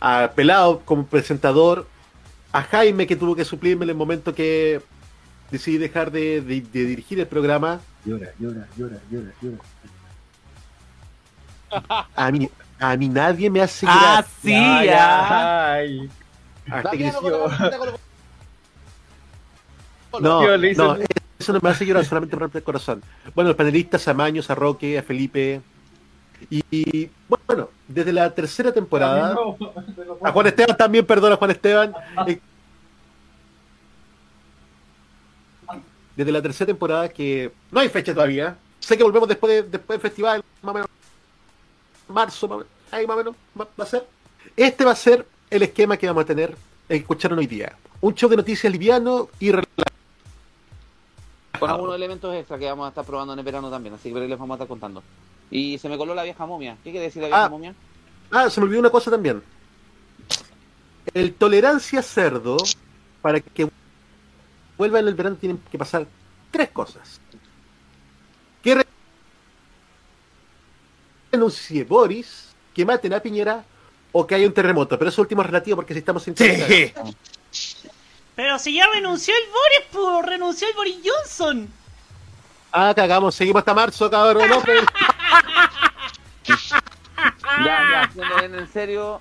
a 0.00 0.30
Pelado 0.34 0.80
como 0.84 1.04
presentador, 1.06 1.86
a 2.52 2.62
Jaime 2.62 3.06
que 3.06 3.16
tuvo 3.16 3.36
que 3.36 3.44
suplirme 3.44 3.84
en 3.84 3.90
el 3.90 3.96
momento 3.96 4.34
que 4.34 4.80
decidí 5.50 5.78
dejar 5.78 6.10
de, 6.10 6.40
dirigir 6.40 7.20
el 7.20 7.26
programa, 7.26 7.80
Llora, 8.06 8.28
llora, 8.40 8.66
llora, 8.78 8.96
llora, 9.10 9.30
llora. 9.42 9.58
A 12.16 12.30
mí, 12.30 12.48
a 12.78 12.96
mí 12.96 13.08
nadie 13.08 13.48
me 13.50 13.60
hace 13.60 13.86
Ah, 13.88 14.24
llorar. 14.24 14.26
sí. 14.42 14.54
Ay, 14.54 16.10
camiseta 16.82 17.18
Colo- 17.20 17.98
No, 20.20 20.42
no, 20.58 20.96
eso 21.38 21.52
no 21.52 21.60
me 21.62 21.70
hace 21.70 21.86
llorar, 21.86 22.04
solamente 22.04 22.36
me 22.36 22.40
rompe 22.40 22.58
el 22.58 22.64
corazón. 22.64 23.02
Bueno, 23.34 23.48
los 23.48 23.56
panelistas, 23.56 24.06
a 24.08 24.14
Maños, 24.14 24.50
a 24.50 24.54
Roque, 24.54 24.98
a 24.98 25.02
Felipe. 25.02 25.60
Y, 26.50 26.62
y, 26.70 27.10
bueno, 27.28 27.68
desde 27.86 28.12
la 28.12 28.30
tercera 28.34 28.72
temporada, 28.72 29.36
a 30.22 30.32
Juan 30.32 30.46
Esteban 30.46 30.76
también, 30.76 31.06
perdón, 31.06 31.32
a 31.32 31.36
Juan 31.36 31.50
Esteban. 31.50 31.94
eh, 32.26 32.40
desde 36.16 36.32
la 36.32 36.42
tercera 36.42 36.66
temporada 36.66 37.08
que 37.08 37.52
no 37.70 37.80
hay 37.80 37.88
fecha 37.88 38.12
todavía. 38.12 38.56
Sé 38.80 38.96
que 38.96 39.02
volvemos 39.04 39.28
después, 39.28 39.52
de- 39.52 39.62
después 39.70 40.00
del 40.00 40.10
festival, 40.10 40.42
más 40.62 40.70
o 40.70 40.74
menos. 40.74 40.88
Marzo, 42.10 42.66
ahí 42.90 43.06
más 43.06 43.14
o 43.14 43.18
menos 43.18 43.34
va, 43.58 43.68
va 43.78 43.84
a 43.84 43.86
ser. 43.86 44.06
Este 44.56 44.84
va 44.84 44.92
a 44.92 44.96
ser 44.96 45.26
el 45.50 45.62
esquema 45.62 45.96
que 45.96 46.06
vamos 46.06 46.22
a 46.24 46.26
tener, 46.26 46.50
el 46.50 46.56
que 46.88 47.02
escucharon 47.02 47.38
hoy 47.38 47.46
día. 47.46 47.76
Un 48.00 48.14
show 48.14 48.28
de 48.30 48.36
noticias 48.36 48.72
liviano 48.72 49.28
y 49.38 49.50
relajado. 49.50 49.84
Con 51.58 51.70
algunos 51.70 51.94
elementos 51.96 52.34
extra 52.34 52.58
que 52.58 52.66
vamos 52.66 52.86
a 52.86 52.88
estar 52.88 53.04
probando 53.04 53.34
en 53.34 53.38
el 53.38 53.44
verano 53.44 53.70
también, 53.70 53.94
así 53.94 54.12
que 54.12 54.20
les 54.20 54.38
vamos 54.38 54.54
a 54.54 54.56
estar 54.56 54.68
contando. 54.68 55.02
Y 55.50 55.76
se 55.78 55.88
me 55.88 55.98
coló 55.98 56.14
la 56.14 56.22
vieja 56.22 56.46
momia. 56.46 56.76
¿Qué 56.82 56.90
quiere 56.90 57.06
decir 57.06 57.20
la 57.22 57.28
vieja 57.28 57.44
Ah. 57.44 57.48
momia? 57.48 57.74
Ah, 58.30 58.48
se 58.48 58.60
me 58.60 58.64
olvidó 58.64 58.80
una 58.80 58.90
cosa 58.90 59.10
también. 59.10 59.42
El 61.12 61.34
tolerancia 61.34 62.02
cerdo, 62.02 62.56
para 63.20 63.40
que 63.40 63.68
vuelva 64.78 65.00
en 65.00 65.08
el 65.08 65.14
verano, 65.14 65.36
tienen 65.36 65.60
que 65.70 65.76
pasar 65.76 66.06
tres 66.50 66.70
cosas. 66.70 67.20
Que 68.62 68.86
renuncie 71.30 71.84
Boris, 71.84 72.48
que 72.74 72.84
maten 72.84 73.12
a 73.14 73.20
Piñera 73.20 73.64
o 74.12 74.26
que 74.26 74.34
haya 74.34 74.46
un 74.46 74.54
terremoto. 74.54 74.98
Pero 74.98 75.08
eso 75.10 75.22
último 75.22 75.42
es 75.42 75.46
relativo 75.46 75.76
porque 75.76 75.92
si 75.94 76.00
estamos 76.00 76.22
sin 76.22 76.36
Sí. 76.36 76.92
Pero 78.36 78.58
si 78.58 78.74
ya 78.74 78.86
renunció 78.92 79.34
el 79.34 79.50
Boris, 79.50 79.88
pues 79.92 80.26
renunció 80.26 80.68
el 80.68 80.74
Boris 80.74 80.96
Johnson. 81.04 81.68
Ah, 82.72 82.92
cagamos, 82.94 83.34
seguimos 83.34 83.60
hasta 83.60 83.74
marzo, 83.74 84.10
cabrón. 84.10 84.48
No, 84.48 84.60
pero- 84.62 84.82
Ya, 87.64 87.80
ya, 87.92 88.10
siendo 88.12 88.36
bien 88.36 88.54
en 88.54 88.72
serio. 88.72 89.20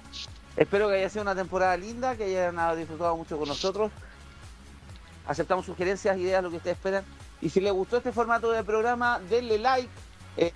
Espero 0.56 0.88
que 0.88 0.96
haya 0.96 1.10
sido 1.10 1.24
una 1.24 1.36
temporada 1.36 1.76
linda, 1.76 2.16
que 2.16 2.24
hayan 2.26 2.78
disfrutado 2.78 3.16
mucho 3.18 3.38
con 3.38 3.48
nosotros. 3.48 3.92
Aceptamos 5.28 5.66
sugerencias, 5.66 6.18
ideas, 6.18 6.42
lo 6.44 6.50
que 6.50 6.58
ustedes 6.58 6.78
esperan. 6.78 7.04
Y 7.42 7.50
si 7.50 7.60
les 7.62 7.72
gustó 7.74 7.98
este 7.98 8.12
formato 8.12 8.52
de 8.52 8.64
programa, 8.64 9.20
denle 9.30 9.58
like. 9.60 9.90
Eh, 10.38 10.54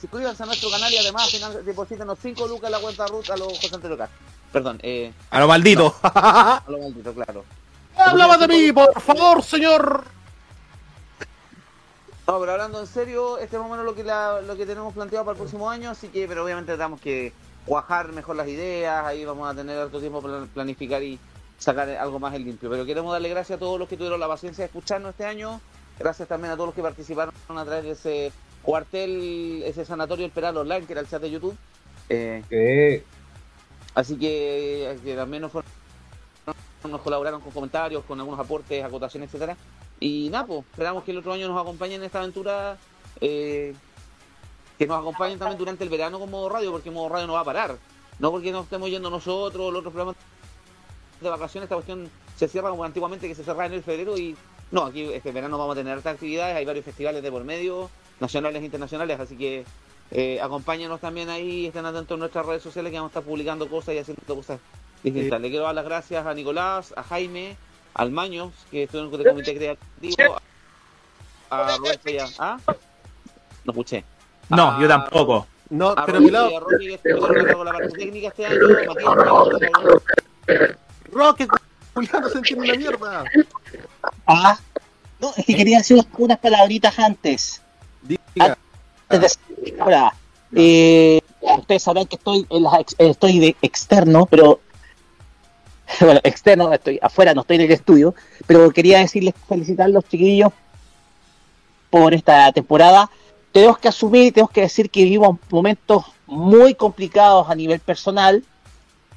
suscríbanse 0.00 0.42
a 0.42 0.46
nuestro 0.46 0.70
canal 0.70 0.92
y 0.92 0.98
además 0.98 1.30
deposítenos 1.64 2.18
5 2.20 2.46
lucas 2.48 2.68
a 2.68 2.70
la 2.70 2.78
cuenta 2.80 3.06
Ruth 3.06 3.30
a 3.30 3.36
los 3.36 3.48
José 3.58 3.74
Antonio 3.74 3.96
Car. 3.96 4.08
Perdón, 4.52 4.78
eh, 4.82 5.12
A 5.30 5.40
lo 5.40 5.48
maldito. 5.48 5.94
a 6.02 6.62
lo 6.68 6.78
maldito, 6.82 7.12
claro. 7.14 7.44
Hablaba 7.96 8.36
de 8.38 8.48
mí, 8.48 8.72
por 8.72 9.00
favor, 9.00 9.42
señor. 9.42 10.04
No, 12.26 12.40
pero 12.40 12.52
hablando 12.52 12.80
en 12.80 12.86
serio, 12.86 13.38
este 13.38 13.56
es 13.56 13.60
más 13.62 13.68
o 13.68 13.72
menos 13.72 13.86
lo 13.86 13.94
que, 13.94 14.02
la- 14.02 14.40
lo 14.40 14.56
que 14.56 14.66
tenemos 14.66 14.92
planteado 14.92 15.24
para 15.24 15.34
el 15.34 15.38
próximo 15.38 15.70
año, 15.70 15.90
así 15.90 16.08
que, 16.08 16.26
pero 16.26 16.44
obviamente 16.44 16.72
tratamos 16.72 17.00
que 17.00 17.32
cuajar 17.64 18.08
mejor 18.12 18.34
las 18.36 18.48
ideas, 18.48 19.04
ahí 19.06 19.24
vamos 19.24 19.48
a 19.48 19.54
tener 19.54 19.78
harto 19.78 20.00
tiempo 20.00 20.20
para 20.20 20.44
planificar 20.46 21.02
y 21.02 21.18
sacar 21.58 21.88
algo 21.90 22.18
más 22.18 22.34
en 22.34 22.44
limpio. 22.44 22.68
Pero 22.68 22.84
queremos 22.84 23.12
darle 23.12 23.28
gracias 23.28 23.56
a 23.56 23.60
todos 23.60 23.78
los 23.78 23.88
que 23.88 23.96
tuvieron 23.96 24.18
la 24.18 24.26
paciencia 24.28 24.62
de 24.62 24.66
escucharnos 24.66 25.10
este 25.10 25.24
año, 25.24 25.60
gracias 25.98 26.28
también 26.28 26.52
a 26.52 26.56
todos 26.56 26.68
los 26.68 26.74
que 26.74 26.82
participaron 26.82 27.32
a 27.48 27.64
través 27.64 27.84
de 27.84 27.90
ese 27.92 28.32
cuartel, 28.66 29.62
ese 29.64 29.84
sanatorio 29.86 30.26
El 30.26 30.32
Peral 30.32 30.56
Online, 30.58 30.84
que 30.84 30.92
era 30.92 31.00
el 31.00 31.08
chat 31.08 31.22
de 31.22 31.30
YouTube. 31.30 31.56
Eh, 32.10 32.42
Eh, 32.50 33.02
Así 33.94 34.18
que, 34.18 34.98
que 35.02 35.14
también 35.14 35.40
nos, 35.40 35.52
fueron- 35.52 35.70
nos 36.90 37.00
colaboraron 37.00 37.40
con 37.40 37.50
comentarios, 37.52 38.04
con 38.04 38.18
algunos 38.20 38.38
aportes, 38.38 38.84
acotaciones, 38.84 39.28
etcétera. 39.30 39.56
Y 39.98 40.28
nada, 40.30 40.44
pues, 40.46 40.60
esperamos 40.70 41.02
que 41.04 41.12
el 41.12 41.18
otro 41.18 41.32
año 41.32 41.48
nos 41.48 41.58
acompañen 41.58 42.00
en 42.02 42.04
esta 42.06 42.18
aventura, 42.18 42.76
eh, 43.22 43.74
que 44.78 44.86
nos 44.86 44.98
acompañen 45.00 45.38
también 45.38 45.58
durante 45.58 45.82
el 45.84 45.88
verano 45.90 46.18
con 46.18 46.30
Modo 46.30 46.50
Radio, 46.50 46.70
porque 46.72 46.90
Modo 46.90 47.08
Radio 47.08 47.26
no 47.26 47.32
va 47.32 47.40
a 47.40 47.44
parar. 47.44 47.76
No 48.18 48.30
porque 48.30 48.52
nos 48.52 48.64
estemos 48.64 48.90
yendo 48.90 49.08
nosotros, 49.08 49.72
los 49.72 49.80
otros 49.80 49.92
programas 49.94 50.16
de 51.20 51.30
vacaciones, 51.30 51.64
esta 51.64 51.76
cuestión 51.76 52.10
se 52.36 52.48
cierra 52.48 52.68
como 52.68 52.84
antiguamente, 52.84 53.26
que 53.28 53.34
se 53.34 53.44
cerraba 53.44 53.64
en 53.66 53.72
el 53.72 53.82
febrero 53.82 54.18
y 54.18 54.36
no, 54.70 54.84
aquí 54.84 55.04
este 55.04 55.32
verano 55.32 55.56
vamos 55.56 55.72
a 55.74 55.78
tener 55.78 55.94
hartas 55.94 56.14
actividades, 56.14 56.54
hay 56.54 56.66
varios 56.66 56.84
festivales 56.84 57.22
de 57.22 57.30
por 57.30 57.44
medio, 57.44 57.88
nacionales 58.20 58.62
e 58.62 58.64
internacionales, 58.64 59.20
así 59.20 59.36
que 59.36 59.64
eh, 60.10 60.40
acompáñanos 60.40 61.00
también 61.00 61.28
ahí, 61.28 61.66
estén 61.66 61.84
atentos 61.84 62.14
en 62.14 62.20
nuestras 62.20 62.46
redes 62.46 62.62
sociales 62.62 62.90
que 62.90 62.98
vamos 62.98 63.10
a 63.10 63.18
estar 63.18 63.22
publicando 63.22 63.68
cosas 63.68 63.94
y 63.94 63.98
haciendo 63.98 64.34
cosas 64.34 64.60
distintas. 65.02 65.40
Le 65.40 65.50
quiero 65.50 65.64
dar 65.64 65.74
las 65.74 65.84
gracias 65.84 66.26
a 66.26 66.34
Nicolás, 66.34 66.94
a 66.96 67.02
Jaime, 67.02 67.56
al 67.94 68.10
Maños, 68.10 68.52
que 68.70 68.84
estuvieron 68.84 69.10
con 69.10 69.20
el 69.20 69.26
comité 69.28 69.56
creativo, 69.56 70.36
a 71.50 71.76
Roberto 71.76 72.10
y 72.10 72.18
a... 72.18 72.26
¿Ah? 72.38 72.58
No 73.64 73.72
escuché. 73.72 74.04
No, 74.48 74.80
yo 74.80 74.86
tampoco. 74.86 75.46
No, 75.70 75.88
A 75.90 76.06
pero 76.06 76.20
Pilado, 76.20 76.56
a 76.56 76.60
Rocky 76.60 76.86
que 76.86 76.94
estuvo 76.94 77.26
encargado 77.26 77.56
con 77.56 77.66
la 77.66 77.72
parte 77.72 77.88
técnica 77.88 78.28
este 78.28 78.46
año, 78.46 78.60
Matías, 78.86 80.70
Roque, 81.10 81.48
Julián, 81.94 82.22
no 82.22 82.28
se 82.28 82.38
entiende 82.38 82.64
una 82.70 82.74
mierda. 82.78 83.24
Ah, 84.26 84.58
no, 85.18 85.32
es 85.36 85.44
que 85.44 85.56
quería 85.56 85.78
decir 85.78 86.00
unas 86.18 86.38
palabritas 86.38 86.96
antes. 86.98 87.62
Ahora, 89.78 90.14
eh, 90.54 91.20
ustedes 91.40 91.82
sabrán 91.82 92.06
que 92.06 92.16
estoy 92.16 92.46
en 92.50 92.64
eh, 92.64 93.10
estoy 93.10 93.38
de 93.38 93.56
externo, 93.62 94.26
pero 94.26 94.60
bueno, 96.00 96.20
externo, 96.24 96.72
estoy 96.72 96.98
afuera, 97.02 97.34
no 97.34 97.42
estoy 97.42 97.56
en 97.56 97.62
el 97.62 97.72
estudio, 97.72 98.14
pero 98.46 98.70
quería 98.70 98.98
decirles, 98.98 99.34
felicitar 99.48 99.86
a 99.86 99.88
los 99.88 100.04
chiquillos 100.04 100.52
por 101.90 102.14
esta 102.14 102.52
temporada. 102.52 103.10
Tenemos 103.52 103.78
que 103.78 103.88
asumir, 103.88 104.32
tenemos 104.32 104.50
que 104.50 104.62
decir 104.62 104.90
que 104.90 105.04
vivimos 105.04 105.38
momentos 105.50 106.04
muy 106.26 106.74
complicados 106.74 107.48
a 107.48 107.54
nivel 107.54 107.80
personal, 107.80 108.44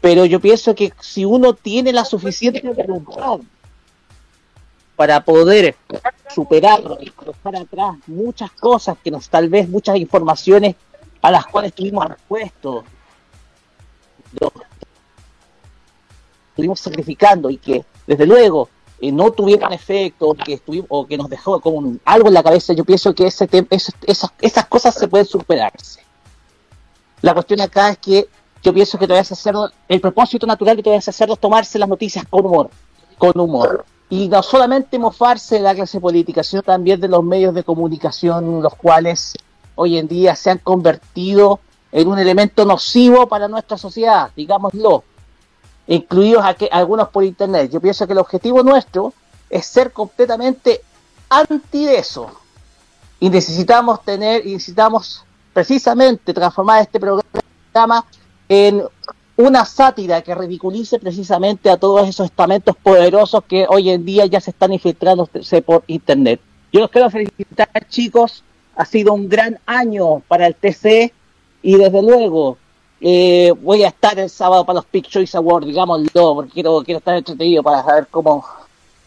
pero 0.01 0.25
yo 0.25 0.39
pienso 0.39 0.75
que 0.75 0.93
si 0.99 1.25
uno 1.25 1.53
tiene 1.53 1.91
la 1.91 2.05
suficiente 2.05 2.61
voluntad 2.61 3.39
para 4.99 5.23
poder 5.23 5.77
superarlo 6.35 6.97
y 6.99 7.05
dejar 7.25 7.55
atrás 7.55 7.95
muchas 8.05 8.51
cosas 8.51 8.97
que 9.01 9.09
nos 9.09 9.29
tal 9.29 9.47
vez 9.47 9.69
muchas 9.69 9.95
informaciones 9.95 10.75
a 11.21 11.31
las 11.31 11.45
cuales 11.45 11.69
estuvimos 11.71 12.05
expuestos 12.11 12.83
lo- 14.41 14.51
estuvimos 16.49 16.81
sacrificando 16.81 17.49
y 17.49 17.55
que 17.55 17.85
desde 18.05 18.25
luego 18.25 18.67
eh, 18.99 19.09
no 19.13 19.31
tuvieron 19.31 19.71
efecto 19.71 20.33
que 20.33 20.55
estuvimos, 20.55 20.87
o 20.89 21.07
que 21.07 21.17
nos 21.17 21.29
dejó 21.29 21.61
como 21.61 21.93
algo 22.03 22.27
en 22.27 22.33
la 22.33 22.43
cabeza 22.43 22.73
yo 22.73 22.83
pienso 22.83 23.15
que 23.15 23.25
esas, 23.25 24.65
cosas 24.67 24.95
se 24.95 25.07
pueden 25.07 25.25
superarse. 25.25 26.01
La 27.21 27.33
cuestión 27.33 27.61
acá 27.61 27.91
es 27.91 27.99
que 27.99 28.27
yo 28.61 28.73
pienso 28.73 28.99
que 28.99 29.07
todavía 29.07 29.21
hacerlo 29.21 29.69
el 29.87 30.01
propósito 30.01 30.45
natural 30.45 30.75
que 30.75 30.83
todavía 30.83 30.99
hacerlo 30.99 31.35
es 31.35 31.39
tomarse 31.39 31.79
las 31.79 31.87
noticias 31.87 32.25
con 32.29 32.45
humor 32.45 32.69
con 33.17 33.39
humor 33.39 33.85
y 34.09 34.27
no 34.27 34.41
solamente 34.41 34.97
mofarse 34.97 35.55
de 35.55 35.61
la 35.61 35.75
clase 35.75 35.99
política, 35.99 36.43
sino 36.43 36.63
también 36.63 36.99
de 36.99 37.07
los 37.07 37.23
medios 37.23 37.53
de 37.53 37.63
comunicación, 37.63 38.61
los 38.61 38.73
cuales 38.75 39.33
hoy 39.75 39.97
en 39.97 40.07
día 40.07 40.35
se 40.35 40.49
han 40.49 40.57
convertido 40.57 41.59
en 41.91 42.07
un 42.07 42.19
elemento 42.19 42.65
nocivo 42.65 43.27
para 43.27 43.47
nuestra 43.47 43.77
sociedad, 43.77 44.31
digámoslo, 44.35 45.03
incluidos 45.87 46.43
aqu- 46.43 46.69
algunos 46.71 47.09
por 47.09 47.23
internet. 47.23 47.71
Yo 47.71 47.79
pienso 47.79 48.05
que 48.05 48.13
el 48.13 48.19
objetivo 48.19 48.63
nuestro 48.63 49.13
es 49.49 49.65
ser 49.65 49.91
completamente 49.91 50.81
anti 51.29 51.85
de 51.85 51.97
eso. 51.97 52.29
Y 53.19 53.29
necesitamos 53.29 54.03
tener, 54.03 54.45
y 54.45 54.53
necesitamos 54.53 55.23
precisamente 55.53 56.33
transformar 56.33 56.81
este 56.81 56.99
programa 56.99 58.05
en 58.47 58.83
una 59.39 59.63
sátira 59.63 60.21
que 60.21 60.35
ridiculice 60.35 60.99
precisamente 60.99 61.69
a 61.69 61.77
todos 61.77 62.09
esos 62.09 62.25
estamentos 62.25 62.75
poderosos 62.75 63.41
que 63.45 63.65
hoy 63.69 63.89
en 63.89 64.03
día 64.03 64.25
ya 64.25 64.41
se 64.41 64.51
están 64.51 64.73
infiltrándose 64.73 65.61
por 65.61 65.85
internet. 65.87 66.41
Yo 66.73 66.81
los 66.81 66.89
quiero 66.89 67.09
felicitar 67.09 67.69
chicos, 67.87 68.43
ha 68.75 68.83
sido 68.83 69.13
un 69.13 69.29
gran 69.29 69.57
año 69.65 70.19
para 70.27 70.45
el 70.45 70.55
TC 70.55 71.13
y 71.61 71.77
desde 71.77 72.01
luego 72.01 72.57
eh, 72.99 73.53
voy 73.61 73.85
a 73.85 73.87
estar 73.87 74.19
el 74.19 74.29
sábado 74.29 74.65
para 74.65 74.79
los 74.79 74.85
Pick 74.87 75.07
Choice 75.07 75.37
Awards, 75.37 75.67
digámoslo, 75.67 76.35
porque 76.35 76.51
quiero, 76.51 76.83
quiero 76.83 76.97
estar 76.97 77.15
entretenido 77.15 77.63
para 77.63 77.81
saber 77.81 78.07
cómo 78.11 78.43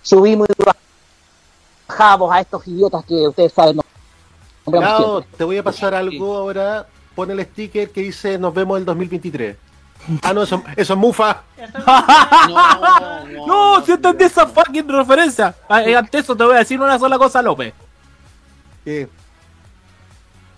subimos 0.00 0.48
y 0.48 0.62
bajamos 1.86 2.32
a 2.32 2.40
estos 2.40 2.66
idiotas 2.68 3.04
que 3.04 3.28
ustedes 3.28 3.52
saben. 3.52 3.80
siempre. 4.64 5.28
te 5.36 5.44
voy 5.44 5.58
a 5.58 5.62
pasar 5.62 5.94
algo 5.94 6.34
ahora. 6.36 6.86
Pon 7.14 7.30
el 7.30 7.44
sticker 7.44 7.90
que 7.90 8.00
dice 8.00 8.38
nos 8.38 8.54
vemos 8.54 8.78
el 8.78 8.86
2023. 8.86 9.71
Ah, 10.22 10.32
no, 10.32 10.42
eso, 10.42 10.62
eso 10.76 10.92
es 10.94 10.98
mufa. 10.98 11.42
No, 12.48 13.24
no, 13.26 13.46
No, 13.46 13.84
si 13.84 13.92
entendí 13.92 14.24
esa 14.24 14.46
fucking 14.46 14.88
referencia. 14.88 15.54
Ah, 15.68 15.82
eh, 15.82 15.94
Ante 15.96 16.18
eso 16.18 16.36
te 16.36 16.44
voy 16.44 16.54
a 16.56 16.58
decir 16.58 16.80
una 16.80 16.98
sola 16.98 17.18
cosa, 17.18 17.40
López. 17.42 17.72
¿Qué? 18.84 19.08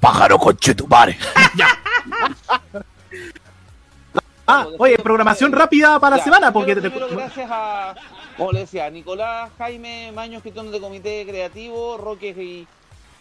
Pájaro 0.01 0.39
conchetumare. 0.39 1.17
ya. 1.57 1.69
Ah, 4.47 4.67
oye, 4.79 4.99
programación 4.99 5.53
rápida 5.53 5.99
para 5.99 6.17
la 6.19 6.23
semana, 6.23 6.53
porque 6.53 6.77
primero, 6.77 7.07
te- 7.07 7.15
gracias 7.17 7.49
a, 7.51 7.95
como 8.37 8.53
le 8.53 8.61
decía, 8.61 8.91
Nicolás, 8.91 9.51
Jaime, 9.57 10.13
Maños, 10.13 10.43
que 10.43 10.53
son 10.53 10.71
de 10.71 10.81
comité 10.81 11.25
creativo, 11.27 11.97
Roque 11.97 12.29
y 12.31 12.67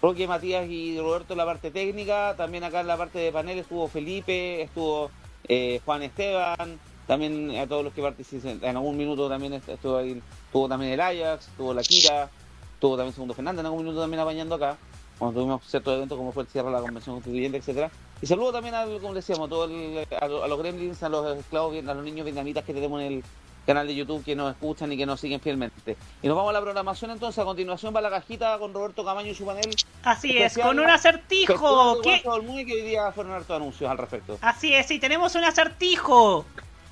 Roque, 0.01 0.27
Matías 0.27 0.67
y 0.67 0.99
Roberto 0.99 1.33
en 1.33 1.37
la 1.37 1.45
parte 1.45 1.71
técnica, 1.71 2.33
también 2.35 2.65
acá 2.65 2.81
en 2.81 2.87
la 2.87 2.97
parte 2.97 3.19
de 3.19 3.31
panel 3.31 3.59
estuvo 3.59 3.87
Felipe, 3.87 4.61
estuvo 4.63 5.11
eh, 5.47 5.81
Juan 5.85 6.03
Esteban, 6.03 6.79
también 7.07 7.55
a 7.57 7.67
todos 7.67 7.83
los 7.83 7.93
que 7.93 8.01
participan, 8.01 8.59
en 8.63 8.75
algún 8.77 8.97
minuto 8.97 9.27
también 9.29 9.53
est- 9.53 9.67
estuvo 9.69 9.97
ahí, 9.97 10.21
estuvo 10.45 10.67
también 10.69 10.93
el 10.93 11.01
Ajax, 11.01 11.47
estuvo 11.47 11.73
la 11.73 11.81
Kira, 11.83 12.29
estuvo 12.73 12.95
también 12.95 13.13
Segundo 13.13 13.33
Fernández 13.33 13.59
en 13.61 13.65
algún 13.65 13.83
minuto 13.83 14.01
también 14.01 14.21
apañando 14.21 14.55
acá, 14.55 14.77
cuando 15.17 15.39
tuvimos 15.39 15.65
ciertos 15.65 15.95
eventos 15.95 16.17
como 16.17 16.31
fue 16.31 16.43
el 16.43 16.49
cierre 16.49 16.67
de 16.67 16.73
la 16.73 16.81
convención 16.81 17.15
constituyente, 17.15 17.57
etcétera. 17.57 17.91
Y 18.21 18.25
saludo 18.25 18.53
también 18.53 18.73
a, 18.75 18.85
como 18.85 19.13
decíamos, 19.13 19.49
todo 19.49 19.65
el- 19.65 20.05
a, 20.19 20.25
a 20.25 20.47
los 20.47 20.59
gremlins, 20.59 21.03
a 21.03 21.09
los 21.09 21.37
esclavos, 21.37 21.75
a 21.75 21.93
los 21.93 22.03
niños 22.05 22.23
vietnamitas 22.25 22.63
que 22.63 22.73
tenemos 22.73 23.01
en 23.01 23.07
el 23.13 23.23
canal 23.65 23.87
de 23.87 23.95
YouTube 23.95 24.23
que 24.23 24.35
nos 24.35 24.51
escuchan 24.51 24.91
y 24.91 24.97
que 24.97 25.05
nos 25.05 25.19
siguen 25.19 25.39
fielmente. 25.39 25.97
Y 26.21 26.27
nos 26.27 26.35
vamos 26.35 26.49
a 26.49 26.53
la 26.53 26.61
programación 26.61 27.11
entonces, 27.11 27.39
a 27.39 27.45
continuación 27.45 27.95
va 27.95 28.01
la 28.01 28.09
cajita 28.09 28.57
con 28.59 28.73
Roberto 28.73 29.05
Camaño 29.05 29.31
y 29.31 29.35
su 29.35 29.45
panel. 29.45 29.73
Así 30.03 30.37
es, 30.37 30.57
con 30.57 30.79
un 30.79 30.89
acertijo. 30.89 32.01
que 32.01 32.21
hoy 32.25 32.81
día 32.81 33.11
fueron 33.11 33.33
hartos 33.33 33.55
anuncios 33.55 33.89
al 33.89 33.97
respecto. 33.97 34.37
Así 34.41 34.73
es, 34.73 34.89
y 34.91 34.99
tenemos 34.99 35.35
un 35.35 35.43
acertijo. 35.43 36.45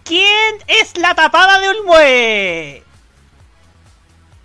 ¿Quién 0.03 0.55
es 0.67 0.97
la 0.97 1.13
tapada 1.15 1.59
de 1.59 1.69
Olmue? 1.69 2.83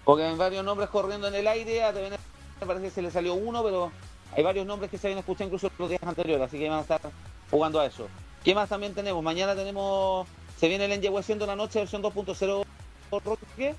Porque 0.04 0.24
hay 0.24 0.36
varios 0.36 0.64
nombres 0.64 0.88
corriendo 0.88 1.26
en 1.28 1.34
el 1.34 1.46
aire, 1.48 1.82
a 1.82 1.92
TVN 1.92 2.16
parece 2.64 2.86
que 2.86 2.90
se 2.90 3.02
le 3.02 3.10
salió 3.10 3.34
uno, 3.34 3.62
pero 3.62 3.92
hay 4.34 4.42
varios 4.42 4.66
nombres 4.66 4.90
que 4.90 4.98
se 4.98 5.08
habían 5.08 5.18
escuchado 5.18 5.46
incluso 5.46 5.70
los 5.78 5.88
días 5.88 6.02
anteriores, 6.02 6.46
así 6.46 6.58
que 6.58 6.68
van 6.68 6.78
a 6.78 6.82
estar 6.82 7.00
jugando 7.50 7.80
a 7.80 7.86
eso. 7.86 8.08
¿Qué 8.44 8.54
más 8.54 8.68
también 8.68 8.94
tenemos? 8.94 9.22
Mañana 9.22 9.54
tenemos, 9.54 10.26
se 10.58 10.68
viene 10.68 10.86
el 10.86 10.92
Enyehueciendo 10.92 11.46
la 11.46 11.56
noche 11.56 11.78
versión 11.80 12.02
2.0. 12.02 12.64
¿Qué? 13.56 13.74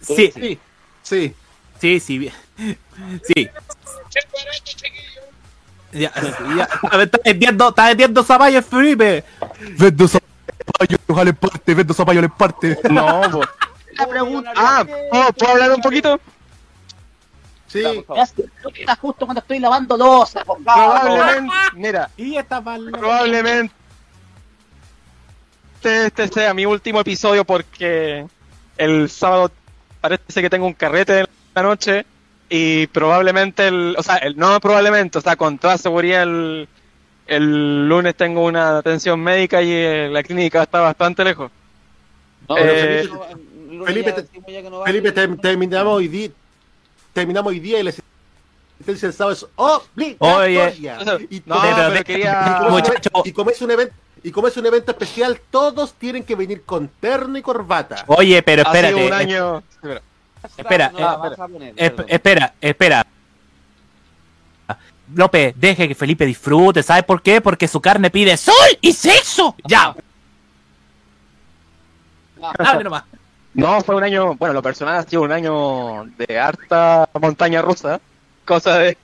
Sí, 0.00 0.32
Sí, 0.34 0.58
sí. 1.02 1.34
sí, 1.80 2.00
sí. 2.00 2.18
bien. 2.18 2.34
Sí. 3.24 3.50
Ya, 5.92 6.12
ya. 6.56 6.68
A 6.90 6.96
ver, 6.96 7.06
Está 7.06 7.18
vendiendo, 7.24 7.68
está 7.68 7.86
vendiendo 7.88 8.22
zapallo 8.24 8.58
en 8.58 8.64
Felipe. 8.64 9.24
Vendo 9.78 10.08
zapallo, 10.08 10.96
ojalá 11.08 11.30
en 11.30 11.36
parte, 11.36 11.74
vendo 11.74 11.94
zapallo 11.94 12.20
en 12.20 12.30
parte. 12.30 12.78
No. 12.90 13.40
La 13.92 14.06
pregunta 14.08 14.52
Ah, 14.56 14.84
¿puedo, 14.84 15.32
puedo 15.32 15.52
hablar 15.52 15.72
un 15.72 15.80
poquito? 15.80 16.20
Sí, 17.68 18.04
está 18.76 18.96
justo 18.96 19.24
cuando 19.24 19.40
estoy 19.40 19.58
lavando 19.58 19.96
losa, 19.96 20.44
por 20.44 20.62
favor. 20.62 21.00
Probablemente, 21.00 21.54
mira, 21.74 22.10
Y 22.16 22.36
esta 22.36 22.62
probablemente 22.62 23.74
este 25.84 26.28
sea 26.28 26.54
mi 26.54 26.66
último 26.66 27.00
episodio 27.00 27.44
porque 27.44 28.26
el 28.76 29.08
sábado 29.10 29.50
parece 30.00 30.42
que 30.42 30.50
tengo 30.50 30.66
un 30.66 30.74
carrete 30.74 31.20
en 31.20 31.26
la 31.54 31.62
noche 31.62 32.04
y 32.48 32.86
probablemente 32.88 33.68
el, 33.68 33.94
o 33.98 34.02
sea, 34.02 34.16
el, 34.16 34.36
no 34.36 34.60
probablemente, 34.60 35.18
o 35.18 35.20
sea, 35.20 35.36
con 35.36 35.58
toda 35.58 35.78
seguridad 35.78 36.22
el, 36.24 36.68
el 37.26 37.88
lunes 37.88 38.14
tengo 38.14 38.44
una 38.44 38.78
atención 38.78 39.20
médica 39.20 39.62
y 39.62 39.70
eh, 39.72 40.08
la 40.10 40.22
clínica 40.22 40.62
está 40.62 40.80
bastante 40.80 41.24
lejos. 41.24 41.50
No, 42.48 42.56
Eh, 42.58 43.08
Felipe, 43.86 44.14
Felipe, 44.84 45.12
te- 45.12 45.28
terminamos 45.38 45.94
hoy 45.96 46.08
día, 46.08 46.28
terminamos 47.12 47.50
hoy 47.50 47.60
día 47.60 47.80
y 47.80 47.82
la 47.84 47.90
asistencia 47.90 49.08
del 49.08 49.16
sábado 49.16 49.32
es 49.36 49.46
obligatoria. 49.56 50.66
Oye. 50.66 51.26
y, 51.30 51.42
No, 51.46 51.54
como- 51.56 51.76
pero 51.88 52.04
quería... 52.04 52.60
y 53.24 53.32
como 53.32 53.50
es 53.50 53.62
un 53.62 53.70
evento 53.70 53.94
y 54.24 54.32
como 54.32 54.48
es 54.48 54.56
un 54.56 54.66
evento 54.66 54.90
especial, 54.90 55.40
todos 55.50 55.92
tienen 55.94 56.24
que 56.24 56.34
venir 56.34 56.64
con 56.64 56.88
terno 56.88 57.38
y 57.38 57.42
corbata. 57.42 58.04
Oye, 58.08 58.42
pero 58.42 58.62
Ha 58.66 58.72
sido 58.72 58.86
espérate. 58.88 59.06
un 59.06 59.12
eh, 59.12 59.14
año... 59.14 59.62
Espera. 59.82 60.02
espera, 60.56 60.92
No, 60.92 61.26
eh, 61.26 61.36
poner, 61.36 61.74
esp- 61.76 62.04
espera, 62.08 62.54
espera. 62.60 63.06
López, 65.14 65.54
deje 65.56 65.86
que 65.86 65.94
Felipe 65.94 66.24
disfrute. 66.24 66.82
¿Sabe 66.82 67.02
por 67.02 67.20
qué? 67.22 67.40
Porque 67.42 67.68
su 67.68 67.80
carne 67.80 68.10
pide 68.10 68.36
sol 68.38 68.54
y 68.80 68.92
sexo. 68.92 69.54
Ya, 69.64 69.94
hable 72.58 72.84
nomás. 72.84 73.04
No, 73.52 73.80
fue 73.82 73.94
un 73.94 74.02
año, 74.02 74.34
bueno, 74.34 74.52
lo 74.52 74.62
personal 74.62 74.96
ha 74.96 75.02
sido 75.04 75.22
un 75.22 75.30
año 75.32 76.04
de 76.16 76.38
harta 76.38 77.08
montaña 77.20 77.62
rusa, 77.62 78.00
cosa 78.44 78.78
de, 78.78 78.98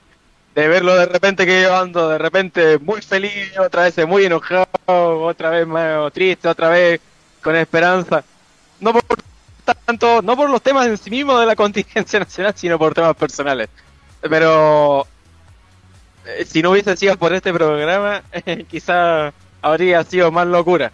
de 0.54 0.68
verlo 0.68 0.96
de 0.96 1.06
repente 1.06 1.46
que 1.46 1.62
yo 1.62 1.76
ando 1.76 2.08
de 2.08 2.18
repente 2.18 2.78
muy 2.78 3.00
feliz, 3.02 3.56
otra 3.58 3.84
vez 3.84 4.06
muy 4.06 4.24
enojado, 4.24 4.66
otra 4.86 5.50
vez 5.50 5.66
más 5.66 6.12
triste, 6.12 6.48
otra 6.48 6.68
vez 6.70 7.00
con 7.42 7.56
esperanza. 7.56 8.24
No 8.80 8.92
por 8.92 9.04
tanto, 9.84 10.22
no 10.22 10.36
por 10.36 10.50
los 10.50 10.62
temas 10.62 10.86
en 10.86 10.98
sí 10.98 11.10
mismos 11.10 11.40
de 11.40 11.46
la 11.46 11.56
contingencia 11.56 12.18
nacional, 12.20 12.54
sino 12.56 12.78
por 12.78 12.94
temas 12.94 13.16
personales. 13.16 13.68
Pero 14.20 15.06
eh, 16.26 16.44
si 16.44 16.62
no 16.62 16.70
hubiese 16.72 16.96
sido 16.96 17.16
por 17.16 17.32
este 17.32 17.52
programa, 17.52 18.22
quizá 18.68 19.32
habría 19.62 20.04
sido 20.04 20.30
más 20.30 20.46
locura. 20.46 20.92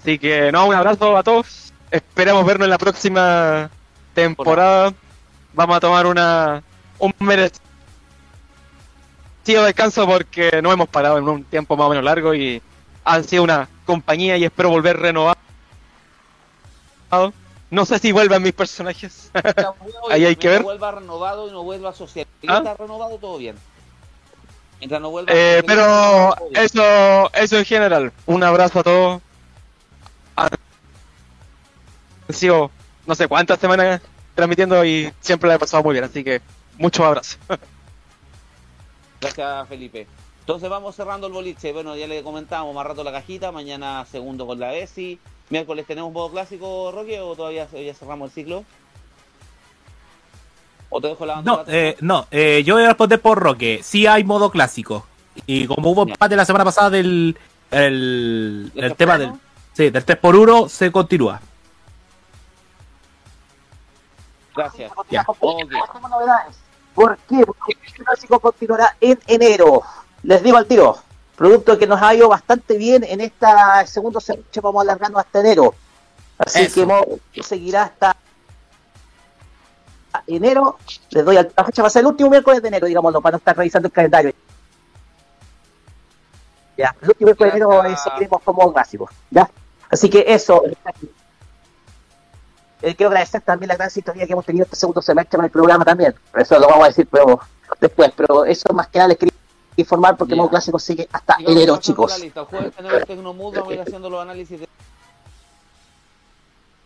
Así 0.00 0.18
que, 0.18 0.52
no, 0.52 0.66
un 0.66 0.74
abrazo 0.74 1.16
a 1.16 1.22
todos. 1.22 1.72
Esperamos 1.90 2.44
vernos 2.44 2.66
en 2.66 2.70
la 2.70 2.78
próxima 2.78 3.70
temporada. 4.12 4.92
Vamos 5.54 5.76
a 5.76 5.80
tomar 5.80 6.06
una 6.06 6.62
un 6.98 7.12
merecido 7.20 7.62
descanso 9.64 10.06
porque 10.06 10.60
no 10.62 10.72
hemos 10.72 10.88
parado 10.88 11.18
en 11.18 11.28
un 11.28 11.44
tiempo 11.44 11.76
más 11.76 11.86
o 11.86 11.90
menos 11.90 12.04
largo 12.04 12.34
y 12.34 12.62
han 13.04 13.24
sido 13.24 13.42
una 13.42 13.68
compañía 13.84 14.36
y 14.36 14.44
espero 14.44 14.70
volver 14.70 14.98
renovado. 14.98 15.36
No 17.70 17.84
sé 17.84 17.98
si 17.98 18.12
vuelvan 18.12 18.42
mis 18.42 18.52
personajes. 18.52 19.30
Ahí 20.10 20.24
hay 20.24 20.36
que 20.36 20.48
ver. 20.48 20.62
vuelva 20.62 20.92
renovado 20.92 21.48
y 21.48 21.52
no 21.52 21.62
vuelva 21.62 21.92
social. 21.92 22.26
Si 22.40 22.46
¿Ah? 22.48 22.58
está 22.58 22.74
renovado, 22.74 23.18
todo 23.18 23.38
bien. 23.38 23.56
Mientras 24.78 25.00
no 25.00 25.10
vuelva 25.10 25.32
Eh, 25.34 25.62
pero 25.66 26.34
eso, 26.52 27.30
eso 27.34 27.58
en 27.58 27.64
general. 27.64 28.12
Un 28.26 28.42
abrazo 28.42 28.80
a 28.80 28.82
todos. 28.82 29.22
Han 30.36 30.50
sido 32.30 32.70
no 33.06 33.14
sé 33.14 33.28
cuántas 33.28 33.58
semanas 33.58 34.00
transmitiendo 34.34 34.84
y 34.84 35.12
siempre 35.20 35.48
la 35.48 35.54
he 35.54 35.58
pasado 35.58 35.82
muy 35.82 35.92
bien, 35.92 36.04
así 36.04 36.24
que 36.24 36.40
muchos 36.78 37.04
abrazos. 37.04 37.38
Gracias, 39.20 39.68
Felipe. 39.68 40.06
Entonces 40.40 40.68
vamos 40.68 40.94
cerrando 40.94 41.26
el 41.26 41.32
boliche. 41.32 41.72
Bueno, 41.72 41.96
ya 41.96 42.06
le 42.06 42.22
comentamos 42.22 42.74
más 42.74 42.86
rato 42.86 43.02
la 43.02 43.12
cajita. 43.12 43.50
Mañana 43.50 44.04
segundo 44.10 44.46
con 44.46 44.60
la 44.60 44.72
Bessi. 44.72 45.18
Miércoles 45.48 45.86
tenemos 45.86 46.12
modo 46.12 46.30
clásico, 46.30 46.92
Roque, 46.92 47.20
o 47.20 47.34
todavía 47.34 47.66
ya 47.70 47.94
cerramos 47.94 48.28
el 48.28 48.34
ciclo. 48.34 48.64
¿O 50.90 51.00
te 51.00 51.08
dejo 51.08 51.24
la 51.24 51.36
banda? 51.36 51.50
No, 51.50 51.64
eh, 51.66 51.96
no, 52.00 52.26
eh, 52.30 52.62
yo 52.64 52.74
voy 52.74 52.84
a 52.84 52.88
responder 52.88 53.20
por 53.20 53.38
Roque. 53.38 53.80
Sí 53.82 54.06
hay 54.06 54.24
modo 54.24 54.50
clásico. 54.50 55.06
Y 55.46 55.66
como 55.66 55.90
hubo 55.90 56.02
empate 56.02 56.36
la 56.36 56.44
semana 56.44 56.64
pasada 56.64 56.90
del 56.90 57.36
el, 57.70 58.70
¿Del 58.74 58.84
el 58.84 58.94
tema 58.94 59.18
del, 59.18 59.32
sí, 59.72 59.90
del 59.90 60.04
3 60.04 60.18
por 60.18 60.36
1 60.36 60.68
se 60.68 60.92
continúa. 60.92 61.40
Gracias. 64.54 64.92
Ya. 65.10 65.24
¿Por 65.24 67.16
qué? 67.28 67.44
Porque 67.44 67.76
el 67.98 68.04
clásico 68.04 68.38
continuará 68.38 68.96
en 69.00 69.18
enero. 69.26 69.82
Les 70.22 70.42
digo 70.42 70.56
al 70.56 70.66
tiro. 70.66 70.96
Producto 71.36 71.76
que 71.76 71.86
nos 71.88 72.00
ha 72.00 72.14
ido 72.14 72.28
bastante 72.28 72.76
bien 72.78 73.02
en 73.02 73.20
esta 73.20 73.84
segundo 73.86 74.20
semestre, 74.20 74.60
vamos 74.60 74.82
alargando 74.82 75.18
hasta 75.18 75.40
enero. 75.40 75.74
Así 76.38 76.62
Eso. 76.62 76.86
que 77.32 77.42
seguirá 77.42 77.82
hasta 77.84 78.16
enero. 80.28 80.78
Les 81.10 81.24
doy 81.24 81.36
al- 81.36 81.52
la 81.56 81.64
fecha, 81.64 81.82
va 81.82 81.88
a 81.88 81.90
ser 81.90 82.00
el 82.00 82.06
último 82.06 82.30
miércoles 82.30 82.62
de 82.62 82.68
enero, 82.68 82.86
digámoslo, 82.86 83.20
para 83.20 83.32
no 83.32 83.38
estar 83.38 83.56
revisando 83.56 83.88
el 83.88 83.92
calendario. 83.92 84.32
Ya, 86.76 86.94
el 87.02 87.08
último 87.08 87.26
miércoles 87.26 87.52
de 87.54 87.58
enero 87.58 87.96
seguiremos 87.96 88.42
como 88.42 88.72
clásico. 88.72 89.10
¿ya? 89.30 89.50
Así 89.90 90.08
que 90.08 90.24
eso. 90.28 90.62
Eh, 92.84 92.94
quiero 92.94 93.08
agradecer 93.08 93.40
también 93.40 93.68
la 93.68 93.76
gran 93.76 93.88
sintonía 93.90 94.26
que 94.26 94.32
hemos 94.34 94.44
tenido 94.44 94.64
este 94.64 94.76
segundo 94.76 95.00
semestre 95.00 95.36
con 95.38 95.44
el 95.46 95.50
programa 95.50 95.84
también. 95.84 96.14
Eso 96.34 96.58
lo 96.58 96.68
vamos 96.68 96.84
a 96.84 96.88
decir 96.88 97.08
pero 97.10 97.40
después, 97.80 98.12
pero 98.14 98.44
eso 98.44 98.72
más 98.74 98.88
que 98.88 98.98
nada 98.98 99.08
les 99.08 99.18
quería 99.18 99.32
informar 99.76 100.16
porque. 100.18 100.34
Modo 100.34 100.50
Clásico 100.50 100.78
sigue 100.78 101.08
hasta 101.10 101.36
enero, 101.40 101.78
chicos. 101.78 102.18
la. 102.18 102.26
El 102.26 102.32
jueves 102.32 102.74
tenemos 102.76 102.98
el 102.98 103.06
Tecnomood, 103.06 103.54
vamos 103.56 103.70
a 103.70 103.74
ir 103.74 103.80
haciendo 103.86 104.10
los 104.10 104.20
análisis 104.20 104.60
de- 104.60 104.68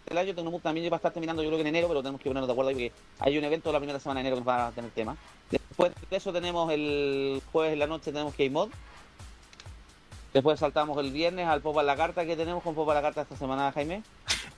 del 0.06 0.18
año. 0.18 0.34
Tecnomood 0.34 0.60
también 0.60 0.90
va 0.90 0.94
a 0.94 0.98
estar 0.98 1.12
terminando 1.12 1.42
yo 1.42 1.48
creo 1.48 1.56
que 1.58 1.62
en 1.62 1.66
enero, 1.66 1.88
pero 1.88 2.00
tenemos 2.00 2.20
que 2.20 2.30
ponernos 2.30 2.46
de 2.46 2.52
acuerdo 2.52 2.70
porque 2.70 2.92
hay 3.18 3.36
un 3.36 3.44
evento 3.44 3.72
la 3.72 3.78
primera 3.78 3.98
semana 3.98 4.20
de 4.20 4.28
enero 4.28 4.36
que 4.36 4.40
nos 4.44 4.48
va 4.48 4.66
a 4.68 4.70
tener 4.70 4.90
tema. 4.92 5.16
Después 5.50 5.92
de 6.10 6.16
eso 6.16 6.32
tenemos 6.32 6.70
el 6.72 7.42
jueves 7.50 7.72
en 7.72 7.78
la 7.80 7.86
noche 7.88 8.12
tenemos 8.12 8.34
K-Mod. 8.34 8.68
Después 10.32 10.60
saltamos 10.60 10.96
el 10.98 11.10
viernes 11.10 11.48
al 11.48 11.60
Pop 11.60 11.76
a 11.78 11.82
la 11.82 11.96
Carta 11.96 12.24
que 12.24 12.36
tenemos 12.36 12.62
con 12.62 12.74
Pop 12.74 12.88
a 12.90 12.94
la 12.94 13.02
Carta 13.02 13.22
esta 13.22 13.36
semana, 13.36 13.72
Jaime. 13.72 14.02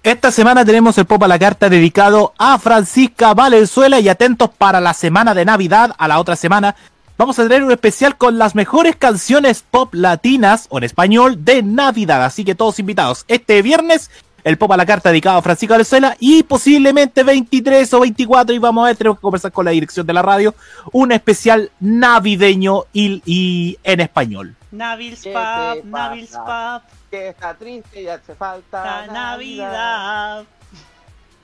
Esta 0.03 0.33
semana 0.33 0.65
tenemos 0.65 0.97
el 0.97 1.05
Pop 1.05 1.23
a 1.25 1.29
la 1.29 1.39
Carta 1.39 1.69
dedicado 1.69 2.33
a 2.39 2.59
Francisca 2.59 3.35
Valenzuela 3.35 4.01
y 4.01 4.09
atentos 4.09 4.49
para 4.49 4.81
la 4.81 4.95
semana 4.95 5.35
de 5.35 5.45
Navidad, 5.45 5.95
a 5.99 6.09
la 6.09 6.19
otra 6.19 6.37
semana. 6.37 6.75
Vamos 7.19 7.39
a 7.39 7.43
tener 7.43 7.63
un 7.63 7.71
especial 7.71 8.17
con 8.17 8.39
las 8.39 8.55
mejores 8.55 8.97
canciones 8.97 9.63
pop 9.71 9.93
latinas 9.93 10.69
o 10.71 10.79
en 10.79 10.85
español 10.85 11.45
de 11.45 11.63
Navidad. 11.63 12.25
Así 12.25 12.47
que 12.47 12.55
todos 12.55 12.79
invitados. 12.79 13.27
Este 13.29 13.61
viernes, 13.61 14.11
el 14.43 14.57
Pop 14.57 14.73
a 14.73 14.79
la 14.79 14.87
Carta 14.87 15.11
dedicado 15.11 15.37
a 15.37 15.43
Francisca 15.43 15.75
Valenzuela 15.75 16.17
y 16.19 16.45
posiblemente 16.45 17.23
23 17.23 17.93
o 17.93 18.01
24. 18.01 18.55
Y 18.55 18.59
vamos 18.59 18.85
a 18.85 18.87
ver, 18.87 18.97
tenemos 18.97 19.19
que 19.19 19.23
conversar 19.23 19.53
con 19.53 19.67
la 19.67 19.73
dirección 19.73 20.07
de 20.07 20.15
la 20.15 20.23
radio. 20.23 20.55
Un 20.93 21.13
especial 21.13 21.73
navideño 21.79 22.85
y, 22.95 23.21
y 23.27 23.77
en 23.85 24.01
español. 24.01 24.57
Navils 24.71 25.21
¿Qué 25.21 25.33
Pub, 25.33 25.83
te 25.83 25.89
Navils 25.89 26.31
pasa? 26.31 26.83
Que 27.11 27.29
está 27.29 27.55
triste 27.55 28.03
y 28.03 28.09
hace 28.09 28.35
falta 28.35 28.85
la 28.85 29.07
Navidad. 29.13 30.45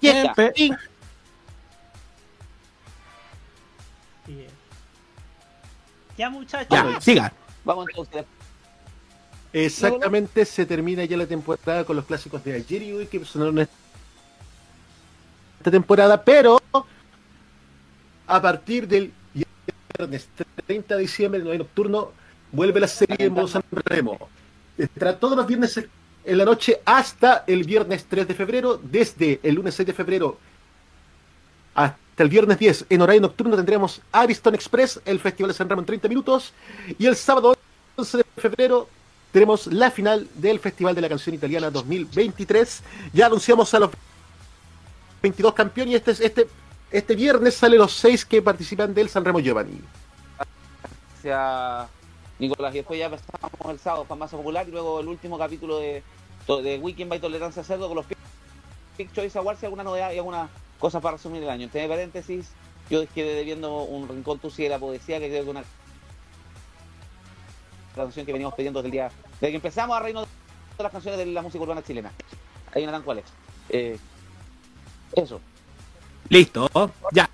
Ya. 0.01 0.33
Bien. 4.27 4.49
Ya 6.17 6.31
muchachos. 6.31 6.69
Ya, 6.71 7.01
sigan. 7.01 7.33
Vamos 7.65 7.87
entonces. 7.91 8.25
Exactamente, 9.53 10.45
se 10.45 10.67
termina 10.67 11.05
ya 11.05 11.17
la 11.17 11.27
temporada 11.27 11.85
con 11.85 11.97
los 11.97 12.05
clásicos 12.05 12.45
de 12.45 12.55
ayer 12.55 12.83
y 12.83 12.93
hoy 12.93 13.07
que 13.07 13.25
sonaron 13.25 13.59
esta 13.61 13.73
temporada, 15.71 16.23
pero 16.23 16.61
a 18.27 18.43
partir 18.43 18.87
del 18.87 19.13
viernes 19.33 20.29
30 20.67 20.97
de 20.97 21.01
diciembre, 21.01 21.39
el 21.39 21.45
9 21.45 21.59
nocturno, 21.59 22.13
vuelve 22.53 22.81
la 22.81 22.89
serie 22.89 23.17
en 23.19 23.49
San 23.49 23.63
Remo. 23.71 24.19
Estará 24.79 25.19
todos 25.19 25.37
los 25.37 25.47
viernes 25.47 25.79
en 26.25 26.39
la 26.39 26.45
noche 26.45 26.81
hasta 26.85 27.45
el 27.47 27.65
viernes 27.65 28.05
3 28.09 28.27
de 28.29 28.35
febrero, 28.35 28.81
desde 28.83 29.41
el 29.43 29.55
lunes 29.55 29.75
6 29.75 29.87
de 29.87 29.93
febrero 29.93 30.39
hasta 31.75 32.23
el 32.23 32.29
viernes 32.31 32.59
10 32.59 32.87
en 32.89 33.03
horario 33.03 33.21
nocturno 33.21 33.55
tendremos 33.57 34.01
Ariston 34.11 34.55
Express, 34.55 35.01
el 35.05 35.21
Festival 35.21 35.51
de 35.51 35.55
San 35.55 35.69
Remo 35.69 35.83
en 35.83 35.87
30 35.87 36.09
minutos, 36.09 36.53
y 36.99 37.05
el 37.07 37.15
sábado 37.17 37.55
11 37.97 38.17
de 38.19 38.25
febrero 38.39 38.89
tenemos 39.33 39.67
la 39.67 39.91
final 39.91 40.27
del 40.35 40.59
Festival 40.59 40.95
de 40.95 41.03
la 41.03 41.09
Canción 41.11 41.35
Italiana 41.35 41.71
2023. 41.71 42.83
Ya 43.13 43.27
anunciamos 43.27 43.73
a 43.75 43.81
los 43.81 43.91
22 45.23 45.53
campeones 45.53 45.93
y 45.93 45.97
este, 45.97 46.11
es- 46.13 46.21
este, 46.21 46.49
este 46.91 47.15
viernes 47.15 47.55
salen 47.55 47.79
los 47.79 47.93
6 47.93 48.25
que 48.25 48.41
participan 48.41 48.95
del 48.95 49.11
San 49.11 49.25
Remo 49.25 49.41
Giovanni. 49.41 49.79
Gracias, 51.23 51.89
Nicolás. 52.39 52.75
Y 52.75 52.79
después 52.79 52.99
ya 52.99 53.07
empezamos 53.07 53.51
el 53.71 53.79
sábado 53.79 54.05
con 54.05 54.19
Masa 54.19 54.37
Popular 54.37 54.67
y 54.69 54.71
luego 54.73 55.01
el 55.01 55.09
último 55.09 55.39
capítulo 55.39 55.79
de, 55.79 56.03
de 56.47 56.79
Weekend 56.79 57.11
by 57.11 57.21
Tolerancia 57.21 57.65
Cerdo 57.65 57.89
con 57.89 57.97
los 57.97 58.07
Pick- 58.99 59.13
Choice 59.13 59.39
Awards 59.39 59.63
y 59.63 59.67
alguna 59.67 59.85
novedad 59.85 60.13
y 60.13 60.19
alguna 60.19 60.49
cosa 60.79 61.01
para 61.01 61.17
resumir 61.17 61.43
el 61.43 61.51
año. 61.51 61.65
Entre 61.65 61.89
paréntesis, 61.89 62.49
yo 62.91 63.07
quedé 63.15 63.35
debiendo 63.35 63.83
un 63.83 64.09
rincón 64.09 64.39
tusi 64.39 64.65
de 64.65 64.69
la 64.71 64.79
poesía 64.79 65.19
que 65.19 65.29
creo 65.29 65.45
que 65.45 65.51
una 65.51 65.65
canción 67.95 68.27
que 68.27 68.33
venimos 68.33 68.55
pidiendo 68.55 68.81
desde 68.81 68.89
el 68.89 68.93
día 68.93 69.11
desde 69.41 69.49
que 69.51 69.57
empezamos 69.57 69.97
a 69.97 70.01
reírnos 70.01 70.27
de 70.77 70.83
las 70.83 70.93
canciones 70.93 71.19
de 71.19 71.27
la 71.27 71.43
música 71.43 71.63
urbana 71.63 71.83
chilena. 71.83 72.13
Ahí 72.75 72.85
no 72.85 72.93
dan 72.93 73.03
cuáles. 73.03 73.25
Eh, 73.71 73.99
eso. 75.15 75.41
Listo. 76.29 76.69
Ya. 77.13 77.29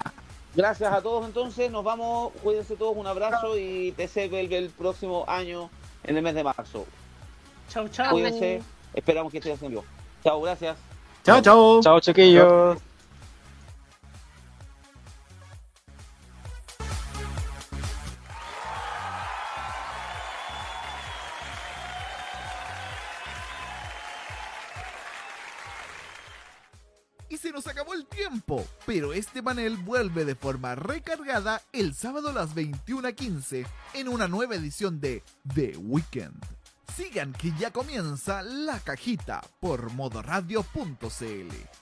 Gracias 0.55 0.93
a 0.93 1.01
todos 1.01 1.25
entonces, 1.25 1.71
nos 1.71 1.83
vamos, 1.83 2.33
cuídense 2.43 2.77
todos, 2.77 2.97
un 2.97 3.07
abrazo 3.07 3.57
y 3.57 3.93
TC 3.93 4.29
vuelve 4.31 4.59
el 4.59 4.71
próximo 4.71 5.25
año 5.27 5.71
en 6.05 6.17
el 6.17 6.23
mes 6.23 6.35
de 6.35 6.45
marzo. 6.45 6.85
Chau, 7.71 7.89
chau. 7.89 8.11
Cuídense, 8.11 8.63
esperamos 8.93 9.33
que 9.33 9.39
esté 9.39 9.53
haciendo. 9.53 9.83
Chao, 10.23 10.41
gracias. 10.43 10.77
Chao, 11.25 11.41
chao. 11.41 11.81
Chao, 11.81 12.01
chiquillos. 12.01 12.79
Nos 27.53 27.67
acabó 27.67 27.95
el 27.95 28.07
tiempo, 28.07 28.67
pero 28.87 29.13
este 29.13 29.43
panel 29.43 29.77
vuelve 29.77 30.25
de 30.25 30.35
forma 30.35 30.75
recargada 30.75 31.63
el 31.73 31.95
sábado 31.95 32.31
a 32.31 32.33
las 32.33 32.55
21.15 32.55 33.67
en 33.95 34.09
una 34.09 34.27
nueva 34.27 34.55
edición 34.55 35.01
de 35.01 35.23
The 35.55 35.77
Weekend. 35.77 36.43
Sigan 36.97 37.33
que 37.33 37.53
ya 37.59 37.71
comienza 37.71 38.43
la 38.43 38.81
cajita 38.81 39.43
por 39.61 39.93
modoradio.cl. 39.93 41.82